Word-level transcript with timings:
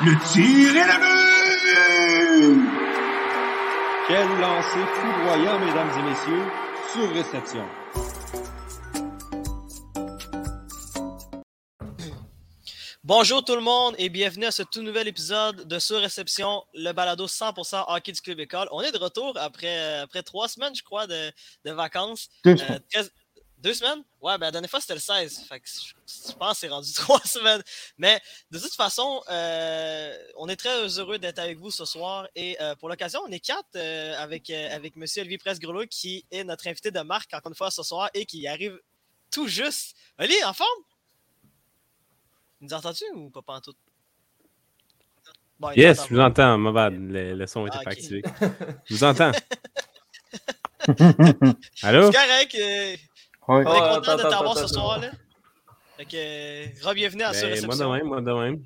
Le 0.00 0.14
tir 0.32 0.76
est 0.76 0.86
la 0.86 0.98
but! 0.98 2.60
Quel 4.06 4.28
lancer 4.38 4.84
foudroyant, 4.94 5.58
mesdames 5.60 5.90
et 5.98 6.02
messieurs, 6.10 6.44
sur 6.92 7.10
réception. 7.14 7.64
Bonjour 13.02 13.44
tout 13.44 13.54
le 13.54 13.60
monde 13.60 13.94
et 13.98 14.08
bienvenue 14.08 14.46
à 14.46 14.50
ce 14.50 14.62
tout 14.62 14.80
nouvel 14.82 15.08
épisode 15.08 15.68
de 15.68 15.78
Sur 15.78 16.00
Réception, 16.00 16.62
le 16.72 16.92
balado 16.92 17.26
100% 17.26 17.84
hockey 17.88 18.12
du 18.12 18.20
Club 18.22 18.40
École. 18.40 18.66
On 18.72 18.80
est 18.80 18.92
de 18.92 18.98
retour 18.98 19.36
après, 19.38 19.98
après 19.98 20.22
trois 20.22 20.48
semaines, 20.48 20.74
je 20.74 20.82
crois, 20.82 21.06
de, 21.06 21.30
de 21.66 21.70
vacances. 21.72 22.28
Deux 22.44 22.52
Euh, 22.52 22.78
très- 22.90 23.04
Deux 23.64 23.72
semaines? 23.72 24.04
Ouais, 24.20 24.36
ben 24.36 24.48
la 24.48 24.50
dernière 24.50 24.68
fois 24.68 24.78
c'était 24.78 24.92
le 24.92 25.00
16. 25.00 25.46
Fait 25.48 25.58
que 25.58 25.66
je, 25.66 25.94
je 26.28 26.32
pense 26.34 26.52
que 26.52 26.56
c'est 26.58 26.68
rendu 26.68 26.92
trois 26.96 27.20
semaines. 27.20 27.62
Mais 27.96 28.20
de 28.50 28.58
toute 28.58 28.74
façon, 28.74 29.22
euh, 29.30 30.14
on 30.36 30.50
est 30.50 30.56
très 30.56 30.86
heureux 30.98 31.18
d'être 31.18 31.38
avec 31.38 31.56
vous 31.58 31.70
ce 31.70 31.86
soir. 31.86 32.28
Et 32.36 32.60
euh, 32.60 32.74
pour 32.76 32.90
l'occasion, 32.90 33.20
on 33.26 33.32
est 33.32 33.40
quatre 33.40 33.64
euh, 33.76 34.14
avec, 34.18 34.50
avec 34.50 34.98
M. 34.98 35.04
Olivier 35.16 35.38
Presse-Grelot 35.38 35.86
qui 35.86 36.26
est 36.30 36.44
notre 36.44 36.68
invité 36.68 36.90
de 36.90 37.00
marque 37.00 37.32
encore 37.32 37.50
une 37.50 37.56
fois 37.56 37.70
ce 37.70 37.82
soir 37.82 38.10
et 38.12 38.26
qui 38.26 38.46
arrive 38.46 38.78
tout 39.30 39.48
juste. 39.48 39.96
Oli, 40.18 40.34
en 40.44 40.52
forme? 40.52 40.68
Nous 42.60 42.74
entends-tu 42.74 43.04
ou 43.14 43.30
pas, 43.30 43.40
pas 43.40 43.54
en 43.54 43.60
tout? 43.62 43.74
Bon, 45.58 45.70
Yes, 45.70 46.02
je 46.06 46.14
vous 46.14 46.20
entends. 46.20 46.58
Ma 46.58 46.70
bad, 46.70 46.92
le, 46.98 47.32
le 47.34 47.46
son 47.46 47.66
était 47.66 47.78
Ah, 47.80 47.84
pas 47.84 47.92
activé. 47.92 48.22
Je 48.84 48.94
vous 48.94 49.04
entends. 49.04 49.32
Allô? 51.82 52.12
C'est 52.12 52.18
correct. 52.18 52.58
On 53.48 53.60
est 53.60 53.64
Oh, 53.66 53.94
content 54.00 54.16
de 54.16 54.22
t'avoir 54.22 54.58
ce 54.58 54.66
soir. 54.66 55.00
Là. 55.00 55.10
Fait 55.96 56.04
que, 56.06 56.16
euh, 56.16 56.66
re-bienvenue 56.88 57.22
à 57.22 57.32
Ben, 57.32 57.40
moi 57.40 57.48
de 57.48 57.54
Réception. 57.54 57.92
même, 57.92 58.06
moi 58.06 58.20
de 58.20 58.32
même. 58.32 58.62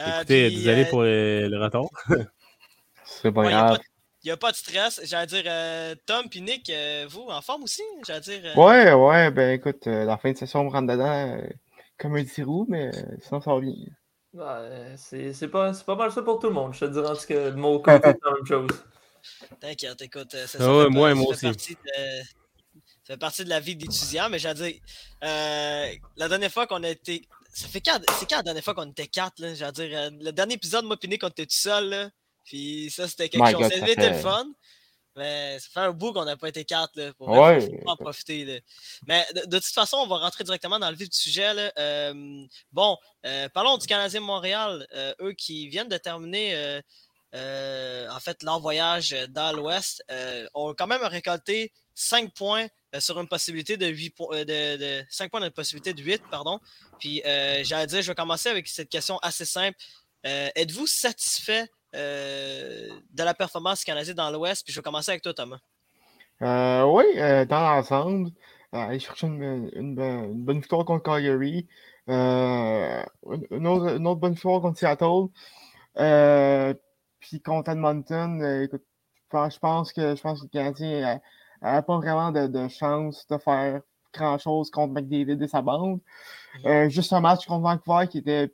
Euh, 0.00 0.16
Écoutez, 0.18 0.46
puis, 0.48 0.56
désolé 0.58 0.82
euh, 0.84 0.90
pour 0.90 1.02
le, 1.02 1.58
retour. 1.62 1.90
C'est 3.04 3.32
pas 3.32 3.40
ouais, 3.42 3.50
y 3.50 3.54
a 3.54 3.58
grave. 3.60 3.76
pas- 3.78 3.82
Il 4.22 4.26
n'y 4.26 4.30
a 4.32 4.36
pas 4.36 4.50
de 4.52 4.56
stress. 4.56 5.00
J'allais 5.04 5.26
dire, 5.26 5.42
euh, 5.46 5.94
Tom 6.06 6.26
et 6.32 6.40
Nick, 6.40 6.70
euh, 6.70 7.06
vous, 7.08 7.26
en 7.28 7.40
forme 7.42 7.64
aussi? 7.64 7.82
J'allais 8.06 8.20
dire. 8.20 8.40
euh, 8.44 8.54
Ouais, 8.54 8.92
ouais, 8.92 9.30
ben 9.30 9.50
écoute, 9.52 9.86
la 9.86 10.16
fin 10.18 10.30
de 10.32 10.36
session, 10.38 10.60
on 10.60 10.64
me 10.64 10.70
rentre 10.70 10.92
dedans 10.92 11.38
comme 11.98 12.16
un 12.16 12.24
petit 12.24 12.42
roux, 12.42 12.66
mais 12.68 12.90
sinon, 13.22 13.40
ça 13.40 13.52
va 13.54 13.60
bien. 13.60 13.72
Ouais, 14.32 14.44
euh, 14.46 14.94
c'est 14.96 15.32
c'est 15.32 15.48
pas, 15.48 15.74
c'est 15.74 15.84
pas 15.84 15.96
mal 15.96 16.12
ça 16.12 16.22
pour 16.22 16.38
tout 16.38 16.46
le 16.46 16.52
monde. 16.54 16.72
Je 16.72 16.80
te 16.80 16.90
dirais 16.90 17.08
en 17.10 17.16
tout 17.16 17.26
cas, 17.26 17.50
de 17.50 17.56
mon 17.56 17.78
côté, 17.80 17.98
c'est 18.04 18.24
la 18.24 18.32
même 18.34 18.46
chose. 18.46 18.84
T'inquiète, 19.60 20.00
écoute. 20.02 20.30
Ça, 20.32 20.38
Ah 20.44 20.46
ça 20.46 20.76
ouais, 20.76 20.84
fait 20.84 20.90
moi 20.90 21.08
pas- 21.08 21.10
et 21.10 21.14
moi 21.14 21.24
ça 21.24 21.30
aussi. 21.30 21.40
fait 21.40 21.74
partie 21.74 21.74
de- 21.74 22.22
ça 22.22 22.28
fait 23.10 23.18
partie 23.18 23.44
de 23.44 23.48
la 23.50 23.60
vie 23.60 23.76
d'étudiant, 23.76 24.28
mais 24.28 24.38
j'allais 24.38 24.72
dire, 24.72 24.80
euh, 25.24 25.92
la 26.16 26.28
dernière 26.28 26.50
fois 26.52 26.66
qu'on 26.66 26.82
a 26.82 26.88
été. 26.88 27.26
Ça 27.52 27.66
fait 27.66 27.80
quand, 27.80 27.98
c'est 28.18 28.28
quand 28.28 28.36
la 28.36 28.42
dernière 28.44 28.62
fois 28.62 28.74
qu'on 28.74 28.90
était 28.90 29.08
quatre, 29.08 29.40
là? 29.40 29.54
J'allais 29.54 29.72
dire, 29.72 29.90
euh, 29.98 30.10
le 30.20 30.30
dernier 30.32 30.54
épisode, 30.54 30.84
moi, 30.84 30.96
Piné, 30.96 31.18
on 31.22 31.28
était 31.28 31.46
tout 31.46 31.52
seul, 31.56 31.88
là. 31.88 32.10
Puis 32.44 32.90
ça, 32.90 33.08
c'était 33.08 33.28
quelque 33.28 33.44
My 33.44 33.50
chose. 33.52 33.62
God, 33.62 33.72
Ça 33.72 33.86
fait- 33.86 34.10
le 34.10 34.14
fun. 34.18 34.46
Mais 35.16 35.58
ça 35.58 35.66
fait 35.74 35.80
un 35.80 35.90
bout 35.90 36.12
qu'on 36.12 36.24
n'a 36.24 36.36
pas 36.36 36.48
été 36.48 36.64
quatre, 36.64 36.92
là. 36.94 37.12
Pour 37.14 37.28
Ouais. 37.28 37.68
en 37.86 37.96
profiter, 37.96 38.44
là. 38.44 38.60
Mais 39.08 39.26
de, 39.34 39.40
de 39.46 39.58
toute 39.58 39.74
façon, 39.74 39.96
on 39.96 40.06
va 40.06 40.18
rentrer 40.18 40.44
directement 40.44 40.78
dans 40.78 40.88
le 40.88 40.96
vif 40.96 41.10
du 41.10 41.18
sujet, 41.18 41.52
là. 41.52 41.72
Euh, 41.78 42.44
bon, 42.72 42.96
parlons 43.52 43.76
du 43.76 43.86
Canadien 43.88 44.20
Montréal. 44.20 44.86
Eux 45.20 45.32
qui 45.32 45.68
viennent 45.68 45.88
de 45.88 45.98
terminer. 45.98 46.80
euh, 47.34 48.08
en 48.10 48.18
fait, 48.18 48.42
leur 48.42 48.58
voyage 48.58 49.10
dans 49.28 49.52
l'Ouest, 49.52 50.02
euh, 50.10 50.46
ont 50.54 50.74
quand 50.74 50.88
même 50.88 51.02
récolté 51.04 51.72
5 51.94 52.32
points 52.34 52.66
sur 52.98 53.20
une 53.20 53.28
possibilité 53.28 53.76
de 53.76 53.86
8 53.86 54.10
points, 54.10 54.36
euh, 54.38 54.44
de, 54.44 55.00
de 55.00 55.04
5 55.10 55.30
points 55.30 55.42
une 55.42 55.50
possibilité 55.50 55.92
de 55.94 56.02
8, 56.02 56.22
pardon. 56.30 56.58
Puis, 56.98 57.22
euh, 57.24 57.62
j'allais 57.62 57.86
dire, 57.86 58.02
je 58.02 58.08
vais 58.08 58.14
commencer 58.14 58.48
avec 58.48 58.66
cette 58.66 58.88
question 58.88 59.18
assez 59.18 59.44
simple. 59.44 59.76
Euh, 60.26 60.48
Êtes-vous 60.56 60.86
satisfait 60.86 61.66
euh, 61.94 62.88
de 63.12 63.22
la 63.22 63.34
performance 63.34 63.80
du 63.80 63.84
Canadien 63.84 64.14
dans 64.14 64.30
l'Ouest? 64.30 64.64
Puis, 64.64 64.72
je 64.72 64.78
vais 64.80 64.82
commencer 64.82 65.10
avec 65.12 65.22
toi, 65.22 65.34
Thomas. 65.34 65.58
Euh, 66.42 66.84
oui, 66.84 67.04
euh, 67.16 67.44
dans 67.44 67.60
l'ensemble, 67.60 68.30
euh, 68.74 68.78
aller 68.78 68.98
chercher 68.98 69.26
une, 69.26 69.94
bonne- 69.94 70.60
victoire 70.60 70.84
contre 70.84 71.04
Calgary, 71.04 71.68
euh, 72.08 73.02
une, 73.50 73.66
autre, 73.66 74.14
bonne 74.14 74.32
victoire 74.32 74.62
contre 74.62 74.78
Seattle, 74.78 75.28
euh, 75.98 76.74
puis 77.18 77.40
contre 77.42 77.70
Edmonton, 77.70 78.40
euh, 78.42 78.64
écoute, 78.64 78.82
je 79.32 79.58
pense 79.58 79.92
que 79.92 80.16
je 80.16 80.20
pense 80.20 80.40
que 80.40 80.44
le 80.46 80.50
Canadien 80.50 81.20
n'a 81.62 81.82
pas 81.82 81.96
vraiment 81.98 82.32
de, 82.32 82.68
chance 82.68 83.26
de 83.28 83.38
faire 83.38 83.82
grand-chose 84.12 84.70
contre 84.70 84.94
McDavid 84.94 85.42
et 85.42 85.48
sa 85.48 85.62
bande. 85.62 86.00
Euh, 86.64 86.88
juste 86.88 87.12
un 87.12 87.20
match 87.20 87.46
contre 87.46 87.62
Vancouver 87.62 88.08
qui 88.08 88.18
était 88.18 88.52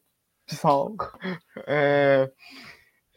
fort. 0.48 0.92
Euh, 1.68 2.26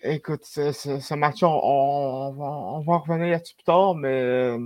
écoute, 0.01 0.45
ce, 0.45 1.13
match, 1.13 1.44
on, 1.44 1.47
on- 1.47 2.81
va, 2.81 2.97
revenir 2.97 3.27
là-dessus 3.31 3.53
plus 3.55 3.63
tard, 3.66 3.94
mais 3.95 4.57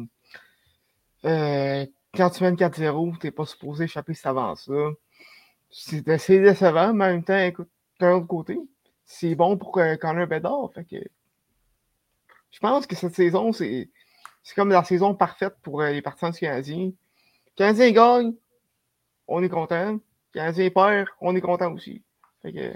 euh, 1.26 1.86
quand 2.16 2.30
tu 2.30 2.44
mènes 2.44 2.56
4-0, 2.56 3.18
t'es 3.18 3.32
pas 3.32 3.46
supposé 3.46 3.86
échapper 3.86 4.14
cette 4.14 4.28
avance-là. 4.28 4.92
C'est 5.72 6.02
décevant, 6.02 6.94
mais 6.94 7.06
en 7.06 7.08
même 7.10 7.24
temps, 7.24 7.38
écoute, 7.40 7.70
d'un 8.00 8.14
autre 8.14 8.28
côté, 8.28 8.60
c'est 9.06 9.36
bon 9.36 9.58
pour 9.58 9.78
euh, 9.80 9.96
Connor 9.96 10.28
Bedard. 10.28 10.72
Fait 10.74 10.86
que 10.86 10.98
je 12.52 12.60
pense 12.60 12.86
que 12.86 12.96
cette 12.96 13.16
saison, 13.16 13.52
c'est 13.52 13.90
c'est 14.44 14.54
comme 14.56 14.70
la 14.70 14.84
saison 14.84 15.16
parfaite 15.16 15.56
pour 15.64 15.82
euh, 15.82 15.90
les 15.92 16.02
partisans 16.02 16.32
du 16.32 16.40
Canadien. 16.40 16.92
Canadien 17.56 17.92
gagne, 17.92 18.34
on 19.28 19.42
est 19.44 19.50
content. 19.50 20.00
Canadien 20.34 20.70
perd, 20.70 21.08
on 21.22 21.36
est 21.36 21.42
content 21.42 21.72
aussi. 21.74 22.04
Fait 22.42 22.52
que 22.54 22.74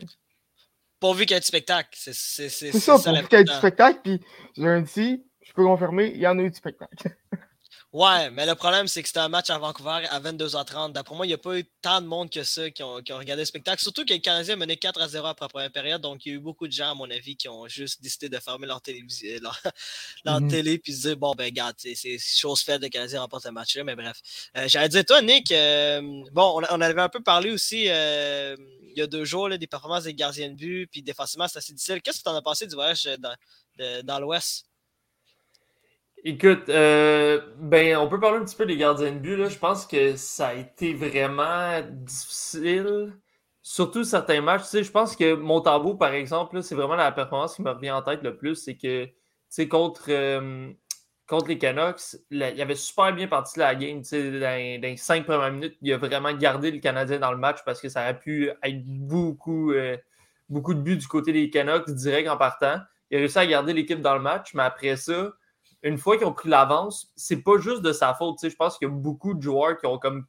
Pourvu 0.99 1.25
qu'il 1.25 1.35
y 1.35 1.37
ait 1.37 1.41
du 1.41 1.45
spectacle. 1.45 1.89
C'est 1.93 2.13
c'est- 2.13 2.49
c'est- 2.49 2.71
c'est 2.71 2.79
ça, 2.79 2.97
c'est 2.97 3.11
pour 3.19 3.29
qu'il 3.29 3.37
y 3.37 3.41
ait 3.41 3.43
du 3.43 3.51
spectacle, 3.53 3.99
puis 4.03 4.19
lundi, 4.55 5.23
je 5.41 5.53
peux 5.53 5.63
confirmer, 5.63 6.07
il 6.07 6.17
y 6.21 6.25
en 6.27 6.39
a 6.39 6.41
eu 6.41 6.49
du 6.49 6.55
spectacle. 6.57 6.95
Ouais, 7.93 8.29
mais 8.31 8.45
le 8.45 8.53
problème, 8.53 8.85
c'est 8.87 9.01
que 9.01 9.07
c'était 9.07 9.21
un 9.21 9.29
match 9.29 9.49
à 9.49 9.57
Vancouver 9.57 10.05
à 10.09 10.19
22h30. 10.19 10.91
D'après 10.91 11.15
moi, 11.15 11.25
il 11.25 11.29
n'y 11.29 11.33
a 11.33 11.37
pas 11.37 11.57
eu 11.57 11.63
tant 11.81 12.01
de 12.01 12.05
monde 12.05 12.29
que 12.29 12.43
ça 12.43 12.69
qui 12.69 12.83
ont, 12.83 13.01
qui 13.01 13.13
ont 13.13 13.17
regardé 13.17 13.41
le 13.43 13.45
spectacle. 13.45 13.81
Surtout 13.81 14.03
que 14.03 14.09
les 14.09 14.19
Canadiens 14.19 14.57
menaient 14.57 14.75
4 14.75 15.01
à 15.01 15.07
0 15.07 15.25
après 15.25 15.45
la 15.45 15.49
première 15.49 15.71
période. 15.71 16.01
Donc, 16.01 16.25
il 16.25 16.29
y 16.29 16.31
a 16.33 16.35
eu 16.35 16.39
beaucoup 16.41 16.67
de 16.67 16.73
gens, 16.73 16.91
à 16.91 16.93
mon 16.95 17.09
avis, 17.09 17.37
qui 17.37 17.47
ont 17.47 17.65
juste 17.69 18.03
décidé 18.03 18.27
de 18.27 18.37
fermer 18.39 18.67
leur, 18.67 18.81
télévision, 18.81 19.39
leur, 19.41 19.57
leur 20.25 20.41
Mhm. 20.41 20.49
télé 20.49 20.77
puis 20.79 20.93
se 20.93 21.07
dire 21.07 21.17
bon, 21.17 21.33
ben, 21.33 21.45
regarde, 21.45 21.75
c'est 21.79 21.95
chose 22.19 22.61
faite, 22.61 22.81
les 22.81 22.89
Canadiens 22.89 23.21
remportent 23.21 23.45
le 23.45 23.51
match-là. 23.51 23.85
Mais 23.85 23.95
bref. 23.95 24.19
Euh, 24.57 24.67
J'allais 24.67 24.89
dire, 24.89 25.05
toi, 25.05 25.21
Nick, 25.21 25.51
euh, 25.53 26.01
bon, 26.33 26.61
on, 26.61 26.63
on 26.69 26.81
avait 26.81 27.01
un 27.01 27.09
peu 27.09 27.21
parlé 27.23 27.51
aussi 27.51 27.85
euh, 27.87 28.55
il 28.81 28.97
y 28.99 29.01
a 29.01 29.07
deux 29.07 29.25
jours 29.25 29.47
là, 29.49 29.57
des 29.57 29.67
performances 29.67 30.03
des 30.03 30.13
gardiens 30.13 30.49
de 30.49 30.55
but. 30.55 30.87
Puis 30.91 31.01
défensivement, 31.03 31.47
c'est 31.47 31.59
assez 31.59 31.73
difficile. 31.73 32.01
Qu'est-ce 32.01 32.19
que 32.19 32.23
tu 32.23 32.29
en 32.29 32.35
as 32.35 32.41
pensé 32.41 32.67
du 32.67 32.75
voyage 32.75 33.07
euh, 33.79 34.01
dans 34.03 34.19
l'Ouest? 34.19 34.66
Écoute, 36.29 36.67
euh, 36.67 37.39
ben, 37.57 37.95
on 37.95 38.09
peut 38.09 38.19
parler 38.19 38.39
un 38.39 38.43
petit 38.43 38.57
peu 38.57 38.65
des 38.65 38.75
gardiens 38.75 39.13
de 39.13 39.17
but. 39.17 39.37
Là. 39.37 39.47
Je 39.47 39.57
pense 39.57 39.85
que 39.85 40.17
ça 40.17 40.49
a 40.49 40.53
été 40.55 40.93
vraiment 40.93 41.81
difficile. 41.89 43.13
Surtout 43.61 44.03
certains 44.03 44.41
matchs. 44.41 44.63
Tu 44.63 44.67
sais, 44.67 44.83
je 44.83 44.91
pense 44.91 45.15
que 45.15 45.35
Montembeau, 45.35 45.95
par 45.95 46.11
exemple, 46.11 46.61
c'est 46.61 46.75
vraiment 46.75 46.97
la 46.97 47.13
performance 47.13 47.55
qui 47.55 47.61
me 47.61 47.69
revient 47.71 47.91
en 47.91 48.01
tête 48.01 48.23
le 48.23 48.35
plus. 48.35 48.55
C'est 48.55 48.75
que, 48.75 49.07
contre, 49.67 50.07
euh, 50.09 50.69
contre 51.29 51.47
les 51.47 51.57
Canucks, 51.57 52.17
il 52.29 52.43
avait 52.43 52.75
super 52.75 53.13
bien 53.13 53.29
parti 53.29 53.57
la 53.57 53.73
game. 53.73 54.01
Tu 54.01 54.09
sais, 54.09 54.31
dans, 54.37 54.81
les 54.81 54.97
cinq 54.97 55.25
premières 55.25 55.53
minutes, 55.53 55.77
il 55.81 55.93
a 55.93 55.97
vraiment 55.97 56.33
gardé 56.33 56.71
le 56.71 56.79
Canadien 56.79 57.19
dans 57.19 57.31
le 57.31 57.37
match 57.37 57.59
parce 57.65 57.79
que 57.79 57.87
ça 57.87 58.01
aurait 58.01 58.19
pu 58.19 58.51
être 58.63 58.83
beaucoup, 58.83 59.71
euh, 59.71 59.95
beaucoup 60.49 60.73
de 60.73 60.81
buts 60.81 60.97
du 60.97 61.07
côté 61.07 61.31
des 61.31 61.49
Canucks 61.49 61.89
direct 61.89 62.27
en 62.27 62.35
partant. 62.35 62.81
Il 63.11 63.15
a 63.15 63.19
réussi 63.19 63.39
à 63.39 63.47
garder 63.47 63.71
l'équipe 63.71 64.01
dans 64.01 64.15
le 64.15 64.21
match, 64.21 64.53
mais 64.55 64.63
après 64.63 64.97
ça, 64.97 65.31
une 65.87 65.97
fois 65.97 66.17
qu'ils 66.17 66.27
ont 66.27 66.33
pris 66.33 66.49
l'avance, 66.49 67.11
c'est 67.15 67.41
pas 67.43 67.57
juste 67.57 67.81
de 67.81 67.91
sa 67.91 68.13
faute. 68.13 68.37
Je 68.41 68.55
pense 68.55 68.77
qu'il 68.77 68.87
y 68.87 68.91
a 68.91 68.93
beaucoup 68.93 69.33
de 69.33 69.41
joueurs 69.41 69.77
qui 69.77 69.85
ont 69.85 69.97
comme 69.99 70.25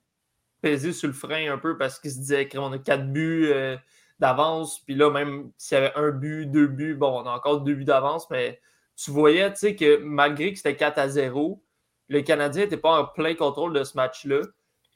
pesé 0.60 0.92
sur 0.92 1.08
le 1.08 1.14
frein 1.14 1.52
un 1.52 1.58
peu 1.58 1.78
parce 1.78 1.98
qu'ils 1.98 2.10
se 2.10 2.18
disaient 2.18 2.48
qu'on 2.48 2.72
a 2.72 2.78
quatre 2.78 3.06
buts 3.12 3.48
euh, 3.52 3.76
d'avance. 4.18 4.80
Puis 4.80 4.94
là, 4.94 5.10
même 5.10 5.50
s'il 5.56 5.76
y 5.76 5.78
avait 5.80 5.94
un 5.94 6.10
but, 6.10 6.46
deux 6.46 6.66
buts, 6.66 6.94
bon, 6.94 7.22
on 7.22 7.26
a 7.26 7.30
encore 7.30 7.60
deux 7.60 7.74
buts 7.74 7.84
d'avance, 7.84 8.28
mais 8.30 8.60
tu 8.96 9.10
voyais 9.10 9.52
que 9.52 9.98
malgré 9.98 10.52
que 10.52 10.56
c'était 10.56 10.76
4 10.76 10.98
à 10.98 11.08
0, 11.08 11.62
le 12.08 12.20
Canadien 12.22 12.64
n'était 12.64 12.76
pas 12.76 13.00
en 13.00 13.04
plein 13.04 13.34
contrôle 13.34 13.72
de 13.72 13.84
ce 13.84 13.96
match-là. 13.96 14.40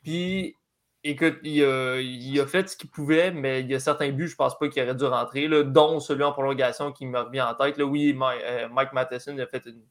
Puis, 0.03 0.57
écoute, 1.05 1.39
il 1.45 1.63
a, 1.65 2.01
il 2.01 2.41
a 2.41 2.47
fait 2.47 2.69
ce 2.69 2.77
qu'il 2.77 2.91
pouvait, 2.91 3.31
mais 3.31 3.61
il 3.61 3.71
y 3.71 3.75
a 3.75 3.81
certains 3.81 4.11
buts, 4.11 4.27
je 4.29 4.35
pense 4.35 4.59
pas 4.59 4.69
qu'il 4.69 4.83
aurait 4.83 4.95
dû 4.95 5.05
rentrer, 5.05 5.47
là, 5.47 5.63
dont 5.63 6.01
celui 6.01 6.25
en 6.25 6.33
prolongation 6.33 6.91
qui 6.91 7.07
me 7.07 7.21
revient 7.21 7.43
en 7.43 7.55
tête. 7.55 7.79
Oui, 7.79 8.13
Ma- 8.13 8.35
euh, 8.35 8.69
Mike 8.69 8.93
Matheson 8.93 9.39
a 9.39 9.47
fait 9.47 9.65
une, 9.67 9.83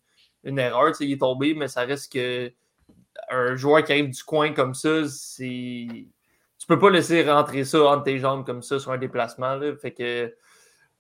une 0.44 0.60
erreur, 0.60 0.92
il 1.00 1.12
est 1.12 1.20
tombé, 1.20 1.54
mais 1.54 1.68
ça 1.68 1.82
reste 1.82 2.12
que 2.12 2.52
un 3.30 3.56
joueur 3.56 3.84
qui 3.84 3.92
arrive 3.92 4.10
du 4.10 4.24
coin 4.24 4.54
comme 4.54 4.74
ça, 4.74 5.08
c'est. 5.08 5.88
Tu 5.88 6.68
peux 6.68 6.80
pas 6.80 6.90
laisser 6.90 7.24
rentrer 7.30 7.64
ça 7.64 7.84
entre 7.86 8.04
tes 8.04 8.20
jambes 8.20 8.46
comme 8.46 8.62
ça 8.62 8.80
sur 8.80 8.92
un 8.92 8.98
déplacement. 8.98 9.56
Là. 9.56 9.76
Fait 9.76 9.92
que. 9.92 10.34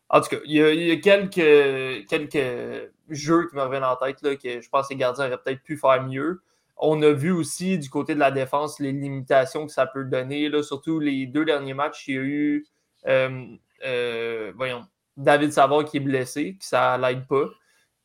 En 0.09 0.19
tout 0.21 0.29
cas, 0.29 0.37
il 0.45 0.53
y 0.53 0.61
a, 0.61 0.71
il 0.73 0.87
y 0.87 0.91
a 0.91 0.97
quelques, 0.97 2.07
quelques 2.07 2.91
jeux 3.09 3.47
qui 3.47 3.55
me 3.55 3.61
reviennent 3.61 3.85
en 3.85 3.95
tête 3.95 4.21
là, 4.21 4.35
que 4.35 4.59
je 4.61 4.69
pense 4.69 4.87
que 4.87 4.93
les 4.93 4.99
gardiens 4.99 5.27
auraient 5.27 5.37
peut-être 5.37 5.63
pu 5.63 5.77
faire 5.77 6.03
mieux. 6.03 6.41
on 6.75 7.01
a 7.01 7.11
vu 7.11 7.31
aussi 7.31 7.77
du 7.77 7.89
côté 7.89 8.13
de 8.13 8.19
la 8.19 8.31
défense 8.31 8.79
les 8.79 8.91
limitations 8.91 9.65
que 9.65 9.71
ça 9.71 9.85
peut 9.85 10.03
donner. 10.03 10.49
Là, 10.49 10.63
surtout 10.63 10.99
les 10.99 11.27
deux 11.27 11.45
derniers 11.45 11.73
matchs, 11.73 12.09
il 12.09 12.15
y 12.15 12.17
a 12.17 12.21
eu 12.21 12.67
euh, 13.07 13.45
euh, 13.85 14.51
voyons, 14.55 14.85
David 15.17 15.51
Savard 15.51 15.85
qui 15.85 15.97
est 15.97 16.01
blessé, 16.01 16.57
que 16.59 16.65
ça 16.65 16.97
l'aide 16.97 17.27
pas. 17.27 17.45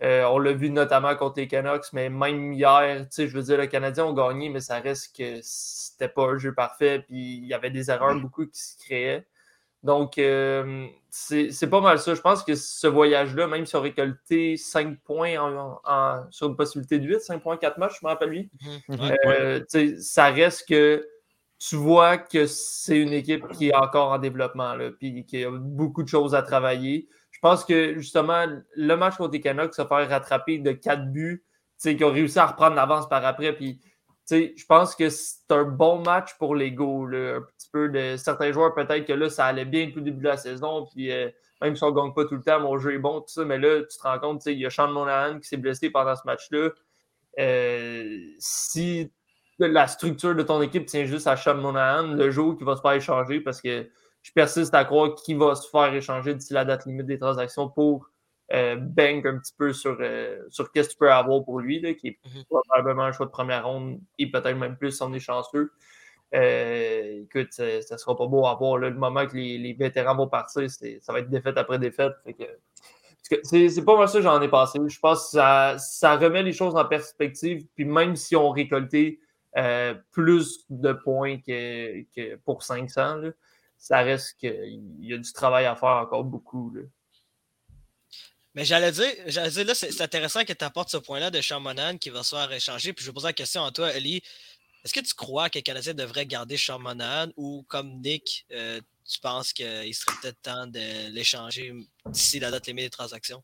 Euh, 0.02 0.24
on 0.24 0.38
l'a 0.38 0.52
vu 0.52 0.70
notamment 0.70 1.14
contre 1.16 1.40
les 1.40 1.48
Canucks, 1.48 1.92
mais 1.92 2.10
même 2.10 2.52
hier, 2.52 3.06
je 3.16 3.24
veux 3.24 3.42
dire, 3.42 3.56
le 3.56 3.66
Canadien 3.66 4.04
ont 4.04 4.12
gagné, 4.12 4.50
mais 4.50 4.60
ça 4.60 4.78
reste 4.78 5.16
que 5.16 5.38
c'était 5.42 6.08
pas 6.08 6.26
un 6.26 6.38
jeu 6.38 6.52
parfait, 6.52 6.98
puis 7.06 7.38
il 7.38 7.46
y 7.46 7.54
avait 7.54 7.70
des 7.70 7.90
erreurs 7.90 8.14
beaucoup 8.20 8.46
qui 8.46 8.60
se 8.60 8.76
créaient. 8.84 9.26
Donc, 9.82 10.18
euh, 10.18 10.86
c'est 11.08 11.70
pas 11.70 11.80
mal 11.80 11.98
ça. 11.98 12.14
Je 12.14 12.20
pense 12.20 12.42
que 12.42 12.54
ce 12.54 12.86
voyage-là, 12.86 13.46
même 13.46 13.64
si 13.64 13.76
on 13.76 13.80
récolté 13.80 14.56
5 14.56 14.98
points 15.00 15.36
sur 16.30 16.48
une 16.48 16.56
possibilité 16.56 16.98
de 16.98 17.06
8, 17.06 17.20
5 17.20 17.42
points, 17.42 17.56
4 17.56 17.78
matchs, 17.78 17.98
je 18.00 18.06
me 18.06 18.10
rappelle 18.10 18.30
lui, 18.30 18.50
mm-hmm. 18.88 19.98
ça 19.98 20.26
reste 20.26 20.68
que 20.68 21.06
tu 21.58 21.76
vois 21.76 22.18
que 22.18 22.46
c'est 22.46 22.98
une 22.98 23.12
équipe 23.12 23.48
qui 23.52 23.68
est 23.68 23.74
encore 23.74 24.12
en 24.12 24.18
développement, 24.18 24.74
là, 24.74 24.90
puis 24.90 25.24
qui 25.24 25.42
a 25.44 25.50
beaucoup 25.50 26.02
de 26.02 26.08
choses 26.08 26.34
à 26.34 26.42
travailler. 26.42 27.08
Je 27.36 27.40
pense 27.42 27.66
que 27.66 27.98
justement, 27.98 28.46
le 28.74 28.96
match 28.96 29.16
contre 29.16 29.32
les 29.32 29.42
Canucks 29.42 29.74
se 29.74 29.84
faire 29.84 30.08
rattraper 30.08 30.56
de 30.56 30.72
quatre 30.72 31.12
buts, 31.12 31.44
qui 31.78 32.02
ont 32.02 32.10
réussi 32.10 32.38
à 32.38 32.46
reprendre 32.46 32.76
l'avance 32.76 33.06
par 33.10 33.22
après. 33.26 33.52
Puis, 33.52 33.78
je 34.30 34.64
pense 34.66 34.94
que 34.94 35.10
c'est 35.10 35.50
un 35.50 35.64
bon 35.64 36.02
match 36.02 36.38
pour 36.38 36.54
les 36.54 36.72
Go. 36.72 37.04
un 37.04 37.42
petit 37.42 37.68
peu 37.70 37.90
de 37.90 38.16
certains 38.16 38.52
joueurs, 38.52 38.74
peut-être 38.74 39.04
que 39.04 39.12
là, 39.12 39.28
ça 39.28 39.44
allait 39.44 39.66
bien 39.66 39.92
le 39.94 40.00
début 40.00 40.22
de 40.22 40.28
la 40.28 40.38
saison. 40.38 40.86
Puis, 40.90 41.12
euh, 41.12 41.28
même 41.60 41.76
si 41.76 41.84
on 41.84 41.90
ne 41.90 41.94
gagne 41.94 42.14
pas 42.14 42.24
tout 42.24 42.36
le 42.36 42.42
temps, 42.42 42.58
mon 42.58 42.78
jeu 42.78 42.94
est 42.94 42.98
bon, 42.98 43.20
tout 43.20 43.28
ça. 43.28 43.44
Mais 43.44 43.58
là, 43.58 43.82
tu 43.82 43.98
te 43.98 44.02
rends 44.02 44.18
compte, 44.18 44.46
il 44.46 44.58
y 44.58 44.64
a 44.64 44.70
Sean 44.70 44.88
Monahan 44.88 45.38
qui 45.38 45.46
s'est 45.46 45.58
blessé 45.58 45.90
pendant 45.90 46.16
ce 46.16 46.22
match-là. 46.24 46.70
Euh, 47.38 48.18
si 48.38 49.12
la 49.58 49.86
structure 49.88 50.34
de 50.34 50.42
ton 50.42 50.62
équipe 50.62 50.86
tient 50.86 51.04
juste 51.04 51.26
à 51.26 51.36
Sean 51.36 51.56
Monahan, 51.56 52.14
le 52.14 52.30
jour 52.30 52.56
qui 52.56 52.64
va 52.64 52.76
se 52.76 52.80
faire 52.80 52.92
échanger, 52.92 53.40
parce 53.40 53.60
que 53.60 53.86
je 54.26 54.32
persiste 54.32 54.74
à 54.74 54.84
croire 54.84 55.14
qu'il 55.14 55.38
va 55.38 55.54
se 55.54 55.68
faire 55.70 55.94
échanger 55.94 56.34
d'ici 56.34 56.52
la 56.52 56.64
date 56.64 56.84
limite 56.84 57.06
des 57.06 57.16
transactions 57.16 57.68
pour 57.68 58.10
euh, 58.52 58.74
bang 58.74 59.24
un 59.24 59.38
petit 59.38 59.54
peu 59.56 59.72
sur, 59.72 59.96
euh, 60.00 60.42
sur 60.50 60.72
qu'est-ce 60.72 60.88
que 60.88 60.94
tu 60.94 60.98
peux 60.98 61.12
avoir 61.12 61.44
pour 61.44 61.60
lui, 61.60 61.80
qui 61.94 62.08
est 62.08 62.18
mhm. 62.24 62.42
probablement 62.50 63.04
un 63.04 63.12
choix 63.12 63.26
de 63.26 63.30
première 63.30 63.64
ronde 63.64 64.00
et 64.18 64.28
peut-être 64.28 64.56
même 64.56 64.76
plus 64.76 64.90
si 64.90 65.02
on 65.04 65.12
est 65.12 65.20
chanceux. 65.20 65.70
Euh, 66.34 67.22
écoute, 67.22 67.52
ça 67.52 67.64
ne 67.64 67.98
sera 67.98 68.16
pas 68.16 68.26
beau 68.26 68.46
à 68.46 68.56
voir. 68.56 68.78
le 68.78 68.92
moment 68.94 69.28
que 69.28 69.36
les, 69.36 69.72
vétérans 69.74 70.16
vont 70.16 70.26
partir, 70.26 70.68
ça 70.68 71.12
va 71.12 71.20
être 71.20 71.30
défaite 71.30 71.56
après 71.56 71.78
défaite. 71.78 72.14
c'est 73.44 73.84
pas 73.84 73.94
moi 73.94 74.08
ça 74.08 74.20
j'en 74.20 74.42
ai 74.42 74.48
passé. 74.48 74.80
Je 74.84 74.98
pense 74.98 75.26
que 75.26 75.30
ça, 75.38 75.76
ça, 75.78 76.16
remet 76.16 76.42
les 76.42 76.52
choses 76.52 76.74
en 76.74 76.84
perspective. 76.84 77.64
Puis 77.76 77.84
même 77.84 78.16
si 78.16 78.34
on 78.34 78.50
récoltait 78.50 79.20
plus 80.10 80.66
de 80.68 80.92
points 80.92 81.38
que, 81.38 82.34
pour 82.44 82.64
500, 82.64 83.20
ça 83.78 84.02
reste 84.02 84.34
qu'il 84.38 84.82
y 85.00 85.12
a 85.12 85.18
du 85.18 85.32
travail 85.32 85.66
à 85.66 85.76
faire 85.76 85.90
encore 85.90 86.24
beaucoup. 86.24 86.74
Mais 88.54 88.64
j'allais 88.64 88.90
dire, 88.92 89.12
j'allais 89.26 89.50
dire 89.50 89.66
là, 89.66 89.74
c'est 89.74 90.00
intéressant 90.00 90.44
que 90.44 90.52
tu 90.52 90.64
apportes 90.64 90.88
ce 90.88 90.96
point-là 90.96 91.30
de 91.30 91.40
Sean 91.42 91.60
Monahan 91.60 91.98
qui 91.98 92.10
va 92.10 92.22
se 92.22 92.34
faire 92.34 92.50
échanger. 92.50 92.92
Puis 92.92 93.04
je 93.04 93.10
vais 93.10 93.14
poser 93.14 93.28
la 93.28 93.32
question 93.32 93.64
à 93.64 93.70
toi, 93.70 93.92
Ellie. 93.92 94.22
Est-ce 94.84 94.94
que 94.94 95.00
tu 95.00 95.14
crois 95.14 95.50
que 95.50 95.58
les 95.58 95.62
Canadiens 95.62 95.94
devraient 95.94 96.26
garder 96.26 96.56
Sean 96.56 96.78
Monahan 96.78 97.28
ou 97.36 97.64
comme 97.68 98.00
Nick, 98.00 98.46
euh, 98.52 98.80
tu 99.04 99.20
penses 99.20 99.52
qu'il 99.52 99.94
serait 99.94 100.16
peut-être 100.22 100.40
temps 100.40 100.66
de 100.66 101.10
l'échanger 101.10 101.74
d'ici 102.06 102.40
la 102.40 102.50
date 102.50 102.66
limite 102.66 102.84
des 102.86 102.90
transactions? 102.90 103.42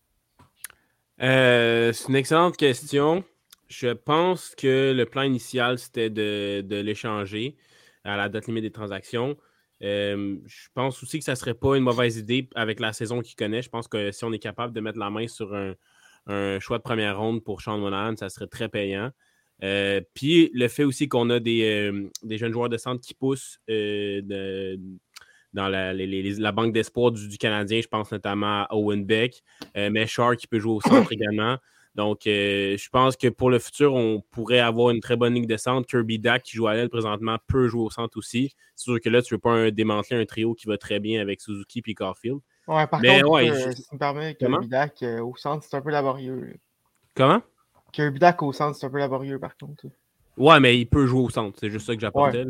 Euh, 1.21 1.93
c'est 1.93 2.09
une 2.09 2.17
excellente 2.17 2.57
question. 2.57 3.25
Je 3.69 3.89
pense 3.89 4.55
que 4.55 4.93
le 4.93 5.05
plan 5.05 5.23
initial, 5.23 5.79
c'était 5.79 6.11
de, 6.11 6.65
de 6.67 6.77
l'échanger 6.77 7.57
à 8.05 8.17
la 8.17 8.29
date 8.29 8.47
limite 8.47 8.65
des 8.65 8.73
transactions. 8.73 9.37
Euh, 9.83 10.37
je 10.47 10.69
pense 10.75 11.03
aussi 11.03 11.19
que 11.19 11.25
ça 11.25 11.33
ne 11.33 11.37
serait 11.37 11.55
pas 11.55 11.77
une 11.77 11.83
mauvaise 11.83 12.17
idée 12.17 12.49
avec 12.55 12.81
la 12.81 12.93
saison 12.93 13.21
qu'il 13.21 13.35
connaît. 13.35 13.63
Je 13.63 13.69
pense 13.69 13.89
que 13.89 14.13
si 14.13 14.25
on 14.25 14.33
est 14.33 14.39
capable 14.39 14.73
de 14.73 14.81
mettre 14.81 14.99
la 14.99 15.11
main 15.11 15.27
sur 15.27 15.55
un, 15.55 15.75
choix 16.61 16.79
de 16.79 16.83
première 16.83 17.19
ronde 17.19 17.43
pour 17.43 17.63
Sean 17.63 17.79
Monahan, 17.79 18.17
ça 18.17 18.29
serait 18.29 18.47
très 18.47 18.69
payant. 18.69 19.11
Euh, 19.65 20.01
puis 20.15 20.51
le 20.55 20.69
fait 20.69 20.85
aussi 20.85 21.09
qu'on 21.09 21.31
a 21.31 21.41
des, 21.41 21.63
euh, 21.63 22.37
jeunes 22.37 22.53
joueurs 22.53 22.69
de 22.69 22.77
centre 22.77 23.01
qui 23.01 23.15
poussent 23.15 23.59
dans 25.53 25.69
la, 25.69 26.53
banque 26.53 26.73
d'espoir 26.73 27.11
du, 27.13 27.39
Canadien, 27.39 27.81
je 27.81 27.89
pense 27.89 28.13
notamment 28.13 28.63
à 28.63 28.69
Owen 28.71 29.05
Beck, 29.05 29.43
mais 29.75 30.07
Shark 30.07 30.37
qui 30.37 30.47
peut 30.47 30.61
jouer 30.61 30.75
au 30.75 30.81
centre 30.81 31.13
également. 31.13 31.59
Donc, 31.95 32.27
euh, 32.27 32.77
je 32.79 32.89
pense 32.89 33.17
que 33.17 33.29
pour 33.29 33.51
le 33.51 33.59
futur, 33.59 33.95
on 33.95 34.23
pourrait 34.31 34.61
avoir 34.61 34.91
une 34.91 35.01
très 35.01 35.17
bonne 35.17 35.35
ligne 35.35 35.47
de 35.47 35.57
centre. 35.59 35.87
Kirby 35.87 36.19
Dack, 36.19 36.43
qui 36.43 36.57
joue 36.57 36.67
à 36.67 36.75
l'aile 36.75 36.89
présentement, 36.89 37.37
peut 37.47 37.69
jouer 37.69 37.83
au 37.83 37.91
centre 37.91 38.17
aussi. 38.17 38.55
C'est 38.75 38.85
sûr 38.85 39.01
que 39.01 39.11
là, 39.11 39.21
tu 39.21 39.35
ne 39.35 39.37
veux 39.37 39.41
pas 39.41 39.71
démanteler 39.71 40.21
un 40.21 40.25
trio 40.25 40.55
qui 40.55 40.67
va 40.67 40.79
très 40.79 41.01
bien 41.01 41.21
avec 41.21 41.43
Suzuki 41.43 41.83
et 41.87 41.95
Caulfield. 41.95 42.39
Ouais, 42.67 42.87
par 42.87 43.03
contre, 43.03 43.35
euh, 43.43 43.73
si 43.73 43.83
tu 43.83 43.95
me 43.95 43.99
permets, 43.99 44.35
Kirby 44.37 44.69
Dack 44.69 45.03
euh, 45.03 45.21
au 45.21 45.37
centre, 45.37 45.67
c'est 45.69 45.77
un 45.77 45.83
peu 45.83 45.91
laborieux. 45.91 46.55
Comment? 47.15 47.43
Kirby 47.93 48.19
Dack 48.19 48.43
au 48.43 48.53
centre, 48.53 48.77
c'est 48.77 48.87
un 48.87 48.91
peu 48.91 48.99
laborieux, 48.99 49.39
par 49.39 49.57
contre. 49.59 49.85
Ouais, 50.39 50.61
mais 50.61 50.79
il 50.79 50.87
peut 50.87 51.05
jouer 51.05 51.21
au 51.21 51.29
centre. 51.29 51.59
C'est 51.61 51.69
juste 51.69 51.87
ça 51.87 51.95
que 51.95 52.01
j'apportais. 52.01 52.47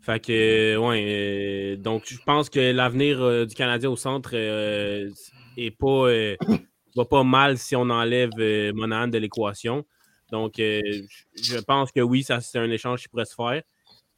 Fait 0.00 0.24
que, 0.24 0.76
ouais. 0.78 1.76
donc, 1.76 2.04
je 2.06 2.16
pense 2.24 2.48
que 2.48 2.72
l'avenir 2.72 3.46
du 3.46 3.54
Canadien 3.54 3.90
au 3.90 3.96
centre 3.96 4.34
est 4.34 5.70
pas 5.72 6.08
va 6.96 7.04
pas 7.04 7.22
mal 7.22 7.58
si 7.58 7.76
on 7.76 7.88
enlève 7.90 8.30
euh, 8.38 8.72
Monahan 8.72 9.08
de 9.08 9.18
l'équation. 9.18 9.84
Donc, 10.32 10.58
euh, 10.58 10.80
je 11.40 11.58
pense 11.58 11.92
que 11.92 12.00
oui, 12.00 12.22
ça 12.22 12.40
c'est 12.40 12.58
un 12.58 12.70
échange 12.70 13.02
qui 13.02 13.08
pourrait 13.08 13.26
se 13.26 13.34
faire. 13.34 13.62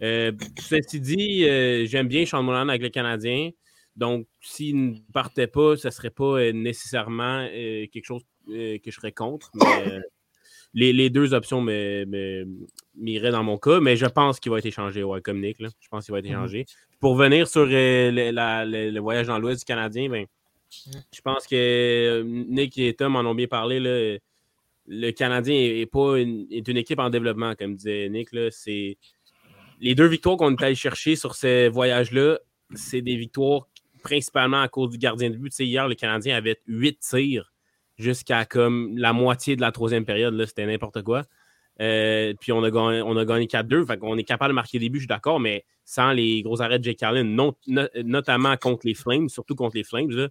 Euh, 0.03 0.33
ceci 0.59 1.01
dit, 1.01 1.43
j'aime 1.87 2.09
bien 2.09 2.25
Sean 2.25 2.43
Monahan 2.43 2.69
avec 2.69 2.83
le 2.83 2.89
Canadien. 2.89 3.51
Donc, 3.97 4.27
s'il 4.41 4.91
ne 4.93 4.99
partait 5.13 5.49
pas, 5.49 5.77
ce 5.77 5.89
ne 5.89 5.93
serait 5.93 6.11
pas 6.11 6.53
nécessairement 6.53 7.47
quelque 7.49 8.05
chose 8.05 8.23
que 8.47 8.79
je 8.85 8.91
serais 8.93 9.13
contre. 9.13 9.51
Mais 9.57 10.93
les, 10.93 11.11
deux 11.11 11.35
options 11.35 11.63
m'iraient 11.63 13.31
dans 13.31 13.43
mon 13.43 13.59
cas. 13.59 13.81
Mais 13.81 13.97
je 13.97 14.07
pense 14.07 14.39
qu'il 14.39 14.53
va 14.53 14.59
être 14.59 14.67
échangé, 14.67 15.03
ouais, 15.03 15.21
comme 15.21 15.41
Nick. 15.41 15.57
Je 15.59 15.89
pense 15.91 16.05
qu'il 16.05 16.13
va 16.13 16.21
être 16.21 16.27
mhm. 16.27 16.33
échangé. 16.33 16.67
Pour 17.01 17.17
venir 17.17 17.49
sur 17.49 17.67
le, 17.67 18.99
voyage 19.01 19.27
dans 19.27 19.39
l'Ouest 19.39 19.61
du 19.61 19.65
Canadien, 19.65 20.09
ben, 20.09 20.27
je 21.13 21.21
pense 21.23 21.47
que 21.47 21.55
euh, 21.55 22.23
Nick 22.25 22.79
et 22.79 22.95
Tom 22.95 23.17
en 23.17 23.21
ont 23.21 23.35
bien 23.35 23.47
parlé. 23.47 24.21
Le 24.91 25.11
Canadien 25.11 25.55
est, 25.55 25.87
pas 25.87 26.19
une, 26.19 26.47
est 26.51 26.67
une 26.67 26.77
équipe 26.77 26.99
en 26.99 27.11
développement, 27.11 27.55
comme 27.55 27.77
disait 27.77 28.09
Nick. 28.09 28.31
C'est 28.51 28.97
les 29.81 29.95
deux 29.95 30.07
victoires 30.07 30.37
qu'on 30.37 30.55
est 30.55 30.63
allé 30.63 30.75
chercher 30.75 31.17
sur 31.17 31.35
ces 31.35 31.69
voyages-là, 31.69 32.39
c'est 32.75 33.01
des 33.01 33.17
victoires 33.17 33.69
principalement 34.03 34.61
à 34.61 34.69
cause 34.69 34.91
du 34.91 34.99
gardien 34.99 35.31
de 35.31 35.37
but. 35.37 35.57
hier, 35.59 35.89
le 35.89 35.95
Canadien 35.95 36.37
avait 36.37 36.57
huit 36.67 36.99
tirs 37.01 37.53
jusqu'à 37.99 38.45
comme 38.45 38.97
la 38.97 39.13
moitié 39.13 39.57
de 39.57 39.61
la 39.61 39.73
troisième 39.73 40.05
période. 40.05 40.45
C'était 40.47 40.67
n'importe 40.67 41.03
quoi. 41.03 41.25
Euh, 41.81 42.35
puis 42.41 42.53
on 42.53 42.63
a 42.63 42.71
gagné, 42.71 43.03
gagné 43.25 43.47
4-2. 43.47 43.99
On 44.03 44.17
est 44.17 44.25
capable 44.25 44.51
de 44.51 44.55
marquer 44.55 44.79
des 44.79 44.89
buts, 44.89 44.99
je 44.99 45.03
suis 45.03 45.09
d'accord, 45.09 45.41
mais 45.41 45.65
sans 45.85 46.13
les 46.13 46.43
gros 46.43 46.61
arrêts 46.61 46.79
de 46.79 46.85
Jake 46.85 46.99
Carlin, 46.99 47.53
notamment 48.05 48.57
contre 48.57 48.87
les 48.87 48.95
Flames, 48.95 49.29
surtout 49.29 49.55
contre 49.55 49.77
les 49.77 49.85
Flames 49.85 50.29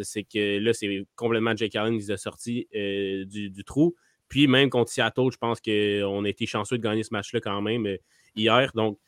c'est 0.00 0.24
que 0.24 0.58
là, 0.58 0.72
c'est 0.72 1.06
complètement 1.16 1.54
Jake 1.56 1.76
Allen 1.76 1.94
qui 1.94 2.06
les 2.06 2.10
a 2.10 2.16
sortis 2.16 2.66
euh, 2.74 3.24
du, 3.24 3.64
trou. 3.64 3.94
Puis 4.28 4.46
même 4.46 4.70
contre 4.70 4.90
Seattle, 4.90 5.30
je 5.30 5.36
pense 5.36 5.60
qu'on 5.60 6.24
a 6.24 6.28
été 6.28 6.46
chanceux 6.46 6.78
de 6.78 6.82
gagner 6.82 7.02
ce 7.02 7.12
match-là 7.12 7.40
quand 7.40 7.60
même 7.60 7.86
euh, 7.86 7.96
hier. 8.34 8.72
Donc, 8.74 8.98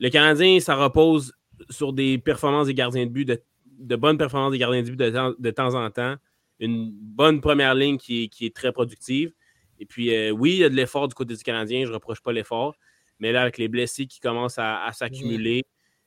le 0.00 0.08
Canadien, 0.08 0.58
ça 0.60 0.76
repose 0.76 1.34
sur 1.70 1.92
des 1.92 2.18
performances 2.18 2.66
des 2.66 2.74
gardiens 2.74 3.06
de 3.06 3.10
but, 3.10 3.30
de, 3.66 3.96
bonnes 3.96 4.18
performances 4.18 4.52
des 4.52 4.58
gardiens 4.58 4.82
de 4.82 4.90
but 4.90 4.96
de, 4.96 5.50
temps 5.50 5.74
en 5.74 5.90
temps. 5.90 6.16
Une 6.58 6.90
bonne 6.92 7.40
première 7.40 7.74
ligne 7.74 7.98
qui 7.98 8.30
est, 8.40 8.54
très 8.54 8.72
productive. 8.72 9.32
Et 9.78 9.86
puis, 9.86 10.14
euh, 10.14 10.30
oui, 10.30 10.52
il 10.52 10.58
y 10.58 10.64
a 10.64 10.68
de 10.68 10.74
l'effort 10.74 11.08
du 11.08 11.14
côté 11.14 11.34
du 11.34 11.42
Canadien, 11.42 11.84
je 11.84 11.90
ne 11.90 11.94
reproche 11.94 12.20
pas 12.20 12.32
l'effort. 12.32 12.76
Mais 13.18 13.32
là, 13.32 13.42
avec 13.42 13.58
les 13.58 13.68
blessés 13.68 14.06
qui 14.06 14.20
commencent 14.20 14.58
à, 14.58 14.88
s'accumuler, 14.92 15.64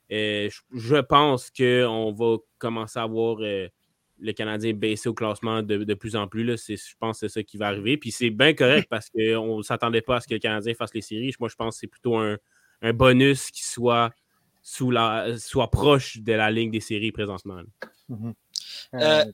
je, 0.09 1.01
pense 1.01 1.51
qu'on 1.51 2.13
va 2.13 2.37
commencer 2.57 2.99
à 2.99 3.03
avoir 3.03 3.37
le 4.19 4.31
Canadien 4.33 4.73
baisser 4.73 5.09
au 5.09 5.13
classement 5.13 5.61
de, 5.61 5.93
plus 5.93 6.15
en 6.15 6.27
plus. 6.27 6.43
Là, 6.43 6.55
je 6.55 6.75
pense 6.99 7.19
que 7.19 7.27
c'est 7.27 7.39
ça 7.39 7.43
qui 7.43 7.57
va 7.57 7.67
arriver. 7.67 7.97
Puis 7.97 8.11
c'est 8.11 8.29
bien 8.29 8.53
correct 8.53 8.87
parce 8.89 9.09
qu'on 9.09 9.57
ne 9.57 9.63
s'attendait 9.63 10.01
pas 10.01 10.17
à 10.17 10.21
ce 10.21 10.27
que 10.27 10.33
le 10.33 10.39
Canadien 10.39 10.73
fasse 10.73 10.93
les 10.93 11.01
séries. 11.01 11.33
Moi, 11.39 11.49
je 11.49 11.55
pense 11.55 11.75
que 11.75 11.79
c'est 11.81 11.87
plutôt 11.87 12.17
un, 12.17 12.37
bonus 12.93 13.51
qui 13.51 13.63
soit, 13.63 14.11
sous 14.61 14.91
la, 14.91 15.37
soit 15.37 15.71
proche 15.71 16.17
de 16.19 16.33
la 16.33 16.51
ligne 16.51 16.71
des 16.71 16.79
séries 16.79 17.11
présentement. 17.11 17.61
Mm-hmm. 18.09 18.33
Euh, 18.95 18.99
euh, 18.99 19.25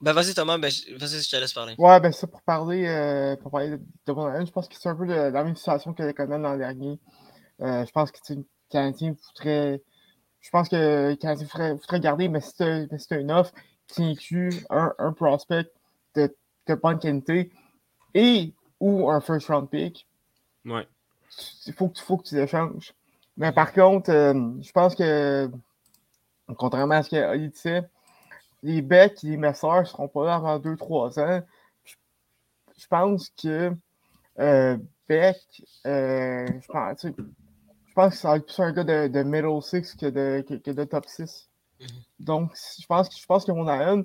ben 0.00 0.12
vas-y 0.12 0.34
Thomas, 0.34 0.58
ben, 0.58 0.70
vas-y, 0.98 1.22
je 1.22 1.30
te 1.30 1.36
laisse 1.36 1.52
parler. 1.52 1.74
Ouais, 1.78 2.00
ben 2.00 2.12
ça 2.12 2.26
pour 2.26 2.42
parler, 2.42 2.86
euh, 2.86 3.36
pour 3.36 3.50
parler 3.50 3.70
de, 3.70 3.76
de 3.76 4.46
je 4.46 4.50
pense 4.50 4.68
que 4.68 4.74
c'est 4.78 4.88
un 4.88 4.96
peu 4.96 5.04
la 5.04 5.30
même 5.44 5.56
situation 5.56 5.94
que 5.94 6.02
le 6.02 6.12
Canadien 6.12 6.38
l'an 6.38 6.56
dernier. 6.56 6.98
je 7.60 7.90
pense 7.92 8.10
que 8.10 8.34
le 8.34 8.44
Canadien 8.70 9.14
voudrait. 9.26 9.82
Je 10.40 10.50
pense 10.50 10.68
que 10.68 10.76
le 11.10 11.14
Canadien 11.16 11.46
voudrait, 11.46 12.00
garder, 12.00 12.28
mais 12.28 12.40
c'est 12.40 12.88
une 13.12 13.30
offre 13.30 13.52
qui 13.88 14.04
inclut 14.04 14.52
un, 14.70 14.92
un 14.98 15.12
prospect 15.12 15.70
de, 16.14 16.34
de 16.66 16.74
bonne 16.74 16.98
qualité 16.98 17.50
et 18.14 18.54
ou 18.80 19.10
un 19.10 19.20
first 19.20 19.48
round 19.48 19.68
pick? 19.68 20.06
Ouais. 20.64 20.86
il 21.66 21.72
faut, 21.72 21.92
faut 21.94 22.16
que 22.16 22.28
tu 22.28 22.38
échanges. 22.38 22.94
Mais 23.36 23.52
par 23.52 23.72
contre, 23.72 24.10
euh, 24.10 24.34
je 24.62 24.72
pense 24.72 24.94
que, 24.94 25.50
contrairement 26.56 26.94
à 26.94 27.02
ce 27.02 27.10
qu'il 27.10 27.50
disait, 27.50 27.82
les 28.62 28.82
Beck 28.82 29.22
et 29.22 29.28
les 29.28 29.36
Messers 29.36 29.80
ne 29.80 29.84
seront 29.84 30.08
pas 30.08 30.24
là 30.24 30.34
avant 30.36 30.58
2-3 30.58 31.20
ans. 31.20 31.42
Je, 31.84 32.86
pense 32.88 33.30
que 33.30 33.72
euh, 34.38 34.76
Beck, 35.08 35.36
euh, 35.86 36.46
je, 36.60 36.66
pense, 36.66 37.06
je 37.06 37.94
pense 37.94 38.14
que 38.14 38.20
ça 38.20 38.30
va 38.30 38.36
être 38.36 38.46
plus 38.46 38.60
un 38.60 38.72
gars 38.72 38.84
de, 38.84 39.08
de 39.08 39.22
middle 39.22 39.62
6 39.62 39.94
que 39.96 40.06
de, 40.06 40.44
que, 40.58 40.70
de 40.70 40.84
top 40.84 41.06
6. 41.06 41.48
Mm-hmm. 41.80 42.02
Donc, 42.20 42.52
je 42.80 42.86
pense, 42.86 43.20
je 43.20 43.26
pense 43.26 43.44
qu'on 43.44 43.66
a 43.66 43.96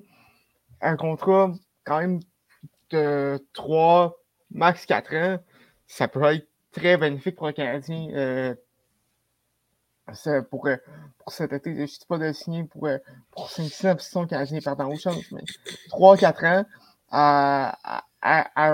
un, 0.82 0.98
contrat 0.98 1.52
quand 1.84 2.00
même 2.00 2.20
de 2.90 3.46
3, 3.54 4.18
max 4.52 4.86
4 4.86 5.16
ans. 5.16 5.40
Ça 5.88 6.08
peut 6.08 6.24
être 6.24 6.48
très 6.72 6.98
bénéfique 6.98 7.36
pour 7.36 7.48
un 7.48 7.54
Canadien. 7.54 8.10
Euh, 8.12 8.56
pour, 10.50 10.68
pour 11.20 11.32
cet 11.32 11.54
été, 11.54 11.74
je 11.74 11.82
ne 11.82 11.88
sais 11.88 12.06
pas 12.08 12.18
de 12.18 12.32
signer 12.34 12.66
pour, 12.66 12.90
pour 13.32 13.50
500 13.50 13.96
pistons 13.96 14.28
canadiens 14.28 14.60
perdant 14.60 14.90
aux 14.90 14.98
chances, 14.98 15.32
mais 15.32 15.44
3-4 15.90 16.46
ans 16.46 16.66
à, 17.12 18.04
à, 18.22 18.72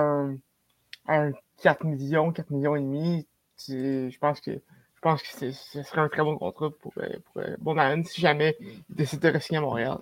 un, 1.06 1.32
4 1.62 1.84
millions, 1.84 2.32
4 2.32 2.50
millions 2.50 2.76
et 2.76 2.80
demi, 2.80 3.26
je 3.66 4.18
pense 4.18 4.40
que 4.40 4.62
je 4.98 5.02
pense 5.02 5.22
que 5.22 5.52
ce 5.52 5.82
serait 5.84 6.00
un 6.00 6.08
très 6.08 6.22
bon 6.22 6.36
contrat 6.36 6.70
pour, 6.80 6.92
pour 6.92 7.42
Bonahan 7.60 8.02
si 8.02 8.20
jamais 8.20 8.56
il 8.60 8.82
décide 8.96 9.20
de 9.20 9.28
rester 9.28 9.56
à 9.56 9.60
Montréal. 9.60 9.98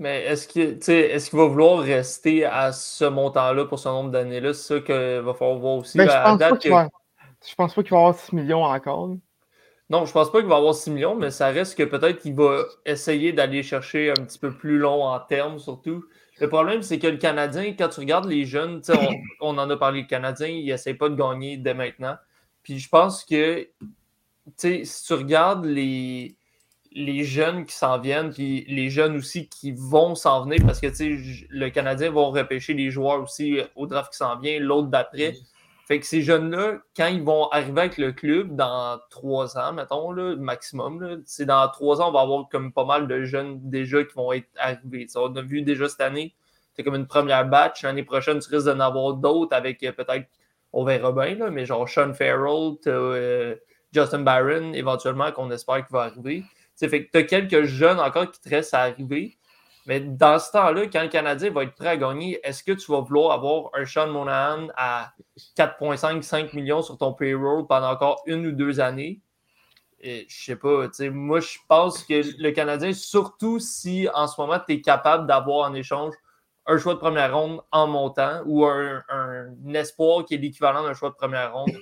Mais 0.00 0.24
est-ce 0.24 0.48
qu'il 0.48 0.62
est 0.62 1.34
va 1.34 1.44
vouloir 1.44 1.78
rester 1.78 2.44
à 2.44 2.72
ce 2.72 3.04
montant-là 3.04 3.66
pour 3.66 3.78
ce 3.78 3.88
nombre 3.88 4.10
d'années-là? 4.10 4.52
C'est 4.52 4.74
ça 4.74 4.80
qu'il 4.80 5.20
va 5.20 5.34
falloir 5.34 5.58
voir 5.58 5.76
aussi. 5.76 5.98
Ben, 5.98 6.08
je, 6.08 6.24
pense 6.24 6.38
pas 6.38 6.56
que... 6.56 6.68
va... 6.68 6.88
je 7.48 7.54
pense 7.54 7.74
pas 7.74 7.82
qu'il 7.84 7.92
va 7.92 7.98
avoir 7.98 8.18
6 8.18 8.32
millions 8.34 8.64
encore. 8.64 9.14
Non, 9.88 10.04
je 10.04 10.12
pense 10.12 10.32
pas 10.32 10.40
qu'il 10.40 10.48
va 10.48 10.56
avoir 10.56 10.74
6 10.74 10.90
millions, 10.90 11.14
mais 11.14 11.30
ça 11.30 11.48
reste 11.48 11.78
que 11.78 11.84
peut-être 11.84 12.22
qu'il 12.22 12.34
va 12.34 12.64
essayer 12.84 13.32
d'aller 13.32 13.62
chercher 13.62 14.10
un 14.10 14.24
petit 14.24 14.38
peu 14.40 14.50
plus 14.50 14.78
long 14.78 15.04
en 15.04 15.20
termes, 15.20 15.60
surtout. 15.60 16.04
Le 16.40 16.48
problème, 16.48 16.82
c'est 16.82 16.98
que 16.98 17.06
le 17.06 17.18
Canadien, 17.18 17.74
quand 17.78 17.90
tu 17.90 18.00
regardes 18.00 18.26
les 18.26 18.46
jeunes, 18.46 18.82
on, 18.88 19.54
on, 19.54 19.58
en 19.58 19.70
a 19.70 19.76
parlé, 19.76 20.00
le 20.00 20.06
Canadien, 20.08 20.48
il 20.48 20.66
n'essaie 20.66 20.94
pas 20.94 21.08
de 21.08 21.14
gagner 21.14 21.56
dès 21.56 21.74
maintenant. 21.74 22.16
Puis 22.64 22.80
je 22.80 22.88
pense 22.88 23.24
que 23.24 23.68
si 24.56 25.04
tu 25.06 25.14
regardes 25.14 25.64
les, 25.64 26.36
les 26.92 27.24
jeunes 27.24 27.64
qui 27.64 27.74
s'en 27.74 27.98
viennent, 27.98 28.32
puis 28.32 28.64
les 28.68 28.90
jeunes 28.90 29.16
aussi 29.16 29.48
qui 29.48 29.72
vont 29.72 30.14
s'en 30.14 30.44
venir, 30.44 30.64
parce 30.64 30.80
que 30.80 30.88
le 30.88 31.68
Canadien 31.70 32.10
va 32.10 32.22
repêcher 32.22 32.74
les 32.74 32.90
joueurs 32.90 33.22
aussi 33.22 33.58
au 33.76 33.86
draft 33.86 34.12
qui 34.12 34.18
s'en 34.18 34.38
vient, 34.38 34.58
l'autre 34.58 34.88
d'après. 34.88 35.34
Fait 35.86 35.98
que 35.98 36.06
ces 36.06 36.22
jeunes-là, 36.22 36.78
quand 36.96 37.08
ils 37.08 37.22
vont 37.22 37.48
arriver 37.48 37.80
avec 37.80 37.98
le 37.98 38.12
club 38.12 38.54
dans 38.54 39.00
trois 39.10 39.58
ans, 39.58 39.72
mettons, 39.72 40.12
le 40.12 40.36
maximum, 40.36 41.20
c'est 41.26 41.46
dans 41.46 41.68
trois 41.68 42.00
ans, 42.00 42.10
on 42.10 42.12
va 42.12 42.20
avoir 42.20 42.48
comme 42.48 42.72
pas 42.72 42.84
mal 42.84 43.08
de 43.08 43.24
jeunes 43.24 43.58
déjà 43.68 44.04
qui 44.04 44.14
vont 44.14 44.32
être 44.32 44.48
arrivés. 44.56 45.08
on 45.16 45.34
a 45.34 45.42
vu 45.42 45.62
déjà 45.62 45.88
cette 45.88 46.00
année, 46.00 46.36
c'est 46.74 46.84
comme 46.84 46.94
une 46.94 47.08
première 47.08 47.44
batch. 47.48 47.82
L'année 47.82 48.04
prochaine, 48.04 48.38
tu 48.38 48.48
risques 48.54 48.66
d'en 48.66 48.78
avoir 48.78 49.14
d'autres 49.14 49.54
avec 49.56 49.82
euh, 49.82 49.90
peut-être, 49.90 50.28
on 50.72 50.84
verra 50.84 51.10
bien, 51.10 51.34
là, 51.34 51.50
mais 51.50 51.66
genre 51.66 51.88
Sean 51.88 52.14
Farrell, 52.14 52.76
euh, 52.86 53.56
Justin 53.92 54.20
Barron, 54.20 54.72
éventuellement, 54.72 55.32
qu'on 55.32 55.50
espère 55.50 55.86
qu'il 55.86 55.92
va 55.92 56.02
arriver. 56.02 56.44
fait 56.78 57.08
tu 57.12 57.18
as 57.18 57.22
quelques 57.24 57.64
jeunes 57.64 58.00
encore 58.00 58.30
qui 58.30 58.40
te 58.40 58.48
restent 58.48 58.74
à 58.74 58.82
arriver. 58.82 59.36
Mais 59.86 60.00
dans 60.00 60.38
ce 60.38 60.52
temps-là, 60.52 60.86
quand 60.86 61.02
le 61.02 61.08
Canadien 61.08 61.50
va 61.50 61.64
être 61.64 61.74
prêt 61.74 61.88
à 61.88 61.96
gagner, 61.96 62.38
est-ce 62.44 62.62
que 62.62 62.72
tu 62.72 62.92
vas 62.92 63.00
vouloir 63.00 63.32
avoir 63.32 63.70
un 63.74 63.84
Sean 63.84 64.08
Monahan 64.08 64.68
à 64.76 65.12
4,5-5 65.56 66.54
millions 66.54 66.82
sur 66.82 66.98
ton 66.98 67.12
payroll 67.12 67.66
pendant 67.66 67.90
encore 67.90 68.22
une 68.26 68.46
ou 68.46 68.52
deux 68.52 68.78
années? 68.78 69.20
Et, 70.00 70.26
je 70.28 70.44
sais 70.44 70.56
pas. 70.56 70.86
Moi, 71.10 71.40
je 71.40 71.58
pense 71.68 72.04
que 72.04 72.22
le 72.40 72.50
Canadien, 72.52 72.92
surtout 72.92 73.58
si 73.58 74.08
en 74.14 74.26
ce 74.26 74.40
moment, 74.40 74.58
tu 74.66 74.74
es 74.74 74.80
capable 74.80 75.26
d'avoir 75.26 75.70
en 75.70 75.74
échange 75.74 76.14
un 76.66 76.78
choix 76.78 76.94
de 76.94 76.98
première 76.98 77.36
ronde 77.36 77.60
en 77.72 77.86
montant 77.86 78.42
ou 78.46 78.64
un, 78.64 79.02
espoir 79.74 80.24
qui 80.24 80.34
est 80.34 80.38
l'équivalent 80.38 80.82
d'un 80.82 80.94
choix 80.94 81.10
de 81.10 81.14
première 81.14 81.52
ronde, 81.52 81.76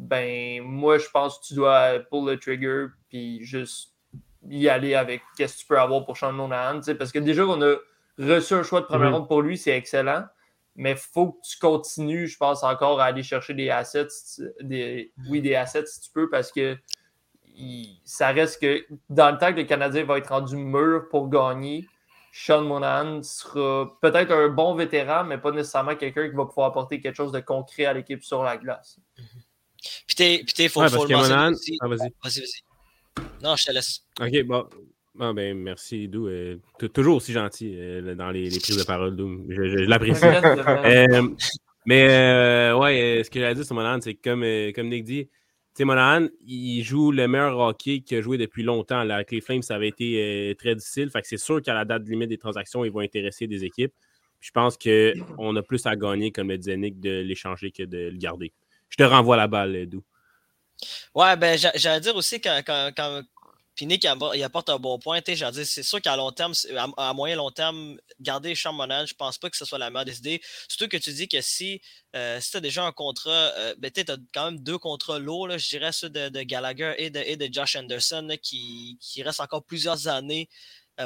ben 0.00 0.62
moi, 0.62 0.98
je 0.98 1.08
pense 1.08 1.38
que 1.38 1.46
tu 1.46 1.54
dois 1.54 2.00
pull 2.10 2.30
le 2.30 2.38
trigger 2.38 2.86
puis 3.08 3.44
juste 3.44 3.92
y 4.48 4.68
aller 4.68 4.94
avec 4.94 5.22
qu'est-ce 5.36 5.56
que 5.56 5.60
tu 5.60 5.66
peux 5.66 5.78
avoir 5.78 6.04
pour 6.04 6.16
Sean 6.16 6.32
Monahan. 6.32 6.80
Parce 6.98 7.12
que 7.12 7.18
déjà 7.18 7.44
qu'on 7.44 7.60
a 7.62 7.76
reçu 8.18 8.54
un 8.54 8.62
choix 8.62 8.80
de 8.80 8.86
première 8.86 9.08
mhm. 9.08 9.16
ronde 9.16 9.28
pour 9.28 9.42
lui, 9.42 9.58
c'est 9.58 9.76
excellent. 9.76 10.24
Mais 10.76 10.92
il 10.92 10.96
faut 10.96 11.32
que 11.32 11.46
tu 11.46 11.58
continues, 11.58 12.26
je 12.26 12.38
pense, 12.38 12.62
encore 12.62 13.00
à 13.00 13.06
aller 13.06 13.22
chercher 13.22 13.54
des 13.54 13.68
assets, 13.70 14.08
des, 14.60 15.12
oui, 15.28 15.42
des 15.42 15.54
assets 15.54 15.86
si 15.86 16.00
tu 16.00 16.10
peux, 16.10 16.30
parce 16.30 16.52
que 16.52 16.78
ça 18.04 18.28
reste 18.28 18.62
que 18.62 18.86
dans 19.10 19.30
le 19.30 19.38
temps 19.38 19.52
que 19.52 19.58
le 19.58 19.64
Canadien 19.64 20.04
va 20.04 20.16
être 20.16 20.28
rendu 20.28 20.56
mûr 20.56 21.08
pour 21.10 21.28
gagner, 21.28 21.86
Sean 22.32 22.62
Monahan 22.62 23.22
sera 23.22 23.98
peut-être 24.00 24.30
un 24.30 24.48
bon 24.48 24.74
vétéran, 24.74 25.24
mais 25.24 25.36
pas 25.36 25.50
nécessairement 25.50 25.96
quelqu'un 25.96 26.30
qui 26.30 26.36
va 26.36 26.46
pouvoir 26.46 26.68
apporter 26.68 27.00
quelque 27.00 27.16
chose 27.16 27.32
de 27.32 27.40
concret 27.40 27.86
à 27.86 27.92
l'équipe 27.92 28.22
sur 28.22 28.42
la 28.42 28.56
glace. 28.56 29.00
Puis 30.06 30.44
il 30.58 30.68
faut, 30.68 30.86
faut 30.88 31.06
le 31.06 31.16
Monahan... 31.16 31.52
Ah, 31.80 31.88
vas-y. 31.88 32.12
Vas-y, 32.22 32.40
vas-y. 32.40 32.70
Non, 33.42 33.56
je 33.56 33.64
te 33.64 33.72
laisse. 33.72 34.04
OK, 34.20 34.42
bon. 34.44 34.66
Ah 35.18 35.32
ben, 35.32 35.58
merci, 35.58 36.08
Dou. 36.08 36.28
Euh, 36.28 36.56
toujours 36.94 37.16
aussi 37.16 37.32
gentil 37.32 37.74
euh, 37.76 38.14
dans 38.14 38.30
les, 38.30 38.48
prises 38.48 38.78
de 38.78 38.84
parole, 38.84 39.16
Dou. 39.16 39.44
Je, 39.48 39.84
l'apprécie. 39.84 40.24
Euh, 40.24 41.28
mais, 41.86 42.72
ouais, 42.72 43.22
ce 43.24 43.30
que 43.30 43.40
j'ai 43.40 43.54
dit 43.54 43.64
sur 43.64 43.74
Monahan, 43.74 44.00
c'est 44.00 44.14
comme, 44.14 44.44
comme 44.74 44.88
Nick 44.88 45.04
dit, 45.04 45.28
Monahan, 45.80 46.28
il 46.46 46.82
joue 46.82 47.10
le 47.10 47.26
meilleur 47.26 47.58
hockey 47.58 48.00
qu'il 48.00 48.18
a 48.18 48.20
joué 48.20 48.38
depuis 48.38 48.62
longtemps. 48.62 49.02
Là, 49.02 49.16
avec 49.16 49.30
les 49.32 49.40
Flames, 49.40 49.62
ça 49.62 49.76
avait 49.76 49.88
été 49.88 50.54
très 50.58 50.74
difficile. 50.74 51.10
Fait 51.10 51.22
que 51.22 51.26
c'est 51.26 51.38
sûr 51.38 51.62
qu'à 51.62 51.74
la 51.74 51.84
date 51.84 52.06
limite 52.06 52.28
des 52.28 52.38
transactions, 52.38 52.84
ils 52.84 52.92
vont 52.92 53.00
intéresser 53.00 53.46
des 53.46 53.64
équipes. 53.64 53.92
je 54.40 54.50
pense 54.52 54.76
qu'on 54.78 55.56
a 55.56 55.62
plus 55.62 55.84
à 55.86 55.96
gagner, 55.96 56.32
comme 56.32 56.48
le 56.48 56.58
disait 56.58 56.76
Nick, 56.76 57.00
de 57.00 57.20
l'échanger 57.20 57.70
que 57.70 57.82
de 57.82 58.10
le 58.10 58.18
garder. 58.18 58.52
Je 58.90 58.96
te 58.96 59.02
renvoie 59.02 59.36
la 59.36 59.46
balle, 59.46 59.88
Dou. 59.88 60.04
Ouais, 61.14 61.36
ben, 61.36 61.58
j'allais 61.74 62.00
dire 62.00 62.16
aussi 62.16 62.40
quand, 62.40 62.62
quand, 62.66 63.22
apporte 64.42 64.68
un 64.68 64.78
bon 64.78 64.98
point. 64.98 65.20
C'est 65.24 65.82
sûr 65.82 66.00
qu'à 66.00 66.16
long 66.16 66.32
terme, 66.32 66.52
à, 66.96 67.12
moyen 67.14 67.36
long 67.36 67.50
terme, 67.50 67.98
garder 68.20 68.54
Sean 68.54 68.72
Monahan, 68.72 69.06
je 69.06 69.14
pense 69.14 69.38
pas 69.38 69.48
que 69.50 69.56
ce 69.56 69.64
soit 69.64 69.78
la 69.78 69.90
meilleure 69.90 70.04
des 70.04 70.18
idées. 70.18 70.40
Surtout 70.68 70.88
que 70.88 70.96
tu 70.96 71.12
dis 71.12 71.28
que 71.28 71.40
si, 71.40 71.80
euh, 72.16 72.40
si 72.40 72.50
tu 72.50 72.56
as 72.58 72.60
déjà 72.60 72.84
un 72.84 72.92
contrat, 72.92 73.30
euh, 73.30 73.74
ben, 73.78 73.90
tu 73.90 74.00
as 74.00 74.16
quand 74.34 74.50
même 74.50 74.60
deux 74.60 74.78
contrats 74.78 75.18
lourds, 75.18 75.56
je 75.56 75.68
dirais 75.68 75.92
ceux 75.92 76.10
de, 76.10 76.42
Gallagher 76.42 76.94
et 76.98 77.10
de, 77.10 77.48
Josh 77.52 77.76
Anderson 77.76 78.36
qui, 78.42 78.98
restent 79.24 79.40
encore 79.40 79.64
plusieurs 79.64 80.08
années 80.08 80.48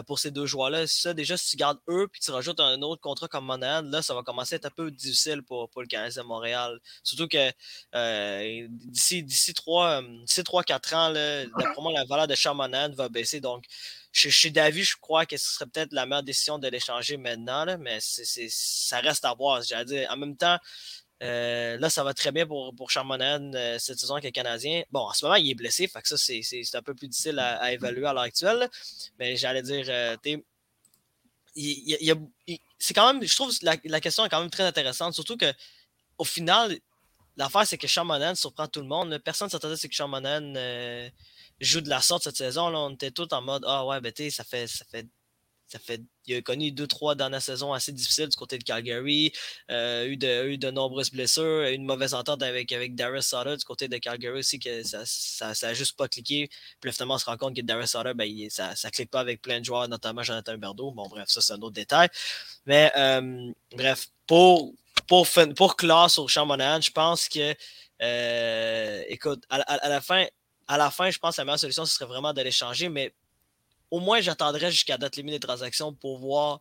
pour 0.03 0.19
ces 0.19 0.31
deux 0.31 0.47
joueurs-là. 0.47 0.87
Ça, 0.87 1.15
déjà, 1.15 1.37
si 1.37 1.51
tu 1.51 1.57
gardes 1.57 1.79
eux 1.89 2.09
puis 2.11 2.21
tu 2.21 2.31
rajoutes 2.31 2.61
un 2.61 2.81
autre 2.83 3.01
contrat 3.01 3.29
comme 3.29 3.47
Monahan, 3.47 3.83
là, 3.83 4.03
ça 4.03 4.15
va 4.15 4.23
commencer 4.23 4.55
à 4.55 4.57
être 4.57 4.67
un 4.67 4.71
peu 4.71 4.91
difficile 4.91 5.43
pour, 5.43 5.71
le 5.77 5.87
Canadien 5.87 6.23
de 6.23 6.29
Montréal. 6.29 6.81
Surtout 7.03 7.29
que 7.29 7.51
euh, 7.95 8.67
d'ici 8.69 9.23
3-4 9.23 10.95
ans, 10.95 11.13
d'après 11.59 11.83
moi, 11.83 11.93
la 11.93 12.05
valeur 12.05 12.27
de 12.27 12.35
Sean 12.35 12.55
Monahan 12.55 12.93
va 12.93 13.09
baisser. 13.09 13.41
Donc, 13.41 13.65
chez, 14.13 14.51
David, 14.51 14.85
je 14.85 14.97
crois 15.01 15.27
que 15.27 15.37
ce 15.37 15.55
serait 15.55 15.67
peut-être 15.67 15.93
la 15.93 16.07
meilleure 16.07 16.23
décision 16.23 16.59
de 16.59 16.69
l'échanger 16.69 17.17
maintenant, 17.17 17.67
mais 17.79 17.99
ça 18.01 19.01
reste 19.01 19.25
à 19.25 19.35
voir. 19.35 19.61
Dire, 19.61 20.09
en 20.11 20.17
même 20.17 20.37
temps, 20.37 20.59
euh, 21.25 21.79
là, 21.79 21.89
ça 21.89 22.05
va 22.05 22.13
très 22.13 22.33
bien 22.33 22.47
pour, 22.47 22.75
pour 22.75 22.91
euh, 22.95 23.79
cette 23.79 23.99
saison 23.99 24.15
avec 24.15 24.25
le 24.25 24.31
Canadien. 24.31 24.83
Bon, 24.91 25.01
en 25.01 25.13
ce 25.13 25.25
moment, 25.25 25.37
il 25.37 25.51
est 25.51 25.55
blessé, 25.55 25.89
fait 25.89 26.03
que 26.03 26.09
ça, 26.09 26.19
c'est 26.19 26.75
un 26.75 26.83
peu 26.83 26.95
plus 26.95 27.09
difficile 27.09 27.39
à, 27.39 27.73
évaluer 27.73 28.07
à 28.07 28.13
l'heure 28.13 28.23
actuelle. 28.23 28.69
Mais 29.19 29.37
j'allais 29.37 29.63
dire, 29.63 29.87
euh, 29.89 30.17
c'est 32.79 32.95
quand 32.95 33.13
même, 33.13 33.27
je 33.27 33.35
trouve 33.35 33.53
la, 33.63 33.77
la, 33.85 34.01
question 34.01 34.25
est 34.27 34.29
quand 34.29 34.41
même 34.41 34.51
très 34.51 34.65
intéressante, 34.65 35.15
surtout 35.15 35.39
que 35.39 35.51
au 36.19 36.25
final, 36.25 36.79
l'affaire, 37.37 37.67
c'est 37.67 37.79
que 37.79 37.89
Sean 37.89 38.35
surprend 38.35 38.69
tout 38.69 38.81
le 38.81 38.87
monde. 38.87 39.19
Personne 39.25 39.47
ne 39.47 39.51
s'attendait 39.51 39.75
à 39.75 39.89
que 39.89 39.95
Sean 39.95 40.11
joue 41.61 41.81
de 41.81 41.89
la 41.89 42.01
sorte 42.03 42.25
cette 42.25 42.37
saison. 42.37 42.69
Là. 42.69 42.79
On 42.81 42.91
était 42.91 43.11
tous 43.11 43.29
en 43.33 43.43
mode 43.43 43.65
Ah 43.67 43.87
ouais, 43.87 44.01
ben 44.01 44.13
ça 44.31 44.45
fait, 44.45 44.67
ça 44.67 44.85
fait 44.85 45.07
ça 45.67 45.79
fait, 45.79 46.01
il 46.27 46.37
a 46.37 46.43
connu 46.43 46.71
deux, 46.73 46.87
trois 46.87 47.15
dernières 47.15 47.43
saisons 47.43 47.73
assez 47.73 47.91
difficiles 47.91 48.29
du 48.29 48.37
côté 48.37 48.59
de 48.59 48.65
Calgary, 48.65 49.33
euh, 49.71 50.05
eu, 50.07 50.17
de, 50.17 50.47
eu 50.49 50.59
de 50.59 50.71
nombreuses 50.71 51.11
blessures, 51.11 51.63
une 51.65 51.85
mauvaise 51.85 52.15
entente 52.15 52.43
avec, 52.43 52.71
avec 52.73 52.95
Darius 52.95 53.27
Sutter 53.27 53.57
du 53.57 53.65
côté 53.65 53.89
de 53.89 53.97
Calgary 53.99 54.39
aussi, 54.39 54.59
que 54.59 54.83
ça 54.83 55.53
n'a 55.63 55.75
juste 55.75 55.97
pas 55.97 56.07
cliqué. 56.07 56.49
Puis 56.81 56.93
finalement, 56.93 57.15
on 57.15 57.19
se 57.19 57.25
rend 57.25 57.37
compte 57.37 57.57
que 57.57 57.63
Darius 57.63 57.91
Sutter, 57.91 58.13
ben, 58.15 58.29
ça 58.51 58.75
ne 58.85 58.91
clique 58.91 59.11
pas 59.11 59.21
avec 59.21 59.41
plein 59.43 59.61
de 59.61 59.65
joueurs, 59.65 59.89
notamment 59.89 60.23
Jonathan 60.23 60.57
Berdo. 60.59 60.91
Bon, 60.93 61.09
bref, 61.09 61.29
ça, 61.29 61.41
c'est 61.41 61.55
un 61.55 61.61
autre 61.63 61.75
détail. 61.75 62.09
Mais 62.67 62.93
euh, 62.97 63.51
bref, 63.75 64.09
pour, 64.27 64.75
pour, 65.09 65.27
pour 65.57 65.77
clore 65.77 66.11
sur 66.11 66.29
je 66.29 66.91
pense 66.91 67.29
que, 67.29 67.55
euh, 68.03 69.03
écoute, 69.09 69.45
à, 69.49 69.57
à, 69.57 69.89
la 69.89 70.01
fin, 70.01 70.27
à 70.69 70.79
la 70.79 70.91
fin, 70.91 71.11
je 71.11 71.19
pense 71.19 71.37
que 71.37 71.41
la 71.41 71.47
meilleure 71.47 71.59
solution, 71.59 71.85
ce 71.85 71.95
serait 71.95 72.07
vraiment 72.07 72.33
d'aller 72.33 72.51
changer, 72.51 72.89
mais 72.89 73.13
au 73.95 74.01
moins, 74.01 74.21
j'attendrai 74.21 74.73
jusqu'à 74.73 74.99
date 74.99 75.15
limite 75.15 75.35
des 75.35 75.41
transactions 75.41 75.95
pour 75.95 76.19
voir 76.19 76.61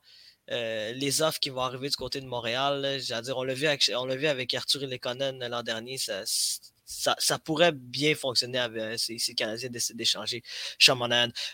euh, 0.51 0.91
les 0.93 1.23
offres 1.23 1.39
qui 1.39 1.49
vont 1.49 1.61
arriver 1.61 1.89
du 1.89 1.95
côté 1.95 2.21
de 2.21 2.27
Montréal. 2.27 2.99
on 3.35 3.43
l'a 3.43 3.53
vu, 3.55 3.65
avec, 3.65 3.89
vu 3.89 4.27
avec 4.27 4.53
Arthur 4.53 4.81
Lekonen 4.81 5.47
l'an 5.47 5.63
dernier. 5.63 5.97
Ça, 5.97 6.21
ça, 6.85 7.15
ça, 7.17 7.39
pourrait 7.39 7.71
bien 7.71 8.13
fonctionner 8.13 8.59
avec 8.59 8.99
si, 8.99 9.17
si 9.17 9.31
les 9.31 9.35
Canadiens 9.35 9.69
décident 9.69 9.97
d'échanger. 9.97 10.43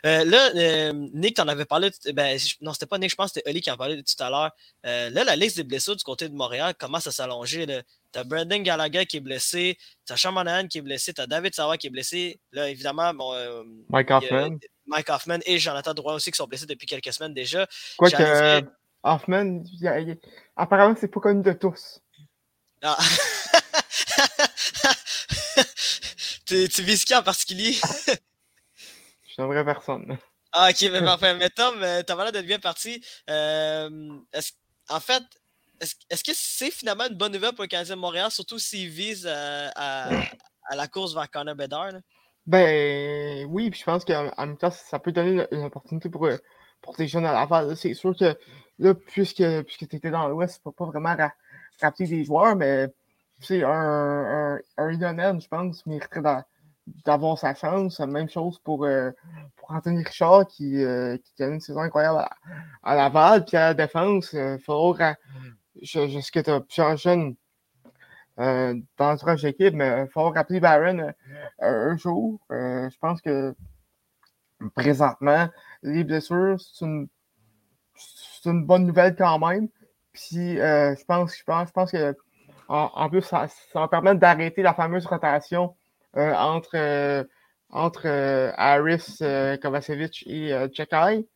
Euh, 0.05 0.25
là, 0.25 0.51
euh, 0.55 0.91
Nick, 1.13 1.37
t'en 1.37 1.47
avais 1.47 1.63
parlé. 1.63 1.91
Ben, 2.13 2.37
non, 2.59 2.73
c'était 2.73 2.85
pas 2.85 2.97
Nick, 2.97 3.11
je 3.11 3.15
pense 3.15 3.31
que 3.31 3.39
c'était 3.39 3.49
Oli 3.49 3.61
qui 3.61 3.71
en 3.71 3.77
parlait 3.77 4.03
tout 4.03 4.23
à 4.23 4.29
l'heure. 4.29 4.51
Euh, 4.85 5.09
là, 5.11 5.23
la 5.23 5.37
liste 5.37 5.55
des 5.55 5.63
blessures 5.63 5.95
du 5.95 6.03
côté 6.03 6.27
de 6.27 6.35
Montréal 6.35 6.73
commence 6.77 7.07
à 7.07 7.11
s'allonger. 7.11 7.83
T'as 8.11 8.23
Brandon 8.23 8.57
Gallagher 8.57 9.05
qui 9.05 9.17
est 9.17 9.21
blessé, 9.21 9.77
t'as 10.05 10.17
Sean 10.17 10.31
Monahan 10.31 10.67
qui 10.67 10.79
est 10.79 10.81
blessé, 10.81 11.13
t'as 11.13 11.27
David 11.27 11.53
Sawa 11.53 11.77
qui 11.77 11.87
est 11.87 11.91
blessé. 11.91 12.39
Là, 12.51 12.69
évidemment, 12.69 13.13
bon, 13.13 13.33
euh, 13.35 13.63
Mike 13.89 14.09
Hoffman. 14.09 14.57
Mike 14.89 15.09
Hoffman 15.09 15.39
et 15.45 15.59
Jonathan 15.59 15.93
Drouin 15.93 16.15
aussi 16.15 16.31
qui 16.31 16.37
sont 16.37 16.47
blessés 16.47 16.65
depuis 16.65 16.87
quelques 16.87 17.13
semaines 17.13 17.33
déjà. 17.33 17.67
Quoique 17.97 18.21
euh, 18.21 18.61
Hoffman, 19.03 19.63
apparemment, 20.55 20.95
c'est 20.99 21.07
pas 21.07 21.19
connu 21.19 21.41
de 21.41 21.53
tous. 21.53 22.01
Ah. 22.81 22.97
tu, 26.45 26.67
tu 26.67 26.83
vises 26.83 27.05
qui 27.05 27.15
en 27.15 27.23
particulier? 27.23 27.73
Je 27.73 29.33
suis 29.33 29.37
une 29.37 29.45
vraie 29.45 29.63
personne. 29.63 30.17
Ah, 30.51 30.69
ok, 30.71 30.81
mais 30.91 31.01
parfait. 31.01 31.35
Mais 31.35 31.49
Tom, 31.49 31.79
t'as 31.79 32.15
l'air 32.15 32.31
d'être 32.31 32.45
bien 32.45 32.59
parti. 32.59 33.03
Euh, 33.29 34.17
en 34.89 34.99
fait, 34.99 35.23
est-ce 35.79 35.95
est 36.09 36.25
que 36.25 36.31
c'est 36.33 36.71
finalement 36.71 37.07
une 37.07 37.15
bonne 37.15 37.31
nouvelle 37.31 37.53
pour 37.53 37.63
le 37.63 37.69
Canadien 37.69 37.95
de 37.95 38.01
Montréal, 38.01 38.31
surtout 38.31 38.59
s'il 38.59 38.89
vise 38.89 39.27
à, 39.27 39.69
à, 39.75 40.09
à, 40.69 40.75
la 40.75 40.87
course 40.87 41.13
vers 41.13 41.29
Connor 41.29 41.55
Bedard? 41.55 41.91
Là? 41.91 41.99
Ben 42.49 43.45
oui, 43.47 43.69
puis 43.69 43.79
je 43.79 43.85
pense 43.85 44.03
qu'en 44.03 44.31
même 44.39 44.57
temps, 44.57 44.71
ça 44.71 44.97
peut 44.97 45.11
donner 45.11 45.45
une 45.51 45.65
opportunité 45.65 46.09
pour, 46.09 46.27
pour 46.81 46.95
des 46.95 47.07
jeunes 47.07 47.27
à 47.27 47.31
Laval. 47.31 47.77
C'est 47.77 47.93
sûr 47.93 48.15
que 48.17 48.35
là, 48.79 48.95
puisque, 48.95 49.43
puisque 49.65 49.87
tu 49.87 49.95
étais 49.97 50.09
dans 50.09 50.27
l'Ouest, 50.27 50.55
tu 50.55 50.63
peux 50.63 50.71
pas 50.71 50.85
vraiment 50.85 51.15
ra 51.15 51.91
des 51.99 52.23
joueurs, 52.23 52.55
mais 52.55 52.87
c'est 53.39 53.63
un, 53.63 53.69
un, 53.69 54.59
un 54.77 55.39
je 55.39 55.47
pense, 55.47 55.85
mériterait 55.85 56.43
d'avoir 57.05 57.37
sa 57.37 57.53
chance. 57.53 57.99
Même 57.99 58.29
chose 58.29 58.57
pour, 58.63 58.83
euh, 58.85 59.11
pour 59.55 59.71
Anthony 59.71 60.03
Richard 60.03 60.47
qui, 60.47 60.83
euh, 60.83 61.17
qui 61.17 61.43
a 61.43 61.49
une 61.49 61.59
saison 61.59 61.81
incroyable 61.81 62.17
à, 62.17 62.31
à 62.81 62.95
Laval. 62.95 63.45
Puis 63.45 63.57
à 63.57 63.67
la 63.67 63.73
défense, 63.75 64.33
euh, 64.33 64.57
faudra. 64.57 65.13
Je, 65.83 66.07
je 66.07 66.19
sais 66.19 66.31
que 66.31 66.39
tu 66.39 66.49
as 66.49 66.61
plusieurs 66.61 66.97
jeunes 66.97 67.35
euh, 68.39 68.73
dans 68.97 69.09
l'entourage 69.09 69.41
d'équipe, 69.41 69.73
mais 69.73 70.05
il 70.05 70.11
faut 70.11 70.29
rappeler 70.29 70.61
Barron 70.61 70.99
euh, 70.99 71.11
un 71.59 71.97
jour. 71.97 72.39
Euh, 72.51 72.89
je 72.89 72.97
pense 72.99 73.21
que 73.21 73.53
présentement, 74.75 75.49
les 75.83 76.05
blessures, 76.05 76.57
c'est 76.59 76.85
une, 76.85 77.09
une, 78.45 78.65
bonne 78.65 78.85
nouvelle 78.85 79.15
quand 79.17 79.39
même. 79.39 79.67
Puis 80.13 80.55
je 80.55 81.05
pense, 81.05 81.37
je 81.37 81.43
pense, 81.43 81.67
je 81.67 81.73
pense 81.73 81.91
que 81.91 82.15
en, 82.69 82.91
en 82.93 83.09
plus, 83.09 83.23
ça, 83.23 83.47
ça, 83.47 83.81
va 83.81 83.87
permettre 83.89 84.19
d'arrêter 84.19 84.61
la 84.61 84.73
fameuse 84.73 85.05
rotation 85.05 85.75
entre, 86.13 87.27
entre 87.69 88.07
Harris, 88.57 89.17
Kovacevic 89.61 90.23
et 90.27 90.53
Chekai. 90.73 91.27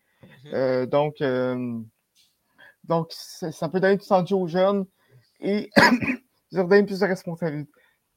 Mm-hmm. 0.45 0.85
donc, 0.85 1.15
donc 2.85 3.07
ça, 3.11 3.67
peut 3.67 3.81
donner 3.81 3.97
du 3.97 4.05
temps 4.05 4.23
aux 4.31 4.47
jeunes 4.47 4.85
et 5.41 5.69
donner 6.55 6.83
plus 6.83 6.99
de 6.99 7.05
responsabilité. 7.05 7.71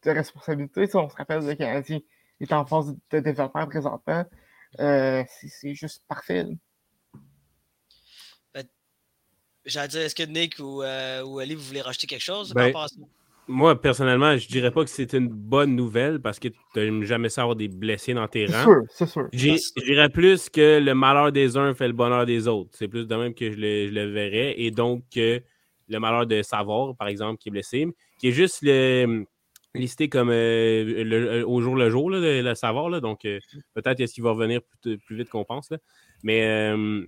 De 0.05 0.11
responsabilité. 0.11 0.87
Si 0.87 0.97
on 0.97 1.09
se 1.09 1.16
rappelle, 1.16 1.45
le 1.45 1.55
Canadien 1.55 2.00
est 2.40 2.52
en 2.52 2.64
phase 2.66 2.95
de 3.11 3.21
développement 3.21 3.66
présentement. 3.66 4.25
Euh, 4.81 5.25
c'est 5.28 5.75
juste 5.75 6.02
parfait. 6.07 6.45
Ben, 8.55 8.64
J'allais 9.64 9.88
dire, 9.88 10.00
est-ce 10.02 10.14
que 10.14 10.23
Nick 10.25 10.59
ou, 10.59 10.83
euh, 10.83 11.23
ou 11.23 11.38
Ali, 11.38 11.55
vous 11.55 11.62
voulez 11.62 11.81
rajouter 11.81 12.07
quelque 12.07 12.23
chose 12.23 12.52
ben, 12.52 12.73
Moi, 13.49 13.81
personnellement, 13.81 14.37
je 14.37 14.49
dirais 14.49 14.71
pas 14.71 14.85
que 14.85 14.90
c'est 14.90 15.12
une 15.14 15.28
bonne 15.28 15.75
nouvelle 15.75 16.21
parce 16.21 16.38
que 16.38 16.49
tu 16.49 16.57
n'aimes 16.76 17.05
jamais 17.05 17.28
ça 17.28 17.43
avoir 17.43 17.57
des 17.57 17.69
blessés 17.69 18.12
dans 18.14 18.28
tes 18.28 18.47
rangs. 18.47 18.83
C'est 18.90 19.07
sûr, 19.07 19.28
Je 19.33 19.83
dirais 19.85 20.11
plus 20.11 20.50
que 20.50 20.78
le 20.78 20.95
malheur 20.95 21.33
des 21.33 21.57
uns 21.57 21.75
fait 21.75 21.87
le 21.87 21.95
bonheur 21.95 22.26
des 22.26 22.49
autres. 22.49 22.71
C'est 22.75 22.89
plus 22.89 23.06
de 23.06 23.17
même 23.17 23.34
que 23.34 23.50
je 23.50 23.56
le, 23.56 23.89
je 23.89 23.93
le 23.93 24.10
verrais. 24.10 24.54
Et 24.58 24.71
donc, 24.71 25.04
que 25.13 25.43
le 25.88 26.00
malheur 26.00 26.26
de 26.26 26.42
Savard, 26.42 26.96
par 26.96 27.08
exemple, 27.08 27.38
qui 27.38 27.49
est 27.49 27.52
blessé, 27.52 27.86
qui 28.18 28.28
est 28.28 28.32
juste 28.32 28.62
le, 28.62 29.26
listé 29.76 30.08
comme 30.08 30.30
euh, 30.30 31.04
le, 31.04 31.46
au 31.46 31.60
jour 31.60 31.76
le 31.76 31.90
jour, 31.90 32.10
là, 32.10 32.18
le, 32.18 32.42
le 32.42 32.54
Savard. 32.54 32.90
Là, 32.90 33.00
donc, 33.00 33.25
euh, 33.25 33.38
peut-être 33.75 34.00
est-ce 34.00 34.14
qu'il 34.14 34.25
va 34.25 34.30
revenir 34.30 34.60
plus, 34.82 34.99
plus 34.99 35.16
vite 35.16 35.28
qu'on 35.28 35.44
pense. 35.44 35.70
Là. 35.70 35.78
Mais 36.22 36.46
euh, 36.46 37.04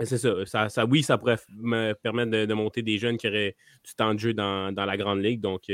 c'est 0.00 0.18
ça, 0.18 0.46
ça, 0.46 0.68
ça, 0.68 0.86
Oui, 0.86 1.02
ça 1.02 1.18
pourrait 1.18 1.38
me 1.56 1.92
permettre 1.94 2.30
de, 2.30 2.54
monter 2.54 2.82
des 2.82 2.98
jeunes 2.98 3.16
qui 3.16 3.28
auraient 3.28 3.56
du 3.84 3.94
temps 3.94 4.14
de 4.14 4.18
jeu 4.18 4.34
dans, 4.34 4.72
dans 4.72 4.84
la 4.84 4.96
grande 4.96 5.22
ligue. 5.22 5.40
Donc, 5.40 5.70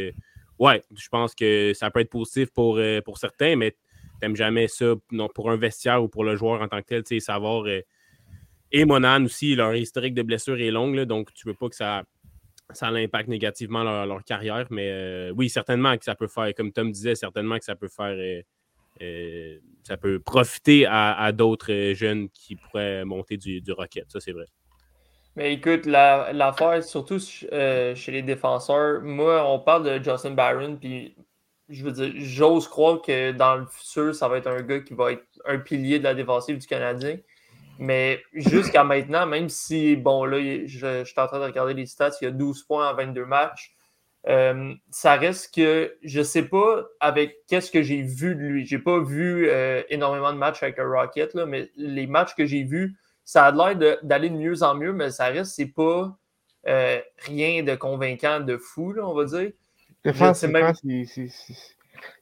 ouais, 0.59 0.83
je 0.97 1.09
pense 1.09 1.35
que 1.35 1.73
ça 1.75 1.91
peut 1.91 2.01
être 2.01 2.11
positif 2.11 2.51
pour, 2.53 2.81
pour 3.05 3.19
certains, 3.19 3.57
mais 3.57 3.77
t'aimes 4.21 4.37
jamais 4.37 4.69
ça 4.69 4.95
non, 5.11 5.29
pour 5.29 5.51
un 5.51 5.57
vestiaire 5.57 6.03
ou 6.03 6.09
pour 6.09 6.25
le 6.25 6.37
joueur 6.37 6.63
en 6.63 6.69
tant 6.69 6.81
que 6.81 6.87
tel. 6.87 7.03
Tu 7.03 7.19
sais, 7.21 7.85
et 8.75 8.87
Monan 8.87 9.25
aussi, 9.25 9.55
leur 9.55 9.75
historique 9.75 10.15
de 10.15 10.23
blessure 10.23 10.59
est 10.59 10.71
longue, 10.71 10.95
là, 10.95 11.05
donc 11.05 11.35
tu 11.35 11.47
veux 11.47 11.55
pas 11.55 11.69
que 11.69 11.77
ça 11.77 12.05
ça 12.71 12.89
impacte 12.89 13.29
négativement 13.29 13.83
leur, 13.83 14.25
carrière. 14.25 14.67
Mais 14.71 14.91
euh, 14.91 15.33
oui, 15.37 15.49
certainement 15.49 15.97
que 15.97 16.05
ça 16.05 16.15
peut 16.15 16.29
faire, 16.29 16.53
comme 16.55 16.73
Tom 16.73 16.91
disait, 16.91 17.15
certainement 17.15 17.59
que 17.59 17.65
ça 17.65 17.75
peut 17.75 17.89
faire. 17.89 18.15
Euh, 18.17 18.43
euh, 19.01 19.59
ça 19.85 19.97
peut 19.97 20.21
profiter 20.21 20.87
à, 20.87 21.33
d'autres 21.33 21.93
jeunes 21.95 22.29
qui 22.29 22.57
pourraient 22.57 23.05
monter 23.05 23.37
du, 23.37 23.61
du 23.61 23.73
Rocket. 23.73 24.05
Ça, 24.09 24.21
c'est 24.21 24.33
vrai. 24.33 24.45
Mais 25.35 25.55
écoute, 25.55 25.87
l'affaire, 25.87 26.71
la, 26.71 26.83
surtout 26.83 27.19
chez 27.19 28.13
les 28.13 28.23
défenseurs, 28.23 29.01
moi, 29.03 29.45
on 29.51 29.59
parle 29.59 29.85
de 29.85 30.05
Justin 30.05 30.33
Barron, 30.33 30.77
puis 30.77 31.17
je 31.71 31.85
veux 31.85 31.93
dire, 31.93 32.13
j'ose 32.17 32.69
croire 32.69 33.01
que 33.01 33.33
dans 33.33 33.57
le 33.57 33.67
futur, 33.67 34.15
ça 34.15 34.29
va 34.29 34.37
être 34.37 34.47
un 34.47 34.61
gars 34.63 34.81
qui 34.81 34.95
va 34.95 35.13
être 35.13 35.25
un 35.47 35.59
pilier 35.59 35.99
de 35.99 36.05
la 36.05 36.15
défensive 36.15 36.59
du 36.59 36.67
Canadien. 36.67 37.17
Mais 37.83 38.23
jusqu'à 38.33 38.85
maintenant, 38.85 39.27
même 39.27 39.49
si, 39.49 39.97
bon, 39.97 40.25
là, 40.25 40.39
je, 40.39 40.67
je, 40.67 41.05
suis 41.05 41.21
en 41.21 41.27
train 41.27 41.41
de 41.41 41.45
regarder 41.45 41.75
les 41.75 41.87
stats, 41.87 42.13
il 42.21 42.25
y 42.27 42.29
a 42.29 42.31
12 42.31 42.63
points 42.63 42.89
en 42.89 42.95
22 42.95 43.27
matchs. 43.27 43.75
Euh, 44.29 44.73
ça 44.93 45.17
reste 45.17 45.53
que 45.53 45.97
je 46.05 46.21
ne 46.21 46.25
sais 46.25 46.45
pas 46.45 46.87
avec 47.01 47.39
qu'est-ce 47.49 47.73
que 47.73 47.83
j'ai 47.83 48.03
vu 48.03 48.37
de 48.37 48.41
lui. 48.41 48.67
Je 48.67 48.77
n'ai 48.77 48.83
pas 48.83 49.01
vu 49.01 49.49
euh, 49.49 49.83
énormément 49.89 50.33
de 50.33 50.39
matchs 50.39 50.63
avec 50.63 50.79
un 50.79 50.89
Rocket, 50.89 51.35
là, 51.35 51.45
mais 51.45 51.73
les 51.77 52.07
matchs 52.07 52.37
que 52.37 52.47
j'ai 52.47 52.63
vus, 52.63 52.97
ça 53.25 53.47
a 53.47 53.51
l'air 53.51 53.99
d'aller 54.05 54.29
de, 54.29 54.37
de, 54.37 54.41
mieux 54.41 54.63
en 54.63 54.77
mieux, 54.77 54.93
mais 54.93 55.11
ça 55.11 55.27
reste, 55.27 55.57
c'est 55.57 55.67
pas 55.67 56.17
euh, 56.69 57.01
rien 57.27 57.65
de 57.65 57.75
convaincant, 57.75 58.39
de 58.39 58.59
fou, 58.59 58.93
là, 58.93 59.05
on 59.05 59.15
va 59.15 59.25
dire. 59.25 59.51
Même... 60.05 60.35
c'est 60.35 60.49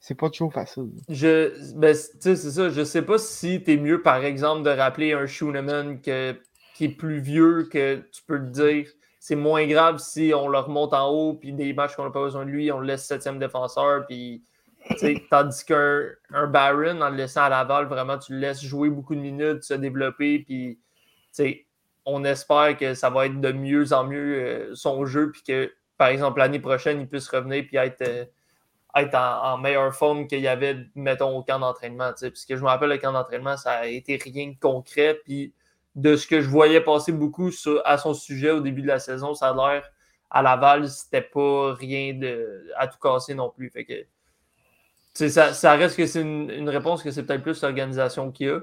c'est 0.01 0.15
pas 0.15 0.31
toujours 0.31 0.53
facile. 0.53 0.89
Je, 1.09 1.53
ben, 1.77 1.95
c'est 1.95 2.37
ça. 2.37 2.69
Je 2.69 2.85
sais 2.85 3.03
pas 3.03 3.19
si 3.19 3.63
tu 3.63 3.73
es 3.73 3.77
mieux, 3.77 4.03
par 4.03 4.25
exemple, 4.25 4.63
de 4.63 4.71
rappeler 4.71 5.13
un 5.13 5.27
Schooneman 5.27 6.01
que, 6.01 6.41
qui 6.75 6.85
est 6.85 6.97
plus 6.97 7.21
vieux, 7.21 7.69
que 7.71 7.97
tu 8.13 8.23
peux 8.27 8.39
te 8.39 8.51
dire 8.51 8.87
c'est 9.21 9.37
moins 9.37 9.67
grave 9.67 9.99
si 9.99 10.33
on 10.35 10.49
le 10.49 10.59
remonte 10.59 10.95
en 10.95 11.09
haut, 11.11 11.35
puis 11.35 11.53
des 11.53 11.75
matchs 11.75 11.95
qu'on 11.95 12.05
n'a 12.05 12.11
pas 12.11 12.23
besoin 12.23 12.47
de 12.47 12.51
lui, 12.51 12.73
on 12.73 12.81
le 12.81 12.87
laisse 12.87 13.05
septième 13.05 13.39
défenseur, 13.39 14.07
puis 14.07 14.43
tandis 15.31 15.65
qu'un 15.67 16.05
un 16.31 16.47
Baron, 16.47 17.03
en 17.03 17.11
le 17.11 17.17
laissant 17.17 17.43
à 17.43 17.51
Laval, 17.51 17.85
vraiment, 17.87 18.19
tu 18.19 18.33
le 18.33 18.39
laisses 18.39 18.65
jouer 18.65 18.89
beaucoup 18.89 19.15
de 19.15 19.21
minutes, 19.21 19.63
se 19.63 19.75
développer, 19.75 20.39
puis 20.39 20.81
on 22.07 22.25
espère 22.25 22.77
que 22.79 22.95
ça 22.95 23.11
va 23.11 23.27
être 23.27 23.41
de 23.41 23.53
mieux 23.53 23.93
en 23.93 24.05
mieux 24.05 24.43
euh, 24.43 24.75
son 24.75 25.05
jeu, 25.05 25.31
puis 25.33 25.43
que, 25.43 25.71
par 25.99 26.09
exemple, 26.09 26.39
l'année 26.39 26.59
prochaine, 26.59 26.99
il 26.99 27.07
puisse 27.07 27.29
revenir 27.29 27.65
puis 27.67 27.77
être. 27.77 28.03
Euh, 28.03 28.25
être 28.97 29.15
en, 29.15 29.53
en 29.53 29.59
meilleure 29.59 29.95
forme 29.95 30.27
qu'il 30.27 30.41
y 30.41 30.49
avait, 30.49 30.77
mettons, 30.95 31.37
au 31.37 31.43
camp 31.43 31.59
d'entraînement. 31.59 32.13
Parce 32.21 32.45
que 32.45 32.57
je 32.57 32.63
me 32.63 32.67
rappelle, 32.67 32.91
le 32.91 32.99
camp 32.99 33.13
d'entraînement, 33.13 33.57
ça 33.57 33.73
a 33.73 33.87
été 33.87 34.17
rien 34.17 34.49
de 34.49 34.57
concret. 34.59 35.21
Puis 35.25 35.55
de 35.95 36.17
ce 36.17 36.27
que 36.27 36.41
je 36.41 36.49
voyais 36.49 36.81
passer 36.81 37.13
beaucoup 37.13 37.51
sur, 37.51 37.83
à 37.85 37.99
son 37.99 38.15
sujet 38.15 38.51
au 38.51 38.61
début 38.61 38.83
de 38.83 38.87
la 38.87 38.99
saison, 38.99 39.35
ça 39.35 39.51
a 39.51 39.55
l'air 39.55 39.91
à 40.31 40.43
Laval, 40.43 40.89
c'était 40.89 41.23
pas 41.23 41.75
rien 41.75 42.15
de, 42.15 42.71
à 42.77 42.87
tout 42.87 42.99
casser 43.03 43.35
non 43.35 43.51
plus. 43.51 43.71
Fait 43.71 43.85
que, 43.85 45.29
ça, 45.29 45.53
ça 45.53 45.73
reste 45.75 45.97
que 45.97 46.07
c'est 46.07 46.21
une, 46.21 46.51
une, 46.51 46.69
réponse 46.69 47.03
que 47.03 47.11
c'est 47.11 47.25
peut-être 47.25 47.43
plus 47.43 47.61
l'organisation 47.63 48.31
qui 48.31 48.49
a. 48.49 48.59
Mm. 48.59 48.63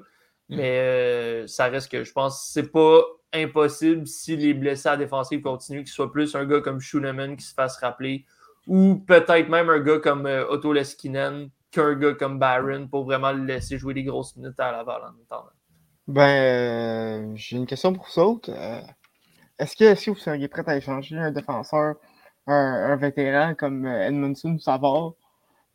Mais 0.55 0.79
euh, 0.79 1.47
ça 1.47 1.65
reste 1.65 1.91
que 1.91 2.03
je 2.03 2.11
pense 2.13 2.35
que 2.37 2.53
c'est 2.53 2.71
pas 2.71 3.01
impossible 3.33 4.07
si 4.07 4.37
les 4.37 4.53
blessés 4.53 4.87
à 4.87 4.95
défensive 4.95 5.41
continuent, 5.41 5.83
qu'il 5.83 5.91
soit 5.91 6.11
plus 6.11 6.35
un 6.35 6.45
gars 6.45 6.61
comme 6.61 6.79
Schuneman 6.79 7.35
qui 7.35 7.43
se 7.43 7.53
fasse 7.53 7.77
rappeler 7.77 8.25
ou 8.67 8.95
peut-être 8.95 9.49
même 9.49 9.69
un 9.69 9.79
gars 9.79 9.99
comme 9.99 10.25
euh, 10.25 10.45
Otto 10.49 10.73
Leskinen 10.73 11.49
qu'un 11.71 11.95
gars 11.95 12.13
comme 12.13 12.37
Barron 12.37 12.87
pour 12.87 13.05
vraiment 13.05 13.31
le 13.31 13.45
laisser 13.45 13.77
jouer 13.77 13.93
des 13.93 14.03
grosses 14.03 14.35
minutes 14.35 14.59
à 14.59 14.71
Laval 14.71 15.01
en 15.03 15.23
attendant. 15.23 15.51
Ben, 16.07 16.21
euh, 16.21 17.31
j'ai 17.35 17.57
une 17.57 17.65
question 17.65 17.93
pour 17.93 18.07
vous. 18.13 18.41
Euh, 18.49 18.81
est-ce 19.57 19.75
que, 19.75 19.93
que, 19.93 20.11
vous 20.11 20.17
seriez 20.17 20.47
prêt 20.47 20.63
à 20.67 20.77
échanger 20.77 21.17
un 21.17 21.31
défenseur, 21.31 21.95
un, 22.45 22.95
vétéran 22.97 23.55
comme 23.55 23.85
Edmondson 23.85 24.53
ou 24.53 24.59
Savard 24.59 25.13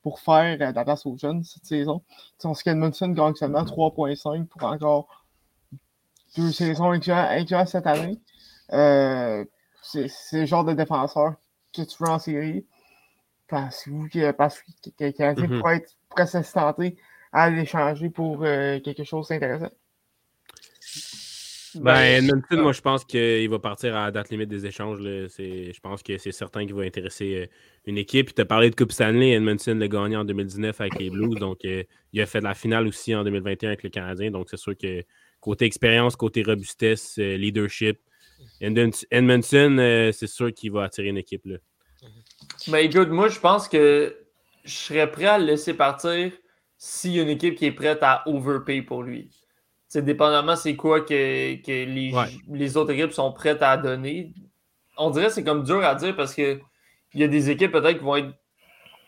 pour 0.03 0.21
faire 0.21 0.57
de 0.59 0.75
la 0.75 0.85
place 0.85 1.05
aux 1.07 1.17
jeunes 1.17 1.45
cette 1.45 1.67
saison? 1.67 2.03
On 2.45 2.55
sait 2.55 2.65
qu'Edmondson 2.65 3.09
gagne 3.09 3.35
seulement 3.35 3.65
3.5 3.65 4.47
pour 4.47 4.65
encore 4.65 5.25
deux 6.37 6.53
saisons 6.53 6.93
incluant 6.93 7.67
cette 7.67 7.87
année? 7.87 8.19
C'est 9.83 10.09
le 10.33 10.47
genre 10.47 10.65
de 10.65 10.73
défenseur 10.73 11.35
que 11.75 11.83
tu 11.83 12.03
veux 12.03 12.09
en 12.09 12.19
série 12.19 12.67
pensez-vous 13.53 14.09
que, 14.09 14.31
que, 14.33 14.91
que, 14.99 15.05
le 15.05 15.13
Canadien 15.13 15.47
Mhm. 15.47 15.59
pourrait, 15.61 15.77
être, 15.77 15.93
pourrait 16.09 16.27
se 16.27 16.53
tenter 16.53 16.97
à 17.33 17.51
l'échanger 17.51 18.09
pour 18.11 18.43
euh, 18.45 18.81
quelque 18.81 19.05
chose 19.05 19.29
d'intéressant? 19.29 19.71
Ben, 21.75 22.19
Edmonton, 22.23 22.61
moi, 22.61 22.73
je 22.73 22.83
pense 22.83 23.03
qu'il 23.05 23.49
va 23.49 23.59
partir 23.59 23.97
à 23.97 24.05
la 24.05 24.11
date 24.11 24.29
limite 24.31 24.49
des 24.51 24.67
échanges. 24.67 24.99
là. 25.01 25.27
Je 25.29 25.81
pense 25.81 26.03
que 26.03 26.19
c'est 26.19 26.33
certain 26.33 26.67
qu'il 26.67 26.75
va 26.75 26.83
intéresser 26.83 27.35
euh, 27.35 27.47
une 27.87 27.97
équipe. 27.97 28.35
Tu 28.35 28.43
as 28.43 28.45
parlé 28.45 28.69
de 28.69 28.75
Coupe 28.75 28.93
Stanley. 28.93 29.31
Edmonton 29.31 29.79
l'a 29.79 29.89
gagné 29.89 30.17
en 30.17 30.25
2019 30.25 30.79
avec 30.83 30.99
les 30.99 31.09
Blues. 31.09 31.35
Donc, 31.37 31.65
euh, 31.65 31.83
il 32.13 32.21
a 32.21 32.27
fait 32.27 32.41
de 32.41 32.45
la 32.45 32.53
finale 32.55 32.87
aussi 32.87 33.15
en 33.15 33.25
2021 33.25 33.69
avec 33.71 33.83
le 33.85 33.89
Canadien. 33.89 34.31
Donc, 34.31 34.49
c'est 34.51 34.59
sûr 34.59 34.77
que 34.77 35.03
côté 35.41 35.65
expérience, 35.65 36.15
côté 36.15 36.43
robustesse, 36.43 37.17
euh, 37.19 37.37
leadership, 37.39 37.99
Edmon- 38.61 39.07
Edmonton, 39.11 39.79
euh, 39.79 40.13
c'est 40.13 40.27
sûr 40.27 40.53
qu'il 40.53 40.73
va 40.73 40.85
attirer 40.85 41.09
une 41.09 41.17
équipe. 41.17 41.47
Là. 41.47 41.57
Ben 42.69 42.79
écoute, 42.79 43.09
moi 43.09 43.29
je 43.29 43.41
pense 43.41 43.69
que 43.69 44.17
je 44.65 44.73
serais 44.73 45.11
prêt 45.11 45.27
à 45.27 45.39
le 45.39 45.45
laisser 45.47 45.75
partir 45.75 46.33
s'il 46.77 47.13
y 47.13 47.19
a 47.21 47.23
une 47.23 47.29
équipe 47.29 47.55
qui 47.57 47.67
est 47.67 47.73
prête 47.73 47.99
à 48.03 48.23
overpay 48.27 48.83
pour 48.83 49.03
lui. 49.03 49.31
C'est 49.89 50.05
dépendamment 50.05 50.57
c'est 50.57 50.77
quoi 50.77 51.01
que, 51.01 51.55
que 51.63 51.71
les, 51.85 52.13
Ouais. 52.15 52.27
les 52.49 52.77
autres 52.77 52.93
équipes 52.93 53.13
sont 53.13 53.33
prêtes 53.33 53.63
à 53.63 53.77
donner. 53.77 54.33
On 54.97 55.11
dirait 55.11 55.27
que 55.27 55.33
c'est 55.33 55.45
comme 55.45 55.65
dur 55.65 55.85
à 55.85 55.95
dire 55.95 56.15
parce 56.17 56.35
que 56.35 56.61
il 57.15 57.21
y 57.21 57.25
a 57.25 57.29
des 57.29 57.51
équipes 57.51 57.73
peut-être 57.73 57.99
qui 57.99 58.05
vont 58.05 58.17
être 58.17 58.33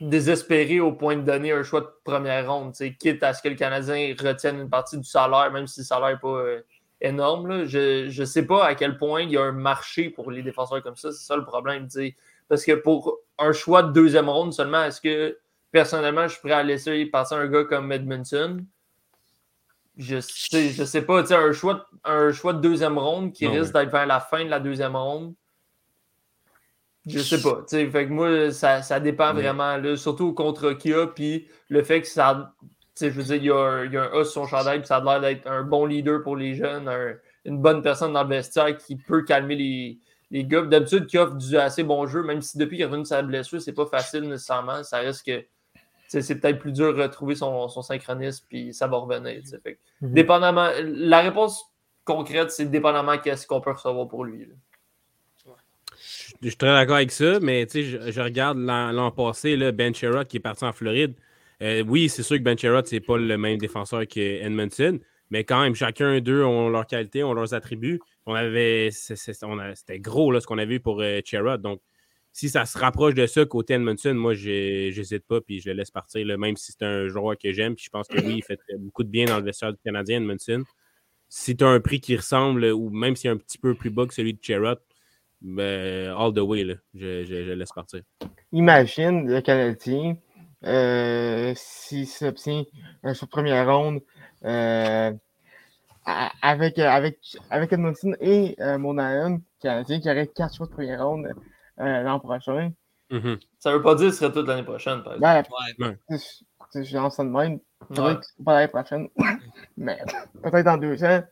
désespérées 0.01 0.81
au 0.81 0.93
point 0.93 1.17
de 1.17 1.23
donner 1.23 1.53
un 1.53 1.63
choix 1.63 1.81
de 1.81 1.89
première 2.05 2.53
ronde, 2.53 2.75
quitte 2.99 3.23
à 3.23 3.33
ce 3.33 3.43
que 3.43 3.49
le 3.49 3.55
Canadien 3.55 4.15
retienne 4.21 4.61
une 4.61 4.69
partie 4.69 4.99
du 4.99 5.05
salaire, 5.05 5.51
même 5.53 5.67
si 5.67 5.81
le 5.81 5.85
salaire 5.85 6.11
n'est 6.11 6.19
pas 6.19 6.29
euh, 6.39 6.61
énorme. 7.01 7.47
là. 7.49 7.65
Je 7.65 8.21
ne 8.21 8.25
sais 8.27 8.45
pas 8.47 8.67
à 8.67 8.75
quel 8.75 8.99
point 8.99 9.23
il 9.23 9.31
y 9.31 9.37
a 9.39 9.43
un 9.43 9.53
marché 9.53 10.11
pour 10.11 10.31
les 10.31 10.43
défenseurs 10.43 10.83
comme 10.83 10.97
ça. 10.97 11.13
C'est 11.13 11.25
ça 11.25 11.37
le 11.37 11.45
problème. 11.45 11.89
Parce 12.49 12.65
que 12.65 12.73
pour 12.73 13.21
un 13.39 13.53
choix 13.53 13.83
de 13.83 13.93
deuxième 13.93 14.29
ronde 14.29 14.53
seulement, 14.53 14.85
est-ce 14.85 15.01
que 15.01 15.39
personnellement, 15.71 16.29
je 16.29 16.33
suis 16.35 16.41
prêt 16.41 16.53
à 16.53 16.63
laisser 16.63 17.07
passer 17.07 17.35
un 17.35 17.47
gars 17.49 17.65
comme 17.65 17.91
Edmondson? 17.93 18.65
Je 19.97 20.21
sais, 20.21 20.71
je 20.71 20.85
sais 20.85 21.03
pas. 21.03 21.23
Un 21.33 21.53
choix, 21.53 21.75
de- 21.75 21.99
un 22.05 22.33
choix 22.33 22.53
de 22.53 22.61
deuxième 22.61 22.99
ronde 22.99 23.33
qui 23.33 23.47
Non, 23.47 23.53
risque 23.53 23.73
d'être 23.73 23.91
vers 23.93 24.07
la 24.07 24.21
fin 24.21 24.45
de 24.45 24.51
la 24.51 24.59
deuxième 24.61 24.97
ronde. 24.97 25.35
Je 27.07 27.19
sais 27.19 27.43
pas. 27.43 27.65
Fait 27.69 27.89
que 27.89 28.11
moi, 28.11 28.51
ça, 28.51 28.83
ça 28.83 28.99
dépend 28.99 29.35
vraiment. 29.35 29.77
Là, 29.77 29.97
surtout 29.97 30.33
contre 30.33 30.73
Kia, 30.73 31.07
puis 31.09 31.49
le 31.69 31.83
fait 31.83 32.01
que 32.01 32.07
ça. 32.09 32.55
Je 33.01 33.09
veux 33.09 33.25
dire, 33.25 33.35
il 33.37 33.45
y 33.45 33.51
a 33.51 33.57
un, 33.57 33.85
il 33.85 33.93
y 33.93 33.97
a 33.97 34.05
un 34.05 34.21
A 34.21 34.25
sur 34.25 34.27
son 34.27 34.47
chandail, 34.47 34.79
puis 34.79 34.87
ça 34.87 34.97
a 34.99 35.01
l'air 35.01 35.21
d'être 35.21 35.47
un 35.49 35.65
bon 35.65 35.85
leader 35.85 36.23
pour 36.23 36.37
les 36.37 36.55
jeunes, 36.55 36.89
un- 36.89 37.15
une 37.45 37.61
bonne 37.61 37.83
personne 37.83 38.13
dans 38.13 38.23
le 38.23 38.29
vestiaire 38.29 38.77
qui 38.79 38.97
peut 38.97 39.23
calmer 39.23 39.57
les, 39.57 39.99
les 40.31 40.45
gars. 40.45 40.63
D'habitude, 40.63 41.07
qui 41.07 41.19
offre 41.19 41.35
du 41.37 41.57
assez 41.57 41.83
bon 41.83 42.07
jeu, 42.07 42.23
même 42.23 42.43
si 42.43 42.59
depuis 42.59 42.77
qu'il 42.77 42.83
est 42.83 42.87
revenu 42.87 43.03
de 43.03 43.09
sa 43.09 43.23
blessure, 43.23 43.61
c'est 43.61 43.73
pas 43.73 43.87
facile 43.87 44.23
nécessairement. 44.23 44.83
Ça 44.83 44.99
reste 44.99 45.25
que 45.25 45.39
tu 45.41 45.47
sais, 46.09 46.23
c'est 46.23 46.39
peut-être 46.39 46.59
plus 46.59 46.73
dur 46.73 46.95
de 46.95 47.03
retrouver 47.03 47.35
son, 47.35 47.69
son 47.69 47.83
synchronisme, 47.83 48.45
puis 48.49 48.75
ça 48.75 48.87
va 48.87 48.99
revenir. 48.99 49.43
Fait 49.63 49.79
Mhm. 50.01 50.13
dépendamment, 50.13 50.69
la 50.83 51.21
réponse 51.21 51.65
concrète, 52.05 52.51
c'est 52.51 52.67
dépendamment 52.67 53.17
qu'est-ce 53.19 53.47
qu'on 53.47 53.61
peut 53.61 53.73
recevoir 53.73 54.07
pour 54.07 54.25
lui. 54.25 54.47
là. 54.47 54.55
Je 56.43 56.49
suis 56.49 56.57
très 56.57 56.69
d'accord 56.73 56.97
avec 56.97 57.11
ça, 57.13 57.41
mais 57.41 57.67
je, 57.73 58.11
je 58.11 58.21
regarde 58.21 58.59
l'an 58.59 58.93
l'an 58.93 59.11
passé, 59.11 59.57
là, 59.57 59.73
Ben 59.73 59.95
Sherrod 59.95 60.27
qui 60.27 60.37
est 60.39 60.41
parti 60.41 60.65
en 60.65 60.73
Floride. 60.73 61.15
Euh, 61.63 61.83
oui, 61.87 62.09
c'est 62.09 62.23
sûr 62.23 62.37
que 62.37 62.43
Ben 62.43 62.59
Sherrod, 62.59 62.87
c'est 62.87 63.01
pas 63.01 63.17
le 63.17 63.39
même 63.39 63.57
défenseur 63.59 64.07
que 64.07 64.21
Edmondson, 64.21 64.99
mais 65.31 65.45
quand 65.45 65.63
même, 65.63 65.75
chacun 65.75 66.21
d'eux 66.21 66.45
ont 66.45 66.69
leurs 66.69 66.87
qualités, 66.87 67.25
ont 67.25 67.33
leurs 67.33 67.55
attributs. 67.55 68.01
On 68.27 68.35
avait, 68.35 68.91
c'était 68.91 70.01
gros 70.01 70.33
là, 70.33 70.41
ce 70.41 70.47
qu'on 70.47 70.59
a 70.59 70.65
vu 70.65 70.81
pour 70.81 71.03
euh. 71.03 71.59
Donc, 71.59 71.81
si 72.33 72.49
ça 72.49 72.67
se 72.67 72.77
rapproche 72.79 73.15
de 73.15 73.27
ça 73.27 73.45
côté 73.45 73.75
Edmondson, 73.75 74.15
moi, 74.15 74.35
j'hésite 74.35 75.25
pas, 75.27 75.41
puis 75.41 75.61
je 75.61 75.69
le 75.71 75.77
laisse 75.77 75.91
partir, 75.91 76.27
là, 76.27 76.37
même 76.37 76.57
si 76.57 76.73
c'est 76.73 76.85
un 76.85 77.07
joueur 77.07 77.37
que 77.39 77.53
j'aime. 77.53 77.77
Puis 77.77 77.85
je 77.85 77.91
pense 77.91 78.09
que 78.09 78.19
oui, 78.21 78.37
il 78.39 78.43
fait 78.43 78.59
beaucoup 78.79 79.05
de 79.05 79.09
bien 79.09 79.27
dans 79.27 79.39
le 79.39 79.45
vestiaire 79.45 79.73
du 79.73 79.79
Canadien, 79.85 80.17
Edmondson. 80.21 80.65
Si 81.29 81.57
tu 81.57 81.65
as 81.65 81.69
un 81.69 81.81
prix 81.81 82.01
qui 82.01 82.17
ressemble, 82.17 82.65
ou 82.65 82.91
même 82.91 83.15
s'il 83.15 83.29
est 83.29 83.33
un 83.33 83.37
petit 83.37 83.59
peu 83.59 83.75
plus 83.75 83.91
bas 83.91 84.07
que 84.07 84.15
celui 84.15 84.35
de 84.35 84.39
Sherrod, 84.43 84.79
ben, 85.43 86.15
all 86.19 86.33
the 86.33 86.39
way, 86.39 86.65
là. 86.65 86.75
Je, 86.95 87.25
je- 87.25 87.53
laisse 87.53 87.73
partir. 87.73 88.01
Imagine 88.53 89.29
le 89.29 89.41
Canadien, 89.41 90.17
euh, 90.65 91.53
s'il 91.57 92.07
s'obtient 92.09 92.65
de 93.05 93.27
première 93.27 93.67
ronde 93.73 94.01
euh, 94.45 95.13
a- 96.07 96.33
avec, 96.43 96.79
avec, 96.79 97.19
avec 97.51 97.73
Edmondson 97.73 98.15
et 98.21 98.55
euh, 98.61 98.79
Monahan, 98.79 99.39
Canadien 99.61 100.01
qui 100.01 100.11
aurait 100.11 100.27
quatre 100.29 100.55
choix 100.57 100.67
de 100.67 100.73
première 100.73 101.07
ronde 101.07 101.27
euh, 101.81 102.03
l'an 102.03 102.21
prochain. 102.21 102.73
Mhm. 103.11 103.39
Ça 103.59 103.73
veut 103.73 103.83
pas 103.83 103.95
dire 103.95 104.07
que 104.09 104.13
ce 104.15 104.21
serait 104.21 104.33
tout 104.33 104.43
l'année 104.47 104.63
prochaine, 104.63 105.03
par 105.03 105.15
exemple. 105.15 105.49
Ben, 105.79 105.87
Ouais. 105.89 105.99
je 106.11 106.83
je 106.83 106.97
lance 106.97 107.17
ça 107.17 107.25
de 107.25 107.29
même. 107.29 107.61
Ouais. 107.91 108.17
Pas 108.45 108.55
l'année 108.55 108.69
prochaine, 108.69 109.09
mais 109.77 109.99
peut-être 110.43 110.65
dans 110.65 110.77
deux 110.79 111.05
ans, 111.05 111.23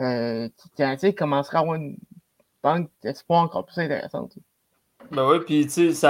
euh, 0.00 0.48
Canadien 0.76 1.12
commencera 1.12 1.58
à 1.58 1.60
avoir 1.62 1.76
une 1.76 1.96
banque 2.62 2.90
d'espoir 3.02 3.42
encore 3.44 3.64
plus 3.66 3.78
intéressante. 3.78 4.34
Ben 5.12 5.26
oui, 5.30 5.38
puis 5.46 5.66
tu 5.66 5.92
sais, 5.94 6.08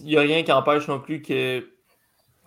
il 0.00 0.06
n'y 0.06 0.16
a 0.16 0.20
rien 0.20 0.42
qui 0.42 0.52
empêche 0.52 0.88
non 0.88 1.00
plus 1.00 1.20
que 1.20 1.68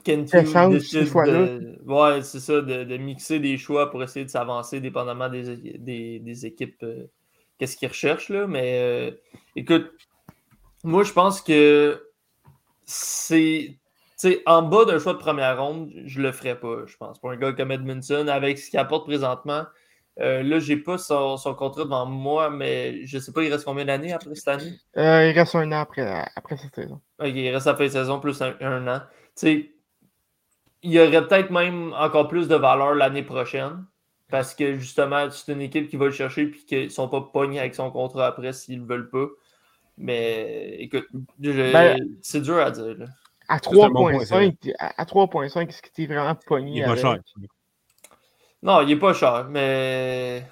Kenty 0.05 0.37
décide 0.69 1.11
de, 1.11 1.81
ouais, 1.83 2.21
c'est 2.21 2.39
ça, 2.39 2.61
de, 2.61 2.83
de 2.83 2.97
mixer 2.97 3.39
des 3.39 3.57
choix 3.57 3.89
pour 3.89 4.03
essayer 4.03 4.23
de 4.23 4.29
s'avancer 4.29 4.79
dépendamment 4.79 5.27
des, 5.27 5.57
des, 5.57 6.19
des 6.19 6.45
équipes, 6.45 6.83
euh, 6.83 7.07
qu'est-ce 7.57 7.75
qu'ils 7.75 7.89
recherchent, 7.89 8.29
là. 8.29 8.45
Mais 8.47 8.79
euh, 8.79 9.11
écoute, 9.55 9.91
moi, 10.83 11.03
je 11.03 11.11
pense 11.11 11.41
que 11.41 12.01
c'est, 12.85 13.79
en 14.45 14.61
bas 14.61 14.85
d'un 14.85 14.99
choix 14.99 15.13
de 15.13 15.17
première 15.17 15.59
ronde, 15.59 15.91
je 16.05 16.21
le 16.21 16.31
ferais 16.31 16.59
pas, 16.59 16.85
je 16.85 16.95
pense. 16.97 17.19
Pour 17.19 17.31
un 17.31 17.37
gars 17.37 17.53
comme 17.53 17.71
Edmondson, 17.71 18.27
avec 18.27 18.59
ce 18.59 18.69
qu'il 18.69 18.79
apporte 18.79 19.07
présentement, 19.07 19.63
euh, 20.21 20.43
là, 20.43 20.59
j'ai 20.59 20.77
pas 20.77 20.97
son, 20.97 21.35
son 21.35 21.55
contrat 21.55 21.83
devant 21.83 22.05
moi, 22.05 22.49
mais 22.49 23.05
je 23.05 23.17
sais 23.19 23.33
pas, 23.33 23.43
il 23.43 23.51
reste 23.51 23.65
combien 23.65 23.85
d'années 23.85 24.13
après 24.13 24.33
cette 24.35 24.47
année? 24.47 24.73
Euh, 24.95 25.27
il 25.27 25.37
reste 25.37 25.55
un 25.55 25.71
an 25.71 25.81
après, 25.81 26.25
après 26.35 26.55
cette 26.57 26.75
saison. 26.75 27.01
Ok, 27.19 27.31
il 27.33 27.49
reste 27.49 27.67
à 27.67 27.75
fin 27.75 27.83
de 27.85 27.89
saison 27.89 28.19
plus 28.19 28.41
un, 28.41 28.55
un 28.61 28.87
an. 28.87 29.01
Tu 29.35 29.47
sais, 29.47 29.74
il 30.85 30.91
y 30.93 30.99
aurait 30.99 31.27
peut-être 31.27 31.49
même 31.51 31.93
encore 31.93 32.27
plus 32.27 32.47
de 32.47 32.55
valeur 32.55 32.95
l'année 32.95 33.23
prochaine. 33.23 33.85
Parce 34.29 34.55
que 34.55 34.75
justement, 34.79 35.29
c'est 35.29 35.51
une 35.53 35.61
équipe 35.61 35.87
qui 35.87 35.97
va 35.97 36.05
le 36.05 36.11
chercher 36.11 36.43
et 36.43 36.51
qu'ils 36.51 36.83
ne 36.85 36.89
sont 36.89 37.07
pas 37.07 37.21
pognés 37.21 37.59
avec 37.59 37.75
son 37.75 37.91
contrat 37.91 38.25
après 38.27 38.53
s'ils 38.53 38.81
ne 38.81 38.87
veulent 38.87 39.09
pas. 39.09 39.27
Mais 39.97 40.77
écoute, 40.79 41.07
je- 41.39 41.71
Ben, 41.73 42.17
c'est 42.21 42.41
dur 42.41 42.57
à 42.57 42.71
dire. 42.71 42.95
là. 42.97 43.05
À 43.47 43.59
c'est 43.61 43.69
un 43.69 43.89
bon 43.89 44.09
point, 44.09 44.23
3.5, 44.23 44.73
à, 44.79 44.99
à 45.01 45.05
3.5, 45.05 45.69
est-ce 45.69 45.81
que 45.83 45.89
tu 45.93 46.03
es 46.03 46.05
vraiment 46.07 46.33
pogné 46.47 46.71
Il 46.71 46.79
est 46.81 46.85
pas 46.85 46.95
cher. 46.95 47.17
Non, 48.63 48.81
il 48.81 48.87
n'est 48.87 48.95
pas 48.95 49.13
cher, 49.13 49.45
mais 49.49 50.43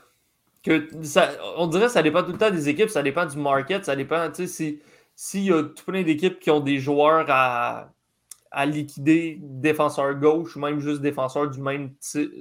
que 0.64 0.88
ça, 1.04 1.32
on 1.58 1.66
dirait 1.68 1.86
que 1.88 1.92
ça 1.92 2.04
dépend 2.04 2.22
tout 2.24 2.32
le 2.32 2.38
temps 2.38 2.52
des 2.52 2.70
équipes, 2.70 2.90
ça 2.90 3.02
dépend 3.02 3.26
du 3.26 3.38
market, 3.38 3.84
ça 3.86 3.96
dépend, 3.96 4.30
tu 4.30 4.46
sais, 4.46 4.48
si- 4.48 4.82
s'il 5.16 5.46
y 5.46 5.52
a 5.52 5.64
tout 5.64 5.84
plein 5.86 6.04
d'équipes 6.04 6.40
qui 6.40 6.52
ont 6.52 6.60
des 6.60 6.78
joueurs 6.78 7.26
à, 7.30 7.90
à 8.54 8.66
liquider, 8.68 9.40
défenseur 9.42 10.14
gauche, 10.16 10.56
ou 10.56 10.60
même 10.60 10.80
juste 10.80 11.02
défenseur 11.02 11.50
du 11.50 11.60
même, 11.60 11.92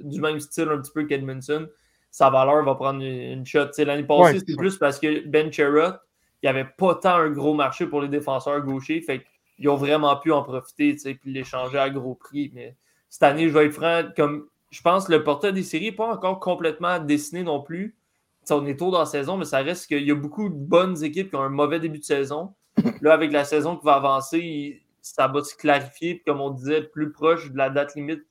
du 0.03 0.21
même 0.21 0.39
style 0.39 0.69
un 0.69 0.77
petit 0.77 0.91
peu 0.91 1.05
qu'Edmondson, 1.05 1.67
sa 2.11 2.29
valeur 2.29 2.63
va 2.63 2.75
prendre 2.75 3.01
une, 3.01 3.45
shot. 3.45 3.65
L'année 3.79 4.03
passée, 4.03 4.21
Ouais, 4.21 4.39
c'était 4.39 4.51
c'est 4.51 4.57
plus 4.57 4.77
parce 4.77 4.99
que 4.99 5.27
Ben 5.27 5.51
Sherrod, 5.51 5.99
il 6.41 6.45
n'y 6.45 6.49
avait 6.49 6.69
pas 6.77 6.95
tant 6.95 7.15
un 7.15 7.31
gros 7.31 7.55
marché 7.55 7.87
pour 7.87 8.01
les 8.01 8.07
défenseurs 8.07 8.61
gauchers, 8.61 9.01
fait 9.01 9.25
qu'ils 9.57 9.69
ont 9.69 9.75
vraiment 9.75 10.15
pu 10.17 10.31
en 10.31 10.43
profiter, 10.43 10.95
puis 10.95 11.33
l'échanger 11.33 11.79
à 11.79 11.89
gros 11.89 12.13
prix, 12.13 12.51
mais 12.53 12.75
cette 13.09 13.23
année, 13.23 13.49
je 13.49 13.53
vais 13.53 13.65
être 13.65 13.73
franc, 13.73 14.03
comme 14.15 14.45
je 14.69 14.81
pense 14.81 15.07
que 15.07 15.11
le 15.11 15.23
portrait 15.23 15.51
des 15.51 15.63
séries 15.63 15.85
n'est 15.85 15.91
pas 15.91 16.13
encore 16.13 16.39
complètement 16.39 16.99
dessiné 16.99 17.43
non 17.43 17.61
plus. 17.61 17.95
T'sais, 18.43 18.53
on 18.53 18.65
est 18.65 18.77
tôt 18.77 18.91
dans 18.91 18.99
la 18.99 19.05
saison, 19.05 19.37
mais 19.37 19.45
ça 19.45 19.59
reste 19.59 19.87
qu'il 19.87 20.03
y 20.03 20.11
a 20.11 20.15
beaucoup 20.15 20.49
de 20.49 20.55
bonnes 20.55 21.03
équipes 21.03 21.29
qui 21.29 21.35
ont 21.35 21.41
un 21.41 21.49
mauvais 21.49 21.79
début 21.79 21.99
de 21.99 22.03
saison. 22.03 22.53
Là, 23.01 23.13
avec 23.13 23.31
la 23.31 23.45
saison 23.45 23.77
qui 23.77 23.85
va 23.85 23.93
avancer, 23.93 24.82
ça 25.03 25.27
va 25.27 25.43
se 25.43 25.55
clarifier. 25.55 26.15
Puis 26.15 26.23
comme 26.25 26.41
on 26.41 26.49
disait, 26.49 26.81
plus 26.81 27.11
proche 27.11 27.51
de 27.51 27.57
la 27.57 27.69
date 27.69 27.93
limite, 27.95 28.23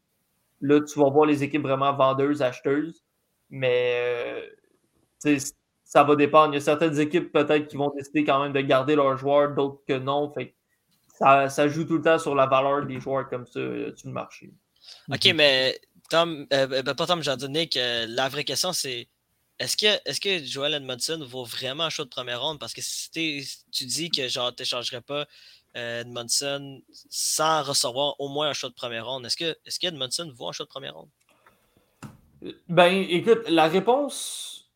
là, 0.60 0.80
tu 0.80 0.98
vas 0.98 1.10
voir 1.10 1.26
les 1.26 1.44
équipes 1.44 1.62
vraiment 1.62 1.94
vendeuses, 1.94 2.42
acheteuses. 2.42 3.04
Mais 3.50 4.48
euh, 5.24 5.38
ça 5.84 6.02
va 6.02 6.16
dépendre. 6.16 6.54
Il 6.54 6.56
y 6.56 6.58
a 6.58 6.62
certaines 6.62 6.98
équipes 6.98 7.30
peut-être 7.30 7.68
qui 7.68 7.76
vont 7.76 7.92
décider 7.94 8.24
quand 8.24 8.42
même 8.42 8.52
de 8.52 8.60
garder 8.60 8.96
leurs 8.96 9.16
joueurs, 9.18 9.54
d'autres 9.54 9.82
que 9.86 9.98
non. 9.98 10.32
Fait 10.32 10.48
que 10.48 10.54
ça, 11.18 11.48
ça 11.50 11.68
joue 11.68 11.84
tout 11.84 11.98
le 11.98 12.02
temps 12.02 12.18
sur 12.18 12.34
la 12.34 12.46
valeur 12.46 12.86
des 12.86 12.98
joueurs 12.98 13.28
comme 13.28 13.46
ça 13.46 13.60
euh, 13.60 13.94
sur 13.94 14.08
le 14.08 14.14
marché. 14.14 14.50
Ok, 15.12 15.30
mais 15.34 15.78
Tom, 16.08 16.46
euh, 16.52 16.66
ben, 16.66 16.94
pas 16.94 17.06
Tom 17.06 17.20
euh, 17.26 18.06
la 18.08 18.28
vraie 18.28 18.44
question 18.44 18.72
c'est 18.72 19.08
est-ce 19.58 19.76
que, 19.76 19.86
est 19.86 20.20
que 20.20 20.44
Joel 20.44 20.74
Edmondson 20.74 21.24
vaut 21.24 21.44
vraiment 21.44 21.84
un 21.84 21.90
choix 21.90 22.04
de 22.04 22.10
première 22.10 22.42
ronde? 22.42 22.58
Parce 22.58 22.72
que 22.72 22.80
si 22.82 23.10
tu 23.70 23.84
dis 23.84 24.10
que 24.10 24.26
genre 24.26 24.54
t'échangerais 24.54 25.02
pas 25.02 25.26
Edmondson 25.74 26.82
sans 27.10 27.62
recevoir 27.62 28.14
au 28.18 28.28
moins 28.28 28.48
un 28.48 28.52
choix 28.52 28.68
de 28.68 28.74
première 28.74 29.06
ronde, 29.06 29.26
est-ce 29.26 29.36
que 29.36 29.56
est-ce 29.64 29.78
qu'Edmondson 29.78 30.30
vaut 30.34 30.48
un 30.48 30.52
choix 30.52 30.66
de 30.66 30.70
première 30.70 30.94
ronde? 30.94 31.08
Ben, 32.68 33.06
écoute, 33.08 33.48
la 33.48 33.68
réponse, 33.68 34.70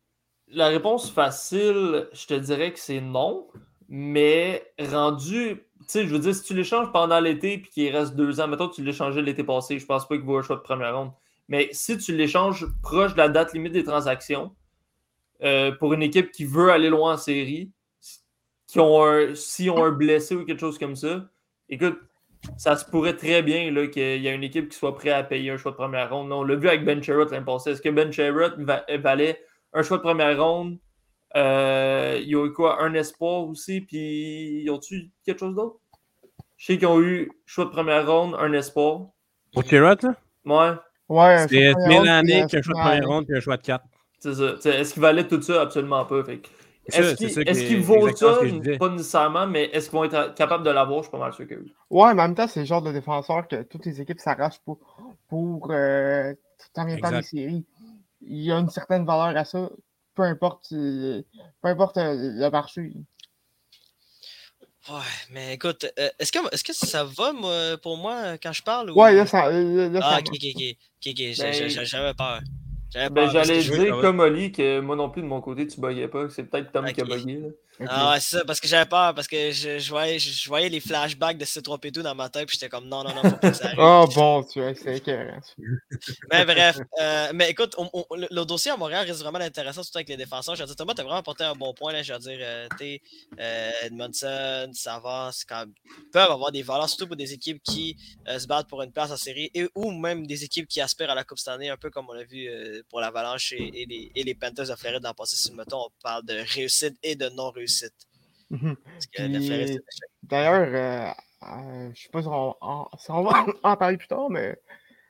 la 0.49 0.69
réponse 0.69 1.11
facile, 1.11 2.09
je 2.13 2.27
te 2.27 2.35
dirais 2.35 2.73
que 2.73 2.79
c'est 2.79 3.01
non. 3.01 3.49
Mais 3.89 4.73
rendu, 4.81 5.65
tu 5.81 5.85
sais, 5.87 6.07
je 6.07 6.13
veux 6.13 6.19
dire, 6.19 6.35
si 6.35 6.43
tu 6.43 6.55
l'échanges 6.55 6.91
pendant 6.93 7.21
l'été 7.21 7.59
puis 7.59 7.71
qu'il 7.71 7.97
reste 7.97 8.17
deux 8.17 8.41
ans, 8.41 8.49
mettons 8.49 8.69
tu 8.69 8.83
l'échangeais 8.83 9.23
l'été 9.23 9.45
passé, 9.45 9.79
je 9.79 9.87
pense 9.87 10.09
pas 10.09 10.17
qu'il 10.17 10.25
vaut 10.25 10.39
un 10.39 10.43
choix 10.43 10.57
de 10.57 10.63
première 10.63 10.97
ronde. 10.97 11.13
Mais 11.49 11.69
si 11.73 11.97
tu 11.97 12.17
l'échanges 12.17 12.67
proche 12.83 13.13
de 13.13 13.19
la 13.19 13.29
date 13.29 13.53
limite 13.53 13.73
des 13.73 13.85
transactions, 13.85 14.55
euh, 15.43 15.71
pour 15.73 15.93
une 15.93 16.03
équipe 16.03 16.33
qui 16.33 16.45
veut 16.45 16.71
aller 16.71 16.89
loin 16.89 17.15
en 17.15 17.17
série, 17.17 17.71
qui 18.67 18.81
ont 18.81 19.03
un, 19.03 19.35
si 19.35 19.71
ont 19.71 19.85
un 19.85 19.93
blessé 19.93 20.35
ou 20.35 20.45
quelque 20.45 20.61
chose 20.61 20.79
comme 20.79 20.97
ça, 20.97 21.29
écoute, 21.69 21.99
ça 22.57 22.77
se 22.77 22.85
pourrait 22.85 23.17
très 23.17 23.43
bien 23.43 23.73
qu'il 23.89 24.23
y 24.23 24.27
ait 24.27 24.35
une 24.35 24.45
équipe 24.45 24.69
qui 24.69 24.77
soit 24.77 24.95
prête 24.95 25.13
à 25.13 25.25
payer 25.25 25.51
un 25.51 25.57
choix 25.57 25.73
de 25.73 25.77
première 25.77 26.11
ronde. 26.11 26.31
on 26.33 26.45
l'a 26.45 26.55
vu 26.55 26.69
avec 26.69 26.85
Ben 26.85 27.03
Sherrod 27.03 27.31
l'année 27.31 27.45
passée. 27.45 27.71
Est-ce 27.71 27.83
que 27.83 27.89
Ben 27.89 28.13
Sherrod 28.13 28.55
valait 29.01 29.41
un 29.73 29.83
choix 29.83 29.99
de 29.99 30.03
première 30.03 30.43
ronde? 30.43 30.79
Euh, 31.35 32.19
il 32.21 32.29
y 32.29 32.35
a 32.35 32.47
eu 32.47 32.53
quoi? 32.53 32.83
Un 32.83 32.95
espoir 32.95 33.47
aussi, 33.47 33.81
puis 33.81 34.63
ils 34.63 34.71
ont-tu 34.71 35.11
quelque 35.25 35.41
chose 35.41 35.55
d'autre? 35.55 35.77
Je 36.57 36.67
sais 36.67 36.79
qu'ils 36.79 36.87
ont 36.87 37.01
eu 37.01 37.31
choix 37.45 37.67
de 37.67 37.71
première 37.71 38.07
ronde, 38.07 38.35
un 38.39 38.53
espoir. 38.53 39.09
Pour 39.53 39.65
Sherrod, 39.65 40.03
là? 40.03 40.15
Ouais. 40.45 40.77
Ouais, 41.09 41.47
C'est 41.49 41.75
Mélanic, 41.87 42.55
un 42.55 42.63
choix 42.63 42.75
de 42.75 42.81
première 42.81 43.07
ronde, 43.07 43.27
puis 43.27 43.37
un 43.37 43.41
choix 43.41 43.57
de 43.57 43.63
4. 43.63 43.85
C'est 44.19 44.35
ça. 44.35 44.79
Est-ce 44.79 44.95
qu'il 44.95 45.03
valait 45.03 45.27
tout 45.27 45.41
ça? 45.43 45.63
Absolument 45.63 46.05
pas. 46.05 46.23
Est-ce 46.89 47.67
qu'il 47.67 47.81
vaut 47.81 48.01
vaut 48.01 48.17
ça? 48.17 48.39
Pas 48.79 48.89
nécessairement, 48.89 49.47
mais 49.47 49.65
est-ce 49.73 49.91
qu'ils 49.91 49.99
vont 49.99 50.05
être 50.05 50.35
capables 50.35 50.65
de 50.65 50.71
l'avoir? 50.71 51.01
Je 51.01 51.05
suis 51.05 51.11
pas 51.11 51.19
mal 51.19 51.33
sûr 51.33 51.47
que 51.47 51.55
oui. 51.55 51.73
Ouais, 51.91 52.15
mais 52.15 52.23
en 52.23 52.29
même 52.29 52.35
temps, 52.35 52.47
c'est 52.47 52.61
le 52.61 52.67
genre 52.67 52.83
de 52.83 52.93
défenseur 52.93 53.49
que 53.49 53.63
toutes 53.63 53.87
les 53.87 54.01
équipes 54.01 54.21
s'arrachent 54.21 54.61
pour, 54.65 54.79
pour 55.29 55.71
euh, 55.71 56.35
tant 56.73 56.85
bien 56.85 56.97
les 56.97 57.23
séries. 57.23 57.65
Il 58.23 58.43
y 58.43 58.53
a 58.53 58.59
une 58.59 58.71
certaine 58.71 59.05
valeur 59.05 59.37
à 59.37 59.45
ça, 59.45 59.69
peu 60.15 60.23
importe, 60.23 60.73
euh, 60.73 61.23
peu 61.63 61.69
importe 61.69 61.97
euh, 61.99 62.15
le 62.17 62.51
marché. 62.51 62.93
Ouais, 64.89 65.01
mais 65.33 65.55
écoute, 65.55 65.85
euh, 65.99 66.09
est-ce 66.19 66.31
que, 66.31 66.39
est 66.55 66.63
que 66.63 66.73
ça 66.73 67.05
va 67.05 67.33
moi, 67.33 67.77
pour 67.83 67.97
moi 67.97 68.39
quand 68.41 68.53
je 68.53 68.63
parle? 68.63 68.91
Ou... 68.91 69.01
Ouais, 69.01 69.15
là, 69.15 69.27
ça. 69.27 69.51
Là, 69.51 70.01
ah, 70.03 70.15
ça 70.15 70.19
ok, 70.19 70.29
ok, 70.33 70.45
ok. 70.55 70.63
ok, 70.63 71.09
ok, 71.09 71.39
ben, 71.39 71.85
j'avais 71.85 72.15
peur. 72.15 72.41
Ben, 72.95 73.29
J'allais 73.31 73.63
dire, 73.63 74.01
comme 74.01 74.21
Oli, 74.21 74.53
que 74.53 74.81
moi 74.81 74.97
non 74.97 75.11
plus 75.11 75.23
de 75.23 75.27
mon 75.27 75.41
côté, 75.41 75.67
tu 75.67 75.81
buguais 75.81 76.09
pas. 76.09 76.29
C'est 76.31 76.45
peut-être 76.45 76.73
Tom 76.73 76.85
qui 76.87 77.01
a 77.01 77.05
bugué. 77.05 77.53
Ah 77.87 78.13
ouais, 78.13 78.21
c'est 78.21 78.39
ça, 78.39 78.45
parce 78.45 78.61
que 78.61 78.69
j'avais 78.69 78.89
peur, 78.89 79.15
parce 79.15 79.27
que 79.27 79.51
je, 79.51 79.79
je, 79.79 79.91
voyais, 79.91 80.19
je, 80.19 80.49
voyais, 80.49 80.69
les 80.69 80.81
flashbacks 80.81 81.37
de 81.37 81.45
C3P2 81.45 82.01
dans 82.01 82.15
ma 82.15 82.29
tête, 82.29 82.47
puis 82.47 82.57
j'étais 82.59 82.69
comme 82.69 82.89
non, 82.89 83.05
non, 83.05 83.15
non, 83.15 83.23
faut 83.23 83.37
pas 83.37 83.51
que 83.51 83.57
ça 83.57 83.65
arrive. 83.67 83.79
oh 83.81 84.07
bon, 84.15 84.43
tu 84.45 84.61
vois, 84.61 84.75
c'est 84.75 84.97
écœurant. 84.97 85.41
mais 86.33 86.45
bref, 86.45 86.79
euh, 87.01 87.31
mais 87.35 87.51
écoute, 87.51 87.75
on, 87.77 87.91
on, 87.93 88.05
le, 88.15 88.45
dossier 88.45 88.71
à 88.71 88.77
Montréal 88.77 89.07
reste 89.07 89.21
vraiment 89.21 89.41
intéressant, 89.41 89.83
surtout 89.83 89.99
avec 89.99 90.09
les 90.09 90.17
défenseurs. 90.17 90.55
Je 90.57 90.63
veux 90.63 90.67
dire, 90.67 90.77
Thomas, 90.77 90.95
t'as 90.95 91.03
vraiment 91.03 91.19
apporté 91.19 91.45
un 91.45 91.55
bon 91.55 91.75
point, 91.75 91.93
là, 91.93 92.03
je 92.03 92.13
veux 92.13 92.19
dire, 92.19 92.39
euh, 92.41 92.69
tu 92.79 93.01
euh, 93.39 93.71
Edmondson, 93.83 94.71
Savas, 94.73 95.45
quand 95.47 95.67
peuvent 96.13 96.31
avoir 96.31 96.53
des 96.53 96.63
valeurs, 96.63 96.89
surtout 96.89 97.09
pour 97.09 97.17
des 97.17 97.33
équipes 97.33 97.63
qui 97.63 97.97
euh, 98.29 98.39
se 98.39 98.47
battent 98.47 98.69
pour 98.69 98.83
une 98.83 98.93
place 98.93 99.11
en 99.11 99.17
série, 99.17 99.51
et, 99.55 99.69
ou 99.75 99.93
même 99.93 100.27
des 100.27 100.45
équipes 100.45 100.67
qui 100.67 100.81
aspirent 100.81 101.11
à 101.11 101.15
la 101.15 101.25
Coupe 101.25 101.39
cette 101.39 101.49
année, 101.49 101.69
un 101.69 101.77
peu 101.77 101.91
comme 101.91 102.07
on 102.09 102.15
l'a 102.15 102.25
vu 102.25 102.47
euh, 102.49 102.83
pour 102.89 103.01
l'Avalanche 103.01 103.53
et, 103.53 103.83
et, 103.83 103.87
les, 103.87 104.13
et 104.15 104.25
les 104.25 104.35
Panthers 104.35 104.69
de 104.69 104.77
Floride 104.77 105.03
dans 105.03 105.11
le 105.11 105.15
passé, 105.15 105.37
si 105.37 105.53
mettons, 105.53 105.87
on 105.87 105.91
parle 106.03 106.25
de 106.25 106.43
réussite 106.55 106.97
et 107.03 107.17
de 107.17 107.29
non-réussite. 107.29 107.66
Mhm. 108.51 108.77
D'ailleurs, 110.23 110.69
euh, 110.69 111.11
euh, 111.49 111.91
je 111.95 112.03
sais 112.03 112.09
pas 112.11 112.23
si 112.23 112.29
on, 112.29 112.55
va 113.23 113.47
en 113.63 113.77
parler 113.77 113.97
plus 113.97 114.09
tard, 114.09 114.31
mais 114.31 114.57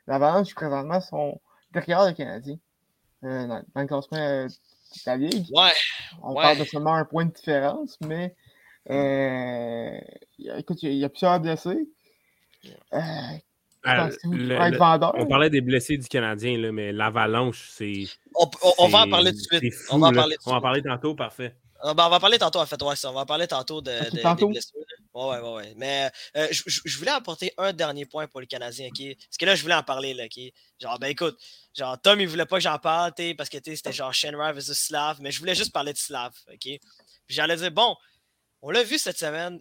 l'Avalanche, 0.07 0.55
présentement, 0.55 1.01
sont 1.01 1.41
derrière 1.73 2.07
le 2.07 2.13
Canadien 2.13 2.57
euh, 3.25 3.47
dans, 3.47 3.63
le 3.75 3.87
classement 3.87 4.47
de 4.47 4.49
la 5.07 5.17
Ligue. 5.17 5.47
Ouais. 5.55 5.73
On 6.23 6.35
parle 6.35 6.59
de 6.59 6.65
seulement 6.65 6.95
un 6.95 7.05
point 7.05 7.27
de 7.27 7.33
différence, 7.33 7.99
mais 8.01 8.35
écoute, 10.59 10.83
il 10.83 10.95
y, 10.95 11.05
a 11.05 11.09
plusieurs 11.09 11.41
blessés. 11.41 11.89
on 13.83 15.27
parlait 15.27 15.51
des 15.51 15.61
blessés 15.61 15.99
du 15.99 16.09
Canadien, 16.09 16.59
là, 16.59 16.73
mais 16.73 16.93
l'Avalanche, 16.93 17.69
c'est. 17.71 18.05
On, 18.79 18.89
va 18.89 19.03
en 19.03 19.11
parler 19.11 19.33
tout 19.33 19.39
de 19.39 19.59
suite. 19.59 19.75
on 19.91 19.99
va 19.99 20.09
en 20.09 20.13
parler, 20.13 20.37
on 20.47 20.51
va 20.51 20.57
en 20.57 20.61
parler 20.61 20.83
tantôt, 20.83 21.15
parfait. 21.15 21.55
Ah, 21.83 21.95
ben, 21.95 22.07
on 22.07 22.11
va 22.11 22.21
parler 22.21 22.39
tantôt, 22.39 22.61
en 22.61 22.67
fait. 22.67 22.81
Ouais, 22.83 22.95
on 23.05 23.13
va 23.13 23.27
parler 23.27 23.47
tantôt 23.47 23.81
de, 23.81 23.91
de 23.91 24.37
des 24.37 24.47
blessures. 24.47 24.81
Ouais, 25.13 25.39
ouais, 25.39 25.53
ouais. 25.55 25.75
Mais 25.77 26.11
euh, 26.37 26.49
je, 26.51 26.99
voulais 26.99 27.11
apporter 27.11 27.53
un 27.57 27.73
dernier 27.73 28.05
point 28.05 28.27
pour 28.27 28.41
les 28.41 28.47
Canadiens, 28.47 28.89
OK? 28.89 29.17
Parce 29.19 29.37
que 29.39 29.47
là, 29.47 29.55
je 29.55 29.63
voulais 29.63 29.75
en 29.75 29.83
parler, 29.83 30.15
là, 30.15 30.25
OK? 30.25 30.53
Genre, 30.81 30.99
ben 30.99 31.09
écoute, 31.09 31.39
genre, 31.75 32.01
Tom, 32.01 32.21
il 32.21 32.29
voulait 32.29 32.47
pas 32.47 32.57
que 32.57 32.63
j'en 32.63 32.79
parle, 32.79 33.13
parce 33.37 33.49
que 33.49 33.59
c'était 33.65 33.93
genre 33.93 34.13
Shenra 34.13 34.53
versus 34.53 34.77
Slav, 34.77 35.19
mais 35.21 35.31
je 35.31 35.39
voulais 35.39 35.55
juste 35.55 35.73
parler 35.73 35.93
de 35.93 35.99
Slav, 35.99 36.33
OK? 36.49 36.61
Puis 36.61 36.81
j'allais 37.29 37.57
dire, 37.57 37.71
bon, 37.71 37.97
on 38.63 38.71
l'a 38.71 38.83
vu 38.83 38.99
cette 38.99 39.19
semaine, 39.19 39.61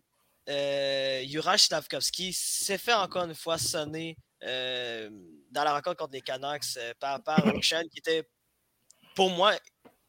euh, 0.49 1.23
Juraj 1.25 1.62
Slavkovski 1.62 2.34
s'est 2.34 2.78
fait 2.78 2.93
encore 2.93 3.25
une 3.25 3.34
fois 3.34 3.58
sonner 3.58 4.17
euh, 4.43 5.10
dans 5.51 5.63
la 5.63 5.73
rencontre 5.73 5.97
contre 5.97 6.13
les 6.13 6.21
Canucks 6.21 6.78
euh, 6.78 6.93
par, 6.99 7.23
par 7.23 7.41
chaîne 7.62 7.88
qui 7.89 7.99
était, 7.99 8.28
pour 9.15 9.30
moi, 9.30 9.54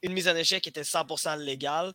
une 0.06 0.12
mise 0.12 0.28
en 0.28 0.36
échec 0.36 0.66
était 0.66 0.82
100% 0.82 1.38
légale. 1.38 1.92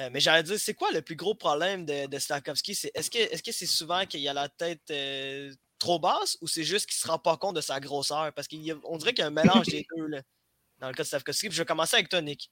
Euh, 0.00 0.10
mais 0.12 0.20
j'allais 0.20 0.42
dire, 0.42 0.58
c'est 0.58 0.74
quoi 0.74 0.90
le 0.92 1.02
plus 1.02 1.16
gros 1.16 1.34
problème 1.34 1.84
de, 1.84 2.06
de? 2.06 2.16
Est-ce 2.16 2.62
que 2.62 2.74
c'est 2.74 2.90
-ce 2.96 3.52
c'est 3.52 3.66
souvent 3.66 4.04
qu'il 4.06 4.28
a 4.28 4.32
la 4.32 4.48
tête 4.48 4.82
euh, 4.90 5.52
trop 5.78 6.00
basse 6.00 6.36
ou 6.40 6.48
c'est 6.48 6.64
juste 6.64 6.86
qu'il 6.86 6.96
se 6.96 7.06
rend 7.06 7.18
pas 7.18 7.36
compte 7.36 7.54
de 7.54 7.60
sa 7.60 7.78
grosseur? 7.78 8.32
Parce 8.34 8.48
qu'on 8.48 8.96
dirait 8.96 9.14
qu'il 9.14 9.22
y 9.22 9.22
a 9.22 9.28
un 9.28 9.30
mélange 9.30 9.66
des 9.66 9.86
deux 9.96 10.06
là, 10.08 10.22
dans 10.80 10.88
le 10.88 10.94
cas 10.94 11.04
de 11.04 11.08
Slavkovski. 11.08 11.48
je 11.50 11.58
vais 11.58 11.64
commencer 11.64 11.96
avec 11.96 12.08
toi, 12.08 12.20
Nick. 12.20 12.50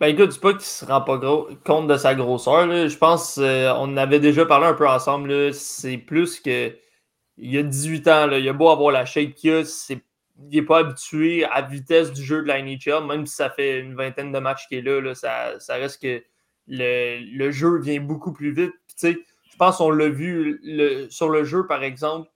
Ben 0.00 0.06
écoute, 0.06 0.32
c'est 0.32 0.40
pas 0.40 0.54
qu'il 0.54 0.62
se 0.62 0.84
rend 0.86 1.02
pas 1.02 1.20
compte 1.62 1.86
de 1.86 1.96
sa 1.98 2.14
grosseur. 2.14 2.66
Je 2.88 2.96
pense 2.96 3.34
qu'on 3.34 3.42
euh, 3.42 3.96
avait 3.96 4.18
déjà 4.18 4.46
parlé 4.46 4.66
un 4.66 4.74
peu 4.74 4.88
ensemble. 4.88 5.52
C'est 5.52 5.98
plus 5.98 6.40
que 6.40 6.74
il 7.36 7.52
y 7.52 7.58
a 7.58 7.62
18 7.62 8.08
ans, 8.08 8.26
là, 8.26 8.38
il 8.38 8.48
a 8.48 8.52
beau 8.52 8.68
avoir 8.68 8.92
la 8.92 9.06
shape 9.06 9.34
qu'il 9.34 9.52
a, 9.52 9.64
c'est 9.64 10.02
il 10.48 10.60
n'est 10.60 10.66
pas 10.66 10.78
habitué 10.78 11.44
à 11.44 11.60
la 11.60 11.66
vitesse 11.66 12.12
du 12.12 12.22
jeu 12.22 12.42
de 12.42 12.48
la 12.48 12.62
NHL, 12.62 13.06
même 13.06 13.26
si 13.26 13.34
ça 13.34 13.50
fait 13.50 13.80
une 13.80 13.94
vingtaine 13.94 14.32
de 14.32 14.38
matchs 14.38 14.66
qu'il 14.68 14.86
est 14.86 15.00
là, 15.00 15.14
ça, 15.14 15.74
reste 15.74 16.00
que 16.00 16.22
le, 16.66 17.50
jeu 17.50 17.78
vient 17.80 18.00
beaucoup 18.00 18.32
plus 18.32 18.52
vite. 18.52 18.72
je 19.02 19.56
pense 19.58 19.76
qu'on 19.76 19.90
l'a 19.90 20.08
vu 20.08 20.60
sur 21.10 21.28
le 21.28 21.44
jeu, 21.44 21.66
par 21.66 21.82
exemple, 21.82 22.30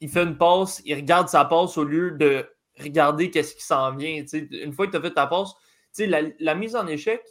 il 0.00 0.08
fait 0.08 0.22
une 0.22 0.38
passe, 0.38 0.80
il 0.84 0.94
regarde 0.94 1.28
sa 1.28 1.44
passe 1.44 1.76
au 1.76 1.84
lieu 1.84 2.12
de 2.12 2.46
regarder 2.78 3.30
qu'est-ce 3.30 3.54
qui 3.54 3.64
s'en 3.64 3.94
vient. 3.94 4.24
Une 4.32 4.72
fois 4.72 4.86
que 4.86 4.92
tu 4.92 4.96
as 4.96 5.00
fait 5.00 5.12
ta 5.12 5.26
passe, 5.26 5.52
la, 5.98 6.20
la 6.38 6.54
mise 6.54 6.76
en 6.76 6.86
échec, 6.86 7.22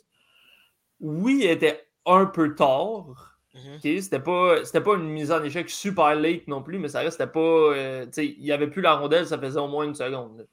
oui, 1.00 1.44
était 1.44 1.88
un 2.06 2.26
peu 2.26 2.56
tard, 2.56 3.37
Mhm. 3.66 4.02
C'était 4.02 4.20
pas, 4.20 4.56
pas 4.62 4.96
une 4.96 5.10
mise 5.10 5.32
en 5.32 5.44
échec 5.44 5.70
super 5.70 6.16
late 6.16 6.48
non 6.48 6.62
plus, 6.62 6.80
mais 6.80 6.88
ça 6.88 7.00
restait 7.00 7.28
pas. 7.28 7.40
Euh, 7.40 8.06
il 8.18 8.40
n'y 8.40 8.52
avait 8.52 8.68
plus 8.68 8.82
la 8.82 8.96
rondelle, 8.96 9.28
ça 9.28 9.38
faisait 9.38 9.60
au 9.60 9.68
moins 9.68 9.86
une 9.86 9.96
seconde. 9.96 10.48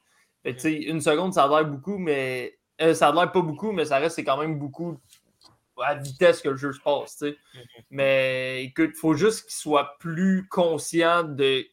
Une 0.44 1.00
seconde, 1.00 1.32
ça 1.32 1.44
a 1.44 1.48
l'air 1.48 1.64
beaucoup, 1.66 1.98
mais. 1.98 2.58
Euh, 2.80 2.92
ça 2.92 3.08
a 3.08 3.12
l'air 3.12 3.30
pas 3.30 3.40
beaucoup, 3.40 3.70
mais 3.70 3.84
ça 3.84 3.98
reste 3.98 4.18
quand 4.24 4.36
même 4.36 4.58
beaucoup 4.58 4.98
à 5.82 5.94
vitesse 5.94 6.40
que 6.40 6.48
le 6.48 6.56
jeu 6.56 6.72
se 6.72 6.80
passe. 6.80 7.22
Mhm. 7.22 7.64
Mais 7.90 8.64
écoute, 8.64 8.90
il 8.94 8.98
faut 8.98 9.14
juste 9.14 9.44
qu'il 9.44 9.54
soit 9.54 9.96
plus 9.98 10.48
conscient 10.48 11.24
de 11.24 11.64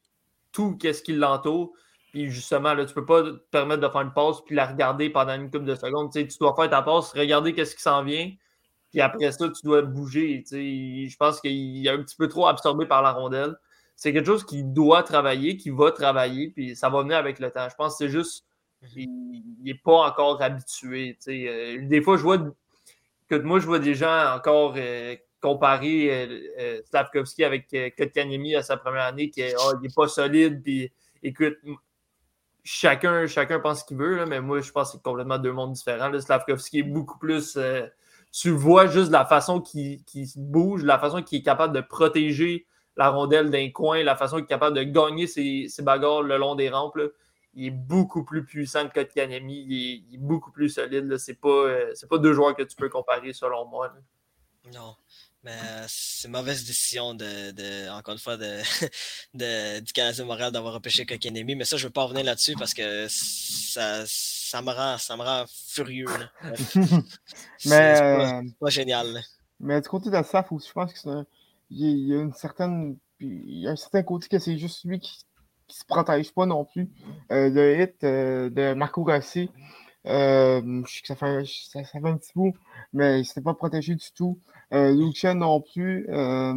tout 0.52 0.78
ce 0.82 1.02
qui 1.02 1.14
l'entoure. 1.14 1.72
Puis 2.12 2.30
justement, 2.30 2.74
là, 2.74 2.86
tu 2.86 2.94
peux 2.94 3.06
pas 3.06 3.24
te 3.24 3.30
permettre 3.52 3.82
de 3.82 3.88
faire 3.88 4.02
une 4.02 4.14
pause 4.14 4.44
puis 4.46 4.56
la 4.56 4.66
regarder 4.66 5.10
pendant 5.10 5.34
une 5.34 5.50
couple 5.50 5.66
de 5.66 5.76
secondes. 5.76 6.12
tu 6.12 6.28
dois 6.40 6.56
faire 6.56 6.70
ta 6.70 6.82
pause, 6.82 7.12
regarder 7.16 7.54
qu'est-ce 7.54 7.76
qui 7.76 7.82
s'en 7.82 8.04
vient, 8.04 8.32
puis 8.92 9.02
après 9.02 9.32
ça, 9.32 9.50
tu 9.50 9.66
dois 9.66 9.82
bouger. 9.82 10.44
Je 10.52 11.18
pense 11.18 11.42
qu'il 11.42 11.86
est 11.86 11.90
un 11.90 12.04
petit 12.04 12.16
peu 12.16 12.28
trop 12.28 12.48
absorbé 12.48 12.86
par 12.86 13.02
la 13.02 13.12
rondelle. 13.12 13.56
C'est 13.96 14.14
quelque 14.14 14.26
chose 14.28 14.46
qui 14.46 14.64
doit 14.64 15.04
travailler, 15.04 15.58
qui 15.58 15.70
va 15.70 15.92
travailler, 15.92 16.50
puis 16.50 16.76
ça 16.76 16.90
va 16.90 17.02
venir 17.02 17.18
avec 17.18 17.40
le 17.40 17.52
temps. 17.52 17.70
Je 17.70 17.76
pense 17.76 17.94
que 17.94 18.06
c'est 18.06 18.10
juste 18.10 18.46
qu'il 18.94 19.44
n'est 19.64 19.76
pas 19.76 20.08
encore 20.08 20.42
habitué. 20.42 21.18
Euh, 21.28 21.88
des 21.88 22.02
fois, 22.02 22.18
je 22.18 22.24
vois 22.24 22.38
que 23.30 23.36
moi, 23.36 23.60
je 23.60 23.66
vois 23.66 23.80
des 23.80 23.96
gens 23.96 24.36
encore 24.36 24.74
euh, 24.78 25.16
comparer 25.40 26.10
euh, 26.12 26.40
euh, 26.60 26.82
Slavkovski 26.90 27.44
avec 27.44 27.70
Kotkaniemi 27.98 28.56
à 28.56 28.64
sa 28.64 28.78
première 28.78 29.04
année, 29.04 29.30
qui 29.30 29.42
n'est 29.42 29.54
oh, 29.58 29.74
pas 29.96 30.08
solide, 30.08 30.62
puis 30.62 30.92
écoute, 31.24 31.58
chacun, 32.64 33.28
chacun 33.28 33.60
pense 33.60 33.82
ce 33.82 33.86
qu'il 33.86 33.98
veut, 33.98 34.26
mais 34.26 34.42
moi, 34.42 34.60
je 34.60 34.72
pense 34.72 34.92
que 34.92 34.98
c'est 34.98 35.04
complètement 35.04 35.38
deux 35.38 35.54
mondes 35.54 35.74
différents. 35.74 36.12
Slavkovski 36.20 36.80
est 36.80 36.84
beaucoup 36.84 37.18
plus 37.18 37.58
tu 38.32 38.50
vois 38.50 38.88
juste 38.88 39.12
la 39.12 39.26
façon 39.26 39.62
qu'il 39.62 40.04
bouge, 40.38 40.84
la 40.84 41.00
façon 41.00 41.22
qu'il 41.22 41.40
est 41.40 41.44
capable 41.44 41.76
de 41.76 41.82
protéger 41.82 42.66
la 42.98 43.10
rondelle 43.10 43.50
d'un 43.50 43.70
coin, 43.72 44.04
la 44.04 44.16
façon 44.16 44.38
qu'il 44.38 44.46
est 44.46 44.48
capable 44.48 44.78
de 44.78 44.84
gagner 44.84 45.28
ses, 45.28 45.68
bagarres 45.80 46.22
le 46.22 46.38
long 46.38 46.56
des 46.56 46.70
rampes. 46.70 47.00
Il 47.54 47.66
est 47.66 47.72
beaucoup 47.72 48.24
plus 48.24 48.46
puissant 48.46 48.88
que 48.88 48.94
Kotkaniemi. 48.94 49.66
Il, 49.68 50.16
est, 50.16 50.18
beaucoup 50.18 50.52
plus 50.52 50.70
solide. 50.70 51.18
Ce 51.18 51.32
n'est 51.32 51.38
pas, 51.38 51.50
euh, 51.50 51.94
pas 52.10 52.18
deux 52.18 52.34
joueurs 52.34 52.56
que 52.56 52.64
tu 52.64 52.76
peux 52.78 52.88
comparer 52.88 53.34
selon 53.34 53.66
moi. 53.66 53.92
Non. 54.74 54.96
Mais 55.44 55.58
c'est 55.88 56.28
mauvaise 56.28 56.66
décision 56.66 57.16
de, 57.16 57.90
encore 57.90 58.14
une 58.14 58.20
fois 58.20 58.38
de, 58.38 58.60
du 59.82 59.92
Canadien 59.92 60.26
Montréal 60.26 60.52
d'avoir 60.52 60.76
empêché 60.76 61.06
Kokanemi. 61.06 61.56
Mais 61.56 61.66
ça, 61.66 61.78
je 61.78 61.84
ne 61.84 61.88
veux 61.88 61.94
pas 61.94 62.04
revenir 62.04 62.24
là-dessus 62.24 62.54
parce 62.58 62.74
que 62.74 63.08
ça, 63.10 64.06
ça, 64.52 64.62
me, 64.62 64.72
rend, 64.72 64.98
ça 64.98 65.16
me 65.16 65.22
rend 65.22 65.46
furieux. 65.48 66.06
mais 67.66 67.96
c'est 67.96 68.56
pas, 68.60 68.70
génial. 68.70 69.22
Mais 69.60 69.80
du 69.80 69.88
côté 69.88 70.10
de 70.10 70.22
Saf 70.24 70.52
aussi, 70.52 70.68
je 70.68 70.74
pense 70.74 70.94
que 70.94 71.00
c'est 71.00 71.10
il 71.70 72.08
y 72.08 72.14
a 72.14 72.22
une 72.22 72.34
certaine. 72.34 72.98
Il 73.22 73.60
y 73.60 73.68
a 73.68 73.72
un 73.72 73.76
certain 73.76 74.04
côté 74.04 74.28
que 74.28 74.40
c'est 74.40 74.58
juste 74.58 74.84
lui 74.84 75.00
qui, 75.00 75.20
qui 75.68 75.78
se 75.78 75.86
protège 75.86 76.34
pas 76.34 76.46
non 76.46 76.66
plus. 76.66 76.90
Euh, 77.32 77.50
le 77.50 77.82
hit 77.82 78.04
euh, 78.04 78.50
de 78.50 78.74
Marco 78.74 79.04
Rossi, 79.04 79.50
euh, 80.08 80.84
je 80.86 80.96
sais 80.96 81.02
que 81.02 81.08
ça 81.08 81.16
fait, 81.16 81.46
ça, 81.46 81.84
ça 81.84 82.00
fait 82.00 82.08
un 82.08 82.18
petit 82.18 82.32
bout, 82.36 82.54
mais 82.92 83.22
il 83.22 83.26
s'était 83.26 83.42
pas 83.42 83.54
protégé 83.54 83.96
du 83.96 84.12
tout. 84.14 84.40
Euh, 84.74 84.92
Lucian 84.92 85.36
non 85.36 85.62
plus. 85.62 86.08
euh, 86.10 86.54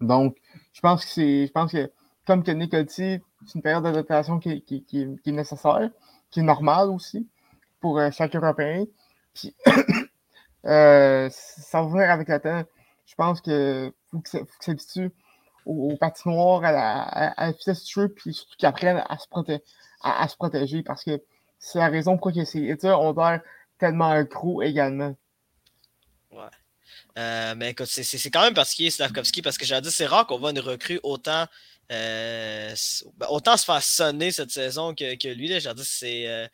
donc, 0.00 0.38
je 0.72 0.80
pense 0.80 1.04
que 1.04 1.10
c'est. 1.10 1.46
Je 1.46 1.52
pense 1.52 1.72
que, 1.72 1.90
comme 2.30 2.44
que 2.44 2.52
dit, 2.52 3.20
c'est 3.44 3.54
une 3.56 3.62
période 3.62 3.82
d'adaptation 3.82 4.38
qui, 4.38 4.62
est 4.70 5.26
nécessaire, 5.32 5.90
qui 6.30 6.38
est 6.38 6.44
normale 6.44 6.88
aussi 6.88 7.28
pour 7.80 7.98
euh, 7.98 8.10
chaque 8.12 8.36
Européen. 8.36 8.84
Puis, 9.34 9.52
euh, 10.64 11.28
ça 11.32 11.82
va 11.82 11.88
venir 11.88 12.08
avec 12.08 12.28
le 12.28 12.38
temps. 12.38 12.62
Je 13.04 13.14
pense 13.16 13.40
que 13.40 13.92
faut 14.12 14.20
que 14.20 14.30
s'habitue 14.60 15.10
aux, 15.66 15.90
aux 15.92 15.96
patinoires, 15.96 16.62
à 16.62 16.70
la, 16.70 17.02
à, 17.32 17.50
vitesse 17.50 17.82
du 17.82 17.92
jeu, 17.94 18.08
puis 18.08 18.32
surtout 18.32 18.54
qu'ils 18.56 18.68
apprennent 18.68 19.02
à 19.08 19.18
se, 20.28 20.36
protéger 20.36 20.84
parce 20.84 21.02
que 21.02 21.20
c'est 21.58 21.80
la 21.80 21.88
raison 21.88 22.12
pourquoi 22.12 22.30
que 22.30 22.44
ces 22.44 22.62
états 22.62 22.96
ont 22.96 23.12
l'air 23.12 23.40
tellement 23.78 24.10
accro 24.10 24.62
également. 24.62 25.16
Euh, 27.18 27.54
mais 27.56 27.70
écoute, 27.70 27.86
c'est 27.86 28.30
quand 28.30 28.42
même 28.42 28.54
particulier, 28.54 28.90
Slavkovski, 28.90 29.42
parce 29.42 29.58
que 29.58 29.64
j'ai 29.64 29.80
dit, 29.80 29.90
c'est 29.90 30.06
rare 30.06 30.28
qu'on 30.28 30.38
voit 30.38 30.50
une 30.50 30.60
recrue 30.60 31.00
autant, 31.02 31.46
euh, 31.90 32.74
ben, 33.16 33.26
autant 33.30 33.56
se 33.56 33.64
faire 33.64 33.82
sonner 33.82 34.30
cette 34.30 34.50
saison 34.50 34.94
que, 34.94 35.16
que 35.16 35.28
lui. 35.28 35.48
J'ai 35.60 35.74
dit, 35.74 35.84
c'est. 35.84 36.28
euh, 36.28 36.46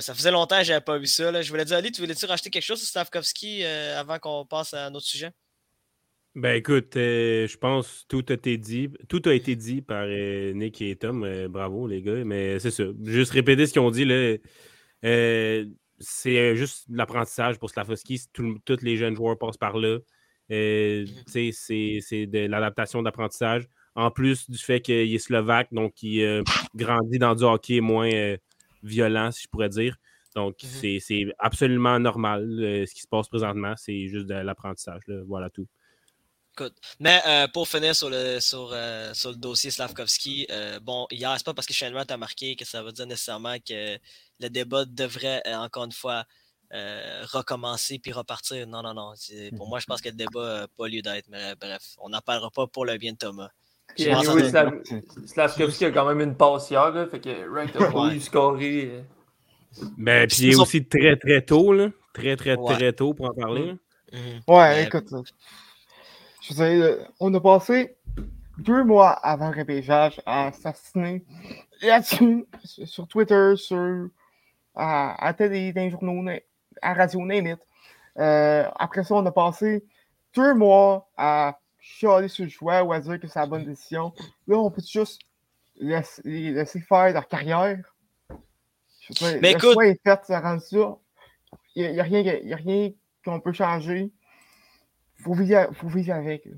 ça 0.00 0.14
faisait 0.14 0.30
longtemps 0.30 0.58
que 0.58 0.64
j'avais 0.64 0.80
pas 0.80 0.98
vu 0.98 1.06
ça. 1.06 1.30
là. 1.30 1.42
Je 1.42 1.50
voulais 1.50 1.64
dire, 1.64 1.76
Ali, 1.76 1.92
tu 1.92 2.00
voulais-tu 2.00 2.26
racheter 2.26 2.50
quelque 2.50 2.64
chose 2.64 2.80
sur 2.80 2.88
Slavkovski 2.88 3.62
euh, 3.64 4.00
avant 4.00 4.18
qu'on 4.18 4.44
passe 4.46 4.74
à 4.74 4.86
un 4.86 4.94
autre 4.94 5.06
sujet? 5.06 5.30
Ben 6.34 6.56
écoute, 6.56 6.94
je 6.94 7.56
pense 7.58 8.04
que 8.08 8.16
tout 8.16 8.24
a 8.30 8.32
été 8.32 8.58
dit. 8.58 8.88
Tout 9.08 9.22
a 9.26 9.32
été 9.34 9.54
dit 9.54 9.82
par 9.82 10.06
Nick 10.06 10.82
et 10.82 10.96
Tom. 10.96 11.46
bravo 11.48 11.86
les 11.86 12.02
gars. 12.02 12.24
Mais 12.24 12.58
c'est 12.58 12.72
ça. 12.72 12.84
Juste 13.04 13.30
répéter 13.30 13.66
ce 13.66 13.72
qu'ils 13.72 13.82
ont 13.82 13.90
dit 13.92 14.04
là. 14.04 14.36
c'est 16.00 16.56
juste 16.56 16.86
l'apprentissage 16.90 17.58
pour 17.58 17.70
Slavovski. 17.70 18.22
Tout- 18.32 18.58
tous 18.64 18.82
les 18.82 18.96
jeunes 18.96 19.14
joueurs 19.14 19.38
passent 19.38 19.56
par 19.56 19.78
là. 19.78 19.98
Euh, 20.50 21.06
c'est 21.26 21.50
c'est 21.52 22.26
de 22.26 22.46
l'adaptation 22.46 23.02
d'apprentissage. 23.02 23.64
En 23.96 24.10
plus 24.10 24.50
du 24.50 24.58
fait 24.58 24.80
qu'il 24.80 25.14
est 25.14 25.18
slovaque, 25.18 25.68
donc 25.72 26.02
il 26.02 26.20
euh, 26.22 26.42
grandit 26.74 27.18
dans 27.18 27.34
du 27.34 27.44
hockey 27.44 27.80
moins 27.80 28.10
euh, 28.12 28.36
violent, 28.82 29.30
si 29.30 29.42
je 29.44 29.48
pourrais 29.48 29.68
dire. 29.68 29.96
Donc, 30.34 30.62
Mhm. 30.64 30.68
c'est- 30.68 30.98
c'est 31.00 31.26
absolument 31.38 31.98
normal 32.00 32.42
euh, 32.60 32.84
ce 32.86 32.92
qui 32.94 33.02
se 33.02 33.06
passe 33.06 33.28
présentement. 33.28 33.74
C'est 33.76 34.08
juste 34.08 34.26
de 34.26 34.34
l'apprentissage. 34.34 35.02
là. 35.06 35.22
Voilà 35.26 35.48
tout. 35.48 35.68
Écoute, 36.56 36.74
mais 37.00 37.20
euh, 37.26 37.48
pour 37.48 37.66
finir 37.68 37.94
sur 37.96 38.10
le, 38.10 38.38
sur, 38.40 38.70
euh, 38.72 39.12
sur 39.14 39.30
le 39.30 39.36
dossier 39.36 39.70
Slavkovski, 39.72 40.46
bon, 40.82 41.06
hier, 41.10 41.32
c'est 41.36 41.44
pas 41.44 41.54
parce 41.54 41.66
que 41.66 41.72
Wright 41.92 42.10
a 42.10 42.16
marqué 42.16 42.54
que 42.56 42.64
ça 42.64 42.82
veut 42.82 42.92
dire 42.92 43.06
nécessairement 43.06 43.56
que 43.58 43.96
le 44.40 44.48
débat 44.48 44.84
devrait, 44.84 45.42
encore 45.54 45.84
une 45.84 45.92
fois, 45.92 46.24
recommencer 47.32 47.98
puis 47.98 48.12
repartir. 48.12 48.66
Non, 48.66 48.82
non, 48.82 48.94
non. 48.94 49.14
Pour 49.56 49.68
moi, 49.68 49.78
je 49.80 49.86
pense 49.86 50.00
que 50.00 50.08
le 50.08 50.14
débat 50.16 50.60
n'a 50.60 50.68
pas 50.68 50.88
lieu 50.88 51.02
d'être. 51.02 51.28
Mais 51.28 51.54
bref, 51.56 51.94
on 51.98 52.08
n'en 52.08 52.20
parlera 52.20 52.50
pas 52.50 52.66
pour 52.66 52.84
le 52.84 52.96
bien 52.98 53.12
de 53.12 53.18
Thomas. 53.18 53.50
Puis 53.96 54.04
Slavkovski 55.26 55.84
a 55.86 55.90
quand 55.90 56.06
même 56.06 56.20
une 56.20 56.34
passe 56.36 56.70
hier, 56.70 56.90
là, 56.90 57.06
fait 57.06 57.20
que 57.20 57.48
Wright 57.48 57.74
a 57.76 58.12
eu 58.14 58.20
scorer. 58.20 58.90
euh. 58.92 59.00
Ben, 59.98 60.26
Puis 60.28 60.38
il 60.42 60.52
est 60.52 60.56
aussi 60.56 60.84
très, 60.84 61.16
très 61.16 61.42
tôt, 61.42 61.72
là. 61.72 61.88
Très, 62.12 62.36
très, 62.36 62.56
Ouais. 62.56 62.74
très 62.74 62.92
tôt 62.92 63.12
pour 63.14 63.26
en 63.26 63.34
parler. 63.34 63.66
là. 63.66 63.72
Mhm. 64.12 64.40
Ouais, 64.48 64.74
Mais- 64.76 64.84
écoute, 64.84 65.08
je 66.42 66.54
veux 66.54 66.64
dire, 66.78 67.08
on 67.20 67.32
a 67.34 67.40
passé 67.40 67.96
deux 68.58 68.84
mois 68.84 69.10
avant 69.10 69.50
le 69.50 69.58
repêchage 69.58 70.20
à 70.24 70.46
assassiner 70.46 71.24
là-dessus, 71.82 72.46
sur 72.64 73.08
Twitter, 73.08 73.54
sur 73.56 74.08
à, 74.76 75.26
à 75.26 75.32
télé, 75.34 75.72
dans 75.72 75.82
les 75.82 75.90
journaux, 75.90 76.22
na- 76.22 76.38
à 76.82 76.94
radio, 76.94 77.20
name 77.24 77.46
it. 77.48 77.58
Euh, 78.18 78.64
après 78.76 79.02
ça, 79.04 79.14
on 79.16 79.26
a 79.26 79.32
passé 79.32 79.84
deux 80.36 80.54
mois 80.54 81.08
à 81.16 81.58
chialer 81.86 82.28
sur 82.28 82.44
le 82.44 82.50
choix 82.50 82.82
ou 82.82 82.92
à 82.92 83.00
dire 83.00 83.20
que 83.20 83.26
c'est 83.28 83.38
la 83.38 83.46
bonne 83.46 83.64
décision. 83.66 84.12
Là, 84.46 84.56
on 84.56 84.70
peut 84.70 84.82
juste 84.86 85.20
laisser, 85.76 86.22
les 86.24 86.50
laisser 86.52 86.80
faire 86.80 87.12
leur 87.12 87.28
carrière. 87.28 87.78
Je 89.10 89.38
Mais 89.40 89.52
le 89.52 89.58
écoute- 89.58 89.72
choix 89.74 89.86
est 89.86 90.00
fait, 90.02 90.20
ça 90.24 90.40
rend 90.40 90.58
ça. 90.58 90.96
Il 91.74 91.92
n'y 91.92 92.00
a, 92.00 92.02
rien 92.02 92.22
que- 92.24 92.44
y 92.44 92.52
a 92.52 92.56
rien 92.56 92.90
qu'on 93.24 93.38
peut 93.40 93.52
changer. 93.52 94.10
Faut 95.22 95.34
vivre, 95.34 95.68
faut 95.74 95.88
vivre 95.88 96.14
avec. 96.14 96.44
là. 96.46 96.52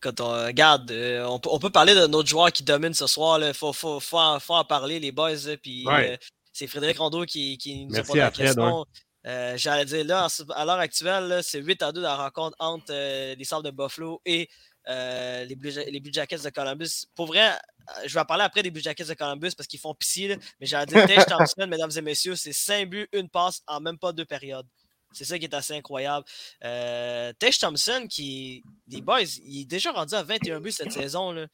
Quand 0.00 0.20
on 0.20 0.28
regarde, 0.46 0.90
euh, 0.90 1.24
on, 1.26 1.38
peut- 1.40 1.48
on 1.52 1.58
peut 1.58 1.70
parler 1.70 1.94
de 1.94 2.06
notre 2.06 2.28
joueur 2.28 2.52
qui 2.52 2.62
domine 2.62 2.94
ce 2.94 3.06
soir. 3.06 3.40
Il 3.42 3.54
faut, 3.54 3.72
faut, 3.72 3.98
faut, 4.00 4.18
en, 4.18 4.38
faut 4.40 4.54
en 4.54 4.64
parler, 4.64 4.98
les 5.00 5.12
boys. 5.12 5.34
là, 5.46 5.56
Puis 5.56 5.84
Ouais. 5.86 6.12
euh, 6.12 6.16
c'est 6.52 6.66
Frédéric 6.66 6.98
Rondeau 6.98 7.24
qui, 7.24 7.58
qui 7.58 7.84
nous 7.86 7.92
Merci 7.92 8.00
a 8.00 8.04
posé 8.04 8.18
la 8.20 8.30
Fred, 8.30 8.46
question. 8.46 8.86
Euh, 9.26 9.56
J'allais 9.56 9.84
dire, 9.84 10.04
là, 10.04 10.28
à 10.54 10.64
l'heure 10.64 10.78
actuelle, 10.78 11.40
c'est 11.42 11.60
8 11.60 11.82
à 11.82 11.92
2 11.92 12.00
dans 12.00 12.08
la 12.08 12.16
rencontre 12.16 12.56
entre 12.58 12.86
euh, 12.90 13.34
les 13.34 13.44
Sables 13.44 13.64
de 13.64 13.70
Buffalo 13.70 14.20
et 14.24 14.48
euh, 14.88 15.44
les, 15.44 15.56
Blue, 15.56 15.70
les 15.70 16.00
Blue 16.00 16.12
Jackets 16.12 16.38
de 16.38 16.50
Columbus. 16.50 17.06
Pour 17.14 17.26
vrai, 17.26 17.58
je 18.06 18.14
vais 18.14 18.20
en 18.20 18.24
parler 18.24 18.44
après 18.44 18.62
des 18.62 18.70
Blue 18.70 18.80
Jackets 18.80 19.04
de 19.04 19.14
Columbus 19.14 19.50
parce 19.56 19.66
qu'ils 19.66 19.80
font 19.80 19.94
là, 20.28 20.36
mais 20.60 20.66
j'allais 20.66 20.86
dire, 20.86 21.06
Tage 21.06 21.26
Thompson, 21.26 21.66
mesdames 21.66 21.90
et 21.94 22.00
messieurs, 22.00 22.36
c'est 22.36 22.52
5 22.52 22.88
buts, 22.88 23.08
une 23.12 23.28
passe 23.28 23.62
en 23.66 23.80
même 23.80 23.98
pas 23.98 24.12
deux 24.12 24.24
périodes. 24.24 24.66
C'est 25.12 25.24
ça 25.24 25.38
qui 25.38 25.44
est 25.44 25.54
assez 25.54 25.74
incroyable. 25.74 26.24
Euh, 26.64 27.32
Tage 27.38 27.58
Thompson, 27.58 28.06
qui, 28.08 28.62
les 28.88 29.00
boys, 29.00 29.22
il 29.44 29.62
est 29.62 29.64
déjà 29.64 29.90
rendu 29.90 30.14
à 30.14 30.22
21 30.22 30.60
buts 30.60 30.72
cette 30.72 30.92
saison. 30.92 31.32
Là. 31.32 31.46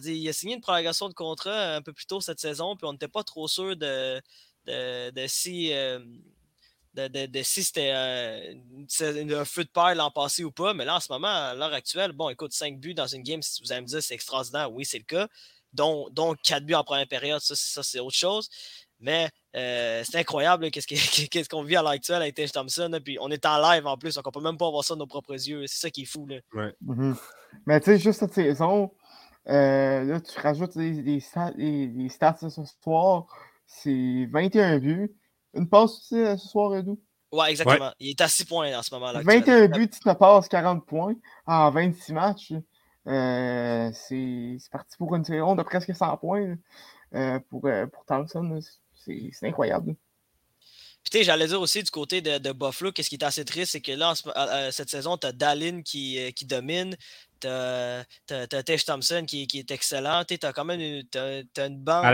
Dit, 0.00 0.14
il 0.14 0.28
a 0.28 0.32
signé 0.32 0.54
une 0.54 0.60
prolongation 0.60 1.08
de 1.08 1.14
contrat 1.14 1.74
un 1.74 1.82
peu 1.82 1.92
plus 1.92 2.06
tôt 2.06 2.20
cette 2.20 2.40
saison, 2.40 2.76
puis 2.76 2.86
on 2.86 2.92
n'était 2.92 3.08
pas 3.08 3.24
trop 3.24 3.48
sûr 3.48 3.76
de, 3.76 4.22
de, 4.66 5.10
de 5.10 5.26
si, 5.26 5.72
euh, 5.72 5.98
de, 6.94 7.08
de- 7.08 7.26
de 7.26 7.42
si 7.42 7.62
c'était 7.64 7.90
euh, 7.94 8.54
un 9.40 9.44
feu 9.44 9.64
de 9.64 9.70
paille 9.70 9.96
l'an 9.96 10.10
passé 10.10 10.44
ou 10.44 10.50
pas. 10.50 10.74
Mais 10.74 10.84
là, 10.84 10.96
en 10.96 11.00
ce 11.00 11.10
moment, 11.12 11.28
à 11.28 11.54
l'heure 11.54 11.72
actuelle, 11.72 12.12
bon, 12.12 12.28
écoute, 12.28 12.52
5 12.52 12.78
buts 12.78 12.94
dans 12.94 13.06
une 13.06 13.22
game, 13.22 13.42
si 13.42 13.62
vous 13.62 13.72
allez 13.72 13.80
me 13.82 13.86
dire 13.86 14.02
c'est 14.02 14.14
extraordinaire, 14.14 14.72
oui, 14.72 14.84
c'est 14.84 14.98
le 14.98 15.04
cas. 15.04 15.28
Dont, 15.72 16.08
dont 16.10 16.34
4 16.44 16.64
buts 16.66 16.74
en 16.74 16.84
première 16.84 17.08
période, 17.08 17.40
ça, 17.40 17.54
ça, 17.56 17.82
c'est 17.82 17.98
autre 17.98 18.16
chose. 18.16 18.50
Mais 19.00 19.30
euh, 19.56 20.02
c'est 20.04 20.18
incroyable 20.18 20.70
qu'est-ce 20.70 20.86
que- 20.86 21.26
qu'est-ce 21.30 21.48
qu'on 21.48 21.62
vit 21.64 21.76
à 21.76 21.82
l'heure 21.82 21.92
actuelle 21.92 22.20
avec 22.22 22.34
Tage 22.34 22.52
Thompson. 22.52 22.88
là, 22.92 23.00
puis 23.00 23.16
on 23.20 23.30
est 23.30 23.44
en 23.46 23.58
live 23.70 23.86
en 23.86 23.96
plus, 23.96 24.14
donc 24.14 24.26
on 24.26 24.30
peut 24.30 24.40
même 24.42 24.58
pas 24.58 24.70
voir 24.70 24.84
ça 24.84 24.94
de 24.94 24.98
nos 25.00 25.06
propres 25.06 25.32
yeux. 25.32 25.66
C'est 25.66 25.80
ça 25.80 25.90
qui 25.90 26.02
est 26.02 26.06
fou. 26.06 26.26
Là. 26.26 26.36
Mhm. 26.82 27.16
Mais 27.66 27.80
tu 27.80 27.86
sais, 27.86 27.98
juste 27.98 28.20
cette 28.20 28.34
saison, 28.34 28.92
euh, 29.48 30.04
là, 30.04 30.20
tu 30.20 30.38
rajoutes 30.38 30.76
les, 30.76 30.92
les 31.02 31.20
stats, 31.20 31.52
les, 31.56 31.86
les 31.88 32.08
stats 32.10 32.36
de 32.42 32.48
ce 32.50 32.60
soir, 32.82 33.26
c'est 33.66 34.26
21 34.30 34.78
buts. 34.78 35.10
Une 35.54 35.68
passe 35.68 35.98
aussi 35.98 36.16
euh, 36.16 36.36
ce 36.36 36.48
soir, 36.48 36.74
Edu? 36.76 36.92
Ouais, 37.30 37.50
exactement. 37.50 37.92
Il 37.98 38.10
est 38.10 38.20
à 38.20 38.28
6 38.28 38.44
points 38.44 38.76
en 38.76 38.82
ce 38.82 38.92
moment. 38.94 39.10
là 39.10 39.22
21 39.22 39.68
buts, 39.68 39.88
tu 39.88 40.00
te 40.00 40.12
passes 40.12 40.48
40 40.48 40.84
points 40.86 41.14
en 41.46 41.70
26 41.70 42.12
matchs. 42.12 42.52
Euh, 43.06 43.90
c'est 43.92 44.56
c'est 44.58 44.70
parti 44.70 44.96
pour 44.96 45.14
une 45.16 45.24
saison 45.24 45.56
de 45.56 45.62
presque 45.62 45.94
100 45.94 46.18
points 46.18 46.56
euh, 47.14 47.40
pour, 47.48 47.62
pour 47.92 48.04
Thompson. 48.04 48.60
C'est 48.94 49.30
c'est 49.32 49.48
incroyable. 49.48 49.96
Puis, 51.10 51.24
j'allais 51.24 51.46
dire 51.46 51.60
aussi 51.60 51.82
du 51.82 51.90
côté 51.90 52.20
de, 52.20 52.38
de 52.38 52.52
Buffalo, 52.52 52.92
qu'est-ce 52.92 53.08
qui 53.08 53.16
est 53.16 53.24
assez 53.24 53.44
triste, 53.44 53.72
c'est 53.72 53.80
que 53.80 53.92
là, 53.92 54.12
en 54.12 54.70
cette 54.70 54.88
saison, 54.88 55.16
tu 55.16 55.26
as 55.26 55.32
Dallin 55.32 55.82
qui, 55.82 56.18
euh, 56.18 56.30
qui 56.30 56.46
domine, 56.46 56.96
tu 57.42 58.34
as, 58.34 58.62
Tesh 58.64 58.84
Thompson 58.84 59.24
qui, 59.26 59.46
qui 59.46 59.58
est 59.58 59.70
excellent, 59.70 60.24
tu 60.24 60.38
as 60.42 60.52
quand 60.52 60.64
même 60.64 60.80
une, 60.80 61.04
t'as- 61.08 61.42
t'as 61.52 61.68
une 61.68 61.78
banque, 61.78 62.04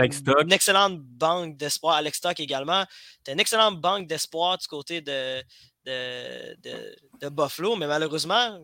une 0.41 0.51
excellente 0.51 0.99
banque 0.99 1.57
d'espoir, 1.57 1.95
Alex 1.95 2.17
Stock 2.17 2.39
également, 2.39 2.85
tu 3.23 3.31
as 3.31 3.33
une 3.33 3.39
excellente 3.39 3.79
banque 3.79 4.07
d'espoir 4.07 4.57
du 4.57 4.67
côté 4.67 5.01
de, 5.01 5.41
de, 5.85 6.55
de, 6.61 6.95
de 7.21 7.29
Buffalo, 7.29 7.75
mais 7.75 7.87
malheureusement, 7.87 8.59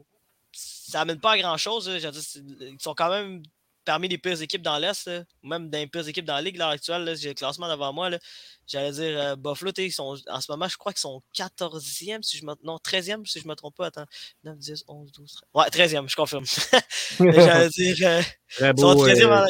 ça 0.52 1.00
n'amène 1.00 1.20
pas 1.20 1.32
à 1.34 1.38
grand-chose. 1.38 1.88
Ils 1.88 2.78
sont 2.80 2.94
quand 2.94 3.10
même 3.10 3.44
parmi 3.86 4.08
les 4.08 4.18
pires 4.18 4.42
équipes 4.42 4.62
dans 4.64 4.78
l'Est, 4.78 5.08
ou 5.44 5.48
même 5.48 5.70
dans 5.70 5.78
les 5.78 5.88
pires 5.88 6.08
équipes 6.08 6.26
dans 6.26 6.36
la 6.36 6.42
Ligue 6.42 6.58
l'heure 6.58 6.70
actuelle. 6.70 7.16
J'ai 7.18 7.30
le 7.30 7.34
classement 7.36 7.70
devant 7.70 7.94
moi. 7.94 8.10
J'allais 8.68 8.92
dire 8.92 9.20
euh, 9.20 9.36
Buffalo, 9.36 9.72
ils 9.78 9.92
sont, 9.92 10.18
en 10.28 10.42
ce 10.42 10.52
moment, 10.52 10.68
je 10.68 10.76
crois 10.76 10.92
qu'ils 10.92 11.02
sont 11.02 11.22
14e, 11.38 12.24
si 12.24 12.38
je 12.38 12.46
me, 12.46 12.54
non, 12.64 12.78
13e, 12.78 13.26
si 13.26 13.40
je 13.40 13.46
ne 13.46 13.50
me 13.50 13.56
trompe 13.56 13.76
pas. 13.76 13.88
Attends, 13.88 14.06
9, 14.44 14.58
10, 14.58 14.84
11, 14.88 15.12
12, 15.12 15.32
13. 15.32 15.44
Ouais, 15.54 15.70
13e, 15.70 16.10
je 16.10 16.16
confirme. 16.16 16.46
J'allais 17.20 17.70
dire, 17.70 18.08
euh, 18.10 18.22
Très 18.50 18.72
ils 18.72 18.80
sont 18.80 18.94
beau. 18.96 19.08
13e. 19.08 19.24
euh, 19.26 19.46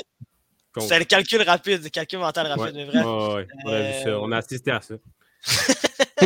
en-. 0.77 0.81
C'est 0.81 0.99
le 0.99 1.05
calcul 1.05 1.41
rapide, 1.41 1.81
le 1.83 1.89
calcul 1.89 2.19
mental 2.19 2.47
rapide, 2.47 2.75
Ouais. 2.75 2.85
mais. 2.93 2.99
Ouais, 2.99 3.35
ouais, 3.35 3.47
on 3.65 3.71
a 3.71 3.81
vu 3.81 3.93
ça. 4.03 4.09
Euh, 4.09 4.19
On 4.21 4.31
a 4.33 4.37
assisté 4.37 4.71
à 4.71 4.81
ça. 4.81 4.95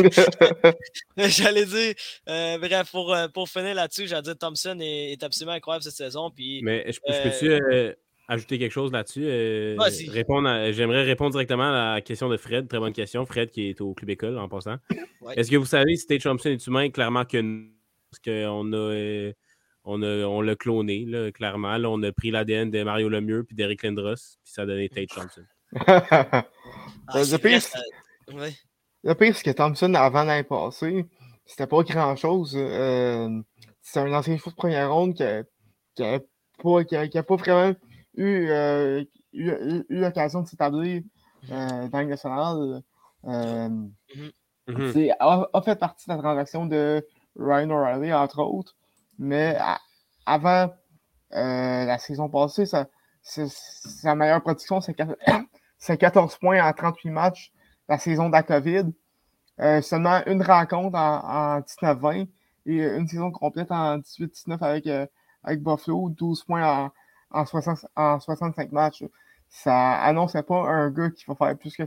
J'allais 1.16 1.66
dire, 1.66 1.94
euh, 2.28 2.58
bref, 2.58 2.90
pour, 2.90 3.14
euh, 3.14 3.28
pour 3.28 3.48
finir 3.48 3.74
là-dessus, 3.74 4.06
j'allais 4.06 4.22
dire 4.22 4.38
Thompson 4.38 4.78
est, 4.80 5.12
est 5.12 5.22
absolument 5.22 5.52
incroyable 5.52 5.82
cette 5.84 5.94
saison. 5.94 6.30
Puis, 6.30 6.60
Mais 6.62 6.84
je, 6.86 6.98
je 7.06 7.12
euh, 7.12 7.22
peux-tu 7.22 7.50
euh, 7.50 7.92
ajouter 8.28 8.58
quelque 8.58 8.72
chose 8.72 8.92
là-dessus? 8.92 9.24
euh, 9.24 9.74
Vas-y. 9.78 10.08
répondre 10.08 10.48
J'aimerais 10.72 11.02
répondre 11.02 11.32
directement 11.32 11.70
à 11.72 11.94
la 11.94 12.00
question 12.00 12.28
de 12.28 12.36
Fred. 12.36 12.68
Très 12.68 12.78
bonne 12.78 12.92
question. 12.92 13.26
Fred 13.26 13.50
qui 13.50 13.68
est 13.70 13.80
au 13.80 13.94
Club 13.94 14.10
École 14.10 14.38
en 14.38 14.48
passant. 14.48 14.76
Ouais. 15.20 15.34
Est-ce 15.36 15.50
que 15.50 15.56
vous 15.56 15.66
savez 15.66 15.96
si 15.96 16.06
Tate 16.06 16.22
Thompson 16.22 16.48
est 16.50 16.66
humain? 16.66 16.90
Clairement 16.90 17.24
que 17.24 17.38
non. 17.40 17.66
Parce 18.10 18.22
qu'on 18.24 18.72
a, 18.72 18.76
euh, 18.76 19.32
on, 19.84 20.02
a, 20.02 20.24
on 20.24 20.40
l'a 20.40 20.56
cloné, 20.56 21.04
là, 21.06 21.30
clairement. 21.30 21.76
Là, 21.76 21.88
on 21.88 22.02
a 22.02 22.10
pris 22.10 22.32
l'ADN 22.32 22.68
de 22.68 22.82
Mario 22.82 23.08
Lemieux 23.08 23.44
puis 23.44 23.54
d'Eric 23.54 23.84
Lindros, 23.84 24.14
puis 24.42 24.52
ça 24.52 24.62
a 24.62 24.66
donné 24.66 24.88
Tate 24.88 25.10
Thompson. 25.10 25.44
Ah, 27.12 27.22
le 27.22 27.38
pire, 27.38 27.60
ouais. 28.32 28.52
Le 29.04 29.14
pire, 29.14 29.34
c'est 29.34 29.44
que 29.44 29.50
Thompson, 29.50 29.94
avant 29.94 30.24
l'année 30.24 30.42
passée, 30.44 31.06
c'était 31.46 31.66
pas 31.66 31.82
grand-chose. 31.82 32.54
Euh, 32.56 33.40
c'est 33.80 34.00
un 34.00 34.12
ancien 34.12 34.36
choix 34.36 34.52
de 34.52 34.56
première 34.56 34.92
ronde 34.92 35.14
qui 35.14 35.22
a, 35.22 35.42
qui 35.94 36.04
a 36.04 36.20
pas, 36.62 36.84
qui 36.84 36.96
a- 36.96 37.08
qui 37.08 37.18
a 37.18 37.22
pas 37.22 37.36
vraiment 37.36 37.74
eu, 38.14 38.48
euh, 38.50 39.02
eu, 39.32 39.50
eu- 39.50 39.84
eu 39.88 40.00
l'occasion 40.00 40.42
de 40.42 40.48
s'établir 40.48 41.02
euh, 41.50 41.88
dans. 41.88 42.82
Euh, 43.26 43.68
Mhm. 44.68 44.92
c'est- 44.92 45.10
a, 45.18 45.48
a 45.52 45.62
fait 45.62 45.76
partie 45.76 46.06
de 46.08 46.14
la 46.14 46.18
transaction 46.20 46.66
de 46.66 47.04
Ryan 47.36 47.70
O'Reilly, 47.70 48.12
entre 48.12 48.40
autres. 48.42 48.76
Mais 49.18 49.56
à- 49.58 49.80
avant 50.26 50.70
la 51.86 51.98
saison 51.98 52.28
passée, 52.28 52.66
ça, 52.66 52.86
sa 53.22 54.14
meilleure 54.14 54.42
production, 54.42 54.80
c'est 54.80 54.94
14 55.96 56.36
points 56.40 56.62
en 56.62 56.72
38 56.72 57.10
matchs 57.10 57.52
la 57.90 57.98
saison 57.98 58.28
de 58.28 58.34
la 58.34 58.44
COVID. 58.44 58.86
Euh, 59.60 59.82
seulement 59.82 60.22
une 60.26 60.42
rencontre 60.42 60.96
en, 60.98 61.56
en 61.58 61.62
19-20 61.62 62.28
et 62.66 62.78
une 62.84 63.08
saison 63.08 63.30
complète 63.30 63.70
en 63.72 63.98
18-19 64.00 64.62
avec, 64.62 64.86
euh, 64.86 65.06
avec 65.44 65.62
Buffalo, 65.62 66.10
12 66.10 66.44
points 66.44 66.66
en, 66.66 66.92
en, 67.40 67.46
60 67.46 67.86
en 67.96 68.20
65 68.20 68.72
matchs. 68.72 69.04
Ça 69.50 70.00
annonçait 70.02 70.42
pas 70.42 70.56
un 70.68 70.90
gars 70.90 71.10
qui 71.10 71.24
va 71.28 71.34
faire 71.34 71.58
plus 71.58 71.76
que 71.76 71.84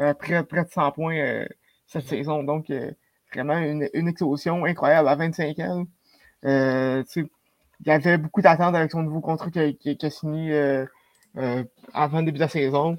euh, 0.00 0.14
près, 0.14 0.44
près 0.44 0.64
de 0.64 0.70
100 0.70 0.92
points 0.92 1.16
euh, 1.16 1.46
cette 1.86 2.06
saison. 2.08 2.42
Donc, 2.44 2.70
euh, 2.70 2.90
vraiment 3.32 3.58
une, 3.58 3.88
une 3.94 4.08
explosion 4.08 4.64
incroyable 4.64 5.08
à 5.08 5.14
25 5.16 5.58
ans. 5.60 5.86
Euh, 6.44 7.04
il 7.16 7.86
y 7.86 7.90
avait 7.90 8.18
beaucoup 8.18 8.42
d'attentes 8.42 8.74
avec 8.74 8.90
son 8.90 9.02
nouveau 9.02 9.20
contrat 9.20 9.50
qu'il 9.50 9.62
a, 9.62 9.72
qu'il 9.72 9.96
a- 10.02 10.10
signé 10.10 10.52
euh, 10.52 10.86
euh, 11.36 11.64
avant 11.94 12.20
le 12.20 12.26
début 12.26 12.38
de 12.38 12.44
la 12.44 12.48
saison. 12.48 12.98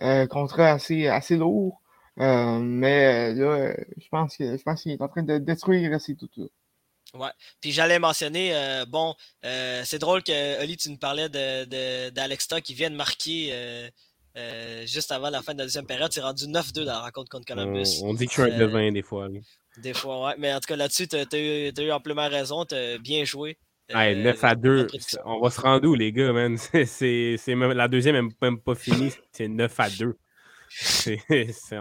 Euh, 0.00 0.26
contrat 0.26 0.70
assez, 0.72 1.06
assez 1.06 1.36
lourd. 1.36 1.80
Euh, 2.18 2.58
mais 2.58 3.32
euh, 3.32 3.34
là, 3.34 3.44
euh, 3.44 3.74
je 3.96 4.08
pense 4.10 4.36
que 4.36 4.56
je 4.56 4.62
pense 4.62 4.82
qu'il 4.82 4.92
est 4.92 5.00
en 5.00 5.08
train 5.08 5.22
de 5.22 5.38
détruire 5.38 5.98
ces 6.00 6.14
tout 6.14 6.28
Puis 7.60 7.72
j'allais 7.72 7.98
mentionner, 7.98 8.54
euh, 8.54 8.84
bon, 8.86 9.14
euh, 9.44 9.82
c'est 9.84 9.98
drôle 9.98 10.22
que, 10.22 10.62
Oli, 10.62 10.76
tu 10.76 10.90
nous 10.90 10.98
parlais 10.98 11.28
de, 11.28 11.64
de, 11.64 12.10
d'Alexta 12.10 12.60
qui 12.60 12.74
vient 12.74 12.90
de 12.90 12.96
marquer 12.96 13.50
euh, 13.52 13.88
euh, 14.36 14.86
juste 14.86 15.10
avant 15.10 15.30
la 15.30 15.40
fin 15.42 15.54
de 15.54 15.58
la 15.58 15.64
deuxième 15.64 15.86
période. 15.86 16.12
C'est 16.12 16.20
rendu 16.20 16.44
9-2 16.44 16.84
dans 16.84 16.92
la 16.92 17.00
rencontre 17.00 17.30
contre 17.30 17.46
Columbus. 17.46 18.00
On, 18.02 18.10
on 18.10 18.14
dit 18.14 18.26
que 18.26 18.32
je 18.34 18.42
suis 18.42 18.52
un 18.52 18.58
devin 18.58 18.92
des 18.92 19.02
fois. 19.02 19.28
là. 19.28 19.38
Des 19.78 19.94
fois, 19.94 20.26
ouais. 20.26 20.34
Mais 20.38 20.52
en 20.52 20.60
tout 20.60 20.66
cas, 20.66 20.76
là-dessus, 20.76 21.08
tu 21.08 21.16
as, 21.16 21.22
eu, 21.38 21.72
t'as 21.72 21.82
eu 21.82 21.92
amplement 21.92 22.28
raison. 22.28 22.64
Tu 22.66 22.74
as 22.74 22.98
bien 22.98 23.24
joué. 23.24 23.56
Hey, 23.88 24.14
Euh, 24.14 24.22
9 24.22 24.44
à 24.44 24.48
la 24.48 24.54
2, 24.54 24.86
prédiction. 24.86 25.20
on 25.24 25.40
va 25.40 25.50
se 25.50 25.60
rendre 25.60 25.88
où, 25.88 25.94
les 25.94 26.12
gars, 26.12 26.32
man? 26.32 26.56
C'est, 26.86 27.36
même, 27.48 27.72
la 27.72 27.88
deuxième 27.88 28.16
n'est 28.16 28.32
même 28.40 28.58
pas 28.58 28.74
finie, 28.74 29.12
c'est 29.32 29.48
9 29.48 29.80
à 29.80 29.90
2. 29.90 30.16
C'est, 30.68 31.20
c'est 31.52 31.76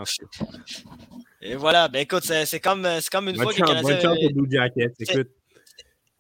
Et 1.42 1.56
voilà, 1.56 1.88
ben 1.88 2.00
écoute, 2.00 2.24
c'est, 2.24 2.60
comme, 2.60 2.86
c'est 3.00 3.10
comme 3.10 3.30
une 3.30 3.38
bonne, 3.38 3.44
fois 3.44 3.54
que 3.54 3.62
le 3.62 3.68
chance, 3.68 3.82
bonne 3.84 4.02
chance 4.02 4.18
Blue 4.34 4.50
Écoute, 5.00 5.30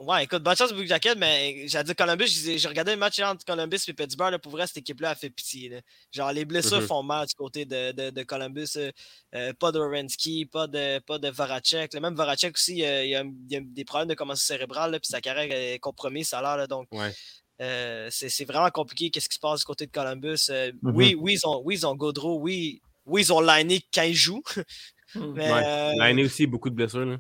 Ouais, 0.04 0.24
écoute, 0.24 0.42
bonne 0.42 0.56
chance 0.56 0.74
Blue 0.74 0.88
Jacket, 0.88 1.16
mais 1.16 1.68
j'ai 1.68 1.84
dit 1.84 1.94
Columbus, 1.94 2.28
j'ai 2.28 2.68
regardé 2.68 2.92
le 2.94 2.98
match 2.98 3.20
entre 3.20 3.46
Columbus 3.46 3.78
et 3.88 3.94
Pittsburgh, 3.94 4.32
là, 4.32 4.40
pour 4.40 4.52
vrai, 4.52 4.66
cette 4.66 4.78
équipe-là 4.78 5.12
a 5.12 5.16
fait 5.16 5.30
pitié. 5.30 5.70
là. 5.70 5.82
Genre, 6.12 6.32
les 6.32 6.44
blessures 6.44 6.82
Mhm. 6.82 6.88
font 6.88 7.04
mal 7.04 7.28
du 7.28 7.36
côté 7.36 7.66
de, 7.66 7.92
de, 7.92 8.10
de 8.10 8.24
Columbus. 8.24 8.66
euh, 8.78 8.92
euh, 9.36 9.54
pas 9.54 9.72
de 9.72 9.78
Orensky, 9.80 10.46
pas 10.48 10.66
de, 10.66 10.98
pas 11.00 11.20
de 11.20 11.30
Voracek. 11.30 11.94
là. 11.94 12.00
Même 12.00 12.16
Voracek 12.16 12.56
aussi, 12.56 12.84
euh, 12.84 13.04
il, 13.06 13.10
y 13.12 13.16
a, 13.16 13.22
il 13.24 13.52
y 13.52 13.58
a 13.58 13.60
des 13.62 13.86
problèmes 13.86 14.08
de 14.10 14.16
commencement 14.16 14.44
cérébral, 14.44 14.90
là, 14.92 15.00
puis 15.00 15.08
sa 15.08 15.22
carrière 15.22 15.52
est 15.52 15.78
compromise, 15.78 16.30
ça 16.30 16.40
a 16.40 16.58
l'air. 16.58 16.68
Donc, 16.68 16.88
ouais. 16.94 17.14
euh, 17.62 18.08
c'est 18.10 18.30
c'est 18.30 18.46
vraiment 18.46 18.72
compliqué. 18.72 19.12
Qu'est-ce 19.12 19.30
qui 19.30 19.36
se 19.36 19.40
passe 19.40 19.60
du 19.60 19.66
côté 19.66 19.86
de 19.86 19.92
Columbus? 19.92 20.48
Euh, 20.50 20.72
Mhm. 20.82 20.96
oui, 20.96 21.16
oui, 21.20 21.34
ils 21.34 21.48
ont, 21.48 21.62
oui, 21.64 21.76
ils 21.76 21.86
ont 21.86 21.96
Gaudreau, 21.96 22.40
oui, 22.40 22.82
oui, 23.06 23.22
ils 23.22 23.32
ont 23.32 23.40
Liney 23.42 23.82
quand 23.94 24.02
ils 24.04 24.16
jouent. 24.16 24.42
mais, 25.16 25.52
ouais. 25.54 25.64
euh, 25.64 25.92
L'année 25.98 26.24
aussi, 26.24 26.48
beaucoup 26.48 26.72
de 26.72 26.76
blessures. 26.76 27.20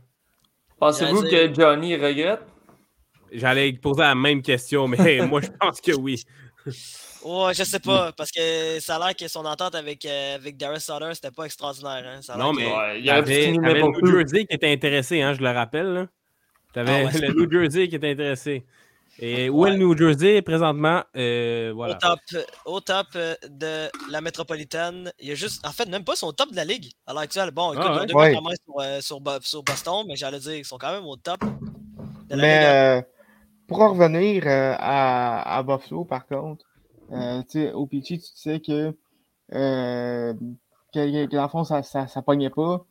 Pensez-vous 0.79 1.21
que 1.23 1.53
Johnny 1.53 1.95
regrette? 1.95 2.41
J'allais 3.32 3.73
poser 3.73 4.01
la 4.01 4.15
même 4.15 4.41
question, 4.41 4.88
mais 4.88 4.97
moi, 5.27 5.41
je 5.41 5.47
pense 5.59 5.79
que 5.82 5.93
oui. 5.93 6.23
Ouais, 7.23 7.53
je 7.53 7.63
sais 7.63 7.79
pas, 7.79 8.11
parce 8.13 8.32
que 8.32 8.79
ça 8.79 8.95
a 8.95 8.99
l'air 8.99 9.15
que 9.15 9.27
son 9.27 9.45
entente 9.45 9.75
avec, 9.75 10.05
euh, 10.05 10.36
avec 10.36 10.57
Darius 10.57 10.84
Sutter, 10.84 11.09
c'était 11.13 11.32
pas 11.32 11.45
extraordinaire. 11.45 12.03
Hein? 12.05 12.21
Ça 12.21 12.34
a 12.34 12.38
l'air 12.38 12.45
Non, 12.47 12.53
mais 12.53 12.65
Ouais, 12.65 12.99
il 12.99 13.05
y 13.05 13.09
avait, 13.09 13.53
t'avais 13.53 13.82
le 13.82 14.01
New. 14.01 14.17
Jersey 14.19 14.45
qui 14.45 14.55
était 14.55 14.71
intéressé, 14.71 15.21
hein, 15.21 15.34
je 15.34 15.41
le 15.41 15.49
rappelle. 15.51 15.88
là. 15.93 16.07
T'avais 16.73 16.91
Ah 16.91 17.05
ouais. 17.05 17.27
le 17.27 17.34
New 17.34 17.51
Jersey 17.51 17.88
qui 17.88 17.95
était 17.95 18.11
intéressé. 18.11 18.65
Et 19.19 19.49
où 19.49 19.67
est 19.67 19.71
le 19.71 19.77
New 19.77 19.95
Jersey 19.95 20.41
présentement? 20.41 21.03
Euh, 21.15 21.71
voilà. 21.75 21.95
Au 21.95 21.99
top, 21.99 22.19
au 22.65 22.79
top 22.79 23.07
de 23.47 23.88
la 24.09 24.21
métropolitaine. 24.21 25.11
Il 25.19 25.27
y 25.27 25.32
a 25.32 25.36
juste, 25.36 25.65
en 25.67 25.71
fait, 25.71 25.88
même 25.88 26.03
pas, 26.03 26.13
ils 26.13 26.17
sont 26.17 26.27
au 26.27 26.32
top 26.32 26.49
de 26.51 26.55
la 26.55 26.65
ligue 26.65 26.89
à 27.05 27.13
l'heure 27.13 27.21
actuelle. 27.23 27.51
Bon, 27.51 27.73
écoute, 27.73 27.86
Ah 27.88 27.93
ils 27.93 28.01
ont 28.01 28.05
deux 28.05 28.55
sur, 28.65 28.79
euh, 28.79 29.01
sur, 29.01 29.19
sur 29.43 29.63
Boston, 29.63 30.05
mais 30.07 30.15
j'allais 30.15 30.39
dire, 30.39 30.55
ils 30.55 30.65
sont 30.65 30.77
quand 30.79 30.91
même 30.91 31.05
au 31.05 31.17
top 31.17 31.39
de 31.41 32.36
la 32.36 32.36
Mais 32.38 32.57
ligue. 32.59 32.65
euh, 32.65 33.01
pour 33.72 33.82
en 33.82 33.93
revenir 33.93 34.43
euh, 34.45 34.76
à, 34.78 35.57
à 35.57 35.63
Buffalo, 35.63 36.03
par 36.03 36.28
contre, 36.28 36.65
euh, 37.13 37.41
sais, 37.47 37.72
au 37.72 37.86
Peachy, 37.88 38.19
tu 38.19 38.28
sais 38.36 38.59
que, 38.59 38.95
euh, 39.53 40.34
que, 40.93 41.26
que 41.26 41.36
dans 41.36 41.43
le 41.43 41.47
fond, 41.49 41.63
ça, 41.63 41.82
ça, 41.84 42.07
ça 42.07 42.22
pognait 42.22 42.49
pas. 42.49 42.86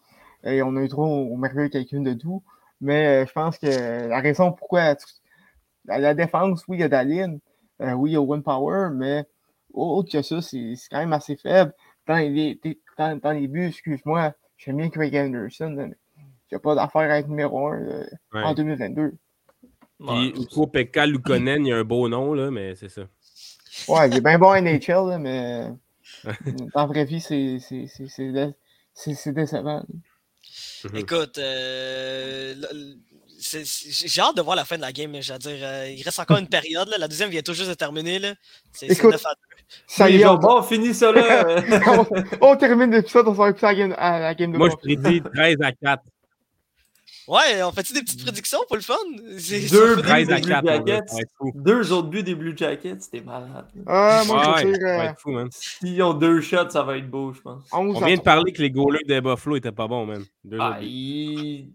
Et 0.45 0.63
on 0.63 0.75
a 0.77 0.83
eu 0.83 0.89
trop 0.89 1.05
au, 1.05 1.35
au 1.35 1.37
merveilleux 1.37 1.69
quelqu'un 1.69 2.01
de 2.01 2.15
tout. 2.15 2.43
Mais 2.81 3.23
euh, 3.23 3.27
je 3.27 3.33
pense 3.33 3.59
que 3.59 3.67
la 4.09 4.21
raison 4.21 4.53
pourquoi 4.53 4.95
la, 5.85 5.99
la 5.99 6.15
défense, 6.15 6.65
oui, 6.67 6.79
il 6.79 6.81
y 6.81 6.85
a 6.85 6.89
Dalin, 6.89 7.37
euh, 7.83 7.93
oui, 7.93 8.11
il 8.11 8.13
y 8.15 8.17
a 8.17 8.23
One 8.23 8.43
Power, 8.43 8.89
mais 8.95 9.25
autre 9.75 10.11
que 10.11 10.23
ça, 10.23 10.41
c'est 10.41 10.75
quand 10.91 10.99
même 10.99 11.13
assez 11.13 11.37
faible. 11.37 11.75
Dans 12.07 12.17
les, 12.17 12.59
dans, 12.97 13.19
dans 13.19 13.33
les 13.33 13.49
buts, 13.49 13.67
excuse-moi, 13.69 14.33
j'aime 14.57 14.79
bien 14.79 14.89
Craig 14.89 15.15
Anderson, 15.15 15.75
mais 15.77 15.95
il 16.17 16.55
n'y 16.55 16.57
a 16.57 16.59
pas 16.59 16.75
d'affaire 16.75 17.03
à 17.11 17.19
être 17.19 17.29
numéro 17.29 17.69
1 17.69 17.79
Ouais. 18.33 18.43
en 18.43 18.55
2022. 18.55 19.15
Puis, 20.07 20.33
Uko 20.43 20.67
Pekka 20.67 21.07
Lukonen, 21.07 21.67
il 21.67 21.71
y 21.71 21.73
a 21.73 21.77
un 21.77 21.85
beau 21.85 22.09
nom, 22.09 22.33
là, 22.35 22.51
mais 22.51 22.75
c'est 22.75 22.89
ça. 22.89 23.03
Ouais, 23.89 24.09
il 24.09 24.17
est 24.17 24.21
bien 24.21 24.39
bon 24.39 24.51
à 24.51 24.61
NHL, 24.61 25.09
là, 25.09 25.19
mais 25.19 25.67
la 26.75 26.87
vraie 26.87 27.05
vie, 27.05 27.21
c'est 27.21 27.59
c'est- 27.61 27.87
c'est- 27.87 28.09
c'est 28.09 28.33
dé- 28.33 28.51
c'est- 28.95 29.15
c'est 29.15 29.33
décevant. 29.33 29.85
Écoute, 30.95 31.39
euh, 31.39 32.55
j'ai 33.39 34.21
hâte 34.21 34.37
de 34.37 34.43
voir 34.43 34.57
la 34.57 34.65
fin 34.65 34.77
de 34.77 34.83
la 34.83 34.93
game. 34.93 35.15
Je 35.21 35.33
veux 35.33 35.39
dire, 35.39 35.59
euh, 35.63 35.89
il 35.91 36.03
reste 36.03 36.19
encore 36.19 36.39
une 36.39 36.49
période. 36.49 36.89
là. 36.89 36.99
La 36.99 37.09
deuxième 37.09 37.31
vient 37.31 37.43
tout 37.43 37.55
juste 37.55 37.69
de 37.69 37.75
terminer. 37.75 38.19
là. 38.19 38.35
C'est 38.73 38.89
c'est 38.89 38.95
Écoute, 38.95 39.13
9 39.13 39.27
à 39.27 39.31
2. 39.31 39.41
Ça 39.87 40.11
y 40.11 40.17
est, 40.21 40.27
on, 40.27 40.35
bon, 40.37 40.63
finis 40.63 40.95
ça 40.95 41.13
là. 41.13 41.45
on- 42.41 42.49
on 42.53 42.57
termine 42.57 42.91
l'épisode, 42.91 43.29
on 43.29 43.35
s'en 43.35 43.53
plus 43.53 43.65
à 43.65 43.69
la 43.69 43.75
game, 43.75 43.95
à 43.99 44.19
la 44.21 44.35
game 44.35 44.53
de 44.53 44.59
Moi, 44.59 44.71
je 44.71 44.77
prédis 44.77 45.23
13 45.35 45.57
à 45.63 45.73
4. 45.73 46.03
Ouais, 47.31 47.63
on 47.63 47.71
fait-tu 47.71 47.93
des 47.93 48.03
petites 48.03 48.23
prédictions 48.23 48.59
pour 48.67 48.77
le 48.77 48.83
fun? 48.83 48.95
Deux 49.17 49.39
fait 49.39 49.61
des- 49.97 50.03
13 50.03 50.31
à 50.33 50.41
Blue 50.41 50.49
4. 50.49 50.65
mon 50.65 50.79
gars, 50.81 50.95
Jackets. 50.97 51.25
Deux 51.55 51.93
autres 51.93 52.09
buts 52.09 52.23
des 52.25 52.35
Blue 52.35 52.55
Jackets, 52.57 52.97
c'était 53.01 53.21
malade. 53.21 53.67
Ah, 53.87 54.23
moi, 54.27 54.43
je 54.43 54.51
Ouais, 54.51 54.65
veux 54.65 54.73
dire 54.73 54.81
ça 54.81 54.97
va 54.97 55.05
euh, 55.05 55.09
être 55.11 55.21
fou, 55.21 55.31
man. 55.31 55.49
S'ils 55.53 56.03
ont 56.03 56.15
deux 56.15 56.41
shots, 56.41 56.71
ça 56.71 56.83
va 56.83 56.97
être 56.99 57.09
beau, 57.09 57.33
je 57.33 57.41
pense. 57.41 57.63
11 57.73 57.97
On 57.97 58.01
vient 58.01 58.09
de 58.17 58.21
3. 58.21 58.25
parler 58.25 58.53
que 58.53 58.61
les 58.61 58.71
goalers 58.71 59.05
de 59.07 59.21
Buffalo 59.21 59.57
étaient 59.57 59.71
pas 59.71 59.87
bons, 59.87 60.07
man. 60.07 60.25
Deux 60.45 60.59
Ah, 60.61 60.79
buts. 60.81 60.87
ils- 60.87 61.73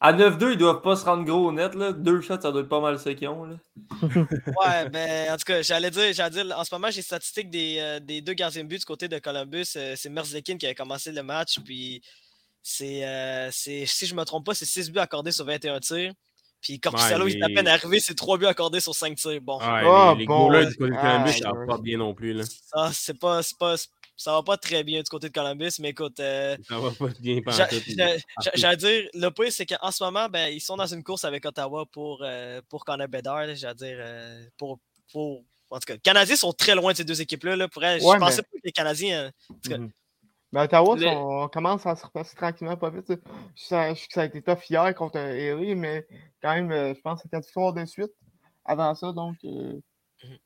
À 0.00 0.12
9-2, 0.12 0.52
ils 0.52 0.58
doivent 0.58 0.80
pas 0.82 0.94
se 0.94 1.04
rendre 1.04 1.24
gros 1.24 1.48
au 1.48 1.52
net. 1.52 1.74
Là. 1.74 1.90
Deux 1.92 2.20
shots, 2.20 2.40
ça 2.40 2.52
doit 2.52 2.60
être 2.60 2.68
pas 2.68 2.80
mal 2.80 3.00
ce 3.00 3.08
qu'ils 3.08 3.26
ont. 3.26 3.46
Là. 3.46 3.56
Ouais, 4.12 4.88
ben, 4.90 5.32
en 5.32 5.36
tout 5.36 5.44
cas, 5.44 5.60
j'allais 5.62 5.90
dire, 5.90 6.12
j'allais 6.12 6.44
dire, 6.44 6.56
en 6.56 6.62
ce 6.62 6.72
moment, 6.72 6.88
j'ai 6.90 6.98
les 6.98 7.02
statistiques 7.02 7.50
des, 7.50 7.78
euh, 7.80 7.98
des 7.98 8.20
deux 8.20 8.34
gardiens 8.34 8.62
de 8.62 8.68
but 8.68 8.78
du 8.78 8.84
côté 8.84 9.08
de 9.08 9.18
Columbus. 9.18 9.72
Euh, 9.76 9.94
c'est 9.96 10.08
Merzlekin 10.08 10.56
qui 10.56 10.66
a 10.68 10.74
commencé 10.74 11.10
le 11.10 11.22
match, 11.24 11.58
puis 11.64 12.00
c'est, 12.62 13.04
euh, 13.06 13.48
c'est 13.52 13.86
si 13.86 14.06
je 14.06 14.14
me 14.14 14.24
trompe 14.24 14.44
pas, 14.46 14.54
c'est 14.54 14.64
6 14.66 14.90
buts 14.90 14.98
accordés 14.98 15.32
sur 15.32 15.44
21 15.44 15.80
tirs. 15.80 16.12
Puis 16.60 16.80
Corpusalo, 16.80 17.24
Ouais, 17.26 17.32
il 17.32 17.38
est 17.38 17.44
à 17.44 17.48
peine 17.48 17.68
arrivé, 17.68 18.00
c'est 18.00 18.14
3 18.16 18.36
buts 18.36 18.46
accordés 18.46 18.80
sur 18.80 18.94
5 18.94 19.16
tirs. 19.16 19.40
Bon, 19.40 19.58
Ouais, 19.58 19.64
Ah, 19.66 20.12
les, 20.14 20.20
les 20.22 20.26
bon, 20.26 20.46
goalers 20.48 20.64
ouais. 20.64 20.70
du 20.70 20.76
côté 20.76 20.90
de 20.90 20.96
Ah, 20.96 21.02
Columbus, 21.02 21.30
ouais. 21.30 21.38
ça 21.38 21.52
va 21.52 21.66
pas 21.66 21.78
bien 21.78 21.98
non 21.98 22.14
plus. 22.14 22.32
Là. 22.32 22.44
ça, 22.44 22.90
c'est 22.92 23.18
pas, 23.18 23.42
c'est 23.44 23.56
pas, 23.58 23.76
ça 24.16 24.32
va 24.32 24.42
pas 24.42 24.56
très 24.56 24.82
bien 24.82 25.00
du 25.00 25.08
côté 25.08 25.28
de 25.28 25.32
Columbus, 25.32 25.70
mais 25.78 25.90
écoute, 25.90 26.18
euh, 26.18 26.56
Ça 26.68 26.78
va 26.80 26.90
pas 26.90 27.06
bien 27.20 27.40
j'allais 28.54 28.76
dire, 28.76 29.08
le 29.14 29.28
pire, 29.30 29.52
c'est 29.52 29.66
qu'en 29.66 29.90
ce 29.92 30.02
moment, 30.02 30.28
ben, 30.28 30.48
ils 30.52 30.60
sont 30.60 30.76
dans 30.76 30.86
une 30.92 31.04
course 31.04 31.24
avec 31.24 31.44
Ottawa 31.46 31.86
pour, 31.86 32.22
euh, 32.24 32.60
pour 32.68 32.84
Connor 32.84 33.06
Bedard. 33.08 33.54
J'allais 33.54 33.74
dire, 33.76 33.96
euh, 34.00 34.44
pour, 34.56 34.80
pour. 35.12 35.44
En 35.70 35.76
tout 35.78 35.84
cas, 35.86 35.92
les 35.94 36.00
Canadiens 36.00 36.34
sont 36.36 36.52
très 36.52 36.74
loin 36.74 36.92
de 36.92 36.96
ces 36.96 37.04
deux 37.04 37.20
équipes-là. 37.20 37.54
Là, 37.54 37.68
pour 37.68 37.84
elle, 37.84 38.02
Ouais, 38.02 38.14
je 38.16 38.18
pensais 38.20 38.42
pas 38.42 38.48
que 38.54 38.60
les 38.64 38.72
Canadiens. 38.72 39.30
tout 39.48 39.70
cas, 39.70 39.78
Mhm. 39.78 39.90
Mais 40.52 40.60
Ottawa, 40.62 40.96
Le- 40.96 41.06
on 41.06 41.48
commence 41.48 41.86
à 41.86 41.94
se 41.96 42.06
repasser 42.06 42.36
tranquillement, 42.36 42.76
pas 42.76 42.90
vite. 42.90 43.12
Je 43.56 43.62
sais 43.64 43.94
que 43.94 44.12
ça 44.12 44.22
a 44.22 44.24
été 44.24 44.42
tough 44.42 44.68
hier 44.70 44.94
contre 44.94 45.18
Erie, 45.18 45.74
mais 45.74 46.06
quand 46.42 46.54
même, 46.54 46.70
euh, 46.72 46.94
je 46.94 47.00
pense 47.00 47.18
que 47.18 47.22
c'est 47.24 47.30
quatre 47.30 47.44
victoires 47.44 47.72
de 47.74 47.84
suite 47.84 48.12
avant 48.64 48.94
ça, 48.94 49.12
donc. 49.12 49.36
euh, 49.44 49.80
qu'il 50.20 50.38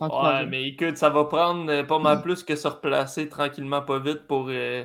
Ouais, 0.00 0.46
mais 0.46 0.68
écoute, 0.68 0.96
ça 0.96 1.08
va 1.10 1.24
prendre 1.24 1.70
euh, 1.70 1.84
pas 1.84 1.98
mal 1.98 2.20
plus 2.22 2.42
que 2.42 2.56
se 2.56 2.66
replacer 2.68 3.28
tranquillement, 3.28 3.82
pas 3.82 3.98
vite 4.00 4.26
pour. 4.26 4.48
euh, 4.48 4.84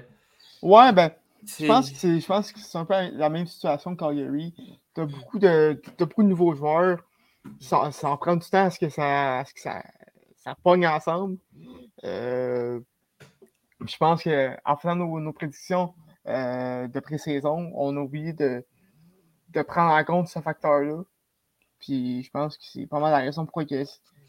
Ouais, 0.62 0.94
ben, 0.94 1.12
je 1.58 1.66
pense 1.66 1.92
que 1.92 1.98
c'est 1.98 2.20
je 2.20 2.26
pense 2.26 2.52
que 2.52 2.60
c'est 2.60 2.78
un 2.78 2.86
peu 2.86 2.94
la 3.12 3.30
même 3.30 3.46
situation 3.48 3.96
que 3.96 4.00
Calgary. 4.00 4.54
T'as 4.94 5.06
beaucoup 5.06 5.40
de 5.40 5.82
t'as 5.98 6.06
beaucoup 6.06 6.24
de 6.24 6.28
nouveaux 6.30 6.54
joueurs. 6.56 7.00
ça, 7.60 7.92
ça 7.92 8.10
en 8.10 8.18
prend 8.18 8.36
du 8.38 8.50
temps 8.50 8.66
à 8.66 8.72
ce 8.72 8.80
que 8.80 8.90
ça, 8.90 9.40
à 9.40 9.46
ce 9.46 9.54
que 9.54 9.62
ça, 9.62 9.84
ça 10.38 10.56
pogne 10.64 10.88
ensemble. 10.88 11.38
Euh, 12.06 12.82
je 13.86 13.98
pense 13.98 14.24
qu'en 14.24 14.78
faisant 14.78 14.96
nos, 14.96 15.20
nos 15.20 15.34
prédictions 15.34 15.94
euh, 16.28 16.88
de 16.88 17.00
pré-saison, 17.00 17.72
on 17.76 17.96
a 17.98 18.00
oublié 18.00 18.34
de, 18.34 18.64
de 19.50 19.62
prendre 19.62 19.94
en 19.94 20.04
compte 20.04 20.28
ce 20.28 20.40
facteur-là. 20.40 21.04
Puis 21.80 22.24
je 22.24 22.32
pense 22.32 22.58
que 22.58 22.64
c'est 22.64 22.88
pas 22.88 23.00
mal 23.00 23.12
la 23.12 23.20
raison 23.20 23.46
pourquoi 23.46 23.64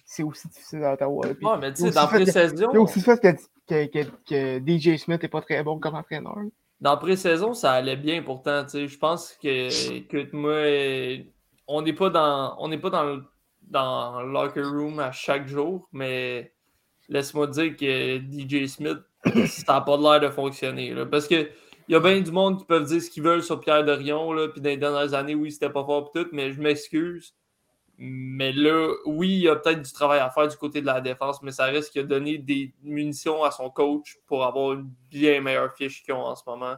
c'est 0.06 0.22
aussi 0.22 0.48
difficile 0.48 0.84
à 0.84 0.94
Ottawa. 0.94 1.26
Puis, 1.34 1.46
Ouais, 1.46 1.58
mais 1.58 1.72
tu 1.72 1.82
sais, 1.82 1.90
dans 1.90 2.06
pré-saison, 2.06 2.70
a 2.70 2.78
aussi 2.78 3.00
fait 3.00 3.20
que, 3.20 3.86
que, 3.86 4.02
que, 4.02 4.58
que 4.58 4.94
DJ 4.94 4.98
Smith 5.00 5.22
n'est 5.22 5.28
pas 5.28 5.40
très 5.40 5.62
bon 5.62 5.78
comme 5.78 5.94
entraîneur. 5.94 6.36
dans 6.80 6.96
pré-saison, 6.98 7.54
ça 7.54 7.72
allait 7.72 7.96
bien 7.96 8.22
pourtant. 8.22 8.64
tu 8.64 8.70
sais. 8.70 8.88
Je 8.88 8.98
pense 8.98 9.32
que, 9.42 10.00
que 10.00 10.36
moi, 10.36 11.24
on 11.66 11.82
n'est 11.82 11.94
pas 11.94 12.10
dans 12.10 12.56
on 12.58 12.68
n'est 12.68 12.78
pas 12.78 12.90
dans 12.90 13.04
le, 13.04 13.24
dans 13.62 14.20
le 14.20 14.32
locker 14.32 14.62
room 14.62 14.98
à 14.98 15.12
chaque 15.12 15.46
jour, 15.46 15.88
mais 15.92 16.52
laisse-moi 17.08 17.46
dire 17.46 17.76
que 17.76 18.18
DJ 18.18 18.66
Smith, 18.66 18.98
ça 19.46 19.74
n'a 19.74 19.80
pas 19.80 19.96
l'air 19.96 20.20
de 20.20 20.28
fonctionner. 20.28 20.92
là. 20.94 21.06
parce 21.06 21.26
que 21.28 21.48
il 21.86 21.92
y 21.92 21.96
a 21.96 22.00
bien 22.00 22.20
du 22.20 22.30
monde 22.30 22.58
qui 22.58 22.64
peuvent 22.64 22.84
dire 22.84 23.02
ce 23.02 23.10
qu'ils 23.10 23.22
veulent 23.22 23.42
sur 23.42 23.60
Pierre 23.60 23.84
Dorion, 23.84 24.32
là, 24.32 24.48
puis 24.48 24.60
dans 24.62 24.70
les 24.70 24.78
dernières 24.78 25.12
années, 25.12 25.34
oui, 25.34 25.52
c'était 25.52 25.68
pas 25.68 25.84
fort 25.84 26.10
tout, 26.12 26.26
mais 26.32 26.50
je 26.50 26.60
m'excuse. 26.60 27.34
Mais 27.98 28.52
là, 28.52 28.92
oui, 29.04 29.28
il 29.28 29.42
y 29.42 29.48
a 29.48 29.56
peut-être 29.56 29.82
du 29.82 29.92
travail 29.92 30.18
à 30.18 30.30
faire 30.30 30.48
du 30.48 30.56
côté 30.56 30.80
de 30.80 30.86
la 30.86 31.00
défense, 31.00 31.42
mais 31.42 31.52
ça 31.52 31.70
qu'il 31.70 32.00
a 32.00 32.04
donné 32.04 32.38
des 32.38 32.72
munitions 32.82 33.44
à 33.44 33.50
son 33.50 33.70
coach 33.70 34.16
pour 34.26 34.44
avoir 34.44 34.72
une 34.72 34.90
bien 35.10 35.40
meilleure 35.42 35.72
fiche 35.74 36.02
qu'ils 36.02 36.14
ont 36.14 36.24
en 36.24 36.34
ce 36.34 36.42
moment. 36.46 36.74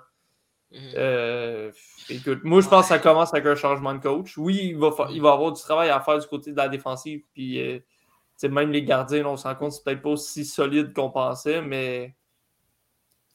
Mhm. 0.73 0.79
Euh, 0.97 1.71
écoute, 2.11 2.41
moi, 2.43 2.61
je 2.61 2.69
pense 2.69 2.83
que 2.83 2.89
ça 2.89 2.99
commence 2.99 3.33
avec 3.33 3.47
un 3.47 3.55
changement 3.55 3.95
de 3.95 4.01
coach. 4.01 4.37
Oui, 4.37 4.59
il 4.63 4.77
va, 4.77 4.91
fa- 4.91 5.09
il 5.11 5.23
va 5.23 5.33
avoir 5.33 5.53
du 5.53 5.63
travail 5.63 5.89
à 5.89 6.01
faire 6.01 6.19
du 6.19 6.27
côté 6.27 6.51
de 6.51 6.57
la 6.57 6.69
défense. 6.69 7.05
Puis, 7.33 7.61
euh, 7.63 7.79
même 8.49 8.73
les 8.73 8.83
gardiens, 8.83 9.23
là, 9.23 9.31
on 9.31 9.37
se 9.37 9.47
rend 9.47 9.55
compte 9.55 9.71
que 9.71 9.77
c'est 9.77 9.85
peut-être 9.85 10.03
pas 10.03 10.11
aussi 10.11 10.45
solide 10.45 10.93
qu'on 10.93 11.11
pensait, 11.11 11.63
mais 11.63 12.15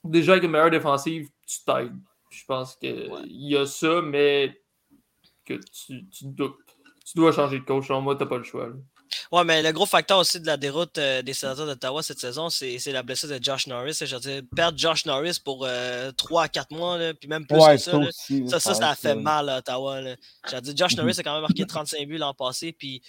déjà 0.04 0.32
avec 0.32 0.44
une 0.44 0.50
meilleure 0.50 0.70
défensive, 0.70 1.28
tu 1.46 1.58
t'aides. 1.64 1.92
Je 2.30 2.44
pense 2.46 2.76
qu'il 2.76 3.10
y 3.28 3.56
a 3.56 3.66
ça, 3.66 4.00
mais 4.02 4.58
que 5.44 5.54
tu, 5.54 6.08
tu, 6.08 6.24
dois, 6.26 6.56
tu 7.04 7.12
dois 7.16 7.32
changer 7.32 7.58
de 7.60 7.64
coach. 7.64 7.88
Moi, 7.90 8.16
t'as 8.16 8.26
pas 8.26 8.38
le 8.38 8.44
choix. 8.44 8.68
là. 8.68 8.74
Ouais, 9.30 9.44
mais 9.44 9.62
le 9.62 9.70
gros 9.72 9.84
facteur 9.84 10.18
aussi 10.18 10.40
de 10.40 10.46
la 10.46 10.56
déroute 10.56 10.96
euh, 10.96 11.20
des 11.20 11.34
sénateurs 11.34 11.66
d'Ottawa 11.66 12.02
cette 12.02 12.18
saison, 12.18 12.48
c'est 12.48 12.78
c'est 12.78 12.92
la 12.92 13.02
blessure 13.02 13.28
de 13.28 13.38
Josh 13.42 13.66
Norris. 13.66 13.98
Je 14.06 14.14
veux 14.14 14.20
dire, 14.20 14.42
perdre 14.56 14.78
Josh 14.78 15.04
Norris 15.04 15.38
pour 15.44 15.66
3 16.16 16.42
à 16.44 16.48
4 16.48 16.70
mois, 16.70 16.96
là, 16.96 17.12
puis 17.12 17.28
même 17.28 17.46
plus 17.46 17.58
Ouais, 17.58 17.76
que 17.76 17.82
ça. 17.82 17.90
ça 17.92 17.98
là. 17.98 18.10
Ça, 18.48 18.60
ça, 18.60 18.74
ça 18.74 18.88
a 18.90 18.94
fait 18.94 19.14
mal. 19.14 19.44
mal 19.46 19.48
à 19.50 19.58
Ottawa. 19.58 20.00
là. 20.00 20.16
Je 20.48 20.54
veux 20.54 20.60
dire, 20.62 20.74
Josh 20.76 20.92
Mhm. 20.96 21.02
Norris 21.02 21.20
a 21.20 21.22
quand 21.22 21.32
même 21.34 21.42
marqué 21.42 21.66
35 21.66 22.08
buts 22.08 22.16
l'an 22.16 22.32
passé. 22.32 22.72
Puis, 22.72 23.02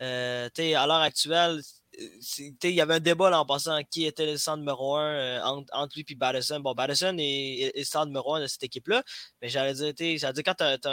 euh, 0.00 0.48
tu 0.54 0.62
à 0.74 0.86
l'heure 0.86 0.96
actuelle, 1.00 1.60
euh, 2.00 2.44
il 2.64 2.70
y 2.70 2.80
avait 2.80 2.94
un 2.94 3.00
débat 3.00 3.30
l'an 3.30 3.44
passant 3.46 3.80
qui 3.90 4.04
était 4.06 4.26
le 4.26 4.36
centre 4.36 4.58
numéro 4.58 4.96
1 4.96 5.42
entre, 5.42 5.72
entre 5.74 5.96
lui 5.96 6.04
et 6.08 6.14
Batterson. 6.14 6.60
Bon, 6.60 6.74
est, 6.76 7.72
le 7.76 7.84
centre 7.84 8.06
numéro 8.06 8.34
1 8.34 8.42
de 8.42 8.46
cette 8.46 8.62
équipe-là. 8.64 9.02
Mais 9.42 9.48
j'allais 9.48 9.74
dire, 9.92 10.18
j'allais 10.18 10.32
dire, 10.34 10.42
quand 10.44 10.54
tu 10.54 10.88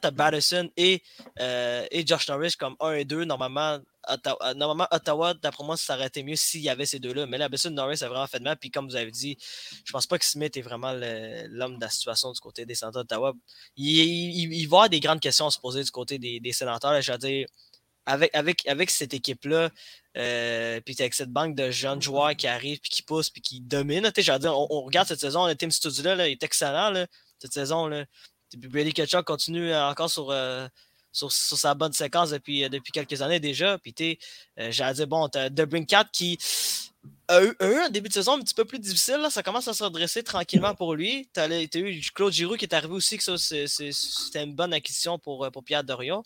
as, 0.00 0.10
Batterson 0.10 0.68
et, 0.76 1.02
euh, 1.40 1.86
et 1.90 2.06
Josh 2.06 2.28
Norris 2.28 2.54
comme 2.58 2.74
1 2.80 2.92
et 2.94 3.04
2, 3.04 3.24
normalement, 3.24 3.78
Ottawa, 4.08 4.54
normalement, 4.54 4.88
Ottawa, 4.90 5.34
d'après 5.34 5.64
moi, 5.64 5.76
ça 5.76 5.94
aurait 5.94 6.06
été 6.08 6.22
mieux 6.22 6.36
s'il 6.36 6.62
y 6.62 6.68
avait 6.68 6.86
ces 6.86 6.98
deux-là. 6.98 7.26
Mais 7.26 7.48
blessure 7.48 7.70
de 7.70 7.76
Norris 7.76 8.02
a 8.02 8.08
vraiment 8.08 8.26
fait 8.26 8.38
de 8.38 8.44
mal. 8.44 8.56
Puis 8.56 8.70
comme 8.70 8.86
vous 8.88 8.96
avez 8.96 9.10
dit, 9.10 9.36
je 9.84 9.92
pense 9.92 10.06
pas 10.06 10.18
que 10.18 10.24
Smith 10.24 10.56
est 10.56 10.62
vraiment 10.62 10.92
l'homme 10.92 11.76
de 11.76 11.80
la 11.80 11.90
situation 11.90 12.32
du 12.32 12.40
côté 12.40 12.66
des 12.66 12.74
sénateurs 12.74 13.04
d'Ottawa. 13.04 13.34
Il, 13.76 13.86
il- 13.88 14.48
va 14.48 14.54
y 14.56 14.64
avoir 14.64 14.88
des 14.88 15.00
grandes 15.00 15.20
questions 15.20 15.46
à 15.46 15.50
se 15.50 15.58
poser 15.58 15.82
du 15.84 15.90
côté 15.90 16.18
des, 16.18 16.40
des 16.40 16.52
sénateurs. 16.52 16.92
là. 16.92 17.00
Veux 17.00 17.18
dire, 17.18 17.46
avec, 18.06 18.34
avec, 18.34 18.66
avec 18.68 18.90
cette 18.90 19.14
équipe-là, 19.14 19.70
euh, 20.16 20.80
puis 20.80 20.94
avec 21.00 21.14
cette 21.14 21.30
banque 21.30 21.54
de 21.56 21.70
jeunes 21.70 22.00
joueurs 22.00 22.34
qui 22.36 22.46
arrivent, 22.46 22.80
puis 22.80 22.90
qui 22.90 23.02
poussent, 23.02 23.30
puis 23.30 23.42
qui 23.42 23.60
dominent. 23.60 24.10
dire, 24.10 24.58
on, 24.58 24.66
on 24.70 24.82
regarde 24.82 25.08
cette 25.08 25.20
saison, 25.20 25.46
le 25.46 25.56
Team 25.56 25.70
Studio 25.70 26.14
là, 26.14 26.28
il 26.28 26.32
est 26.32 26.42
excellent 26.42 26.90
là, 26.90 27.06
cette 27.38 27.52
saison. 27.52 27.86
Là. 27.88 28.04
Puis 28.50 28.68
Brady 28.68 28.92
Ketchuk 28.92 29.24
continue 29.24 29.72
euh, 29.72 29.88
encore 29.90 30.10
sur, 30.10 30.30
euh, 30.30 30.68
sur, 31.10 31.32
sur 31.32 31.56
sa 31.58 31.74
bonne 31.74 31.92
séquence 31.92 32.30
depuis, 32.30 32.64
euh, 32.64 32.68
depuis 32.68 32.92
quelques 32.92 33.20
années 33.22 33.40
déjà. 33.40 33.78
Puis 33.78 33.92
tu 33.92 34.18
euh, 34.58 34.70
j'allais 34.70 34.94
dire, 34.94 35.06
bon, 35.06 35.28
t'as 35.28 35.48
Debrincat 35.48 36.04
qui 36.12 36.38
a 37.28 37.42
eu, 37.42 37.54
a 37.58 37.66
eu 37.66 37.76
un 37.80 37.90
début 37.90 38.08
de 38.08 38.14
saison 38.14 38.34
un 38.34 38.40
petit 38.40 38.54
peu 38.54 38.64
plus 38.64 38.78
difficile. 38.78 39.16
Là. 39.16 39.30
Ça 39.30 39.42
commence 39.42 39.66
à 39.68 39.74
se 39.74 39.82
redresser 39.82 40.22
tranquillement 40.22 40.74
pour 40.74 40.94
lui. 40.94 41.28
Tu 41.34 41.40
as, 41.40 41.48
eu 41.74 42.00
Claude 42.14 42.32
Giroux 42.32 42.56
qui 42.56 42.64
est 42.64 42.74
arrivé 42.74 42.92
aussi, 42.94 43.16
que 43.16 43.24
ça, 43.24 43.36
c'est- 43.36 43.66
c'est- 43.66 43.92
c'était 43.92 44.44
une 44.44 44.54
bonne 44.54 44.72
acquisition 44.72 45.18
pour, 45.18 45.50
pour 45.50 45.64
Pierre 45.64 45.84
Dorion. 45.84 46.22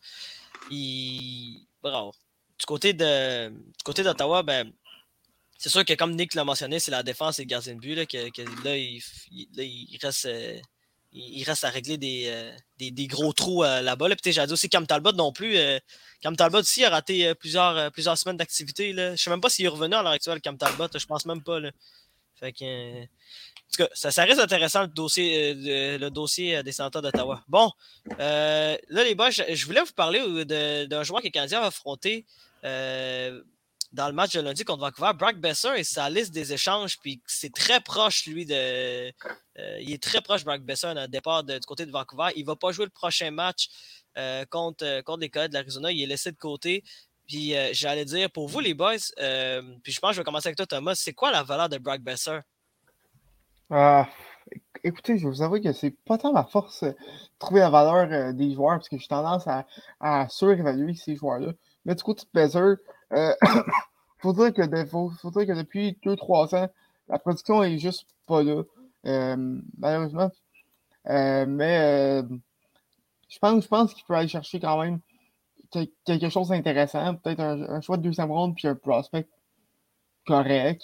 Il... 0.71 1.67
Bravo. 1.83 2.13
Du 2.59 2.67
côté 2.67 2.93
de 2.93 3.51
du 3.51 3.85
côté 3.85 4.03
d'Ottawa, 4.03 4.43
ben, 4.43 4.73
c'est 5.59 5.71
sûr 5.71 5.85
que 5.85 5.93
comme 5.95 6.15
Nick 6.15 6.35
l'a 6.35 6.45
mentionné, 6.45 6.79
c'est 6.79 6.93
la 6.93 7.03
défense 7.03 7.41
et 7.41 7.43
le 7.43 7.49
gardien 7.49 7.75
de 7.75 7.81
but. 7.81 7.97
Là, 7.97 8.07
que, 8.07 8.65
là, 8.65 8.77
il, 8.77 9.99
reste. 10.01 10.27
euh, 10.27 10.57
il 11.11 11.43
reste 11.43 11.65
à 11.65 11.71
régler 11.71 11.99
des, 11.99 12.27
euh, 12.29 12.53
des, 12.79 13.07
gros 13.09 13.33
trous 13.33 13.65
euh, 13.65 13.83
là-bas. 13.83 14.09
Là. 14.09 14.15
Puis, 14.15 14.39
aussi 14.39 14.69
Cam 14.69 14.87
Talbot 14.87 15.13
non 15.13 15.33
plus. 15.33 15.57
Cam 16.21 16.37
Talbot 16.37 16.61
aussi 16.61 16.85
a 16.85 16.91
raté 16.91 17.35
plusieurs, 17.35 17.91
plusieurs 17.91 18.17
semaines 18.17 18.37
d'activité. 18.37 18.93
Je 18.93 19.17
sais 19.17 19.31
même 19.31 19.41
pas 19.41 19.51
s'il 19.51 19.65
est 19.65 19.69
revenu 19.69 19.97
à 19.97 20.03
l'heure 20.03 20.13
actuelle, 20.13 20.41
Cam 20.41 20.57
Talbot. 20.57 20.87
Je 20.95 21.07
pense 21.07 21.27
même 21.27 21.43
pas. 21.43 21.61
Que, 22.41 23.03
en 23.03 23.07
tout 23.73 23.85
cas, 23.85 23.89
ça, 23.95 24.25
reste 24.25 24.39
intéressant 24.39 24.83
le 24.83 24.89
dossier, 24.89 25.55
le 25.55 26.09
dossier 26.09 26.63
des 26.63 26.71
sénateurs 26.71 27.03
d'Ottawa. 27.03 27.43
Bon, 27.49 27.73
là, 28.17 28.79
les 28.89 29.17
boys, 29.17 29.31
je, 29.31 29.67
voulais 29.67 29.83
vous 29.83 29.93
parler 29.93 30.45
d'un 30.87 31.03
joueur 31.03 31.21
que 31.21 31.27
les 31.27 31.33
Canadiens 31.33 31.63
ont 31.63 31.67
affronté 31.67 32.27
euh, 32.65 33.43
dans 33.93 34.07
le 34.09 34.13
match 34.13 34.35
de 34.35 34.41
lundi 34.41 34.65
contre 34.65 34.81
Vancouver. 34.81 35.13
Brock 35.19 35.37
Besser 35.37 35.71
et 35.77 35.85
sa 35.85 36.11
liste 36.11 36.33
des 36.33 36.53
échanges, 36.53 36.99
puis 36.99 37.23
c'est 37.27 37.53
très 37.53 37.81
proche, 37.81 38.27
lui, 38.27 38.45
de. 38.45 38.55
euh, 38.55 39.11
il 39.81 39.93
est 39.93 40.03
très 40.03 40.21
proche, 40.21 40.45
Brock 40.45 40.61
Besser, 40.63 40.93
dans 40.95 41.03
le 41.03 41.09
départ 41.09 41.45
de- 41.45 41.59
du 41.59 41.67
côté 41.67 41.87
de 41.87 41.91
Vancouver. 41.91 42.29
Il 42.37 42.43
ne 42.43 42.47
va 42.47 42.57
pas 42.57 42.71
jouer 42.73 42.85
le 42.85 42.91
prochain 42.91 43.31
match 43.31 43.69
euh, 44.17 44.45
contre, 44.47 45.03
contre 45.03 45.21
les 45.21 45.31
Coyotes 45.31 45.51
de 45.51 45.55
l'Arizona. 45.55 45.91
Il 45.93 46.03
est 46.03 46.07
laissé 46.07 46.33
de 46.33 46.37
côté. 46.37 46.85
Puis 47.27 47.53
j'allais 47.73 48.07
dire, 48.07 48.31
pour 48.31 48.49
vous, 48.49 48.61
les 48.61 48.73
boys, 48.73 48.97
puis 49.83 49.93
je 49.93 50.01
pense 50.01 50.11
que 50.11 50.15
je 50.15 50.21
vais 50.21 50.25
commencer 50.25 50.49
avec 50.49 50.57
toi, 50.57 50.67
Thomas, 50.67 50.95
c'est 50.95 51.13
quoi 51.13 51.31
la 51.31 51.43
valeur 51.43 51.69
de 51.69 51.77
Brock 51.77 52.01
Besser? 52.01 52.39
Euh, 53.71 54.03
écoutez, 54.83 55.19
je 55.19 55.25
vais 55.25 55.31
vous 55.31 55.43
avouer 55.43 55.61
que 55.61 55.75
c'est 55.75 55.91
pas 56.07 56.17
tant 56.17 56.33
ma 56.33 56.45
force 56.45 56.85
de 56.85 56.97
trouver 57.39 57.61
la 57.61 57.69
valeur 57.69 58.33
des 58.33 58.55
joueurs 58.55 58.79
parce 58.79 58.89
que 58.89 58.97
j'ai 58.97 59.07
tendance 59.09 59.47
à, 59.47 59.67
à 60.01 60.27
surévaluer 60.31 60.95
ces 60.95 61.17
joueurs-là. 61.17 61.53
Mais 61.89 61.95
du 61.95 62.03
de 62.03 62.21
Bezer, 62.35 62.77
euh, 63.15 63.35
faut, 64.19 64.35
dire 64.35 64.53
que 64.53 64.85
faut, 64.85 65.11
dire 65.31 65.47
que 65.47 65.57
depuis 65.57 65.99
2-3 66.05 66.55
ans, 66.55 66.69
la 67.09 67.19
production 67.19 67.63
est 67.63 67.79
juste 67.79 68.07
pas 68.27 68.43
là. 68.43 68.63
Euh, 69.07 69.59
malheureusement. 69.79 70.31
Euh, 71.07 71.47
mais 71.49 71.79
euh, 71.79 72.23
je 73.31 73.39
pense, 73.39 73.67
pense 73.67 73.95
qu'il 73.95 74.05
peut 74.05 74.13
aller 74.13 74.29
chercher 74.29 74.61
quand 74.61 74.83
même 74.83 75.01
quel- 75.71 75.89
quelque 76.05 76.29
chose 76.29 76.49
d'intéressant. 76.49 77.15
Peut-être 77.15 77.41
un, 77.41 77.81
choix 77.81 77.97
de 77.97 78.03
deuxième 78.03 78.31
ronde 78.31 78.55
puis 78.55 78.69
un 78.69 78.75
prospect 78.75 79.27
correct. 80.27 80.83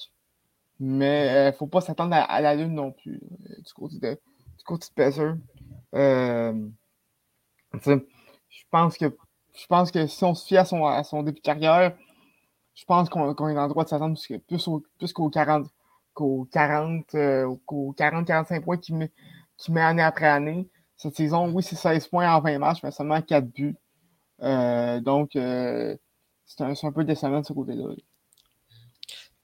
Mais 0.80 1.52
faut 1.52 1.66
pas 1.66 1.82
s'attendre 1.82 2.14
à, 2.16 2.40
la 2.40 2.54
lune 2.54 2.74
non 2.74 2.92
plus, 2.92 3.20
du 3.20 3.72
côté 3.74 3.98
de, 3.98 4.12
du 4.12 4.64
côté 4.64 4.86
tu 7.82 7.90
je 8.54 8.62
pense 8.70 8.96
que 8.96 9.06
je 9.54 9.66
pense 9.66 9.90
que 9.90 10.06
si 10.06 10.24
on 10.24 10.34
se 10.34 10.46
fie 10.46 10.56
à 10.56 10.64
son, 10.64 10.86
à 10.86 11.04
son 11.04 11.22
début 11.22 11.38
de 11.40 11.44
carrière, 11.44 11.96
je 12.74 12.84
pense 12.84 13.08
qu'on 13.10 13.30
est 13.50 13.58
en 13.58 13.68
droit 13.68 13.84
de 13.84 13.88
s'attendre 13.88 14.18
plus, 14.20 14.38
plus, 14.40 14.68
au- 14.68 14.84
plus 14.98 15.12
qu'aux 15.12 15.30
40, 15.30 15.68
qu'aux 16.14 16.48
40, 16.52 17.14
euh, 17.14 17.54
qu'aux 17.66 17.92
40-45 17.96 18.64
points 18.64 18.78
qu'il 18.78 18.96
met, 18.96 19.12
met 19.70 19.80
année 19.82 20.02
après 20.02 20.26
année. 20.28 20.68
Cette 20.96 21.16
saison, 21.16 21.50
oui, 21.52 21.62
c'est 21.62 21.76
16 21.76 22.08
points 22.08 22.32
en 22.34 22.40
20 22.40 22.58
matchs, 22.58 22.82
mais 22.82 22.90
seulement 22.92 23.20
4 23.22 23.46
buts. 23.52 23.76
Euh, 24.42 25.00
donc, 25.00 25.36
euh, 25.36 25.96
c'est 26.46 26.62
un, 26.62 26.74
c'est 26.74 26.86
un 26.88 26.92
peu 26.92 27.04
décevant 27.04 27.40
de 27.40 27.46
ce 27.46 27.52
côté-là. 27.52 27.84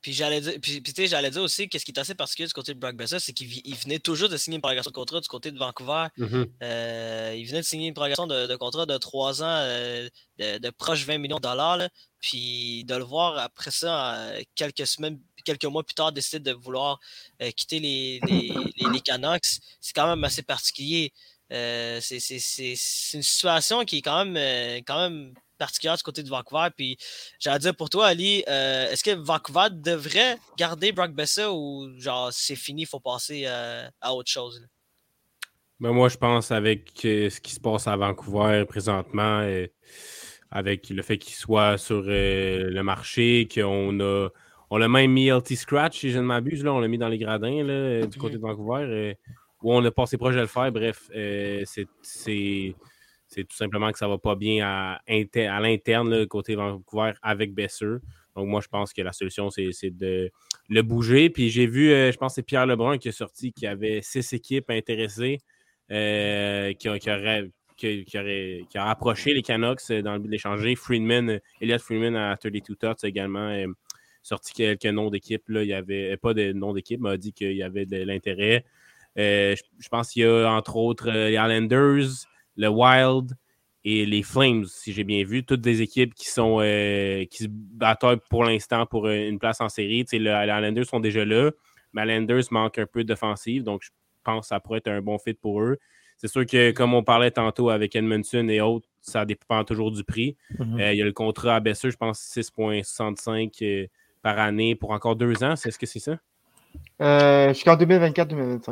Puis 0.03 0.13
j'allais 0.15 0.41
dire, 0.41 0.55
puis, 0.63 0.81
puis, 0.81 0.93
tu 0.95 1.03
sais, 1.03 1.09
j'allais 1.09 1.31
dire 1.31 1.43
aussi, 1.43 1.69
qu'est-ce 1.69 1.85
qui 1.85 1.93
est 1.93 1.99
assez 1.99 2.15
particulier 2.15 2.47
du 2.47 2.55
côté 2.55 2.73
de 2.73 2.79
Brock 2.79 2.97
Besser, 2.97 3.19
c'est 3.21 3.33
qu'il 3.35 3.49
venait 3.77 3.99
toujours 3.99 4.29
de 4.31 4.37
signer 4.39 4.57
une 4.57 4.63
prolongation 4.63 4.91
de 4.91 4.95
contrat 4.95 5.21
du 5.21 5.29
côté 5.29 5.51
de 5.51 5.59
Vancouver. 5.59 6.07
Mhm. 6.17 6.47
Euh, 6.63 7.35
il 7.37 7.45
venait 7.47 7.61
de 7.61 7.67
signer 7.67 7.89
une 7.89 7.95
prolongation 7.95 8.27
de, 8.27 8.47
de 8.47 8.57
contrat 8.57 8.87
de 8.87 8.97
3 8.97 9.43
ans 9.43 9.47
euh, 9.47 10.09
de, 10.39 10.59
de 10.59 10.71
proche 10.71 11.05
20 11.05 11.19
millions 11.19 11.37
de 11.37 11.43
dollars. 11.43 11.77
là. 11.77 11.89
Puis 12.21 12.85
de 12.85 12.95
le 12.95 13.05
voir 13.05 13.37
après 13.39 13.71
ça, 13.71 14.33
quelques 14.55 14.87
semaines, 14.87 15.21
quelques 15.45 15.65
mois 15.67 15.83
plus 15.85 15.95
tard, 15.95 16.13
décider 16.13 16.41
de 16.41 16.53
vouloir 16.53 16.99
euh, 17.43 17.51
quitter 17.51 17.79
les, 17.81 18.21
les, 18.27 18.49
les- 18.77 18.91
les 18.93 19.01
Canucks, 19.01 19.45
c'est 19.81 19.95
quand 19.95 20.07
même 20.07 20.23
assez 20.25 20.43
particulier. 20.43 21.13
C'est 21.51 22.01
c'est- 22.21 22.39
c'est- 22.39 22.75
c'est 22.77 23.17
une 23.17 23.23
situation 23.23 23.85
qui 23.85 23.99
est 23.99 24.03
quand 24.03 24.25
même, 24.25 24.83
quand 24.87 25.01
même 25.11 25.35
particulière 25.61 25.97
du 25.97 26.03
côté 26.03 26.25
de 26.25 26.29
Vancouver. 26.29 26.69
Puis 26.77 26.97
j'allais 27.39 27.61
dire 27.61 27.77
pour 27.77 27.89
toi, 27.89 28.07
Ali, 28.07 28.43
euh, 28.49 28.91
est-ce 28.91 29.05
que 29.05 29.15
Vancouver 29.15 29.69
devrait 29.71 30.39
garder 30.59 30.91
Brock 30.91 31.13
Besser 31.13 31.47
ou 31.47 31.89
genre 31.99 32.33
c'est 32.33 32.57
fini, 32.57 32.83
il 32.83 32.87
faut 32.87 32.99
passer 32.99 33.45
euh, 33.47 33.87
à 34.01 34.13
autre 34.15 34.31
chose? 34.31 34.61
là? 34.61 34.67
Ben, 35.79 35.93
moi, 35.93 36.09
je 36.09 36.17
pense 36.19 36.51
avec 36.51 37.05
euh, 37.07 37.31
ce 37.31 37.41
qui 37.41 37.55
se 37.55 37.61
passe 37.61 37.87
à 37.87 37.97
Vancouver 37.97 38.65
présentement, 38.69 39.47
avec 40.51 40.91
le 40.91 41.03
fait 41.03 41.17
qu'il 41.17 41.35
soit 41.35 41.79
sur 41.79 42.03
le 42.03 42.83
marché, 42.83 43.49
qu'on 43.53 44.01
a. 44.01 44.29
On 44.73 44.77
l'a 44.77 44.89
même 44.89 45.11
mis 45.11 45.31
LT 45.31 45.57
Scratch, 45.57 45.99
si 45.99 46.11
je 46.13 46.19
ne 46.19 46.23
m'abuse, 46.23 46.63
là, 46.63 46.73
on 46.73 46.79
l'a 46.79 46.87
mis 46.87 46.99
dans 46.99 47.09
les 47.09 47.19
gradins 47.19 47.65
là, 47.65 48.07
du 48.07 48.19
côté 48.19 48.37
de 48.37 48.41
Vancouver, 48.41 49.17
où 49.63 49.75
on 49.75 49.85
a 49.85 49.91
passé 49.91 50.17
proche 50.17 50.37
de 50.37 50.41
le 50.41 50.47
faire. 50.47 50.71
Bref, 50.71 51.11
c'est 51.65 52.77
c'est 53.31 53.45
tout 53.45 53.57
simplement 53.57 53.91
que 53.93 53.99
ça 53.99 54.07
ne 54.07 54.11
va 54.11 54.19
pas 54.19 54.35
bien 54.35 54.67
à, 54.67 55.01
à 55.07 55.61
l'interne, 55.61 56.27
côté 56.27 56.57
Vancouver, 56.57 57.13
avec 57.23 57.55
Besser. 57.55 57.97
Donc, 58.37 58.49
moi, 58.49 58.61
je 58.61 58.69
pense 58.69 58.93
que 58.93 59.03
la 59.03 59.13
solution, 59.13 59.51
c'est 59.51 59.91
de 59.91 60.31
le 60.69 60.83
bouger. 60.83 61.31
Puis 61.31 61.49
j'ai 61.51 61.67
vu, 61.67 61.91
euh, 61.93 62.11
je 62.13 62.17
pense 62.17 62.33
que 62.33 62.35
c'est 62.37 62.43
Pierre 62.43 62.67
Lebrun 62.67 62.99
qui 62.99 63.09
est 63.09 63.13
sorti, 63.13 63.53
qui 63.53 63.67
avait 63.67 64.01
six 64.03 64.33
équipes 64.33 64.71
intéressées, 64.71 65.39
euh, 65.93 66.73
qui, 66.73 66.89
qui, 66.99 67.11
aurait, 67.11 67.51
qui, 67.77 68.05
qui, 68.05 68.19
a 68.19 68.85
rapproché 68.85 69.33
les 69.33 69.43
Canucks 69.43 69.93
dans 69.93 70.15
le 70.15 70.19
but 70.19 70.29
d'échanger. 70.29 70.75
Freeman, 70.75 71.41
Elliot 71.61 71.79
Freeman 71.79 72.17
à 72.17 72.37
32 72.37 72.75
Tots 72.77 73.05
également. 73.05 73.49
Euh, 73.49 73.67
sorti 74.23 74.53
quelques 74.53 74.87
noms 74.87 75.09
d'équipes. 75.11 75.45
Il 75.49 75.63
n'y 75.63 75.73
avait 75.73 76.17
pas 76.17 76.35
de 76.35 76.53
nom 76.53 76.73
d'équipe, 76.73 77.01
mais 77.01 77.11
a 77.11 77.17
dit 77.17 77.33
qu'il 77.33 77.53
y 77.53 77.63
avait 77.63 77.87
de 77.87 78.03
l'intérêt. 78.03 78.65
je, 79.17 79.57
je, 79.79 79.89
pense 79.89 80.11
qu'il 80.11 80.23
y 80.23 80.27
a 80.27 80.51
entre 80.51 80.77
autres 80.77 81.11
les 81.11 81.33
Islanders, 81.33 82.27
le 82.57 82.69
Wild 82.69 83.37
et 83.85 84.05
les 84.05 84.23
Flames, 84.23 84.65
si 84.67 84.93
j'ai 84.93 85.05
bien 85.05 85.25
vu, 85.25 85.45
toutes 85.45 85.63
des 85.63 85.81
équipes 85.81 86.15
qui 86.15 86.29
sont 86.29 86.59
euh, 86.61 87.25
qui 87.27 87.45
se 87.45 87.49
battent 87.49 88.05
pour 88.29 88.45
l'instant 88.45 88.85
pour 88.85 89.07
euh, 89.07 89.29
une 89.29 89.39
place 89.39 89.61
en 89.61 89.69
série. 89.69 90.05
les 90.13 90.19
Islanders 90.19 90.85
sont 90.85 91.01
déjà 91.01 91.25
là, 91.25 91.51
mais 91.93 92.05
les 92.05 92.15
Islanders 92.15 92.45
manquent 92.51 92.79
un 92.79 92.87
peu 92.87 93.05
d'offensive, 93.05 93.63
donc 93.63 93.83
je 93.83 93.91
pense 94.23 94.43
que 94.43 94.47
ça 94.49 94.61
pourrait 94.61 94.79
être 94.79 94.89
un 94.89 95.01
bon 95.01 95.19
fit 95.19 95.35
pour 95.35 95.63
eux. 95.63 95.79
C'est 96.19 96.29
sûr 96.29 96.45
que, 96.45 96.73
comme 96.73 96.93
on 96.93 97.03
parlait 97.03 97.31
tantôt 97.31 97.71
avec 97.71 97.97
Edmondson 97.97 98.47
et 98.51 98.61
autres, 98.61 98.87
ça 99.01 99.25
dépend 99.25 99.65
toujours 99.65 99.91
du 99.91 100.05
prix. 100.05 100.37
Mm-hmm. 100.59 100.81
Euh, 100.81 100.93
il 100.93 100.99
y 100.99 101.03
a 101.03 101.07
le 101.07 101.13
contrat 101.13 101.57
à 101.57 101.61
Besser, 101.61 101.91
je 101.91 101.97
pense 101.97 102.21
6,65 102.21 103.89
par 104.21 104.39
année 104.39 104.75
pour 104.75 104.91
encore 104.91 105.17
deux 105.17 105.43
ans. 105.43 105.53
Est-ce 105.53 105.79
que 105.79 105.87
c'est 105.87 105.99
ça? 105.99 106.19
Jusqu'en 107.55 107.77
2024-2025. 107.77 108.69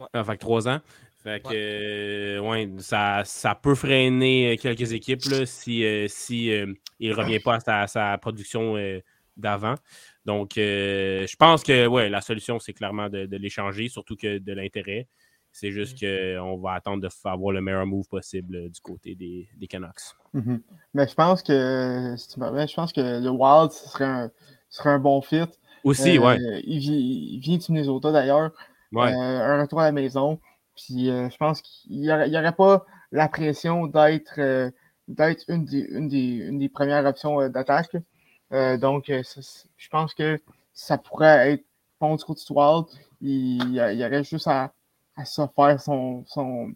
Ouais. 0.00 0.06
Ah, 0.14 0.24
fait 0.24 0.38
trois 0.38 0.66
ans. 0.66 0.80
Fait 1.22 1.42
que, 1.42 2.38
ouais. 2.38 2.66
Euh, 2.66 2.78
ça, 2.78 3.22
ça, 3.26 3.54
peut 3.54 3.74
freiner 3.74 4.52
euh, 4.52 4.56
quelques 4.56 4.92
équipes 4.92 5.22
là, 5.26 5.44
si, 5.44 5.84
euh, 5.84 6.06
si 6.08 6.46
il 6.46 7.10
ne 7.10 7.14
revient 7.14 7.40
pas 7.40 7.58
à 7.66 7.86
sa, 7.86 8.16
production 8.18 8.76
d'avant. 9.36 9.74
Donc, 10.24 10.52
je 10.56 11.36
pense 11.36 11.62
que 11.62 11.86
ouais, 11.86 12.08
la 12.08 12.22
solution, 12.22 12.58
c'est 12.58 12.72
clairement 12.72 13.08
de, 13.08 13.36
l'échanger, 13.36 13.88
surtout 13.88 14.16
que 14.16 14.38
de 14.38 14.52
l'intérêt. 14.52 15.08
C'est 15.52 15.72
juste 15.72 16.00
mm. 16.00 16.38
qu'on 16.38 16.58
va 16.58 16.74
attendre 16.74 17.02
de 17.02 17.08
avoir 17.24 17.52
le 17.52 17.60
meilleur 17.60 17.84
move 17.84 18.06
possible 18.06 18.70
du 18.70 18.80
côté 18.80 19.16
des, 19.16 19.48
des 19.56 19.66
Canucks. 19.66 20.14
Mm-hmm. 20.32 20.60
Mais 20.94 21.08
je 21.08 21.14
pense 21.14 21.42
que 21.42 22.14
je 22.16 22.74
pense 22.74 22.92
que 22.92 23.00
le 23.00 23.30
Wild 23.30 23.72
serait 23.72 24.04
un, 24.04 24.30
serait 24.68 24.90
un 24.90 25.00
bon 25.00 25.20
fit. 25.20 25.48
Aussi, 25.82 26.18
ouais. 26.18 26.38
Il, 26.64 27.40
vient 27.40 27.56
du 27.56 27.72
Minnesota 27.72 28.12
d'ailleurs. 28.12 28.52
Ouais. 28.92 29.12
un 29.12 29.60
retour 29.60 29.80
à 29.80 29.84
la 29.84 29.92
maison. 29.92 30.38
Puis 30.84 31.10
euh, 31.10 31.28
je 31.28 31.36
pense 31.36 31.60
qu'il 31.60 32.00
n'y 32.00 32.10
aurait, 32.10 32.54
pas 32.54 32.86
la 33.12 33.28
pression 33.28 33.86
d'être 33.86 34.38
euh, 34.38 34.70
une, 35.08 35.64
des, 35.64 35.80
une, 35.90 36.58
des, 36.58 36.68
premières 36.68 37.04
options 37.04 37.40
euh, 37.40 37.48
d'attaque. 37.48 37.96
donc, 38.50 39.04
je 39.08 39.88
pense 39.90 40.14
que 40.14 40.40
ça 40.72 40.96
pourrait 40.98 41.52
être 41.52 41.64
bon 42.00 42.16
du 42.16 42.24
côté 42.24 42.42
Il, 43.20 43.74
y 43.74 44.04
aurait 44.04 44.24
juste 44.24 44.46
à, 44.46 44.72
se 45.24 45.42
faire 45.54 45.80
son, 45.80 46.24
son 46.26 46.72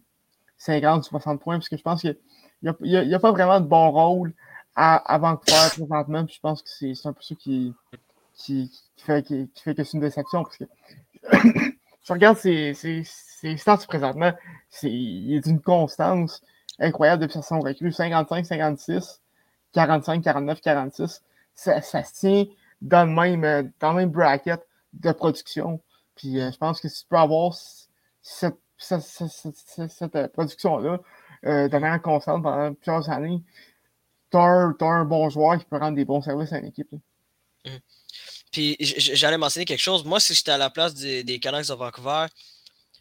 50 0.57 1.03
60 1.03 1.41
points, 1.41 1.57
parce 1.57 1.69
que 1.69 1.77
je 1.77 1.81
pense 1.81 2.01
qu'il 2.01 2.15
n'y 2.61 2.95
a, 2.95 3.15
a, 3.15 3.19
pas 3.19 3.31
vraiment 3.31 3.59
de 3.59 3.65
bon 3.65 3.89
rôle 3.89 4.33
à, 4.75 4.97
à 4.97 5.17
Vancouver 5.17 5.69
présentement. 5.71 6.25
Puis 6.25 6.35
je 6.35 6.41
pense 6.41 6.61
que 6.61 6.69
c'est 6.69 6.93
un 7.07 7.13
peu 7.13 7.21
ça 7.23 7.33
qui, 7.35 7.73
qui, 8.35 8.71
fait, 8.97 9.23
qui, 9.25 9.49
fait 9.55 9.73
que 9.73 9.83
c'est 9.83 9.93
une 9.93 10.01
déception. 10.01 10.43
Parce 10.43 10.57
que 10.57 10.65
je 12.05 12.13
regarde 12.13 12.37
ces, 12.37 12.73
ses 12.73 13.57
stats 13.57 13.77
présentement, 13.87 14.31
il 14.83 15.35
est 15.35 15.41
d'une 15.41 15.61
constance 15.61 16.41
incroyable 16.79 17.23
depuis 17.23 17.41
son 17.41 17.59
recrue. 17.59 17.91
55, 17.91 18.45
56, 18.45 19.21
45, 19.73 20.23
49, 20.23 20.61
46. 20.61 21.23
Ça, 21.53 21.81
ça 21.81 22.03
se 22.03 22.13
tient 22.13 22.45
dans 22.81 23.05
le 23.05 23.11
même, 23.11 23.43
euh, 23.43 23.63
dans 23.79 23.91
le 23.91 23.97
même 23.97 24.09
bracket 24.09 24.61
de 24.93 25.11
production. 25.11 25.81
Puis 26.15 26.39
euh, 26.39 26.51
je 26.51 26.57
pense 26.57 26.81
que 26.81 26.87
si 26.87 27.03
tu 27.03 27.09
peux 27.09 27.17
avoir 27.17 27.53
cette, 28.21 28.57
cette, 28.77 29.01
cette, 29.01 30.15
euh, 30.15 30.27
production-là 30.27 30.99
euh, 31.45 31.67
de 31.67 31.77
manière 31.77 32.01
constante 32.01 32.43
pendant 32.43 32.73
plusieurs 32.73 33.09
années, 33.09 33.43
tu 34.31 34.37
as, 34.37 34.73
un 34.81 35.05
bon 35.05 35.29
joueur 35.29 35.57
qui 35.57 35.65
peut 35.65 35.77
rendre 35.77 35.95
des 35.95 36.05
bons 36.05 36.21
services 36.21 36.53
à 36.53 36.59
une 36.59 36.65
équipe. 36.65 36.89
Puis 38.55 38.77
j'allais 38.79 39.37
mentionner 39.37 39.65
quelque 39.65 39.81
chose. 39.81 40.05
Moi, 40.05 40.21
si 40.21 40.33
j'étais 40.33 40.51
à 40.51 40.57
la 40.57 40.69
place 40.69 40.93
des, 40.93 41.25
des 41.25 41.39
Canucks 41.39 41.67
de 41.67 41.73
Vancouver, 41.73 42.27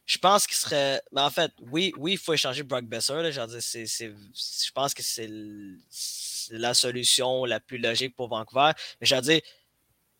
je 0.05 0.19
pense 0.19 0.49
qu'il 0.49 0.57
serait. 0.57 1.01
Mais 1.13 1.21
en 1.21 1.31
fait, 1.31 1.53
oui, 1.71 1.93
oui, 1.97 2.15
il 2.15 2.19
faut 2.19 2.33
échanger 2.33 2.65
Brock 2.65 2.87
Besser. 2.87 3.31
Je 3.31 4.73
pense 4.73 4.95
que 4.95 5.03
c'est 5.05 5.31
la 6.51 6.75
solution 6.75 7.45
la 7.45 7.61
plus 7.61 7.79
logique 7.79 8.17
pour 8.17 8.27
Vancouver. 8.27 8.73
Mais 9.01 9.07
je 9.07 9.15
veux 9.15 9.21
dire, 9.21 9.41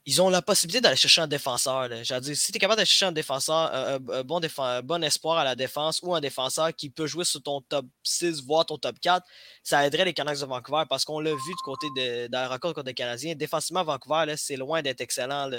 ils 0.07 0.21
ont 0.21 0.29
la 0.29 0.43
possibilité 0.43 0.81
d'aller 0.81 0.97
chercher 0.97 1.23
un 1.23 1.27
défenseur. 1.27 1.89
Veux 1.89 2.21
dire, 2.21 2.37
si 2.37 2.53
tu 2.53 2.57
es 2.57 2.61
capable 2.61 2.77
d'aller 2.77 2.87
chercher 2.87 3.07
un 3.07 3.13
défenseur, 3.13 3.73
un, 3.75 3.99
bon, 4.23 4.41
bon 4.85 5.03
espoir 5.03 5.39
à 5.39 5.45
la 5.45 5.57
défense 5.57 6.01
ou 6.03 6.15
un 6.15 6.21
défenseur 6.21 6.75
qui 6.75 6.91
peut 6.91 7.07
jouer 7.07 7.25
sur 7.25 7.43
ton 7.43 7.63
top 7.63 7.87
6, 8.03 8.43
voire 8.45 8.67
ton 8.67 8.77
top 8.77 8.99
4, 9.01 9.27
ça 9.63 9.87
aiderait 9.87 10.05
les 10.05 10.13
Canucks 10.13 10.41
de 10.41 10.47
Vancouver 10.47 10.85
parce 10.89 11.05
qu'on 11.05 11.21
l'a 11.21 11.31
vu 11.31 11.37
du 11.37 11.63
côté 11.65 11.87
de, 11.97 12.27
dans 12.27 12.51
record 12.51 12.75
contre 12.75 12.89
les 12.89 12.95
Canadiens. 12.95 13.35
Défensivement, 13.35 13.83
Vancouver, 13.83 14.35
c'est 14.37 14.57
loin 14.57 14.83
d'être 14.83 15.01
excellent. 15.01 15.51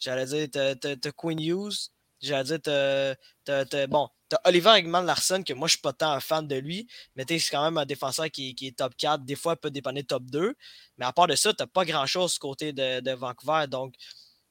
J'allais 0.00 0.26
dire, 0.26 0.74
tu 1.00 1.12
Quinn 1.12 1.40
Hughes, 1.40 1.90
J'allais 2.20 2.58
dire, 2.58 3.16
t'as, 3.44 3.86
bon, 3.86 4.08
t'as 4.28 4.38
Oliver 4.44 4.74
Eggman 4.76 5.04
Larson, 5.04 5.42
que 5.42 5.52
moi, 5.52 5.68
je 5.68 5.72
suis 5.72 5.80
pas 5.80 5.92
tant 5.92 6.12
un 6.12 6.20
fan 6.20 6.46
de 6.46 6.56
lui, 6.56 6.88
mais 7.14 7.24
c'est 7.28 7.50
quand 7.50 7.64
même 7.64 7.78
un 7.78 7.86
défenseur 7.86 8.30
qui, 8.30 8.56
est 8.60 8.76
top 8.76 8.94
4. 8.96 9.24
Des 9.24 9.36
fois, 9.36 9.54
il 9.54 9.60
peut 9.60 9.70
dépanner 9.70 10.04
top 10.04 10.24
2. 10.24 10.54
Mais 10.98 11.04
à 11.04 11.12
part 11.12 11.26
de 11.26 11.34
ça, 11.36 11.52
t'as 11.52 11.66
pas 11.66 11.84
grand-chose 11.84 12.34
du 12.34 12.38
côté 12.38 12.72
de, 12.72 13.12
Vancouver. 13.12 13.66
Donc, 13.68 13.94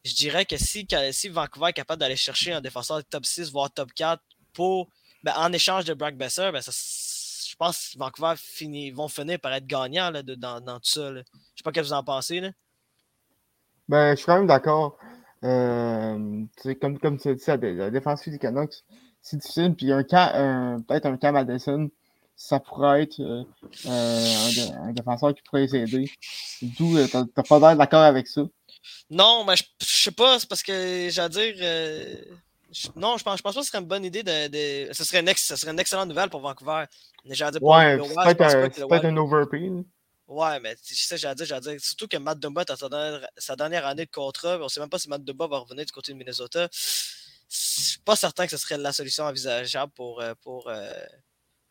je 0.03 0.13
dirais 0.13 0.45
que 0.45 0.57
si, 0.57 0.88
si 1.11 1.30
Vancouver 1.30 1.69
est 1.69 1.73
capable 1.73 1.99
d'aller 1.99 2.15
chercher 2.15 2.53
un 2.53 2.61
défenseur 2.61 3.03
top 3.05 3.26
6, 3.26 3.51
voire 3.51 3.71
top 3.71 3.91
4 3.93 4.21
pour, 4.53 4.89
ben, 5.23 5.34
en 5.36 5.51
échange 5.51 5.86
de 5.86 5.93
Brock 5.93 6.15
Besser, 6.15 6.51
ben, 6.51 6.61
je 6.61 7.55
pense 7.57 7.93
que 7.93 7.99
Vancouver 7.99 8.91
vont 8.91 9.07
finir 9.07 9.39
par 9.39 9.53
être 9.53 9.67
gagnants 9.67 10.11
là, 10.11 10.23
dans, 10.23 10.61
dans, 10.61 10.80
tout 10.80 10.89
ça. 10.89 11.13
Je 11.13 11.19
sais 11.19 11.63
pas 11.63 11.71
ce 11.71 11.80
que 11.80 11.82
vous 11.82 11.93
en 11.93 12.03
pensez. 12.03 12.39
Là. 12.39 12.51
Ben, 13.88 14.11
je 14.11 14.17
suis 14.17 14.26
quand 14.26 14.38
même 14.38 14.47
d'accord. 14.47 14.97
Euh, 15.43 16.43
comme, 16.82 16.97
comme 16.97 17.17
tu 17.19 17.30
as 17.30 17.57
la, 17.57 17.91
défense 17.91 18.28
du 18.28 18.39
Canucks, 18.39 18.84
c'est 19.26 19.38
difficile. 19.38 19.73
Puis 19.76 19.91
un 19.91 20.03
cas, 20.03 20.78
peut-être 20.88 21.07
un 21.07 21.17
cas 21.17 21.32
Madison, 21.32 21.89
ça 22.36 22.59
pourrait 22.59 23.03
être 23.03 23.19
euh, 23.19 23.43
un, 23.88 24.91
défenseur 24.91 25.34
qui 25.34 25.41
pourrait 25.41 25.65
les 25.65 25.76
aider. 25.76 26.11
D'où 26.61 26.97
euh, 26.97 27.07
t'as 27.07 27.43
pas 27.43 27.59
l'air 27.59 27.76
d'accord 27.76 28.03
avec 28.03 28.28
ça. 28.28 28.41
Non, 29.09 29.45
mais 29.45 29.55
je, 29.55 29.63
sais 29.80 30.11
pas, 30.11 30.39
c'est 30.39 30.47
parce 30.47 30.61
que 30.61 31.07
j'allais 31.09 31.30
dire. 31.30 31.55
Euh, 31.61 32.15
non, 32.95 33.17
je 33.17 33.23
pense, 33.23 33.38
je 33.38 33.41
pense 33.41 33.53
pas 33.53 33.61
que 33.61 33.65
ce 33.65 33.71
serait 33.71 33.82
une 33.82 33.88
bonne 33.88 34.03
idée 34.03 34.21
de. 34.21 34.47
de 34.88 34.93
ce, 34.93 35.03
serait 35.03 35.21
une 35.21 35.34
ce 35.36 35.55
serait 35.55 35.71
une 35.71 35.80
excellente 35.80 36.09
nouvelle 36.09 36.30
pour 36.30 36.41
Vancouver. 36.41 36.86
Dire, 37.23 37.49
ouais, 37.61 37.97
c'est 38.26 38.38
peut-être 38.38 39.05
un, 39.05 39.17
overpay. 39.17 39.71
Ouais, 40.28 40.59
mais 40.59 40.76
c'est 40.82 40.95
ça, 40.95 41.15
j'allais 41.15 41.36
dire, 41.36 41.61
dire. 41.61 41.80
Surtout 41.80 42.07
que 42.07 42.17
Matt 42.17 42.39
Dumba 42.39 42.63
a 42.67 42.76
sa 43.38 43.55
dernière, 43.55 43.86
année 43.86 44.05
de 44.05 44.11
contrat. 44.11 44.59
On 44.61 44.69
sait 44.69 44.80
même 44.80 44.89
pas 44.89 44.99
si 44.99 45.09
Matt 45.09 45.23
Dumba 45.23 45.47
va 45.47 45.59
revenir 45.59 45.86
du 45.86 45.91
côté 45.91 46.11
de 46.11 46.17
Minnesota. 46.17 46.67
Je 47.49 47.89
suis 47.91 47.99
pas 47.99 48.15
certain 48.15 48.45
que 48.45 48.51
ce 48.51 48.57
serait 48.57 48.77
la 48.77 48.93
solution 48.93 49.25
envisageable 49.25 49.91
pour, 49.93 50.21
euh, 50.21 50.33
pour, 50.41 50.67
euh, 50.69 50.91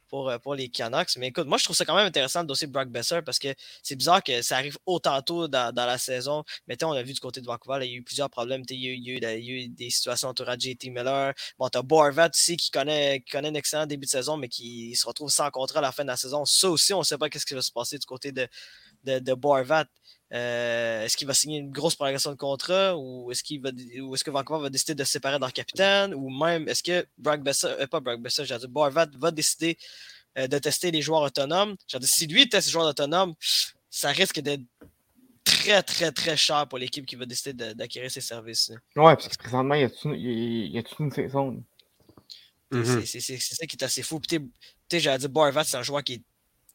pour, 0.08 0.30
euh, 0.30 0.38
pour 0.38 0.54
les 0.54 0.68
Canucks. 0.68 1.16
Mais 1.16 1.28
écoute, 1.28 1.46
moi, 1.46 1.58
je 1.58 1.64
trouve 1.64 1.74
ça 1.74 1.84
quand 1.84 1.96
même 1.96 2.06
intéressant 2.06 2.42
le 2.42 2.46
dossier 2.46 2.68
Brock 2.68 2.88
Besser 2.88 3.20
parce 3.22 3.38
que 3.40 3.48
c'est 3.82 3.96
bizarre 3.96 4.22
que 4.22 4.42
ça 4.42 4.56
arrive 4.56 4.78
autant 4.86 5.20
tôt 5.22 5.48
dans, 5.48 5.74
la 5.74 5.98
saison. 5.98 6.44
Mais 6.68 6.82
on 6.84 6.92
a 6.92 7.02
vu 7.02 7.12
du 7.14 7.20
côté 7.20 7.40
de 7.40 7.46
Vancouver, 7.46 7.80
il 7.82 7.90
y 7.90 7.94
a 7.94 7.96
eu 7.98 8.02
plusieurs 8.02 8.30
problèmes. 8.30 8.62
Il 8.70 8.78
y, 8.78 8.86
a 8.86 8.90
eu, 8.90 8.94
il, 8.94 9.22
y 9.22 9.26
a 9.26 9.36
eu, 9.36 9.68
des 9.68 9.90
situations 9.90 10.28
autour 10.28 10.46
de 10.46 10.52
JT 10.60 10.90
Miller. 10.90 11.34
Bon, 11.58 11.68
tu 11.68 11.78
as 11.78 11.82
Borvat 11.82 12.28
aussi 12.28 12.56
qui 12.56 12.70
connaît, 12.70 13.20
qui 13.26 13.32
connaît 13.32 13.48
un 13.48 13.54
excellent 13.54 13.86
début 13.86 14.06
de 14.06 14.10
saison, 14.10 14.36
mais 14.36 14.48
qui 14.48 14.94
se 14.94 15.06
retrouve 15.06 15.30
sans 15.30 15.50
contrat 15.50 15.80
à 15.80 15.82
la 15.82 15.92
fin 15.92 16.04
de 16.04 16.08
la 16.10 16.16
saison. 16.16 16.44
Ça 16.44 16.70
aussi, 16.70 16.92
on 16.92 17.00
ne 17.00 17.04
sait 17.04 17.18
pas 17.18 17.26
ce 17.34 17.44
qui 17.44 17.54
va 17.54 17.62
se 17.62 17.72
passer 17.72 17.98
du 17.98 18.06
côté 18.06 18.30
de, 18.30 18.48
de. 19.04 19.34
Euh, 20.34 21.04
est-ce 21.04 21.16
qu'il 21.16 21.28
va 21.28 21.34
signer 21.34 21.58
une 21.58 21.70
grosse 21.70 21.94
prolongation 21.94 22.32
de 22.32 22.36
contrat 22.36 22.96
ou 22.98 23.30
est-ce 23.30 23.44
qu'il 23.44 23.60
va 23.60 23.70
ou 24.02 24.14
est-ce 24.14 24.24
que 24.24 24.32
Vancouver 24.32 24.62
va 24.62 24.70
décider 24.70 24.96
de 24.96 25.04
se 25.04 25.12
séparer 25.12 25.38
leur 25.38 25.52
capitaine 25.52 26.12
ou 26.12 26.28
même 26.28 26.68
est-ce 26.68 26.82
que 26.82 27.06
Brock 27.16 27.42
Besser, 27.42 27.68
euh, 27.78 27.86
pas 27.86 28.00
Brock 28.00 28.20
Besser, 28.20 28.44
j'ai 28.44 28.58
dit 28.58 28.66
Borvat 28.66 29.06
va 29.16 29.30
décider 29.30 29.78
euh, 30.36 30.48
de 30.48 30.58
tester 30.58 30.90
les 30.90 31.02
joueurs 31.02 31.22
autonomes? 31.22 31.76
J'ai 31.86 32.00
dit 32.00 32.08
si 32.08 32.26
lui 32.26 32.48
teste 32.48 32.66
les 32.66 32.72
joueurs 32.72 32.88
autonomes, 32.88 33.34
ça 33.90 34.08
risque 34.08 34.40
d'être 34.40 34.62
très 35.44 35.84
très 35.84 36.10
très 36.10 36.36
cher 36.36 36.66
pour 36.66 36.78
l'équipe 36.78 37.06
qui 37.06 37.14
va 37.14 37.26
décider 37.26 37.74
d'acquérir 37.74 38.10
ces 38.10 38.20
services. 38.20 38.72
Ouais, 38.96 39.14
parce 39.14 39.28
que 39.28 39.36
présentement, 39.36 39.74
il 39.74 39.82
y 40.72 40.78
a, 40.78 40.82
toute 40.82 40.98
une 40.98 41.12
saison? 41.12 41.62
Mm-hmm. 42.72 43.20
C'est 43.20 43.38
ça 43.38 43.66
qui 43.66 43.76
est 43.76 43.84
assez 43.84 44.02
fou. 44.02 44.20
Tu 44.28 44.40
sais, 44.90 44.98
j'allais 44.98 45.18
dire 45.18 45.28
Borvat, 45.28 45.62
c'est 45.62 45.76
un 45.76 45.82
joueur 45.84 46.02
qui 46.02 46.14
est 46.14 46.22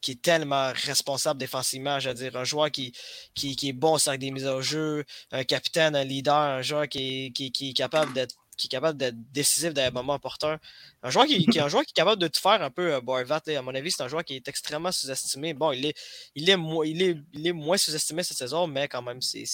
qui 0.00 0.12
est 0.12 0.22
tellement 0.22 0.72
responsable 0.74 1.38
défensivement, 1.38 2.00
je 2.00 2.08
veux 2.08 2.14
dire, 2.14 2.36
un 2.36 2.44
joueur 2.44 2.70
qui, 2.70 2.92
qui, 3.34 3.56
est 3.68 3.72
bon 3.72 3.98
sur 3.98 4.16
des 4.16 4.30
mises 4.30 4.46
au 4.46 4.62
jeu, 4.62 5.04
un 5.32 5.44
capitaine, 5.44 5.94
un 5.96 6.04
leader, 6.04 6.34
un 6.34 6.62
joueur 6.62 6.88
qui 6.88 7.32
qui 7.32 7.70
est 7.70 7.72
capable 7.72 8.12
d'être 8.12 8.36
qui 8.60 8.66
est 8.66 8.70
capable 8.70 8.98
d'être 8.98 9.16
décisif 9.32 9.72
dans 9.72 9.82
les 9.82 9.90
moments 9.90 10.14
opportuns. 10.14 10.58
Un 11.02 11.10
joueur 11.10 11.24
qui, 11.26 11.46
un 11.58 11.68
joueur 11.68 11.82
qui 11.82 11.92
est 11.92 11.94
capable 11.94 12.20
de 12.20 12.28
tout 12.28 12.40
faire 12.40 12.62
un 12.62 12.70
peu, 12.70 12.92
euh, 12.92 13.00
à 13.00 13.62
mon 13.62 13.74
avis, 13.74 13.90
c'est 13.90 14.02
un 14.02 14.08
joueur 14.08 14.22
qui 14.22 14.36
est 14.36 14.46
extrêmement 14.48 14.92
sous-estimé. 14.92 15.54
Bon, 15.54 15.72
il 15.72 15.86
est, 15.86 15.94
il 16.34 16.48
est, 16.50 16.58
il 16.84 17.02
est, 17.02 17.16
il 17.32 17.46
est 17.46 17.52
moins 17.52 17.78
sous-estimé 17.78 18.22
cette 18.22 18.36
saison, 18.36 18.66
mais 18.66 18.86
quand 18.86 19.02
même, 19.02 19.20
c'est 19.22 19.46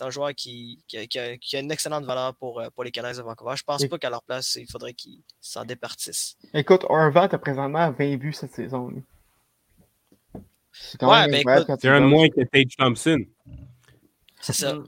un 0.00 0.10
joueur 0.10 0.34
qui, 0.34 0.78
qui, 0.86 1.18
a, 1.18 1.58
une 1.58 1.72
excellente 1.72 2.04
valeur 2.04 2.34
pour, 2.34 2.60
euh, 2.60 2.68
pour 2.70 2.84
les 2.84 2.90
Canadiens 2.90 3.22
de 3.22 3.26
Vancouver. 3.26 3.54
Je 3.56 3.64
pense 3.64 3.84
pas 3.86 3.98
qu'à 3.98 4.10
leur 4.10 4.22
place, 4.22 4.56
il 4.56 4.70
faudrait 4.70 4.92
qu'ils 4.92 5.22
s'en 5.40 5.64
départissent. 5.64 6.36
Écoute, 6.52 6.84
Horvat 6.88 7.28
a 7.32 7.38
présentement 7.38 7.90
20 7.90 8.16
buts 8.16 8.34
cette 8.34 8.54
saison. 8.54 8.92
C'est 10.80 11.02
ouais, 11.02 11.28
ben, 11.28 11.42
un 11.46 12.00
de 12.00 12.06
moins 12.06 12.28
que 12.28 12.40
Tate 12.42 12.76
Thompson. 12.78 13.18
C'est 14.40 14.52
ça. 14.52 14.74
Mm. 14.74 14.84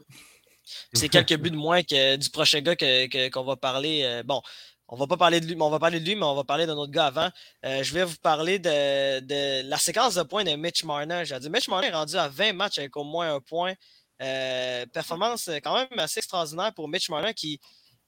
C'est 0.92 1.08
quelques 1.08 1.36
buts 1.36 1.50
de 1.50 1.56
moins 1.56 1.82
que 1.82 2.16
du 2.16 2.30
prochain 2.30 2.60
gars 2.60 2.76
qu'on 2.76 3.44
va 3.44 3.56
parler. 3.56 4.02
Euh, 4.04 4.22
bon, 4.22 4.40
on 4.88 4.96
va 4.96 5.06
pas 5.06 5.16
parler 5.16 5.40
de 5.40 5.46
lui, 5.46 5.56
mais 5.56 5.62
on 5.62 5.70
va 5.70 5.78
parler 5.78 6.00
de 6.00 6.04
lui, 6.04 6.16
mais 6.16 6.24
on 6.24 6.34
va 6.34 6.44
parler 6.44 6.66
d'un 6.66 6.76
autre 6.76 6.92
gars 6.92 7.06
avant. 7.06 7.30
Euh, 7.64 7.82
je 7.82 7.94
vais 7.94 8.04
vous 8.04 8.16
parler 8.22 8.58
de, 8.58 9.68
la 9.68 9.76
séquence 9.78 10.14
de 10.14 10.22
points 10.22 10.44
de 10.44 10.52
Mitch 10.52 10.84
Marner. 10.84 11.22
J'ai 11.24 11.38
dit 11.38 11.50
Mitch 11.50 11.68
Marner 11.68 11.88
est 11.88 11.92
rendu 11.92 12.16
à 12.16 12.28
20 12.28 12.52
matchs 12.52 12.78
avec 12.78 12.96
au 12.96 13.04
moins 13.04 13.34
un 13.34 13.40
point. 13.40 13.74
Euh, 14.22 14.84
performance 14.92 15.48
quand 15.64 15.74
même 15.74 15.98
assez 15.98 16.18
extraordinaire 16.18 16.74
pour 16.74 16.88
Mitch 16.88 17.08
Marner 17.08 17.32
qui, 17.32 17.58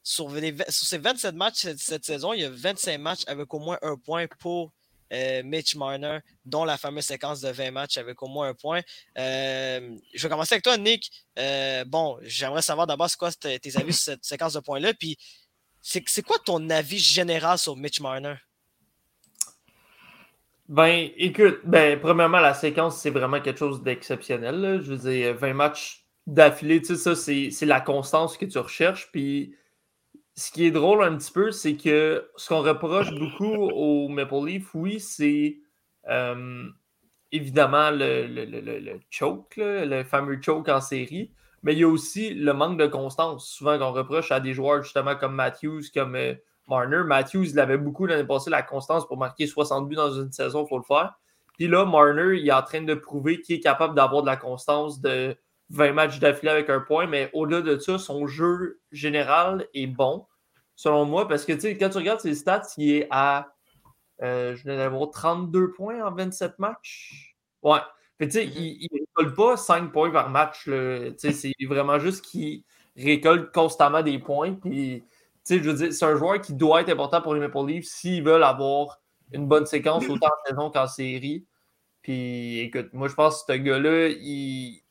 sur, 0.02 0.30
sur 0.30 0.86
ses 0.86 0.98
27 0.98 1.34
matchs 1.34 1.60
cette, 1.60 1.78
cette, 1.78 2.04
saison, 2.04 2.34
il 2.34 2.40
y 2.40 2.44
a 2.44 2.50
25 2.50 2.98
matchs 2.98 3.22
avec 3.26 3.52
au 3.54 3.58
moins 3.58 3.78
un 3.80 3.96
point 3.96 4.26
pour 4.38 4.72
euh, 5.12 5.42
Mitch 5.44 5.74
Marner, 5.76 6.18
dont 6.44 6.64
la 6.64 6.78
fameuse 6.78 7.04
séquence 7.04 7.40
de 7.40 7.50
20 7.50 7.70
matchs 7.70 7.98
avec 7.98 8.22
au 8.22 8.28
moins 8.28 8.48
un 8.48 8.54
point. 8.54 8.80
Euh, 9.18 9.96
je 10.14 10.22
vais 10.22 10.28
commencer 10.28 10.54
avec 10.54 10.64
toi, 10.64 10.76
Nick. 10.76 11.10
Euh, 11.38 11.84
bon, 11.84 12.18
j'aimerais 12.22 12.62
savoir 12.62 12.86
d'abord 12.86 13.10
c'est 13.10 13.18
quoi 13.18 13.30
tes 13.32 13.76
avis 13.76 13.92
sur 13.92 14.12
cette 14.12 14.24
séquence 14.24 14.54
de 14.54 14.60
points-là. 14.60 14.94
Puis, 14.94 15.18
c'est 15.80 16.22
quoi 16.22 16.38
ton 16.44 16.70
avis 16.70 16.98
général 16.98 17.58
sur 17.58 17.76
Mitch 17.76 18.00
Marner? 18.00 18.36
Ben, 20.68 21.10
écoute, 21.16 21.60
ben, 21.64 22.00
premièrement, 22.00 22.40
la 22.40 22.54
séquence, 22.54 22.98
c'est 22.98 23.10
vraiment 23.10 23.40
quelque 23.40 23.58
chose 23.58 23.82
d'exceptionnel. 23.82 24.80
Je 24.82 24.94
veux 24.94 25.10
dire, 25.10 25.34
20 25.34 25.52
matchs 25.52 26.06
d'affilée, 26.26 26.80
tu 26.80 26.96
sais, 26.96 27.14
ça, 27.14 27.16
c'est 27.16 27.66
la 27.66 27.80
constance 27.80 28.38
que 28.38 28.46
tu 28.46 28.58
recherches. 28.58 29.10
Puis, 29.12 29.54
ce 30.34 30.50
qui 30.50 30.64
est 30.66 30.70
drôle 30.70 31.04
un 31.04 31.16
petit 31.16 31.32
peu, 31.32 31.50
c'est 31.50 31.76
que 31.76 32.28
ce 32.36 32.48
qu'on 32.48 32.62
reproche 32.62 33.12
beaucoup 33.14 33.54
au 33.54 34.08
Maple 34.08 34.46
Leaf, 34.46 34.74
oui, 34.74 34.98
c'est 34.98 35.58
euh, 36.08 36.64
évidemment 37.30 37.90
le, 37.92 38.98
choke, 39.10 39.54
le 39.56 40.04
fameux 40.04 40.40
choke 40.40 40.68
en 40.68 40.80
série, 40.80 41.32
mais 41.62 41.74
il 41.74 41.80
y 41.80 41.84
a 41.84 41.88
aussi 41.88 42.34
le 42.34 42.52
manque 42.54 42.78
de 42.78 42.86
constance, 42.86 43.48
souvent 43.48 43.78
qu'on 43.78 43.92
reproche 43.92 44.32
à 44.32 44.40
des 44.40 44.54
joueurs 44.54 44.82
justement 44.82 45.16
comme 45.16 45.34
Matthews, 45.34 45.82
comme 45.94 46.16
euh, 46.16 46.34
Marner. 46.66 47.02
Matthews, 47.04 47.50
il 47.50 47.60
avait 47.60 47.78
beaucoup 47.78 48.06
l'année 48.06 48.26
passée 48.26 48.50
la 48.50 48.62
constance 48.62 49.06
pour 49.06 49.18
marquer 49.18 49.46
60 49.46 49.88
buts 49.88 49.96
dans 49.96 50.12
une 50.12 50.32
saison, 50.32 50.64
il 50.64 50.68
faut 50.68 50.78
le 50.78 50.84
faire. 50.84 51.14
Puis 51.58 51.68
là, 51.68 51.84
Marner, 51.84 52.38
il 52.38 52.48
est 52.48 52.52
en 52.52 52.62
train 52.62 52.82
de 52.82 52.94
prouver 52.94 53.40
qu'il 53.40 53.56
est 53.56 53.60
capable 53.60 53.94
d'avoir 53.94 54.22
de 54.22 54.26
la 54.26 54.36
constance 54.36 55.00
de 55.00 55.36
20 55.72 55.92
matchs 55.92 56.18
d'affilée 56.18 56.52
avec 56.52 56.70
un 56.70 56.80
point, 56.80 57.06
mais 57.06 57.30
au-delà 57.32 57.62
de 57.62 57.78
ça, 57.78 57.98
son 57.98 58.26
jeu 58.26 58.80
général 58.92 59.66
est 59.72 59.86
bon, 59.86 60.26
selon 60.76 61.06
moi, 61.06 61.26
parce 61.26 61.46
que 61.46 61.52
quand 61.52 61.88
tu 61.88 61.98
regardes 61.98 62.20
ses 62.20 62.34
stats, 62.34 62.68
il 62.76 62.90
est 62.90 63.08
à, 63.10 63.54
euh, 64.22 64.54
je 64.54 64.64
viens 64.64 64.76
d'avoir 64.76 65.10
32 65.10 65.72
points 65.72 66.04
en 66.04 66.14
27 66.14 66.58
matchs. 66.58 67.34
Ouais. 67.62 67.80
tu 68.20 68.30
sais, 68.30 68.46
mm-hmm. 68.46 68.52
il 68.54 68.88
ne 68.92 68.98
récolte 69.00 69.36
pas 69.36 69.56
5 69.56 69.92
points 69.92 70.10
par 70.10 70.28
match. 70.28 70.68
C'est 71.18 71.52
vraiment 71.66 71.98
juste 71.98 72.22
qu'il 72.26 72.64
récolte 72.94 73.50
constamment 73.52 74.02
des 74.02 74.18
points. 74.18 74.52
Puis, 74.52 75.02
je 75.48 75.54
veux 75.56 75.74
dire, 75.74 75.92
c'est 75.92 76.04
un 76.04 76.16
joueur 76.16 76.40
qui 76.42 76.52
doit 76.52 76.82
être 76.82 76.90
important 76.90 77.22
pour 77.22 77.32
les 77.32 77.40
Maple 77.40 77.66
Leafs 77.66 77.86
s'ils 77.86 78.22
veulent 78.22 78.44
avoir 78.44 79.00
une 79.32 79.46
bonne 79.46 79.64
séquence 79.64 80.06
autant 80.06 80.26
en 80.26 80.48
saison 80.50 80.70
qu'en 80.70 80.86
série. 80.86 81.46
Puis, 82.02 82.58
écoute, 82.58 82.90
moi, 82.92 83.08
je 83.08 83.14
pense 83.14 83.44
que 83.44 83.54
ce 83.54 83.58
gars-là, 83.58 84.08
il, 84.08 84.82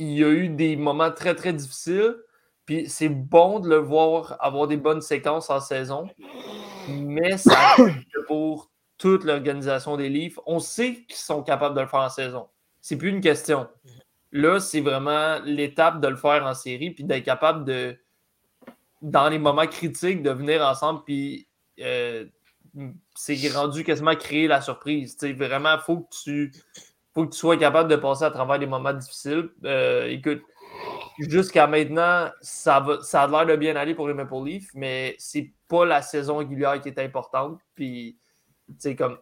il 0.00 0.24
a 0.24 0.28
eu 0.30 0.48
des 0.48 0.76
moments 0.76 1.10
très, 1.10 1.34
très 1.34 1.52
difficiles. 1.52 2.16
Puis 2.66 2.88
c'est 2.88 3.08
bon 3.08 3.60
de 3.60 3.68
le 3.68 3.76
voir 3.76 4.36
avoir 4.40 4.66
des 4.66 4.76
bonnes 4.76 5.00
séquences 5.00 5.50
en 5.50 5.60
saison. 5.60 6.08
Mais 6.88 7.36
ça 7.36 7.76
pour 8.26 8.70
toute 8.98 9.24
l'organisation 9.24 9.96
des 9.96 10.08
livres. 10.08 10.42
On 10.46 10.58
sait 10.58 11.04
qu'ils 11.08 11.16
sont 11.16 11.42
capables 11.42 11.74
de 11.74 11.80
le 11.80 11.86
faire 11.86 12.00
en 12.00 12.08
saison. 12.10 12.48
C'est 12.80 12.96
plus 12.96 13.08
une 13.08 13.20
question. 13.20 13.68
Là, 14.32 14.60
c'est 14.60 14.80
vraiment 14.80 15.40
l'étape 15.44 16.00
de 16.00 16.08
le 16.08 16.16
faire 16.16 16.44
en 16.46 16.54
série, 16.54 16.90
puis 16.90 17.04
d'être 17.04 17.24
capable 17.24 17.64
de, 17.64 17.98
dans 19.02 19.28
les 19.28 19.38
moments 19.38 19.66
critiques, 19.66 20.22
de 20.22 20.30
venir 20.30 20.62
ensemble, 20.62 21.02
puis 21.04 21.48
euh, 21.80 22.26
c'est 23.14 23.36
rendu 23.52 23.84
quasiment 23.84 24.14
créer 24.14 24.46
la 24.46 24.60
surprise. 24.60 25.16
vraiment, 25.36 25.74
il 25.74 25.80
faut 25.80 26.00
que 26.00 26.14
tu 26.22 26.52
faut 27.14 27.26
que 27.26 27.32
tu 27.32 27.38
sois 27.38 27.56
capable 27.56 27.90
de 27.90 27.96
passer 27.96 28.24
à 28.24 28.30
travers 28.30 28.58
des 28.58 28.66
moments 28.66 28.92
difficiles. 28.92 29.50
Euh, 29.64 30.06
écoute, 30.08 30.42
jusqu'à 31.18 31.66
maintenant, 31.66 32.28
ça, 32.40 32.76
a 32.76 33.26
l'air 33.26 33.46
de 33.46 33.56
bien 33.56 33.76
aller 33.76 33.94
pour 33.94 34.08
les 34.08 34.14
Maple 34.14 34.44
Leafs, 34.44 34.70
mais 34.74 35.16
c'est 35.18 35.52
pas 35.68 35.84
la 35.84 36.02
saison 36.02 36.36
régulière 36.36 36.80
qui 36.80 36.88
est 36.88 36.98
importante. 36.98 37.60
Puis, 37.74 38.18
c'est 38.78 38.94
comme 38.94 39.18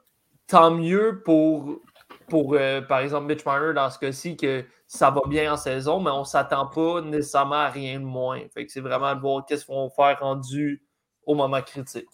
tant 0.47 0.71
mieux 0.71 1.23
pour, 1.25 1.81
pour 2.29 2.55
euh, 2.55 2.81
par 2.83 3.01
exemple, 3.01 3.27
Mitch 3.27 3.45
Marner 3.45 3.75
dans 3.75 3.91
ce 3.91 3.99
cas-ci 3.99 4.37
que 4.37 4.65
ça 4.87 5.11
va 5.11 5.21
bien 5.29 5.53
en 5.53 5.57
saison, 5.57 6.01
mais 6.01 6.11
on 6.11 6.25
s'attend 6.25 6.67
pas 6.67 7.01
nécessairement 7.03 7.57
à 7.57 7.69
rien 7.69 8.01
de 8.01 8.05
moins. 8.05 8.41
Fait 8.55 8.65
que 8.67 8.73
c'est 8.73 8.81
vraiment 8.81 9.15
de 9.15 9.21
voir 9.21 9.45
qu'est-ce 9.47 9.67
qu'on 9.67 9.89
va 9.89 9.91
faire 9.91 10.21
rendu 10.21 10.83
au 11.27 11.35
moment 11.35 11.61
critique. 11.61 12.09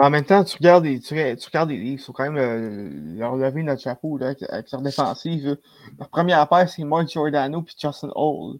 En 0.00 0.10
même 0.10 0.24
temps, 0.24 0.44
tu 0.44 0.56
regardes 0.56 0.84
les, 0.84 1.00
tu, 1.00 1.14
regardes 1.14 1.70
les 1.70 1.76
Leafs, 1.76 2.00
il 2.00 2.04
faut 2.04 2.12
quand 2.12 2.30
même 2.30 2.36
euh, 2.36 3.16
leur 3.18 3.34
lever 3.34 3.64
notre 3.64 3.82
chapeau 3.82 4.16
là, 4.16 4.32
avec, 4.48 4.70
leur 4.70 4.80
défensive. 4.80 5.58
Leur 5.98 6.08
première 6.08 6.48
paire, 6.48 6.68
c'est 6.68 6.84
Mark 6.84 7.08
Giordano 7.08 7.62
puis 7.62 7.74
Justin 7.80 8.10
Hall. 8.14 8.58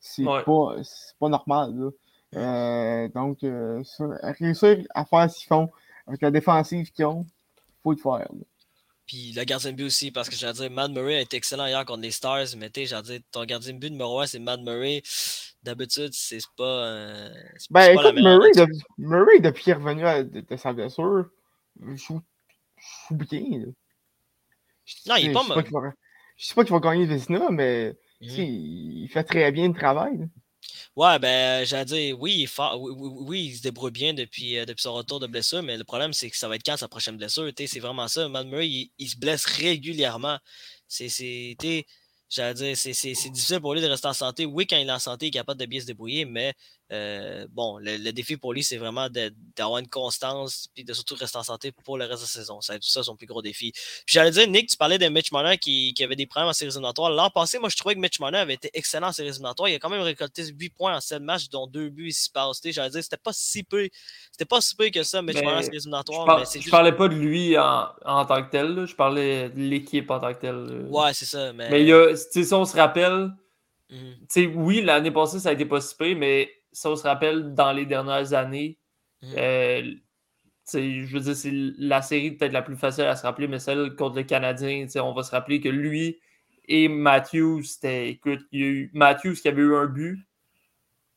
C'est 0.00 0.24
pas, 0.24 0.42
pas 0.44 1.28
normal. 1.28 1.74
Là. 1.76 1.90
Euh, 2.36 3.08
donc, 3.08 3.42
euh, 3.44 3.82
réussir 4.38 4.78
à 4.94 5.04
faire 5.04 5.30
ce 5.30 5.38
qu'ils 5.38 5.48
font 5.48 5.70
avec 6.06 6.22
la 6.22 6.30
défensive 6.30 6.90
qu'ils 6.90 7.04
ont, 7.04 7.24
il 7.24 7.82
faut 7.82 7.92
le 7.92 7.98
faire. 7.98 8.28
Puis 9.06 9.32
le 9.32 9.44
gardien 9.44 9.72
de 9.72 9.76
but 9.76 9.84
aussi, 9.84 10.10
parce 10.10 10.28
que 10.28 10.36
j'allais 10.36 10.52
dire, 10.54 10.70
Mad 10.70 10.92
Murray 10.92 11.16
a 11.16 11.20
été 11.20 11.36
excellent 11.36 11.66
hier 11.66 11.84
contre 11.84 12.02
les 12.02 12.10
Stars, 12.10 12.46
mais 12.56 12.70
tu 12.70 12.86
sais, 12.86 13.02
dire, 13.02 13.20
ton 13.32 13.44
gardien 13.44 13.72
de 13.72 13.78
but 13.78 13.90
numéro 13.90 14.20
1, 14.20 14.26
c'est 14.26 14.38
Mad 14.38 14.62
Murray. 14.62 15.02
D'habitude, 15.62 16.10
c'est 16.12 16.38
pas. 16.56 16.86
Euh, 16.86 17.30
ben, 17.68 17.92
écoute, 17.92 18.14
Murray, 18.14 18.50
Murray, 18.96 19.40
depuis 19.40 19.64
qu'il 19.64 19.72
est 19.72 19.76
revenu 19.76 20.42
de, 20.42 20.56
sa 20.56 20.72
blessure, 20.72 21.26
joue, 21.94 22.22
joue 23.08 23.14
bien. 23.14 23.66
Non, 25.06 25.16
il 25.16 25.30
est 25.30 25.32
pas 25.32 25.42
mal. 25.44 25.64
Je 26.36 26.46
sais 26.46 26.54
pas 26.54 26.64
qu'il 26.64 26.72
va 26.72 26.80
gagner 26.80 27.04
le 27.04 27.14
Vizina, 27.14 27.50
mais 27.50 27.94
mmh. 28.22 28.26
il 28.26 29.08
fait 29.12 29.24
très 29.24 29.52
bien 29.52 29.68
le 29.68 29.74
travail. 29.74 30.26
Ouais, 30.96 31.18
ben, 31.18 31.64
j'allais 31.66 31.84
dire, 31.84 32.20
oui, 32.20 32.46
il, 32.46 32.62
oui, 32.78 33.46
il 33.46 33.56
se 33.56 33.62
débrouille 33.62 33.90
bien 33.90 34.14
depuis, 34.14 34.58
euh, 34.58 34.64
depuis 34.64 34.82
son 34.82 34.94
retour 34.94 35.20
de 35.20 35.26
blessure, 35.26 35.62
mais 35.62 35.76
le 35.76 35.84
problème, 35.84 36.14
c'est 36.14 36.30
que 36.30 36.36
ça 36.36 36.48
va 36.48 36.56
être 36.56 36.64
quand 36.64 36.78
sa 36.78 36.88
prochaine 36.88 37.18
blessure. 37.18 37.50
C'est 37.54 37.80
vraiment 37.80 38.08
ça. 38.08 38.28
Matt 38.28 38.46
Murray, 38.46 38.68
il, 38.68 38.90
il, 38.98 39.08
se 39.08 39.18
blesse 39.18 39.44
régulièrement. 39.44 40.38
C'est 40.88 41.56
J'allais 42.30 42.54
dire, 42.54 42.76
c'est 42.76 42.92
difficile 43.30 43.60
pour 43.60 43.74
lui 43.74 43.80
de 43.80 43.86
rester 43.86 44.06
en 44.08 44.12
santé. 44.12 44.46
Oui, 44.46 44.66
quand 44.66 44.76
il 44.76 44.88
est 44.88 44.92
en 44.92 44.98
santé, 45.00 45.26
il 45.26 45.28
est 45.28 45.32
capable 45.32 45.60
de 45.60 45.66
bien 45.66 45.80
se 45.80 45.86
débrouiller, 45.86 46.24
mais 46.24 46.54
euh, 46.92 47.46
bon, 47.52 47.78
le, 47.78 48.10
défi 48.10 48.36
pour 48.36 48.52
lui, 48.52 48.64
c'est 48.64 48.76
vraiment 48.76 49.08
d'avoir 49.56 49.78
une 49.78 49.88
constance 49.88 50.68
et 50.76 50.82
de 50.82 50.92
surtout 50.92 51.14
rester 51.14 51.38
en 51.38 51.44
santé 51.44 51.70
pour 51.84 51.96
le 51.96 52.04
reste 52.04 52.22
de 52.22 52.24
la 52.24 52.26
saison. 52.26 52.60
Ça 52.60 52.72
va 52.72 52.76
être 52.78 52.84
ça 52.84 53.04
son 53.04 53.14
plus 53.14 53.26
gros 53.26 53.42
défi. 53.42 53.72
j'allais 54.06 54.32
dire, 54.32 54.48
Nick, 54.48 54.70
tu 54.70 54.76
parlais 54.76 54.98
de 54.98 55.06
Mitch 55.08 55.30
Marner 55.30 55.56
qui, 55.56 55.94
avait 56.02 56.16
des 56.16 56.26
problèmes 56.26 56.48
en 56.48 56.52
séries 56.52 56.70
éliminatoires. 56.70 57.10
L'an 57.10 57.30
passé, 57.30 57.58
moi, 57.58 57.68
je 57.68 57.76
trouvais 57.76 57.94
que 57.94 58.00
Mitch 58.00 58.18
Marner 58.18 58.38
avait 58.38 58.54
été 58.54 58.70
excellent 58.74 59.08
en 59.08 59.12
séries 59.12 59.28
éliminatoires. 59.28 59.68
Il 59.68 59.74
a 59.74 59.78
quand 59.78 59.88
même 59.88 60.00
récolté 60.00 60.44
8 60.46 60.70
points 60.70 60.96
en 60.96 61.00
7 61.00 61.22
matchs, 61.22 61.48
dont 61.48 61.68
2 61.68 61.90
buts 61.90 62.08
ici 62.08 62.28
passent. 62.30 62.60
J'allais 62.64 62.90
dire, 62.90 63.02
c'était 63.04 63.16
pas 63.16 63.32
si 63.32 63.62
peu. 63.62 63.88
C'était 64.32 64.46
pas 64.46 64.60
si 64.60 64.74
peu 64.74 64.88
que 64.90 65.04
ça, 65.04 65.22
Mitch 65.22 65.40
Marner 65.42 65.58
en 65.58 65.62
séries 65.62 65.76
éliminatoires. 65.76 66.44
Je, 66.44 66.70
parlais 66.70 66.92
pas 66.92 67.06
de 67.06 67.14
lui 67.14 67.56
en, 67.56 68.24
tant 68.26 68.42
que 68.42 68.50
tel. 68.50 68.86
Je 68.86 68.96
parlais 68.96 69.48
de 69.50 69.60
l'équipe 69.60 70.10
en 70.10 70.18
tant 70.18 70.34
que 70.34 70.40
tel. 70.40 70.86
Ouais, 70.88 71.12
c'est 71.14 71.26
ça. 71.26 71.52
Mais, 71.52 71.70
mais 71.70 71.82
il 71.82 71.88
y 71.88 71.92
a, 71.92 72.16
si 72.16 72.52
on 72.52 72.64
se 72.64 72.76
rappelle, 72.76 73.30
mhm. 73.90 74.56
oui, 74.56 74.82
l'année 74.82 75.12
passée, 75.12 75.38
ça 75.38 75.50
a 75.50 75.52
été 75.52 75.66
pas 75.66 75.80
si 75.80 75.94
peu, 75.94 76.14
mais 76.16 76.50
ça, 76.72 76.90
on 76.90 76.96
se 76.96 77.02
rappelle, 77.02 77.54
dans 77.54 77.72
les 77.72 77.86
dernières 77.86 78.32
années, 78.32 78.78
mm. 79.22 79.34
euh, 79.36 79.94
je 80.72 81.12
veux 81.12 81.20
dire, 81.20 81.36
c'est 81.36 81.52
la 81.52 82.02
série 82.02 82.32
peut-être 82.32 82.52
la 82.52 82.62
plus 82.62 82.76
facile 82.76 83.04
à 83.04 83.16
se 83.16 83.22
rappeler, 83.22 83.48
mais 83.48 83.58
celle 83.58 83.96
contre 83.96 84.16
le 84.16 84.22
Canadien, 84.22 84.86
on 84.96 85.12
va 85.12 85.22
se 85.22 85.32
rappeler 85.32 85.60
que 85.60 85.68
lui 85.68 86.20
et 86.72 86.86
Matthews, 86.86 87.64
c'était, 87.64 88.10
écoute, 88.10 88.40
il 88.52 88.60
y 88.60 88.62
a 88.62 88.66
eu 88.66 88.90
Matthews 88.94 89.34
qui 89.34 89.48
avait 89.48 89.60
eu 89.62 89.74
un 89.74 89.86
but, 89.86 90.24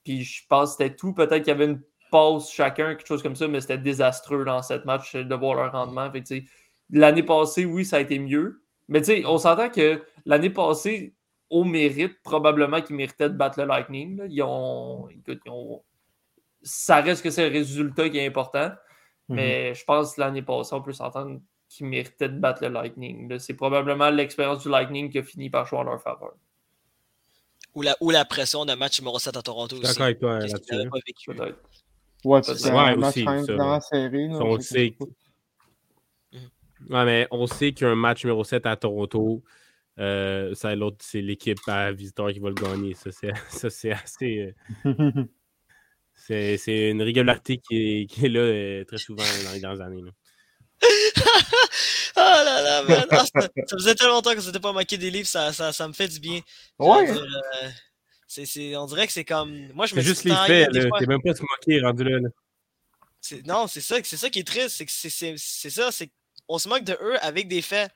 puis 0.03 0.23
je 0.23 0.41
pense 0.47 0.71
que 0.71 0.83
c'était 0.83 0.95
tout. 0.95 1.13
Peut-être 1.13 1.43
qu'il 1.43 1.49
y 1.49 1.51
avait 1.51 1.65
une 1.65 1.81
pause 2.09 2.49
chacun, 2.49 2.95
quelque 2.95 3.07
chose 3.07 3.21
comme 3.21 3.35
ça, 3.35 3.47
mais 3.47 3.61
c'était 3.61 3.77
désastreux 3.77 4.45
dans 4.45 4.63
cette 4.63 4.85
match 4.85 5.15
de 5.15 5.35
voir 5.35 5.53
leur 5.53 5.71
rendement. 5.71 6.11
Fait 6.11 6.43
l'année 6.89 7.21
passée, 7.21 7.65
oui, 7.65 7.85
ça 7.85 7.97
a 7.97 7.99
été 7.99 8.17
mieux. 8.17 8.63
Mais 8.87 8.99
tu 9.01 9.05
sais, 9.05 9.25
on 9.27 9.37
s'entend 9.37 9.69
que 9.69 10.03
l'année 10.25 10.49
passée, 10.49 11.13
au 11.53 11.63
mérite, 11.63 12.21
probablement 12.23 12.81
qu'ils 12.81 12.95
méritaient 12.95 13.29
de 13.29 13.35
battre 13.35 13.59
le 13.59 13.67
Lightning. 13.67 14.21
Ils 14.27 14.41
ont, 14.41 15.07
écoute, 15.09 15.39
ils 15.45 15.51
ont 15.51 15.83
ça 16.63 17.01
reste 17.01 17.23
que 17.23 17.29
c'est 17.29 17.47
le 17.47 17.53
résultat 17.53 18.09
qui 18.09 18.17
est 18.17 18.25
important. 18.25 18.71
Mhm. 19.29 19.35
Mais 19.35 19.73
je 19.75 19.83
pense 19.85 20.15
que 20.15 20.21
l'année 20.21 20.41
passée, 20.41 20.73
on 20.73 20.81
peut 20.81 20.93
s'entendre 20.93 21.39
qu'ils 21.69 21.85
méritaient 21.85 22.29
de 22.29 22.39
battre 22.39 22.63
le 22.63 22.69
Lightning. 22.69 23.37
C'est 23.39 23.53
probablement 23.53 24.09
l'expérience 24.09 24.63
du 24.63 24.69
Lightning 24.69 25.11
qui 25.11 25.19
a 25.19 25.23
fini 25.23 25.49
par 25.49 25.65
jouer 25.65 25.79
en 25.79 25.83
leur 25.83 26.01
faveur. 26.01 26.33
Ou 27.75 27.81
la, 27.81 27.95
ou 28.01 28.09
la 28.09 28.25
pression 28.25 28.65
d'un 28.65 28.75
match 28.75 28.99
numéro 28.99 29.19
7 29.19 29.35
à 29.37 29.41
Toronto 29.41 29.75
aussi. 29.75 29.83
d'accord 29.83 30.05
avec 30.05 30.19
toi 30.19 30.39
là-dessus. 30.39 30.49
Ouais, 32.23 32.41
c'est 32.43 32.69
un 32.69 32.95
match 32.95 33.17
vraiment 33.17 33.79
serré. 33.81 34.27
là, 34.27 34.39
On 34.39 34.59
sait 34.59 34.95
Ouais, 36.89 37.05
mais 37.05 37.27
on 37.31 37.47
sait 37.47 37.71
qu'un 37.71 37.95
match 37.95 38.23
numéro 38.23 38.43
7 38.43 38.65
à 38.65 38.75
Toronto, 38.75 39.41
euh, 39.99 40.53
ça, 40.55 40.75
l'autre, 40.75 40.97
c'est 41.01 41.21
l'équipe 41.21 41.59
à 41.67 41.91
visiteur 41.91 42.31
qui 42.31 42.39
va 42.39 42.49
le 42.49 42.55
gagner. 42.55 42.93
Ça, 42.95 43.11
c'est, 43.11 43.31
ça, 43.49 43.69
c'est 43.69 43.91
assez. 43.91 44.53
euh, 44.85 45.23
c'est, 46.15 46.57
c'est 46.57 46.89
une 46.91 47.01
régularité 47.01 47.57
qui 47.57 47.75
est, 48.01 48.05
qui 48.05 48.25
est 48.25 48.29
là 48.29 48.39
euh, 48.39 48.83
très 48.85 48.97
souvent 48.97 49.23
dans 49.45 49.51
les 49.53 49.59
dernières 49.59 49.85
années. 49.85 50.01
là. 50.01 50.11
Oh 52.15 52.19
là 52.19 52.61
là, 52.61 52.83
man. 52.83 53.05
Ah, 53.09 53.25
ça, 53.25 53.41
ça 53.41 53.75
faisait 53.77 53.95
tellement 53.95 54.13
longtemps 54.15 54.35
que 54.35 54.41
c'était 54.41 54.59
pas 54.59 54.71
manqué 54.71 54.97
des 54.97 55.09
livres, 55.09 55.27
ça, 55.27 55.51
ça, 55.51 55.73
ça 55.73 55.87
me 55.87 55.93
fait 55.93 56.07
du 56.07 56.19
bien. 56.19 56.41
Ouais. 56.77 57.11
dire, 57.11 57.23
euh, 57.23 57.69
c'est, 58.27 58.45
c'est- 58.45 58.75
on 58.75 58.85
dirait 58.85 59.07
que 59.07 59.13
c'est 59.13 59.25
comme. 59.25 59.71
Moi, 59.73 59.87
je 59.87 59.95
me 59.95 60.01
juste 60.01 60.23
les 60.23 60.35
faits. 60.45 60.69
C'est 60.73 61.07
même 61.07 61.21
pas 61.23 61.33
se 61.33 61.41
moquer 61.41 61.81
rendu 61.81 62.03
là. 62.03 62.19
là. 62.19 62.29
c'est- 63.19 63.45
Non, 63.47 63.65
c'est 63.65 63.81
ça, 63.81 63.97
c'est 64.03 64.17
ça 64.17 64.29
qui 64.29 64.39
est 64.39 64.47
triste. 64.47 64.69
C'est 64.69 64.85
que 64.85 64.91
c'est, 64.91 65.09
c'est, 65.09 65.33
c'est 65.37 65.71
ça, 65.71 65.91
c'est 65.91 66.11
qu'on 66.47 66.59
se 66.59 66.69
moque 66.69 66.83
de 66.83 66.93
eux 67.01 67.17
avec 67.25 67.47
des 67.47 67.63
faits. 67.63 67.91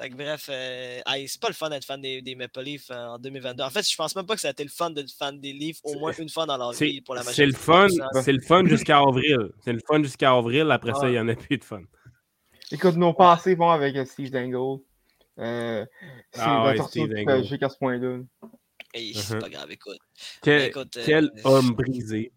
Fait 0.00 0.10
que 0.10 0.14
bref, 0.14 0.48
euh, 0.48 1.00
c'est 1.26 1.40
pas 1.40 1.48
le 1.48 1.54
fun 1.54 1.70
d'être 1.70 1.84
fan 1.84 2.00
des, 2.00 2.22
des 2.22 2.36
Maple 2.36 2.60
Leafs 2.62 2.88
euh, 2.90 3.06
en 3.08 3.18
2022. 3.18 3.64
En 3.64 3.70
fait, 3.70 3.88
je 3.90 3.96
pense 3.96 4.14
même 4.14 4.26
pas 4.26 4.36
que 4.36 4.40
ça 4.40 4.48
a 4.48 4.50
été 4.52 4.62
le 4.62 4.70
fun 4.70 4.90
d'être 4.90 5.10
fan 5.10 5.40
des 5.40 5.52
Leafs 5.52 5.80
au 5.82 5.98
moins 5.98 6.12
une 6.12 6.28
fois 6.28 6.46
dans 6.46 6.56
leur 6.56 6.72
C'est, 6.72 6.86
vie 6.86 7.00
pour 7.00 7.16
la 7.16 7.22
c'est 7.24 7.44
le 7.46 7.52
majorité. 7.52 7.98
fun, 8.12 8.22
c'est 8.22 8.32
le 8.32 8.40
fun 8.40 8.64
jusqu'à 8.66 8.98
avril. 9.00 9.50
C'est 9.64 9.72
le 9.72 9.80
fun 9.84 10.00
jusqu'à 10.02 10.32
avril. 10.32 10.70
Après 10.70 10.94
ça, 10.94 11.08
il 11.08 11.14
y 11.14 11.18
en 11.18 11.26
a 11.28 11.34
plus 11.34 11.58
de 11.58 11.64
fun. 11.64 11.82
Écoute, 12.70 12.96
nos 12.96 13.12
pensées 13.12 13.54
vont 13.56 13.70
avec 13.70 13.96
euh, 13.96 14.04
Steve 14.04 14.30
Dangle. 14.30 14.80
Euh, 15.40 15.84
c'est 16.32 16.40
Ah 16.44 16.64
ouais, 16.66 16.78
Steve 16.82 17.08
Dangle. 17.08 17.64
À 17.64 17.68
ce 17.68 17.78
point-là. 17.78 18.18
Hey, 18.94 19.14
c'est 19.14 19.34
Mhm. 19.34 19.40
pas 19.40 19.48
grave, 19.48 19.70
écoute. 19.72 19.98
Quel, 20.42 20.62
Écoute, 20.68 20.96
euh, 20.96 21.02
quel 21.04 21.30
homme 21.44 21.70
brisé. 21.74 22.32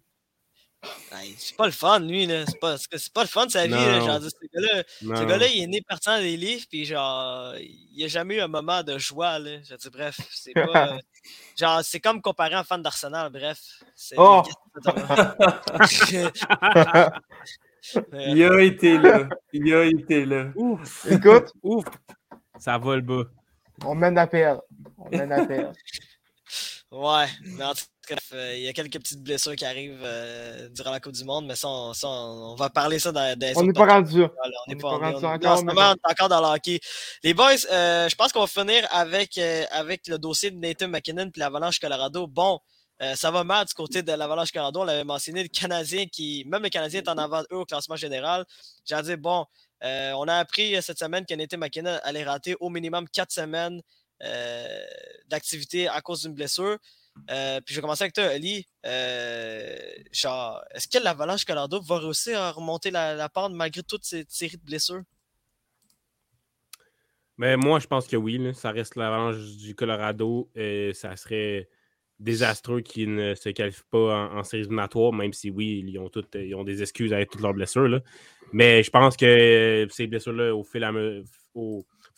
Hey, 1.12 1.36
c'est 1.38 1.56
pas 1.56 1.68
le 1.68 1.72
fun, 1.72 2.00
lui, 2.00 2.26
là. 2.26 2.46
C'est 2.48 2.60
pas, 2.60 2.76
c'est 2.78 3.14
pas 3.14 3.22
le 3.22 3.28
fun 3.28 3.46
de 3.46 3.52
sa 3.52 3.66
vie, 3.66 3.72
là. 3.72 4.00
Genre, 4.00 4.20
ce 4.22 4.30
gars-là, 4.54 5.26
gars-là, 5.26 5.48
il 5.48 5.64
est 5.64 5.68
né 5.68 5.82
partant 5.88 6.18
des 6.18 6.38
livres, 6.38 6.66
puis 6.70 6.86
genre, 6.86 7.54
il 7.58 8.04
a 8.04 8.08
jamais 8.08 8.38
eu 8.38 8.42
un 8.42 8.48
moment 8.48 8.82
de 8.82 8.98
joie, 8.98 9.38
là. 9.38 9.62
Je 9.62 9.76
dire, 9.76 9.92
bref, 9.92 10.20
c'est 10.32 10.54
pas. 10.54 10.62
euh, 10.94 10.98
genre, 11.56 11.82
c'est 11.84 12.00
comme 12.00 12.22
comparé 12.22 12.56
à 12.56 12.60
un 12.60 12.64
fan 12.64 12.82
d'Arsenal, 12.82 13.32
bref. 13.32 13.60
C'est 13.96 14.16
Oh! 14.18 14.42
Il 18.14 18.44
a 18.44 18.62
été 18.62 18.98
là. 18.98 19.28
Il 19.52 19.74
a 19.74 19.86
été 19.86 20.26
là. 20.26 20.52
Ouf, 20.56 21.06
Écoute, 21.10 21.52
ouf. 21.64 21.86
Ça 22.60 22.78
va 22.78 22.96
le 22.96 23.02
bas. 23.02 23.24
on 23.84 23.96
mène 23.96 24.16
la 24.16 24.28
paire. 24.28 24.62
On 24.98 25.10
mène 25.10 25.30
la 25.30 25.46
paire. 25.46 25.72
Ouais, 26.92 27.26
mais 27.42 27.64
en 27.64 27.74
tout 27.74 27.86
euh, 28.34 28.56
il 28.58 28.64
y 28.64 28.68
a 28.68 28.74
quelques 28.74 29.00
petites 29.00 29.22
blessures 29.24 29.56
qui 29.56 29.66
arrivent 29.66 30.02
euh, 30.04 30.70
durant 30.70 30.92
la 30.92 31.00
Coupe 31.00 31.14
du 31.14 31.24
Monde, 31.24 31.46
mais 31.48 31.56
ça, 31.56 31.68
on, 31.68 31.94
ça, 31.94 32.08
on, 32.08 32.54
on 32.54 32.56
va 32.56 32.70
parler 32.70 33.00
ça 33.00 33.12
dans, 33.12 33.38
dans 33.38 33.54
On 33.56 33.64
n'est 33.64 33.74
pas 33.74 33.86
rendu 33.86 34.24
on 34.24 34.30
n'est 34.68 34.74
est 34.74 34.82
pas, 34.82 34.90
rendu 34.90 35.26
encore, 35.26 35.52
en 35.52 35.58
ce 35.58 35.64
mais 35.64 35.74
moment, 35.74 35.94
bon. 35.94 36.00
on 36.06 36.10
est 36.10 36.12
encore 36.12 36.30
dans 36.30 36.42
le 36.42 36.56
hockey. 36.56 36.80
Les 37.24 37.34
boys, 37.34 37.54
euh, 37.72 38.10
je 38.10 38.16
pense 38.16 38.32
qu'on 38.32 38.42
va 38.42 38.48
finir 38.48 38.88
avec, 38.92 39.38
avec 39.38 40.08
le 40.08 40.18
dossier 40.18 40.52
de 40.52 40.58
Nathan 40.58 40.88
McKinnon 40.88 41.30
et 41.36 41.40
l'Avalanche 41.40 41.80
Colorado. 41.80 42.28
Bon, 42.28 42.60
euh, 43.02 43.16
ça 43.16 43.32
va 43.32 43.44
mal 43.44 43.66
du 43.66 43.74
côté 43.74 44.04
de 44.04 44.12
l'Avalanche 44.12 44.52
Colorado. 44.52 44.82
On 44.82 44.84
l'avait 44.84 45.04
mentionné, 45.04 45.42
le 45.42 45.50
Canadien 45.50 46.06
qui, 46.06 46.44
même 46.48 46.62
le 46.62 46.70
Canadien 46.70 47.02
est 47.02 47.10
en 47.10 47.18
avant 47.18 47.42
d'eux 47.42 47.58
au 47.58 47.66
classement 47.66 47.96
général. 47.96 48.46
J'ai 48.86 49.02
dit, 49.02 49.16
bon, 49.16 49.46
euh, 49.84 50.12
on 50.18 50.28
a 50.28 50.36
appris 50.36 50.80
cette 50.84 51.00
semaine 51.00 51.26
que 51.26 51.34
Nathan 51.34 51.58
McKinnon 51.58 51.98
allait 52.04 52.24
rater 52.24 52.56
au 52.60 52.70
minimum 52.70 53.10
quatre 53.10 53.32
semaines 53.32 53.82
euh, 54.24 54.86
d'activité 55.28 55.88
à 55.88 56.02
cause 56.02 56.22
d'une 56.22 56.34
blessure. 56.34 56.78
Euh, 57.30 57.62
puis 57.62 57.74
je 57.74 57.80
vais 57.80 57.82
commencer 57.82 58.04
avec 58.04 58.14
toi, 58.14 58.26
Ali. 58.26 58.66
Euh, 58.86 59.78
genre, 60.12 60.64
est-ce 60.74 60.88
que 60.88 61.04
l'Avalanche 61.04 61.46
Colorado 61.46 61.82
va 61.82 62.00
réussir 62.00 62.40
à 62.40 62.52
remonter 62.52 62.92
la, 62.92 63.30
pente 63.30 63.54
malgré 63.54 63.84
toute 63.84 64.04
cette 64.04 64.32
série 64.32 64.58
de 64.58 64.64
blessures? 64.64 65.04
Mais 67.38 67.58
moi, 67.58 67.80
je 67.80 67.88
pense 67.88 68.08
que 68.08 68.18
oui. 68.18 68.40
Ça 68.54 68.72
reste 68.72 68.96
l'avalanche 68.96 69.38
du 69.58 69.76
Colorado. 69.76 70.50
Euh, 70.58 70.94
ça 70.94 71.16
serait 71.16 71.70
désastreux 72.20 72.82
qu'ils 72.82 73.16
ne 73.16 73.34
se 73.34 73.50
qualifient 73.50 73.82
pas 73.90 74.28
en, 74.30 74.38
en 74.38 74.44
séries 74.44 74.70
même 74.70 75.34
si 75.34 75.50
oui, 75.50 75.84
ils 75.88 75.98
ont, 75.98 76.12
ils 76.36 76.54
ont 76.54 76.64
des 76.64 76.82
excuses 76.82 77.14
avec 77.14 77.32
toutes 77.32 77.42
leurs 77.42 77.54
blessures. 77.54 78.02
Mais 78.54 78.84
je 78.84 78.92
pense 78.92 79.18
que 79.18 79.88
ces 79.90 80.08
blessures-là, 80.08 80.54
au, 80.56 80.64
fil 80.64 80.84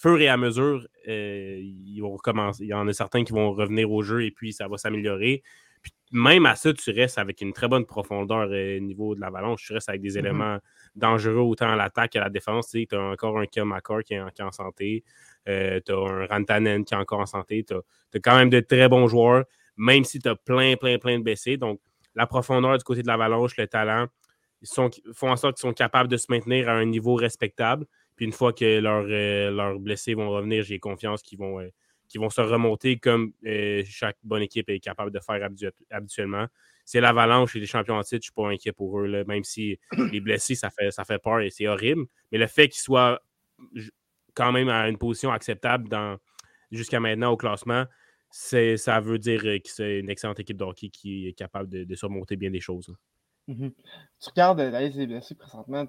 fur 0.03 0.19
et 0.19 0.27
à 0.27 0.35
mesure, 0.35 0.85
euh, 1.07 1.59
ils 1.61 2.01
vont 2.01 2.11
recommencer. 2.11 2.65
Il 2.65 2.67
y 2.67 2.73
en 2.73 2.85
a 2.89 2.93
certains 2.93 3.23
qui 3.23 3.31
vont 3.31 3.53
revenir 3.53 3.89
au 3.89 4.03
jeu 4.03 4.25
et 4.25 4.31
puis 4.31 4.51
ça 4.51 4.67
va 4.67 4.77
s'améliorer. 4.77 5.43
Puis 5.81 5.93
même 6.11 6.45
à 6.45 6.55
ça, 6.55 6.73
tu 6.73 6.91
restes 6.91 7.17
avec 7.17 7.39
une 7.39 7.53
très 7.53 7.69
bonne 7.69 7.85
profondeur 7.85 8.49
euh, 8.51 8.77
au 8.77 8.81
niveau 8.81 9.15
de 9.15 9.21
l'avalanche. 9.21 9.65
Tu 9.65 9.73
restes 9.73 9.87
avec 9.87 10.01
des 10.01 10.17
éléments 10.17 10.59
dangereux 10.95 11.39
autant 11.39 11.69
à 11.69 11.77
l'attaque 11.77 12.11
qu'à 12.11 12.19
la 12.19 12.29
défense. 12.29 12.69
Tu 12.71 12.85
as 12.91 13.01
encore 13.01 13.39
un 13.39 13.45
Kim 13.45 13.69
McCarr 13.69 14.03
qui 14.03 14.15
qui 14.35 14.41
est 14.41 14.45
en 14.45 14.51
santé. 14.51 15.05
tu 15.45 15.51
as 15.51 15.81
un 15.95 16.25
Rantanen 16.25 16.83
qui 16.83 16.93
est 16.93 16.97
encore 16.97 17.21
en 17.21 17.25
santé. 17.25 17.63
Tu 17.63 17.73
as, 17.73 18.19
quand 18.19 18.35
même 18.35 18.49
de 18.49 18.59
très 18.59 18.89
bons 18.89 19.07
joueurs, 19.07 19.45
même 19.77 20.03
si 20.03 20.19
tu 20.19 20.27
as 20.27 20.35
plein, 20.35 20.75
plein, 20.75 20.97
plein 20.97 21.17
de 21.17 21.23
blessés. 21.23 21.55
Donc, 21.55 21.79
la 22.13 22.27
profondeur 22.27 22.77
du 22.77 22.83
côté 22.83 23.03
de 23.03 23.07
l'avalanche, 23.07 23.55
le 23.55 23.67
talent, 23.67 24.07
ils 24.61 24.67
sont, 24.67 24.89
font 25.13 25.31
en 25.31 25.37
sorte 25.37 25.57
qu'ils 25.57 25.67
sont 25.67 25.73
capables 25.73 26.09
de 26.09 26.17
se 26.17 26.27
maintenir 26.29 26.67
à 26.69 26.73
un 26.73 26.85
niveau 26.85 27.15
respectable. 27.15 27.85
Puis 28.16 28.26
une 28.26 28.32
fois 28.32 28.53
que 28.53 28.80
leurs, 28.80 29.05
euh, 29.09 29.51
leurs 29.51 29.80
blessés 29.80 30.14
vont 30.14 30.30
revenir, 30.30 30.64
j'ai 30.64 30.80
confiance 30.80 31.22
qu'ils 31.22 31.39
vont, 31.39 31.59
euh, 31.59 31.70
vont 32.16 32.30
se 32.30 32.41
remonter 32.41 32.97
comme 32.97 33.34
euh, 33.45 33.84
chaque 33.88 34.18
bonne 34.24 34.43
équipe 34.43 34.70
est 34.70 34.80
capable 34.80 35.11
de 35.11 35.20
faire 35.20 35.36
habitu- 35.36 35.72
habituellement. 35.89 36.47
C'est 36.86 37.01
l'Avalanche 37.01 37.55
et 37.55 37.59
les 37.59 37.66
champions 37.66 37.95
en 37.95 38.03
titre, 38.03 38.11
je 38.11 38.16
ne 38.18 38.22
suis 38.22 38.32
pas 38.34 38.49
inquiet 38.49 38.72
pour 38.72 38.99
eux. 38.99 39.07
là, 39.07 39.24
même 39.24 39.43
si 39.43 39.80
les 40.11 40.20
blessés, 40.20 40.55
ça 40.55 40.70
fait, 40.70 40.91
ça 40.91 41.05
fait 41.05 41.20
peur 41.20 41.41
et 41.41 41.49
c'est 41.49 41.68
horrible. 41.68 42.05
Mais 42.32 42.38
le 42.38 42.47
fait 42.47 42.68
qu'ils 42.68 42.82
soient 42.82 43.22
quand 44.34 44.51
même 44.51 44.70
à 44.70 44.89
une 44.89 44.97
position 44.97 45.32
acceptable 45.32 45.88
dans, 45.89 46.18
jusqu'à 46.72 46.99
maintenant 46.99 47.32
au 47.32 47.38
classement, 47.38 47.86
ça 48.30 48.99
veut 48.99 49.20
dire 49.20 49.41
que 49.41 49.70
c'est 49.70 49.99
une 49.99 50.09
excellente 50.09 50.39
équipe 50.39 50.57
de 50.57 50.64
hockey 50.64 50.89
qui 50.89 51.28
est 51.28 51.34
capable 51.34 51.70
de, 51.70 51.84
de 51.84 51.95
surmonter 51.95 52.36
bien 52.36 52.49
des 52.49 52.59
choses. 52.59 52.93
Mhm. 53.47 53.74
Tu 54.20 54.30
regardes 54.30 54.59
la 54.59 54.82
liste 54.82 54.97
des 54.97 55.07
blessés 55.07 55.36
présentement, 55.36 55.86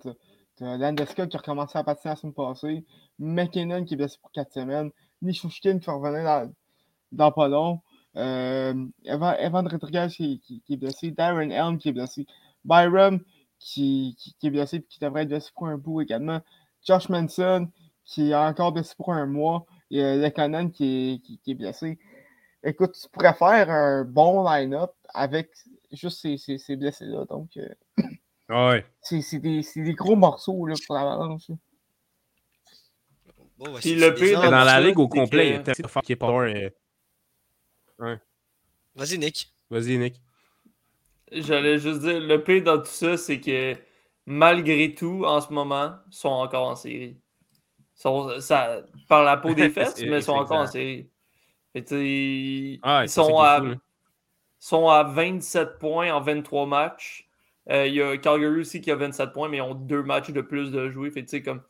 Landeskog 0.61 1.29
qui 1.29 1.37
a 1.37 1.41
recommencé 1.41 1.79
à 1.79 1.85
patiner 1.85 2.13
la 2.13 2.17
semaine 2.17 2.35
passée, 2.35 2.85
McKinnon 3.19 3.85
qui 3.85 3.95
est 3.95 3.97
blessé 3.97 4.19
pour 4.21 4.31
4 4.33 4.53
semaines, 4.53 4.91
Nishushkin 5.23 5.79
qui 5.79 5.87
va 5.87 5.95
revenir 5.95 6.25
dans, 6.25 6.53
dans 7.13 7.33
pas 7.33 7.49
long, 7.49 7.81
euh, 8.17 8.75
Evan, 9.05 9.37
Evan 9.39 9.69
qui, 10.09 10.63
est 10.71 10.77
blessé, 10.77 11.11
Darren 11.11 11.51
Elm 11.51 11.79
qui 11.79 11.89
est 11.89 11.93
blessé, 11.93 12.27
Byram 12.65 13.21
qui, 13.59 14.17
qui, 14.19 14.47
est 14.47 14.51
blessé 14.51 14.77
et 14.77 14.83
qui 14.83 15.01
devrait 15.01 15.23
être 15.23 15.29
blessé 15.29 15.51
pour 15.55 15.67
un 15.67 15.79
bout 15.79 16.03
également, 16.03 16.41
Josh 16.87 17.09
Manson 17.09 17.69
qui 18.05 18.31
est 18.31 18.35
encore 18.35 18.73
blessé 18.73 18.95
pour 18.97 19.13
un 19.13 19.27
mois, 19.27 19.67
et 19.91 20.03
euh, 20.03 20.69
qui 20.71 21.23
est, 21.47 21.55
blessé. 21.55 21.99
Écoute, 22.63 22.99
tu 23.01 23.09
pourrais 23.11 23.35
faire 23.35 23.71
un 23.71 24.05
bon 24.05 24.45
line-up 24.49 24.93
avec 25.13 25.51
juste 25.93 26.21
ces, 26.21 26.37
ces, 26.37 26.77
blessés-là. 26.77 27.25
Donc, 27.27 27.57
euh, 27.57 27.69
ouais. 28.49 28.85
c'est 29.03 29.21
c'est 29.23 29.39
des, 29.39 29.63
c'est 29.63 29.83
des 29.83 29.95
gros 29.95 30.17
morceaux 30.17 30.67
là, 30.67 30.75
pour 30.87 30.95
l'avalanche. 30.97 31.51
Bon, 33.59 33.67
ouais, 33.73 33.81
Puis 33.81 33.91
c'est- 33.91 33.95
le 34.11 34.15
pire. 34.15 34.41
Dans 34.43 34.51
la 34.51 34.81
ligue 34.81 34.99
au 34.99 35.09
complet, 35.09 35.43
que- 35.43 35.49
il 35.49 35.53
y 35.53 35.55
a 35.57 35.59
tellement 35.61 35.87
de 35.87 35.91
fois 35.91 36.03
qui 36.03 36.13
est 36.13 36.17
pas 36.17 36.29
loin, 36.29 36.53
euh, 36.55 38.17
Vas-y, 38.97 39.19
Nick. 39.19 39.53
Vas-y, 39.71 39.97
Nick. 39.99 40.21
J'allais 41.33 41.79
juste 41.79 42.01
dire, 42.01 42.21
le 42.21 42.43
pire 42.43 42.63
dans 42.63 42.79
tout 42.79 42.85
ça, 42.87 43.17
c'est 43.17 43.41
que 43.41 43.77
malgré 44.27 44.95
tout, 44.95 45.25
en 45.25 45.41
ce 45.41 45.53
moment, 45.53 45.97
ils 46.09 46.15
sont 46.15 46.29
encore 46.29 46.69
en 46.69 46.77
série. 46.77 47.17
Ils 47.97 48.01
sont, 48.01 48.41
ça, 48.41 48.83
par 49.09 49.25
la 49.25 49.37
peau 49.37 49.55
des 49.55 49.71
fesses, 49.71 50.01
mais 50.03 50.19
ils 50.19 50.23
sont 50.23 50.33
encore 50.33 50.59
en 50.59 50.67
série. 50.67 51.09
Sais, 51.75 52.79
Ah 52.83 53.03
ils 53.05 53.09
sont 53.09 53.39
à, 53.41 53.61
sont 54.61 54.89
à 54.89 55.03
27 55.03 55.79
points 55.81 56.13
en 56.13 56.21
23 56.21 56.67
matchs. 56.67 57.24
Euh, 57.71 57.87
Il 57.87 57.95
y 57.95 58.03
a 58.03 58.17
Calgary 58.19 58.61
aussi 58.61 58.81
qui 58.81 58.91
a 58.91 58.97
27 58.97 59.33
points, 59.33 59.49
mais 59.49 59.59
ils 59.59 59.63
ont 59.63 59.75
deux 59.75 60.03
matchs 60.03 60.31
de 60.31 60.41
plus 60.41 60.71
de 60.71 60.91
jouer. 60.91 61.11
Fait 61.11 61.23
tu 61.23 61.29
sais, 61.29 61.43
comme. 61.43 61.63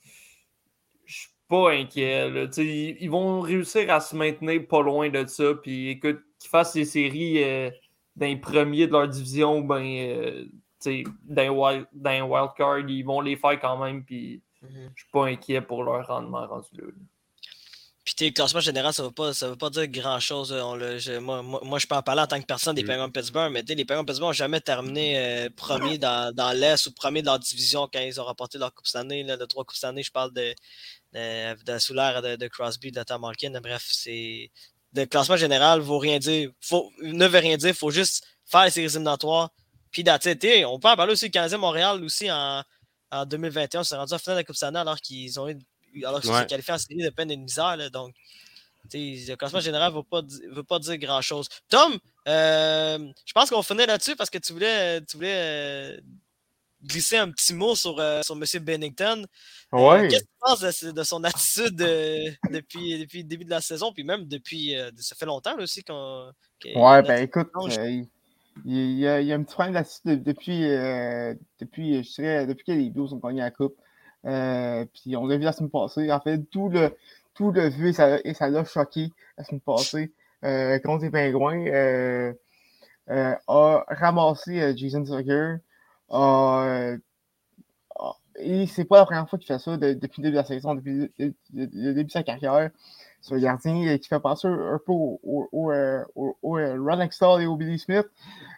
Je 1.04 1.14
suis 1.20 1.28
pas 1.48 1.72
inquiet. 1.72 2.30
là. 2.30 2.46
Ils, 2.56 2.96
ils 3.00 3.10
vont 3.10 3.40
réussir 3.40 3.90
à 3.90 4.00
se 4.00 4.16
maintenir 4.16 4.66
pas 4.66 4.82
loin 4.82 5.08
de 5.10 5.26
ça. 5.26 5.54
Puis 5.54 5.90
écoute, 5.90 6.20
qu'ils 6.38 6.50
fassent 6.50 6.74
les 6.74 6.84
séries 6.84 7.42
euh, 7.44 7.70
d'un 8.16 8.36
premier 8.36 8.86
de 8.86 8.92
leur 8.92 9.08
division, 9.08 9.60
ben, 9.60 9.82
euh, 9.84 10.44
d'un 11.24 11.50
wild, 11.50 11.86
wild 11.94 12.50
card, 12.56 12.80
ils 12.88 13.02
vont 13.02 13.20
les 13.20 13.36
faire 13.36 13.60
quand 13.60 13.78
même. 13.82 14.04
Puis 14.04 14.42
Mhm. 14.64 14.90
Je 14.94 15.02
suis 15.02 15.10
pas 15.12 15.26
inquiet 15.26 15.60
pour 15.60 15.84
leur 15.84 16.06
rendement 16.06 16.46
rendu 16.46 16.68
là. 16.78 16.84
Puis 18.04 18.14
tes 18.14 18.32
classement 18.34 18.60
général, 18.60 18.92
ça 18.92 19.02
ne 19.02 19.08
veut, 19.08 19.14
pas- 19.14 19.32
ça 19.32 19.48
veut 19.48 19.56
pas 19.56 19.70
dire 19.70 19.86
grand-chose. 19.88 20.52
euh, 20.52 21.20
moi, 21.20 21.40
moi, 21.42 21.60
moi, 21.64 21.78
je 21.78 21.86
peux 21.86 21.94
en 21.94 22.02
parler 22.02 22.20
en 22.20 22.26
tant 22.26 22.38
que 22.38 22.44
personne 22.44 22.74
des 22.74 22.82
Mm. 22.82 22.86
Penguins 22.86 23.08
de 23.08 23.12
Pittsburgh, 23.12 23.50
mais 23.52 23.62
les 23.62 23.84
Penguins 23.86 24.02
de 24.02 24.06
Pittsburgh 24.06 24.28
n'ont 24.28 24.32
jamais 24.32 24.60
terminé 24.60 25.18
euh, 25.18 25.48
premier 25.56 25.96
dans, 25.96 26.34
dans 26.34 26.52
l'Est 26.52 26.86
ou 26.86 26.92
premier 26.92 27.22
de 27.22 27.26
leur 27.26 27.38
division 27.38 27.88
quand 27.90 28.00
ils 28.00 28.20
ont 28.20 28.24
remporté 28.24 28.58
leur 28.58 28.74
Coupe 28.74 28.86
cette 28.86 29.00
année. 29.00 29.22
Là, 29.22 29.38
de 29.38 29.44
trois 29.46 29.64
Coupes 29.64 29.76
cette 29.76 29.84
année, 29.88 30.02
je 30.02 30.10
parle 30.12 30.34
de, 30.34 30.54
de, 31.14 31.54
de- 31.64 32.22
de, 32.22 32.36
de 32.36 32.48
Crosby, 32.48 32.92
de 32.92 33.02
Tom 33.02 33.22
Malkin. 33.22 33.58
Bref, 33.62 33.86
c'est. 33.90 34.50
Le 34.96 35.06
classement 35.06 35.36
général 35.36 35.80
vaut 35.80 35.98
rien 35.98 36.18
dire. 36.18 36.50
Faut, 36.60 36.92
ne 37.02 37.26
veut 37.26 37.38
rien 37.38 37.56
dire. 37.56 37.70
Il 37.70 37.74
faut 37.74 37.90
juste 37.90 38.24
faire 38.44 38.64
les 38.64 38.70
séries 38.70 38.86
éliminatoires. 38.86 39.50
Puis 39.90 40.04
on 40.66 40.78
peut 40.78 40.88
en 40.88 40.96
parler 40.96 41.12
aussi 41.12 41.24
du 41.26 41.30
Canadien 41.30 41.56
Montréal 41.58 42.02
aussi 42.04 42.30
en, 42.30 42.62
en 43.10 43.24
2021. 43.26 43.80
On 43.80 43.84
s'est 43.84 43.96
rendu 43.96 44.12
en 44.12 44.18
finale 44.18 44.36
de 44.36 44.40
la 44.40 44.44
Coupe 44.44 44.56
cette 44.56 44.68
année 44.68 44.78
alors 44.78 44.98
qu'ils 45.00 45.38
ont 45.40 45.48
eu 45.48 45.56
alors 46.04 46.20
qu'ils 46.20 46.30
Ouais. 46.30 46.40
sont 46.40 46.46
qualifiés 46.46 46.74
en 46.74 46.78
série 46.78 47.02
de 47.02 47.10
peine 47.10 47.30
et 47.30 47.36
de 47.36 47.42
misère. 47.42 47.76
là. 47.76 47.88
donc, 47.90 48.14
le 48.92 49.34
classement 49.36 49.60
général 49.60 49.92
ne 49.92 49.96
veut 49.96 50.02
pas, 50.02 50.20
di- 50.22 50.42
veut 50.50 50.62
pas 50.62 50.78
dire 50.78 50.98
grand-chose. 50.98 51.48
Tom, 51.68 51.96
euh, 52.28 52.98
je 53.24 53.32
pense 53.32 53.48
qu'on 53.50 53.62
finit 53.62 53.86
là-dessus 53.86 54.14
parce 54.16 54.28
que 54.30 54.38
tu 54.38 54.52
voulais, 54.52 55.00
tu 55.02 55.16
voulais 55.16 55.34
euh, 55.34 56.00
glisser 56.82 57.16
un 57.16 57.30
petit 57.30 57.54
mot 57.54 57.74
sur, 57.74 57.98
euh, 57.98 58.20
sur 58.22 58.34
M. 58.36 58.44
Bennington. 58.62 59.24
Ouais. 59.72 60.08
Qu'est-ce 60.08 60.24
que 60.24 60.28
tu 60.28 60.38
penses 60.38 60.82
de, 60.84 61.02
son 61.02 61.24
attitude 61.24 61.76
depuis, 62.50 62.98
depuis 62.98 63.22
le 63.22 63.28
début 63.28 63.44
de 63.46 63.50
la 63.50 63.62
saison, 63.62 63.90
puis 63.92 64.04
même 64.04 64.26
depuis. 64.26 64.76
ça 64.98 65.14
fait 65.16 65.26
longtemps 65.26 65.56
là, 65.56 65.62
aussi 65.62 65.82
qu'on. 65.82 66.30
Ouais, 66.74 67.02
ben 67.02 67.22
écoute, 67.22 67.48
il, 67.70 68.06
il 68.66 68.98
y 68.98 69.06
a, 69.08 69.20
il 69.20 69.26
y 69.26 69.32
a 69.32 69.34
un 69.36 69.42
petit 69.42 69.54
problème 69.54 69.74
là-dessus 69.74 70.00
de- 70.04 70.14
depuis, 70.16 70.60
depuis, 71.58 72.04
je 72.04 72.12
dirais, 72.14 72.46
depuis 72.46 72.64
que 72.64 72.72
les 72.72 72.90
Blues 72.90 73.12
ont 73.14 73.16
gagné 73.16 73.40
la 73.40 73.50
Coupe. 73.50 73.76
Euh, 74.26 74.84
puis 74.92 75.16
on 75.16 75.26
l'a 75.26 75.36
vu 75.36 75.44
la 75.44 75.52
semaine 75.52 75.70
passée. 75.70 76.10
En 76.12 76.20
fait, 76.20 76.38
tout 76.50 76.68
le, 76.68 76.96
tout 77.34 77.50
le 77.50 77.68
vu 77.68 77.90
et 77.90 78.34
ça 78.34 78.48
l'a 78.48 78.64
choqué 78.64 79.10
la 79.36 79.44
semaine 79.44 79.60
passée 79.60 80.12
euh, 80.44 80.78
contre 80.78 81.04
les 81.04 81.10
Pingouins. 81.10 81.66
Euh, 81.66 82.32
euh, 83.10 83.34
a 83.48 83.84
ramassé 83.88 84.74
Jason 84.76 85.04
Zucker. 85.04 85.56
Et 88.36 88.66
c'est 88.66 88.84
pas 88.84 88.98
la 88.98 89.04
première 89.04 89.28
fois 89.28 89.38
qu'il 89.38 89.46
fait 89.46 89.60
ça 89.60 89.76
de- 89.76 89.92
depuis 89.92 90.20
le 90.20 90.24
début 90.24 90.32
de 90.32 90.40
la 90.40 90.44
saison, 90.44 90.74
depuis 90.74 91.12
le, 91.18 91.34
début 91.52 92.04
de 92.04 92.10
sa 92.10 92.24
carrière. 92.24 92.70
C'est 93.20 93.34
un 93.34 93.38
gardien 93.38 93.96
qui 93.96 94.08
fait 94.08 94.20
penser 94.20 94.48
un 94.48 94.80
peu 94.84 94.92
au, 94.92 95.20
au, 95.22 95.48
au, 95.52 96.28
Ron 96.42 97.38
et 97.38 97.46
au 97.46 97.56
Billy 97.56 97.78
Smith. 97.78 98.06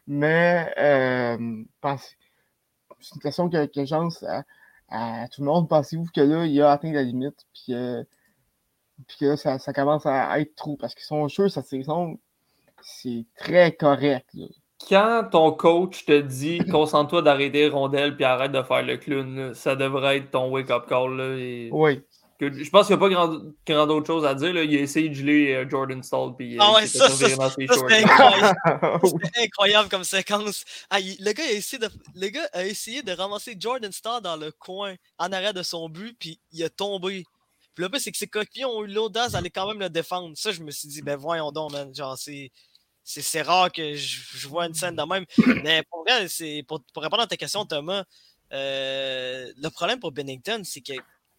Mais 0.07 0.73
c'est 3.01 3.15
une 3.15 3.21
question 3.21 3.51
que, 3.51 3.67
que 3.67 3.95
lance 3.95 4.25
à, 4.89 5.23
à 5.23 5.29
tout 5.29 5.41
le 5.43 5.47
monde. 5.47 5.69
Pensez-vous 5.69 6.07
que 6.15 6.21
là, 6.21 6.45
il 6.47 6.61
a 6.63 6.71
atteint 6.73 6.93
la 6.93 7.03
limite? 7.03 7.47
Puis, 7.55 7.75
euh, 7.75 8.03
puis 9.07 9.17
que 9.21 9.25
là, 9.27 9.37
ça, 9.37 9.59
ça 9.59 9.73
commence 9.73 10.07
à 10.07 10.39
être 10.41 10.55
trop? 10.55 10.77
Parce 10.77 10.95
que 10.95 11.03
son 11.03 11.29
jeu, 11.29 11.49
sa 11.49 11.63
saison, 11.63 12.19
c'est 12.83 13.25
très 13.37 13.73
correct. 13.73 14.29
là. 14.35 14.47
Quand 14.89 15.29
ton 15.33 15.53
coach 15.53 16.05
te 16.05 16.21
dit 16.21 16.59
concentre-toi 16.71 17.23
d'arrêter 17.23 17.61
les 17.61 17.69
rondelles 17.69 18.15
puis 18.15 18.25
arrête 18.25 18.53
de 18.53 18.63
faire 18.63 18.83
le 18.83 18.97
clown, 18.99 19.35
là, 19.37 19.55
ça 19.55 19.75
devrait 19.75 20.19
être 20.19 20.31
ton 20.31 20.51
wake-up 20.51 20.85
call. 20.87 21.17
Là, 21.17 21.37
et- 21.39 21.71
Oui. 21.73 22.03
Que- 22.39 22.53
je 22.65 22.71
pense 22.71 22.87
qu'il 22.87 22.97
n'y 22.97 23.03
a 23.03 23.07
pas 23.07 23.15
grand, 23.15 23.39
grand 23.67 23.87
d'autre 23.87 24.07
chose 24.07 24.25
à 24.25 24.35
dire. 24.35 24.53
Là. 24.53 24.63
Il 24.65 24.77
a 24.77 24.81
essayé 24.81 25.09
de 25.09 25.15
geler 25.15 25.53
euh, 25.55 25.69
Jordan 25.69 26.03
Stall 26.03 26.35
puis 26.37 26.55
euh, 26.55 26.59
Ah 26.61 26.73
ouais, 26.75 26.87
ça, 26.87 27.09
ça, 27.09 27.29
ça, 27.29 27.51
c'était 27.51 28.03
incroyable. 28.05 28.57
C'était 29.05 29.41
incroyable 29.45 29.89
comme 29.89 30.05
séquence. 30.05 30.65
Ah, 30.91 31.01
il- 31.01 31.17
le, 31.21 31.33
gars 31.33 31.45
a 31.45 31.51
essayé 31.53 31.79
de, 31.81 31.89
le 32.15 32.29
gars 32.29 32.49
a 32.53 32.65
essayé 32.65 33.03
de 33.03 33.13
ramasser 33.13 33.57
Jordan 33.59 33.91
Starr 33.93 34.21
dans 34.23 34.37
le 34.37 34.51
coin 34.53 34.95
en 35.19 35.33
arrière 35.33 35.55
de 35.55 35.63
son 35.63 35.89
but, 35.89 36.17
puis 36.19 36.39
il 36.53 36.63
a 36.65 36.69
tombé. 36.71 37.25
Puis 37.75 37.85
le 37.85 37.91
pire, 37.91 38.01
c'est 38.01 38.11
que 38.13 38.19
ses 38.19 38.27
coéquipiers 38.27 38.65
ont 38.65 38.85
eu 38.85 38.89
l'audace 38.89 39.33
d'aller 39.33 39.51
quand 39.51 39.67
même 39.69 39.81
le 39.81 39.91
défendre. 39.91 40.37
Ça, 40.37 40.51
je 40.53 40.63
me 40.63 40.71
suis 40.71 40.89
dit, 40.89 41.03
ben 41.03 41.17
voyons 41.17 41.53
donc, 41.53 41.73
man. 41.73 41.95
Genre, 41.95 42.17
c'est. 42.19 42.51
C'est 43.09 43.23
c'est 43.23 43.43
rare 43.43 43.71
que 43.71 43.95
je, 43.95 44.21
je 44.35 44.49
vois 44.49 44.67
une 44.67 44.75
scène 44.75 44.97
de 44.97 45.03
même. 45.05 45.25
Mais 45.63 45.85
pour, 45.91 46.03
vrai, 46.03 46.27
c'est- 46.29 46.65
pour, 46.67 46.83
pour 46.93 47.03
répondre 47.05 47.23
à 47.23 47.27
ta 47.29 47.37
question, 47.37 47.65
Thomas, 47.65 48.03
euh, 48.53 49.53
le 49.57 49.69
problème 49.71 50.01
pour 50.01 50.11
Bennington, 50.13 50.63
c'est 50.65 50.81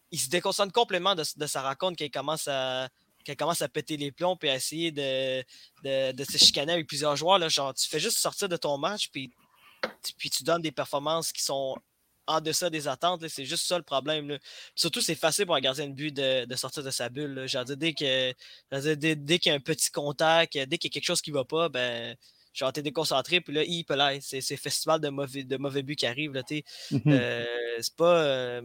qu'il 0.09 0.19
se 0.19 0.29
déconcentre 0.29 0.71
complètement 0.73 1.15
de, 1.15 1.23
de 1.35 1.47
sa 1.47 1.61
rencontre 1.61 1.97
qu'il 1.97 2.11
commence 2.11 2.47
à, 2.47 2.89
qu'elle 3.23 3.35
commence 3.37 3.61
à 3.61 3.67
péter 3.69 3.97
les 3.97 4.11
plombs 4.11 4.37
et 4.43 4.49
à 4.49 4.55
essayer 4.55 4.91
de, 4.91 5.41
de, 5.83 6.11
de 6.11 6.23
se 6.23 6.37
chicaner 6.37 6.73
avec 6.73 6.87
plusieurs 6.87 7.15
joueurs. 7.15 7.39
Là, 7.39 7.49
genre, 7.49 7.73
tu 7.73 7.87
fais 7.87 7.99
juste 7.99 8.17
sortir 8.17 8.47
de 8.49 8.57
ton 8.57 8.77
match 8.77 9.09
puis, 9.11 9.31
tu- 10.03 10.13
puis 10.17 10.29
tu 10.29 10.43
donnes 10.43 10.61
des 10.61 10.71
performances 10.71 11.31
qui 11.31 11.43
sont 11.43 11.75
en 12.25 12.41
deçà 12.41 12.69
des 12.69 12.87
attentes. 12.87 13.27
C'est 13.27 13.45
juste 13.45 13.65
ça 13.65 13.77
le 13.77 13.83
problème. 13.83 14.27
là. 14.29 14.37
Surtout, 14.75 15.01
c'est 15.01 15.15
facile 15.15 15.45
pour 15.45 15.55
un 15.55 15.61
gardien 15.61 15.87
de 15.87 15.93
but 15.93 16.13
de, 16.13 16.45
de 16.45 16.55
sortir 16.55 16.83
de 16.83 16.91
sa 16.91 17.09
bulle. 17.09 17.47
Genre, 17.47 17.63
dès 17.65 17.75
dire, 17.75 18.97
dès, 18.97 19.15
dès 19.15 19.39
qu'il 19.39 19.49
y 19.49 19.53
a 19.53 19.55
un 19.55 19.61
petit 19.61 19.91
contact, 19.91 20.57
dès 20.57 20.77
qu'il 20.77 20.89
y 20.89 20.91
a 20.91 20.93
quelque 20.93 21.05
chose 21.05 21.21
qui 21.21 21.31
ne 21.31 21.35
va 21.35 21.45
pas, 21.45 21.69
ben. 21.69 22.15
Genre, 22.53 22.73
t'es 22.73 22.81
déconcentré, 22.81 23.39
puis 23.39 23.53
là, 23.53 23.63
il 23.63 23.83
peut. 23.83 23.95
C'est 24.19 24.57
festival 24.57 24.99
de 24.99 25.09
mauvais, 25.09 25.43
de 25.43 25.57
mauvais 25.57 25.83
buts 25.83 25.95
qui 25.95 26.07
arrive. 26.07 26.33
Là. 26.33 26.41
Euh, 27.05 27.45
c'est 27.79 27.95
pas, 27.95 28.19
euh, 28.23 28.61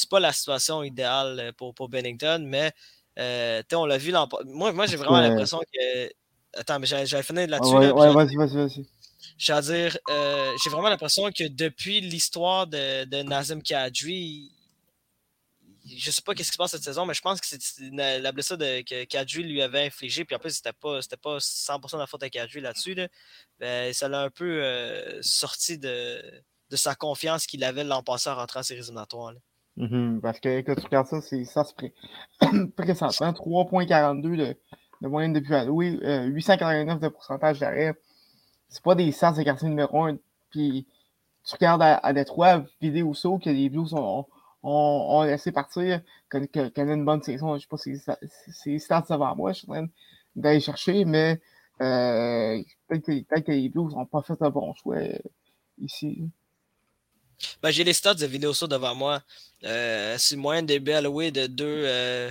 c'est 0.00 0.08
pas 0.10 0.20
la 0.20 0.32
situation 0.32 0.82
idéale 0.82 1.38
euh, 1.40 1.52
pour, 1.52 1.74
pour 1.74 1.88
Bennington, 1.88 2.42
mais 2.46 2.72
euh, 3.18 3.62
on 3.74 3.84
l'a 3.86 3.98
vu 3.98 4.10
l'an 4.10 4.28
Moi, 4.44 4.72
moi 4.72 4.86
j'ai 4.86 4.96
vraiment 4.96 5.16
Ouais. 5.18 5.28
l'impression 5.28 5.60
que. 5.72 6.10
Attends, 6.54 6.78
mais 6.80 6.86
j'allais 6.86 7.22
finir 7.22 7.46
là-dessus. 7.48 7.74
Ouais, 7.74 7.86
là, 7.86 7.94
ouais, 7.94 8.12
vas-y, 8.12 8.34
vas-y, 8.36 8.56
vas-y. 8.56 8.86
je 9.38 9.52
veux 9.52 9.60
dire, 9.62 9.98
euh, 10.10 10.52
j'ai 10.64 10.70
vraiment 10.70 10.88
l'impression 10.88 11.30
que 11.30 11.46
depuis 11.46 12.00
l'histoire 12.00 12.66
de, 12.66 13.04
de 13.04 13.22
Nazem 13.22 13.62
Kadri, 13.62 14.50
je 15.86 16.10
sais 16.10 16.22
pas 16.22 16.34
qu'est-ce 16.34 16.48
qui 16.50 16.54
se 16.54 16.58
passe 16.58 16.72
cette 16.72 16.82
saison, 16.82 17.06
mais 17.06 17.14
je 17.14 17.20
pense 17.20 17.40
que 17.40 17.46
c'est 17.46 17.60
la 17.92 18.32
blessure 18.32 18.58
de, 18.58 18.82
que 18.82 19.04
Kadri 19.04 19.42
lui 19.44 19.62
avait 19.62 19.86
infligée, 19.86 20.24
puis 20.24 20.34
en 20.34 20.38
plus, 20.38 20.50
c'était 20.56 20.72
pas, 20.72 21.00
c'était 21.02 21.16
pas 21.16 21.38
100% 21.38 21.92
de 21.96 21.98
la 21.98 22.06
faute 22.06 22.22
à 22.22 22.30
Kadri 22.30 22.60
là-dessus. 22.60 22.94
Là. 22.94 23.08
Ben, 23.58 23.92
ça 23.92 24.08
l'a 24.08 24.22
un 24.22 24.30
peu 24.30 24.62
euh, 24.62 25.20
sorti 25.22 25.78
de, 25.78 26.22
de 26.70 26.76
sa 26.76 26.94
confiance 26.94 27.46
qu'il 27.46 27.62
avait 27.64 27.84
l'an 27.84 28.02
passé 28.02 28.28
en 28.30 28.34
rentrant 28.36 28.62
éliminatoires. 28.62 29.32
là. 29.32 29.40
Mhm, 29.76 30.20
Parce 30.20 30.40
que 30.40 30.60
quand 30.60 30.74
tu 30.74 30.84
regardes 30.84 31.06
ça, 31.06 31.20
c'est 31.20 31.44
ça 31.44 31.64
se 31.64 31.74
pré... 31.74 31.94
présentement. 32.76 33.32
3.42 33.32 34.36
de, 35.00 35.08
moyenne 35.08 35.32
depuis 35.32 35.54
alloué, 35.54 35.98
euh, 36.02 36.24
889 36.26 37.00
de 37.00 37.08
pourcentage 37.08 37.58
d'arrêt. 37.58 37.94
C'est 38.68 38.82
pas 38.82 38.94
des 38.94 39.10
stats 39.12 39.32
de 39.32 39.42
quartier 39.42 39.68
numéro 39.68 40.04
1. 40.04 40.18
Puis 40.50 40.86
tu 41.44 41.54
regardes 41.54 41.82
à, 41.82 41.96
à 41.98 42.12
Détroit, 42.12 42.64
vidéo 42.80 43.14
saut 43.14 43.38
que 43.38 43.50
les 43.50 43.70
Blues 43.70 43.94
ont, 43.94 45.22
laissé 45.22 45.52
partir, 45.52 46.02
qu'on 46.30 46.46
que, 46.46 46.68
qu'on 46.68 46.88
a 46.88 46.92
une 46.92 47.04
bonne 47.04 47.22
saison. 47.22 47.56
Je 47.56 47.62
sais 47.62 47.68
pas 47.68 47.78
si 47.78 47.96
c'est 48.48 48.78
stats 48.78 49.06
devant 49.08 49.34
moi, 49.34 49.52
je 49.52 49.60
suis 49.60 49.70
en 49.70 49.74
train 49.74 49.86
d'aller 50.36 50.60
chercher, 50.60 51.04
mais 51.04 51.40
euh, 51.80 52.62
peut-être 52.88 53.06
que, 53.06 53.22
peut 53.22 53.40
que 53.40 53.52
les 53.52 53.68
Blues 53.68 53.94
n'ont 53.94 54.06
pas 54.06 54.22
fait 54.22 54.40
un 54.42 54.50
bon 54.50 54.74
choix 54.74 54.96
euh, 54.96 55.18
ici. 55.78 56.30
Ben, 57.62 57.70
j'ai 57.70 57.84
les 57.84 57.92
stats 57.92 58.14
de 58.14 58.26
Vidéoso 58.26 58.66
devant 58.66 58.94
moi. 58.94 59.22
Euh, 59.64 60.16
c'est 60.18 60.34
une 60.34 60.40
moyenne 60.40 60.66
de 60.66 60.74
début 60.74 60.92
alloué 60.92 61.30
de 61.30 61.46
2, 61.46 61.64
euh, 61.66 62.30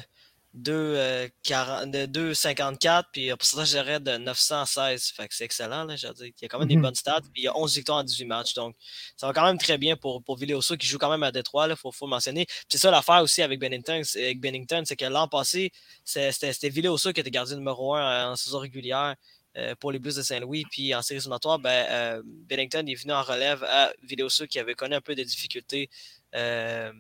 2, 0.56 0.74
euh, 0.74 1.28
40 1.44 1.92
de 1.92 2.06
2,54 2.08 3.04
puis 3.12 3.30
un 3.30 3.38
pourcentage 3.38 3.74
d'arrêt 3.74 4.00
de 4.00 4.18
916. 4.18 5.12
Fait 5.16 5.28
que 5.28 5.36
c'est 5.36 5.46
excellent. 5.46 5.84
Là, 5.84 5.96
dire. 5.96 6.12
Il 6.20 6.34
y 6.42 6.46
a 6.46 6.48
quand 6.48 6.58
même 6.60 6.68
des 6.68 6.76
Mhm. 6.76 6.82
bonnes 6.82 6.96
stats. 6.96 7.22
Puis 7.22 7.44
il 7.44 7.44
y 7.44 7.48
a 7.48 7.56
11 7.58 7.76
victoires 7.76 8.00
en 8.00 8.04
18 8.04 8.26
matchs. 8.26 8.54
Donc 8.56 8.76
ça 9.16 9.28
va 9.28 9.34
quand 9.34 9.46
même 9.46 9.60
très 9.60 9.78
bien 9.78 9.96
pour, 9.96 10.24
pour 10.24 10.38
Vidéoso 10.38 10.76
qui 10.76 10.88
joue 10.88 10.98
quand 10.98 11.10
même 11.12 11.24
à 11.24 11.32
Détroit. 11.32 11.68
Il 11.70 11.76
faut, 11.76 11.92
faut 11.92 12.06
le 12.06 12.10
mentionner. 12.12 12.48
C'est 12.68 12.80
ça 12.80 12.90
l'affaire 12.92 13.22
aussi 13.22 13.42
avec 13.44 13.60
Bennington. 13.60 14.02
c'est- 14.04 14.24
Avec 14.26 14.40
Bennington, 14.40 14.84
c'est 14.86 14.96
que 14.96 15.06
l'an 15.06 15.28
passé, 15.28 15.72
c'était 16.04 16.32
c'était 16.32 16.70
Vidéoso 16.70 17.14
qui 17.14 17.20
était 17.22 17.32
gardien 17.32 17.56
numéro 17.56 17.94
1 17.96 18.32
en 18.32 18.36
saison 18.36 18.60
régulière. 18.60 19.16
Euh, 19.58 19.76
pour 19.76 19.92
les 19.92 20.00
Blues 20.00 20.16
de 20.16 20.22
Saint-Louis. 20.22 20.66
Puis 20.70 20.94
en 20.94 21.02
séries 21.02 21.20
éliminatoires, 21.20 21.60
ben, 21.60 21.86
euh, 21.90 22.22
Bennington 22.26 22.86
est 22.86 22.96
venu 22.96 23.14
en 23.14 23.24
relève 23.24 23.64
à 23.64 23.92
Vidéoso 24.04 24.48
qui 24.48 24.60
avait 24.60 24.76
connu 24.76 24.96
un 24.96 25.02
peu 25.02 25.16
de 25.16 25.24
difficultés 25.24 25.90
euh, 26.36 26.92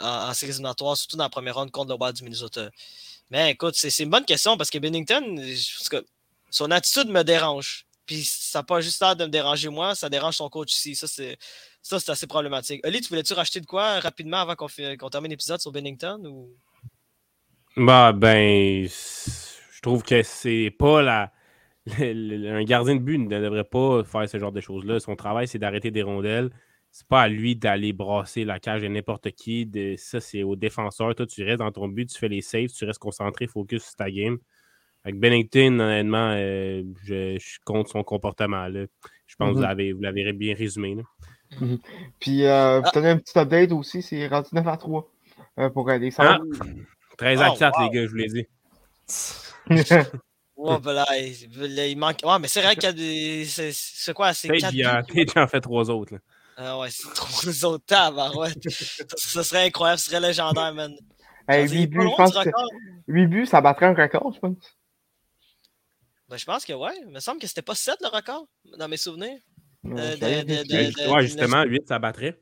en, 0.00 0.28
en 0.30 0.34
séries 0.34 0.54
surtout 0.54 1.16
dans 1.16 1.24
la 1.24 1.30
première 1.30 1.54
ronde 1.54 1.70
contre 1.70 1.90
le 1.90 1.96
Wild 2.00 2.16
du 2.16 2.24
Minnesota. 2.24 2.70
Mais 3.30 3.52
écoute, 3.52 3.74
c'est 3.76 3.96
une 4.02 4.10
bonne 4.10 4.24
question 4.24 4.56
parce 4.56 4.70
que 4.70 4.78
Bennington, 4.78 5.42
son 6.50 6.70
attitude 6.70 7.08
me 7.08 7.22
dérange. 7.22 7.86
Puis 8.04 8.24
ça 8.24 8.58
n'a 8.58 8.62
pas 8.64 8.80
juste 8.80 9.00
l'air 9.00 9.16
de 9.16 9.24
me 9.24 9.30
déranger 9.30 9.68
moi, 9.68 9.94
ça 9.94 10.08
dérange 10.10 10.36
son 10.36 10.48
coach 10.50 10.72
aussi. 10.72 10.94
Ça, 10.94 11.06
c'est 11.06 11.38
ça, 11.82 11.98
c'est 11.98 12.12
assez 12.12 12.26
problématique. 12.26 12.80
Oli, 12.86 13.00
tu 13.00 13.08
voulais-tu 13.08 13.32
racheter 13.32 13.60
de 13.60 13.66
quoi 13.66 14.00
rapidement 14.00 14.38
avant 14.38 14.54
qu'on 14.54 15.10
termine 15.10 15.30
l'épisode 15.30 15.60
sur 15.60 15.72
Bennington? 15.72 16.22
Ou... 16.24 16.56
Bah, 17.76 18.12
ben, 18.12 18.86
je 18.86 19.80
trouve 19.80 20.02
que 20.02 20.22
c'est 20.22 20.74
pas 20.78 21.02
la. 21.02 21.32
Le- 21.86 22.36
le- 22.36 22.50
un 22.52 22.64
gardien 22.64 22.94
de 22.96 23.00
but 23.00 23.18
ne 23.18 23.40
devrait 23.40 23.64
pas 23.64 24.04
faire 24.04 24.28
ce 24.28 24.38
genre 24.38 24.52
de 24.52 24.60
choses-là. 24.60 25.00
Son 25.00 25.16
travail, 25.16 25.48
c'est 25.48 25.58
d'arrêter 25.58 25.90
des 25.90 26.02
rondelles. 26.02 26.50
C'est 26.90 27.06
pas 27.06 27.22
à 27.22 27.28
lui 27.28 27.56
d'aller 27.56 27.92
brasser 27.94 28.44
la 28.44 28.60
cage 28.60 28.82
de 28.82 28.88
n'importe 28.88 29.30
qui. 29.30 29.64
De, 29.66 29.94
ça, 29.96 30.20
c'est 30.20 30.42
au 30.42 30.56
défenseur. 30.56 31.14
Toi, 31.14 31.26
tu 31.26 31.42
restes 31.42 31.60
dans 31.60 31.72
ton 31.72 31.88
but, 31.88 32.08
tu 32.10 32.18
fais 32.18 32.28
les 32.28 32.42
saves, 32.42 32.68
tu 32.68 32.84
restes 32.84 32.98
concentré, 33.00 33.46
focus 33.46 33.82
sur 33.84 33.94
ta 33.96 34.10
game. 34.10 34.36
Avec 35.04 35.18
Bennington, 35.18 35.80
honnêtement, 35.80 36.32
euh, 36.36 36.82
je, 37.02 37.34
je 37.34 37.44
suis 37.44 37.58
contre 37.64 37.90
son 37.90 38.04
comportement. 38.04 38.68
Là. 38.68 38.84
Je 39.26 39.36
pense 39.36 39.48
que 39.48 39.52
vous 39.54 39.58
Mhm. 39.60 39.66
l'avez- 39.66 39.92
vous 39.92 40.00
l'avez 40.02 40.32
bien 40.34 40.54
résumé. 40.54 40.94
là. 40.96 41.02
Puis, 42.20 42.44
euh, 42.44 42.78
vous 42.80 42.86
Ah. 42.86 42.90
tenez 42.92 43.08
un 43.08 43.16
petit 43.18 43.38
update 43.38 43.72
aussi, 43.72 44.00
c'est 44.02 44.26
rendu 44.28 44.48
9 44.52 44.66
à 44.68 44.76
3 44.76 45.10
euh, 45.58 45.70
pour 45.70 45.88
euh, 45.90 45.98
les 45.98 46.12
Ah. 46.18 46.38
centres. 46.38 46.66
13 47.16 47.40
à 47.42 47.50
Oh, 47.52 47.56
4, 47.58 47.78
wow. 47.80 47.84
les 47.84 47.90
gars, 47.98 48.04
je 48.06 48.10
vous 48.10 48.16
l'ai 48.16 48.28
dit. 48.28 48.46
Ouais, 50.62 50.78
ben 50.80 50.92
là, 50.92 51.06
il, 51.18 51.74
là, 51.74 51.86
il 51.86 51.96
manque. 51.98 52.18
Ouais, 52.24 52.38
mais 52.38 52.48
c'est 52.48 52.62
vrai 52.62 52.74
qu'il 52.74 52.84
y 52.84 52.86
a 52.86 52.92
des. 52.92 53.44
C'est 53.46 54.14
quoi? 54.14 54.32
C'est 54.32 54.48
4 54.48 54.72
il 54.74 54.86
en- 54.86 55.02
Page 55.02 55.36
en 55.36 55.46
fait 55.48 55.60
trois 55.60 55.90
autres. 55.90 56.14
là. 56.14 56.20
Ah 56.56 56.78
ouais, 56.78 56.88
c'est 56.90 57.08
trop 57.14 57.48
autres 57.64 57.84
tables, 57.86 58.20
ouais. 58.36 58.50
ça, 59.16 59.42
serait 59.42 59.66
incroyable, 59.66 59.98
ce 59.98 60.10
serait 60.10 60.20
légendaire, 60.20 60.72
man. 60.74 60.92
Hey, 61.48 61.64
Il 61.66 61.74
est 61.76 61.80
8 61.80 61.86
pas 61.86 61.90
buts, 61.90 61.98
je 62.00 62.04
loin 62.06 62.16
pense 62.16 62.30
du 62.30 62.38
que 62.38 62.44
record. 62.48 62.68
8 63.08 63.26
buts, 63.26 63.46
ça 63.46 63.60
battrait 63.60 63.86
un 63.86 63.94
record, 63.94 64.32
je 64.34 64.38
pense. 64.38 64.56
Ben, 66.28 66.36
je 66.36 66.44
pense 66.44 66.64
que 66.64 66.72
ouais. 66.72 66.92
Il 67.06 67.10
me 67.12 67.20
semble 67.20 67.40
que 67.40 67.46
c'était 67.46 67.62
pas 67.62 67.74
7 67.74 67.96
le 68.00 68.08
record, 68.08 68.46
dans 68.78 68.88
mes 68.88 68.96
souvenirs. 68.96 69.38
Euh, 69.84 69.90
Euh, 69.98 70.16
j'avais 70.20 70.44
de- 70.44 70.62
de- 70.62 70.68
vérifié. 70.72 71.06
de- 71.06 71.10
Ouais, 71.10 71.22
justement, 71.22 71.62
8, 71.64 71.88
ça 71.88 71.98
battrait. 71.98 72.38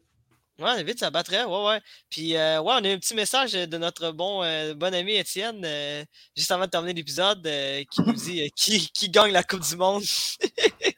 Ouais, 0.61 0.83
vite, 0.85 0.99
ça 0.99 1.11
battrait, 1.11 1.45
ouais, 1.45 1.65
ouais. 1.67 1.81
Puis, 2.11 2.37
euh, 2.37 2.61
ouais, 2.61 2.75
on 2.79 2.85
a 2.85 2.89
eu 2.89 2.93
un 2.93 2.99
petit 2.99 3.15
message 3.15 3.53
de 3.53 3.79
notre 3.79 4.11
bon, 4.13 4.43
euh, 4.43 4.75
bon 4.75 4.93
ami 4.95 5.17
Étienne, 5.17 5.63
euh, 5.65 6.05
juste 6.37 6.51
avant 6.51 6.67
de 6.67 6.71
terminer 6.71 6.93
l'épisode, 6.95 7.47
euh, 7.47 7.83
qui 7.91 8.03
nous 8.03 8.13
dit 8.13 8.43
euh, 8.43 8.49
qui, 8.55 8.89
qui 8.93 9.09
gagne 9.09 9.33
la 9.33 9.43
Coupe 9.43 9.63
du 9.67 9.77
Monde. 9.77 10.03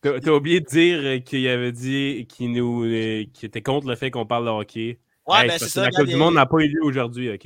T'as 0.00 0.20
t'as 0.20 0.30
oublié 0.30 0.60
de 0.60 0.66
dire 0.66 1.24
qu'il 1.24 1.46
avait 1.48 1.72
dit 1.72 2.26
qu'il 2.28 2.52
nous 2.52 2.84
euh, 2.84 3.24
qu'il 3.34 3.46
était 3.48 3.62
contre 3.62 3.88
le 3.88 3.96
fait 3.96 4.10
qu'on 4.12 4.26
parle 4.26 4.44
de 4.44 4.50
hockey. 4.50 5.00
Ouais, 5.26 5.42
Hey, 5.42 5.48
ben 5.48 5.58
c'est 5.58 5.68
ça. 5.68 5.80
que 5.82 5.86
la 5.86 5.90
Coupe 5.90 6.06
du 6.08 6.16
Monde 6.16 6.34
n'a 6.34 6.46
pas 6.46 6.58
eu 6.58 6.68
lieu 6.68 6.84
aujourd'hui, 6.84 7.30
OK? 7.30 7.44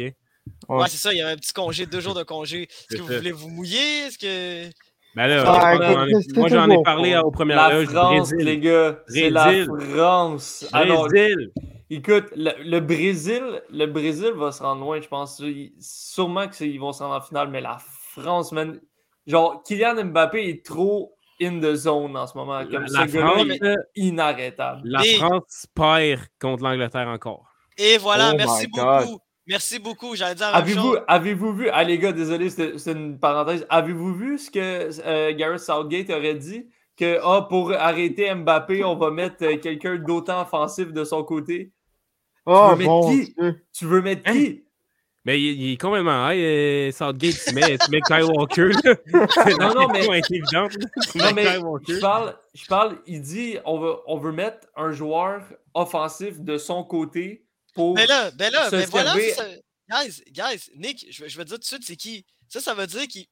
Ouais, 0.69 0.89
c'est 0.89 0.97
ça, 0.99 1.13
il 1.13 1.19
y 1.19 1.23
a 1.23 1.29
un 1.29 1.37
petit 1.37 1.53
congé, 1.53 1.87
deux 1.87 2.01
jours 2.01 2.15
de 2.15 2.23
congé. 2.25 2.63
Est-ce 2.63 2.97
que 2.97 3.03
vous 3.03 3.15
voulez 3.15 3.33
vous 3.33 3.49
mouiller? 3.49 4.07
Est-ce 4.07 4.19
que. 4.19 4.71
Ben 5.15 5.27
là, 5.27 5.45
Ah, 5.47 5.75
moi, 5.77 5.87
j'en 5.93 6.07
ai- 6.07 6.11
écoute, 6.11 6.37
moi, 6.37 6.49
c'est 6.49 6.55
j'en 6.55 6.65
ai 6.65 6.69
toujours 6.69 6.83
parlé 6.85 7.17
aux 7.17 7.31
premières 7.31 7.57
La 7.69 7.75
loges. 7.75 7.87
France, 7.89 8.31
Brésil. 8.31 8.47
les 8.47 8.59
gars. 8.59 8.99
C'est 9.09 9.31
la 9.31 9.45
Brésil. 9.45 9.69
France. 9.95 10.67
Alors, 10.73 11.07
Brésil. 11.09 11.53
écoute, 11.91 12.25
le, 12.35 12.51
le 12.65 12.81
Brésil, 12.81 13.63
le 13.71 13.87
Brésil 13.87 14.33
va 14.37 14.53
se 14.53 14.63
rendre 14.63 14.81
loin, 14.83 15.01
je 15.01 15.09
pense. 15.09 15.43
Sûrement 15.81 16.49
qu'ils 16.49 16.81
vont 16.81 16.93
se 16.93 17.03
rendre 17.03 17.17
en 17.17 17.21
finale, 17.21 17.49
mais 17.49 17.61
la 17.61 17.77
France, 18.11 18.53
man. 18.53 18.81
Genre, 19.27 19.63
Kylian 19.65 20.03
Mbappé 20.07 20.49
est 20.49 20.65
trop 20.65 21.15
in 21.41 21.61
the 21.61 21.75
zone 21.75 22.17
en 22.17 22.27
ce 22.27 22.37
moment. 22.37 22.63
Comme 22.65 22.83
La, 22.83 22.89
ce 22.89 22.95
la 22.95 23.07
gars-là 23.07 23.29
France, 23.29 23.47
est 23.63 23.77
inarrêtable. 23.97 24.81
la 24.85 25.05
Et- 25.05 25.15
France 25.17 25.67
perd 25.75 26.21
contre 26.41 26.63
l'Angleterre 26.65 27.09
encore. 27.09 27.45
Et 27.79 27.99
voilà, 27.99 28.31
Oh 28.33 28.37
merci 28.37 28.67
beaucoup. 28.67 29.19
Merci 29.47 29.79
beaucoup, 29.81 30.15
j'allais 30.15 30.37
dire 30.37 30.55
Avez-vous 30.55 30.97
avez 31.09 31.35
vu, 31.35 31.69
ah 31.73 31.83
les 31.83 31.99
gars, 31.99 32.13
désolé, 32.13 32.49
c'était 32.49 32.93
une 32.93 33.19
parenthèse. 33.19 33.67
Avez-vous 33.69 34.15
vu 34.15 34.39
ce 34.39 34.51
que 34.51 34.91
euh, 35.05 35.35
Gareth 35.35 35.61
Southgate 35.61 36.11
aurait 36.11 36.35
dit? 36.37 36.69
Que 36.97 37.19
ah, 37.23 37.47
pour 37.49 37.73
arrêter 37.73 38.33
Mbappé, 38.35 38.85
on 38.85 38.97
va 38.97 39.11
mettre 39.11 39.43
euh, 39.45 39.57
quelqu'un 39.57 39.97
d'autant 39.97 40.43
offensif 40.43 40.93
de 40.93 41.05
son 41.05 41.25
côté? 41.25 41.73
Oh, 42.47 42.69
veux 42.71 42.77
mettre 42.77 42.91
bon 42.91 43.11
qui? 43.11 43.35
Dieu. 43.37 43.65
Tu 43.73 43.87
veux 43.87 44.03
mettre 44.03 44.23
Hein? 44.27 44.33
qui? 44.33 44.65
Mais 45.25 45.41
il, 45.41 45.61
il 45.63 45.73
est 45.73 45.81
complètement 45.81 46.29
high, 46.29 46.39
euh, 46.41 46.93
Southgate, 46.93 47.37
tu 47.47 47.55
mets, 47.55 47.79
tu 47.79 47.91
mets 47.91 48.01
Kyle 48.01 48.25
Walker. 48.25 48.71
C'est 49.31 49.57
Non, 49.59 49.73
non, 49.75 49.89
mais-. 49.89 50.21
Tu 50.23 50.41
Non, 51.19 51.33
mais 51.35 51.47
je 51.89 52.01
parle, 52.01 52.37
je 52.55 52.67
parle, 52.67 52.99
il 53.07 53.23
dit 53.23 53.57
on, 53.65 53.79
va, 53.79 53.97
on 54.07 54.19
veut 54.19 54.33
mettre 54.33 54.69
un 54.77 54.91
joueur 54.93 55.43
offensif 55.75 56.41
de 56.41 56.59
son 56.59 56.83
côté 56.85 57.45
pour. 57.75 57.95
Ben 57.95 58.07
là, 58.09 58.31
ben 58.33 58.53
là, 58.53 58.67
se 58.71 58.77
ben 58.77 58.87
voilà. 58.91 59.15
ça- 59.35 59.45
Guys, 59.91 60.23
guys, 60.31 60.71
Nick, 60.77 61.07
je, 61.11 61.23
vais- 61.25 61.29
je 61.29 61.37
vais 61.37 61.45
te 61.45 61.49
dire 61.51 61.57
tout 61.59 61.61
de 61.63 61.67
suite, 61.67 61.83
c'est 61.85 61.97
qui? 61.97 62.25
Ça, 62.49 62.61
ça 62.61 62.73
veut 62.75 62.87
dire 62.87 63.07
qu'il 63.09 63.27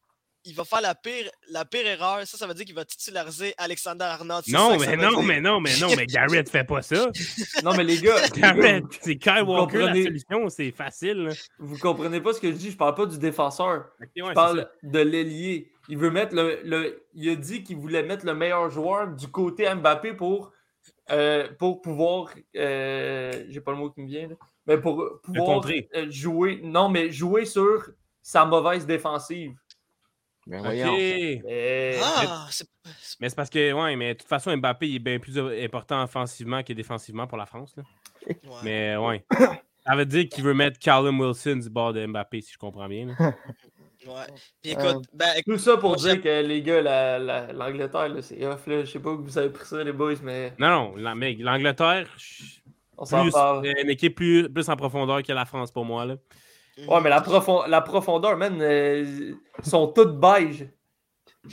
il 0.46 0.54
va 0.54 0.64
faire 0.64 0.80
la 0.80 0.94
pire, 0.94 1.30
la 1.50 1.66
pire 1.66 1.86
erreur. 1.86 2.26
Ça, 2.26 2.38
ça 2.38 2.46
veut 2.46 2.54
dire 2.54 2.64
qu'il 2.64 2.74
va 2.74 2.84
titulariser 2.86 3.52
Alexander 3.58 4.04
Arnold. 4.06 4.44
Non, 4.48 4.78
mais 4.78 4.96
non, 4.96 5.10
dire. 5.10 5.22
mais 5.22 5.40
non, 5.40 5.60
mais 5.60 5.76
non, 5.78 5.94
mais 5.94 6.06
Garrett 6.06 6.48
fait 6.48 6.64
pas 6.64 6.80
ça. 6.80 7.08
Non, 7.62 7.74
mais 7.76 7.84
les 7.84 7.98
gars, 7.98 8.26
Garrett, 8.36 8.84
c'est 9.02 9.16
Kyle 9.16 9.42
Walker, 9.46 9.78
comprenez- 9.78 9.98
la 10.00 10.04
solution, 10.06 10.48
c'est 10.48 10.70
facile. 10.70 11.18
là. 11.24 11.32
vous 11.58 11.76
comprenez 11.78 12.20
pas 12.22 12.32
ce 12.32 12.40
que 12.40 12.50
je 12.50 12.56
dis. 12.56 12.70
Je 12.70 12.76
parle 12.78 12.94
pas 12.94 13.04
du 13.06 13.18
défenseur. 13.18 13.90
Ok, 14.00 14.08
ouais, 14.16 14.22
Je 14.30 14.32
parle 14.32 14.70
de 14.82 14.98
l'ailier. 14.98 15.70
Il 15.90 15.98
veut 15.98 16.10
mettre 16.10 16.34
le, 16.34 16.60
le- 16.64 17.04
Il 17.14 17.28
a 17.28 17.34
dit 17.36 17.62
qu'il 17.62 17.76
voulait 17.76 18.02
mettre 18.02 18.24
le 18.24 18.34
meilleur 18.34 18.70
joueur 18.70 19.08
du 19.08 19.28
côté 19.28 19.72
Mbappé 19.74 20.14
pour, 20.14 20.52
euh, 21.10 21.48
pour 21.58 21.80
pouvoir. 21.82 22.30
Euh, 22.56 23.44
J'ai 23.48 23.60
pas 23.60 23.72
le 23.72 23.78
mot 23.78 23.90
qui 23.90 24.00
me 24.02 24.06
vient. 24.06 24.28
là. 24.28 24.34
Mais 24.66 24.78
pour 24.78 25.20
pouvoir 25.22 25.60
euh, 25.96 26.10
jouer. 26.10 26.60
Non, 26.62 26.88
mais 26.88 27.10
jouer 27.10 27.44
sur 27.44 27.90
sa 28.22 28.44
mauvaise 28.44 28.86
défensive. 28.86 29.52
Ben. 30.46 30.62
Mais- 30.62 31.98
Ah, 32.02 32.46
c'est 32.50 32.66
Mais 33.20 33.28
c'est 33.28 33.36
parce 33.36 33.50
que, 33.50 33.72
ouais, 33.72 33.96
mais 33.96 34.14
de 34.14 34.18
toute 34.18 34.28
façon, 34.28 34.56
Mbappé 34.56 34.88
il 34.88 34.96
est 34.96 34.98
bien 34.98 35.18
plus 35.18 35.38
important 35.38 36.02
offensivement 36.02 36.62
que 36.62 36.72
défensivement 36.72 37.26
pour 37.26 37.38
la 37.38 37.46
France. 37.46 37.74
là. 37.76 37.82
ouais. 38.26 38.36
Mais 38.64 38.96
ouais. 38.96 39.24
Ça 39.86 39.96
veut 39.96 40.04
dire 40.04 40.28
qu'il 40.28 40.44
veut 40.44 40.52
mettre 40.54 40.78
Callum 40.78 41.18
Wilson 41.20 41.56
du 41.56 41.70
bord 41.70 41.92
de 41.94 42.04
Mbappé, 42.06 42.42
si 42.42 42.52
je 42.52 42.58
comprends 42.58 42.86
bien. 42.88 43.16
Ouais. 44.06 44.12
Puis 44.62 44.74
Euh, 44.74 44.90
écoute, 44.90 45.04
ben, 45.12 45.26
écoute, 45.36 45.54
Tout 45.54 45.58
ça 45.58 45.76
pour 45.76 45.96
dire 45.96 46.20
que 46.22 46.42
les 46.42 46.62
gars, 46.62 46.80
la- 46.80 47.18
la- 47.18 47.52
l'Angleterre, 47.52 48.08
là, 48.08 48.22
c'est 48.22 48.44
off. 48.46 48.66
Là. 48.66 48.80
Je 48.84 48.90
sais 48.90 48.98
pas 48.98 49.10
que 49.10 49.20
vous 49.20 49.36
avez 49.38 49.50
pris 49.50 49.66
ça, 49.66 49.82
les 49.84 49.92
boys, 49.92 50.14
mais 50.22 50.52
Non, 50.58 50.68
non, 50.70 50.96
la- 50.96 51.14
mais 51.14 51.34
l'Angleterre, 51.34 52.06
euh, 53.64 53.72
une 53.82 53.90
équipe 53.90 54.14
plus, 54.14 54.48
plus 54.48 54.68
en 54.68 54.76
profondeur 54.76 55.22
que 55.22 55.32
la 55.32 55.44
France 55.44 55.70
pour 55.70 55.84
moi. 55.84 56.04
Là. 56.06 56.16
Ouais, 56.88 57.00
mais 57.02 57.10
la, 57.10 57.22
la 57.68 57.80
profondeur, 57.82 58.36
man, 58.38 58.58
euh, 58.60 59.32
ils 59.58 59.68
sont 59.70 59.88
toutes 59.88 60.18
beige. 60.18 60.66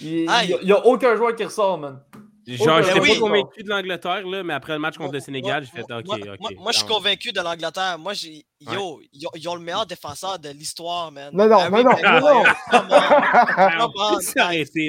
Il 0.01 0.29
n'y 0.63 0.71
a 0.71 0.85
aucun 0.85 1.15
joueur 1.15 1.35
qui 1.35 1.43
ressort, 1.43 1.77
man. 1.77 2.01
Genre, 2.47 2.67
ben 2.79 2.83
j'étais 2.83 2.99
oui. 3.01 3.13
pas 3.13 3.19
convaincu 3.19 3.63
de 3.63 3.69
l'Angleterre, 3.69 4.25
là, 4.25 4.43
mais 4.43 4.53
après 4.53 4.73
le 4.73 4.79
match 4.79 4.95
contre 4.95 5.09
Moi- 5.09 5.15
le 5.15 5.19
Sénégal, 5.19 5.65
j'ai 5.65 5.71
fait 5.71 5.93
OK, 5.93 6.05
moi, 6.05 6.15
OK. 6.17 6.39
moi- 6.39 6.49
moi, 6.57 6.71
je 6.71 6.77
suis 6.77 6.87
convaincu 6.87 7.31
de 7.33 7.41
l'Angleterre. 7.41 7.97
Moi, 7.99 8.13
j'ai. 8.13 8.45
Yo, 8.61 9.01
ils 9.11 9.47
ont, 9.49 9.55
le 9.55 9.61
meilleur 9.61 9.85
défenseur 9.85 10.39
de 10.39 10.49
l'histoire, 10.49 11.11
man. 11.11 11.29
Non, 11.33 11.47
non, 11.47 11.57
Harry 11.59 11.83
non, 11.83 11.91
non, 11.91 12.19
non, 12.21 12.43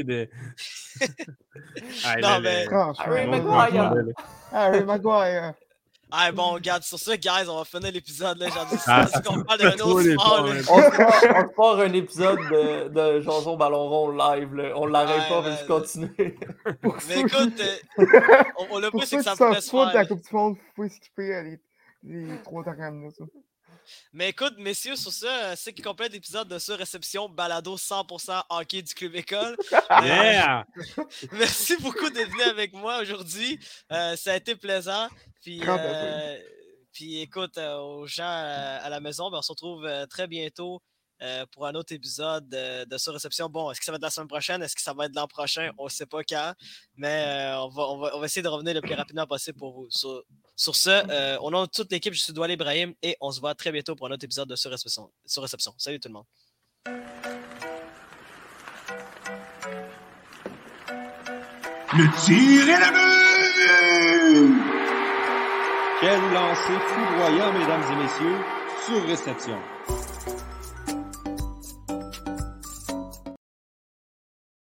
de. 0.05 0.29
Ah, 2.05 2.17
Non, 2.21 2.41
mais-. 2.41 2.67
Harry 2.99 3.27
Maguire. 3.27 3.93
Harry 4.53 4.85
Maguire. 4.85 5.55
Ah, 6.11 6.33
bon, 6.33 6.53
regarde, 6.53 6.83
sur 6.83 6.99
ça, 6.99 7.17
guys, 7.17 7.49
on 7.49 7.59
va 7.59 7.65
finir 7.65 7.93
l'épisode. 7.93 8.39
là. 8.39 8.47
J'ai 8.47 8.77
dit, 8.77 8.83
Ah, 8.87 9.07
c'est 9.13 9.25
qu'on 9.25 9.43
parle 9.43 9.59
d'un 9.61 9.73
autre 9.85 10.01
les 10.01 10.13
sport. 10.15 10.47
là. 10.47 10.53
On 10.57 10.63
se 10.63 10.97
part- 10.97 11.37
on 11.37 11.49
se 11.49 11.55
part 11.55 11.79
un 11.81 11.93
épisode 11.93 12.39
de, 12.39 12.89
de 12.89 13.23
Chanson 13.23 13.57
Ballon 13.57 13.89
Rond 13.89 14.11
live. 14.13 14.55
Là. 14.55 14.73
On 14.77 14.87
l'arrête 14.87 15.23
Ouais, 15.23 15.29
pas, 15.29 15.43
mais 15.43 15.49
ouais, 15.49 15.57
je 15.63 16.01
ouais. 16.89 16.95
Mais 17.09 17.21
écoute, 17.21 17.61
euh, 17.61 18.43
on, 18.59 18.67
on 18.77 18.79
l'a 18.79 18.91
pas, 18.91 18.99
c'est 19.05 19.17
que 19.19 19.23
ça 19.23 19.35
s'en 19.37 19.47
pourrait 19.49 19.61
se 19.61 19.71
foutent 19.71 19.81
de 19.91 19.95
la 19.95 20.01
faire. 20.01 20.09
Coupe 20.09 20.23
du 20.23 20.35
Monde, 20.35 20.55
vous 20.55 20.73
pouvez 20.75 20.89
skipper 20.89 21.35
euh, 21.35 21.43
les, 21.43 21.59
les 22.27 22.43
trois 22.43 22.63
dernières 22.65 22.93
minutes. 22.93 23.17
ça. 23.19 23.25
Mais 24.13 24.31
écoute, 24.31 24.55
messieurs, 24.59 24.97
sur 24.97 25.13
ça, 25.13 25.51
euh, 25.51 25.55
c'est 25.57 25.73
qui 25.73 25.83
complète 25.83 26.13
l'épisode 26.13 26.49
de 26.49 26.59
ce 26.59 26.73
réception 26.73 27.29
balado 27.29 27.77
100% 27.77 28.43
hockey 28.51 28.83
du 28.83 28.95
Club 28.95 29.15
École. 29.17 29.57
Euh! 29.91 30.63
Merci 31.33 31.77
beaucoup 31.79 32.11
d'être 32.11 32.31
venu 32.31 32.43
avec 32.43 32.73
moi 32.73 33.01
aujourd'hui. 33.01 33.59
Euh, 33.91 34.17
ça 34.17 34.33
a 34.33 34.37
été 34.37 34.55
plaisant. 34.55 35.09
Puis, 35.43 35.63
euh, 35.67 36.39
puis 36.93 37.21
écoute, 37.21 37.59
aux 37.59 38.07
gens 38.07 38.25
à 38.25 38.89
la 38.89 39.01
maison, 39.01 39.31
ben, 39.31 39.39
on 39.39 39.43
se 39.43 39.53
retrouve 39.53 39.89
très 40.09 40.27
bientôt 40.27 40.83
euh, 41.23 41.45
pour 41.53 41.67
un 41.67 41.75
autre 41.75 41.93
épisode 41.93 42.53
euh, 42.55 42.85
de 42.85 42.99
ce 42.99 43.11
réception. 43.11 43.49
Bon, 43.49 43.71
est-ce 43.71 43.81
que 43.81 43.85
ça 43.87 43.93
va 43.93 43.97
être 43.97 44.03
la 44.03 44.11
semaine 44.11 44.29
prochaine? 44.29 44.63
Est-ce 44.63 44.75
que 44.75 44.83
ça 44.83 44.93
va 44.93 45.07
être 45.07 45.15
l'an 45.15 45.27
prochain? 45.27 45.71
On 45.79 45.85
ne 45.85 45.89
sait 45.91 46.07
pas 46.07 46.23
quand. 46.23 46.55
Mais 46.97 47.25
euh, 47.27 47.61
on, 47.61 47.69
va, 47.69 47.83
on, 47.89 47.99
va, 47.99 48.17
on 48.17 48.21
va 48.21 48.27
essayer 48.27 48.43
de 48.43 48.49
revenir 48.49 48.75
le 48.75 48.81
plus 48.81 48.95
rapidement 48.95 49.27
possible 49.27 49.59
pour 49.59 49.73
vous. 49.73 49.87
Sur, 49.91 50.23
sur 50.57 50.77
ce, 50.77 50.91
euh, 50.91 51.39
au 51.39 51.51
nom 51.51 51.63
de 51.63 51.71
toute 51.71 51.91
l'équipe, 51.91 52.13
je 52.13 52.21
suis 52.21 52.33
Doual 52.33 52.51
Ibrahim 52.51 52.95
et 53.03 53.17
on 53.21 53.31
se 53.31 53.41
voit 53.41 53.55
très 53.55 53.73
bientôt 53.73 53.95
pour 53.95 54.07
un 54.07 54.11
autre 54.13 54.25
épisode 54.25 54.49
de 54.49 54.57
ce 54.57 54.69
réception. 54.69 55.11
Sur 55.25 55.43
réception. 55.43 55.75
Salut 55.79 56.01
tout 56.01 56.09
le 56.09 56.15
monde. 56.15 56.27
Le 61.95 62.05
tir 62.25 62.69
est 62.69 62.79
le 62.79 62.91
but! 62.93 63.09
Quel 66.01 66.21
lancer 66.33 66.79
foudroyant, 66.87 67.53
mesdames 67.53 67.83
et 67.93 67.97
messieurs, 67.97 68.39
sur 68.87 69.05
réception. 69.05 69.59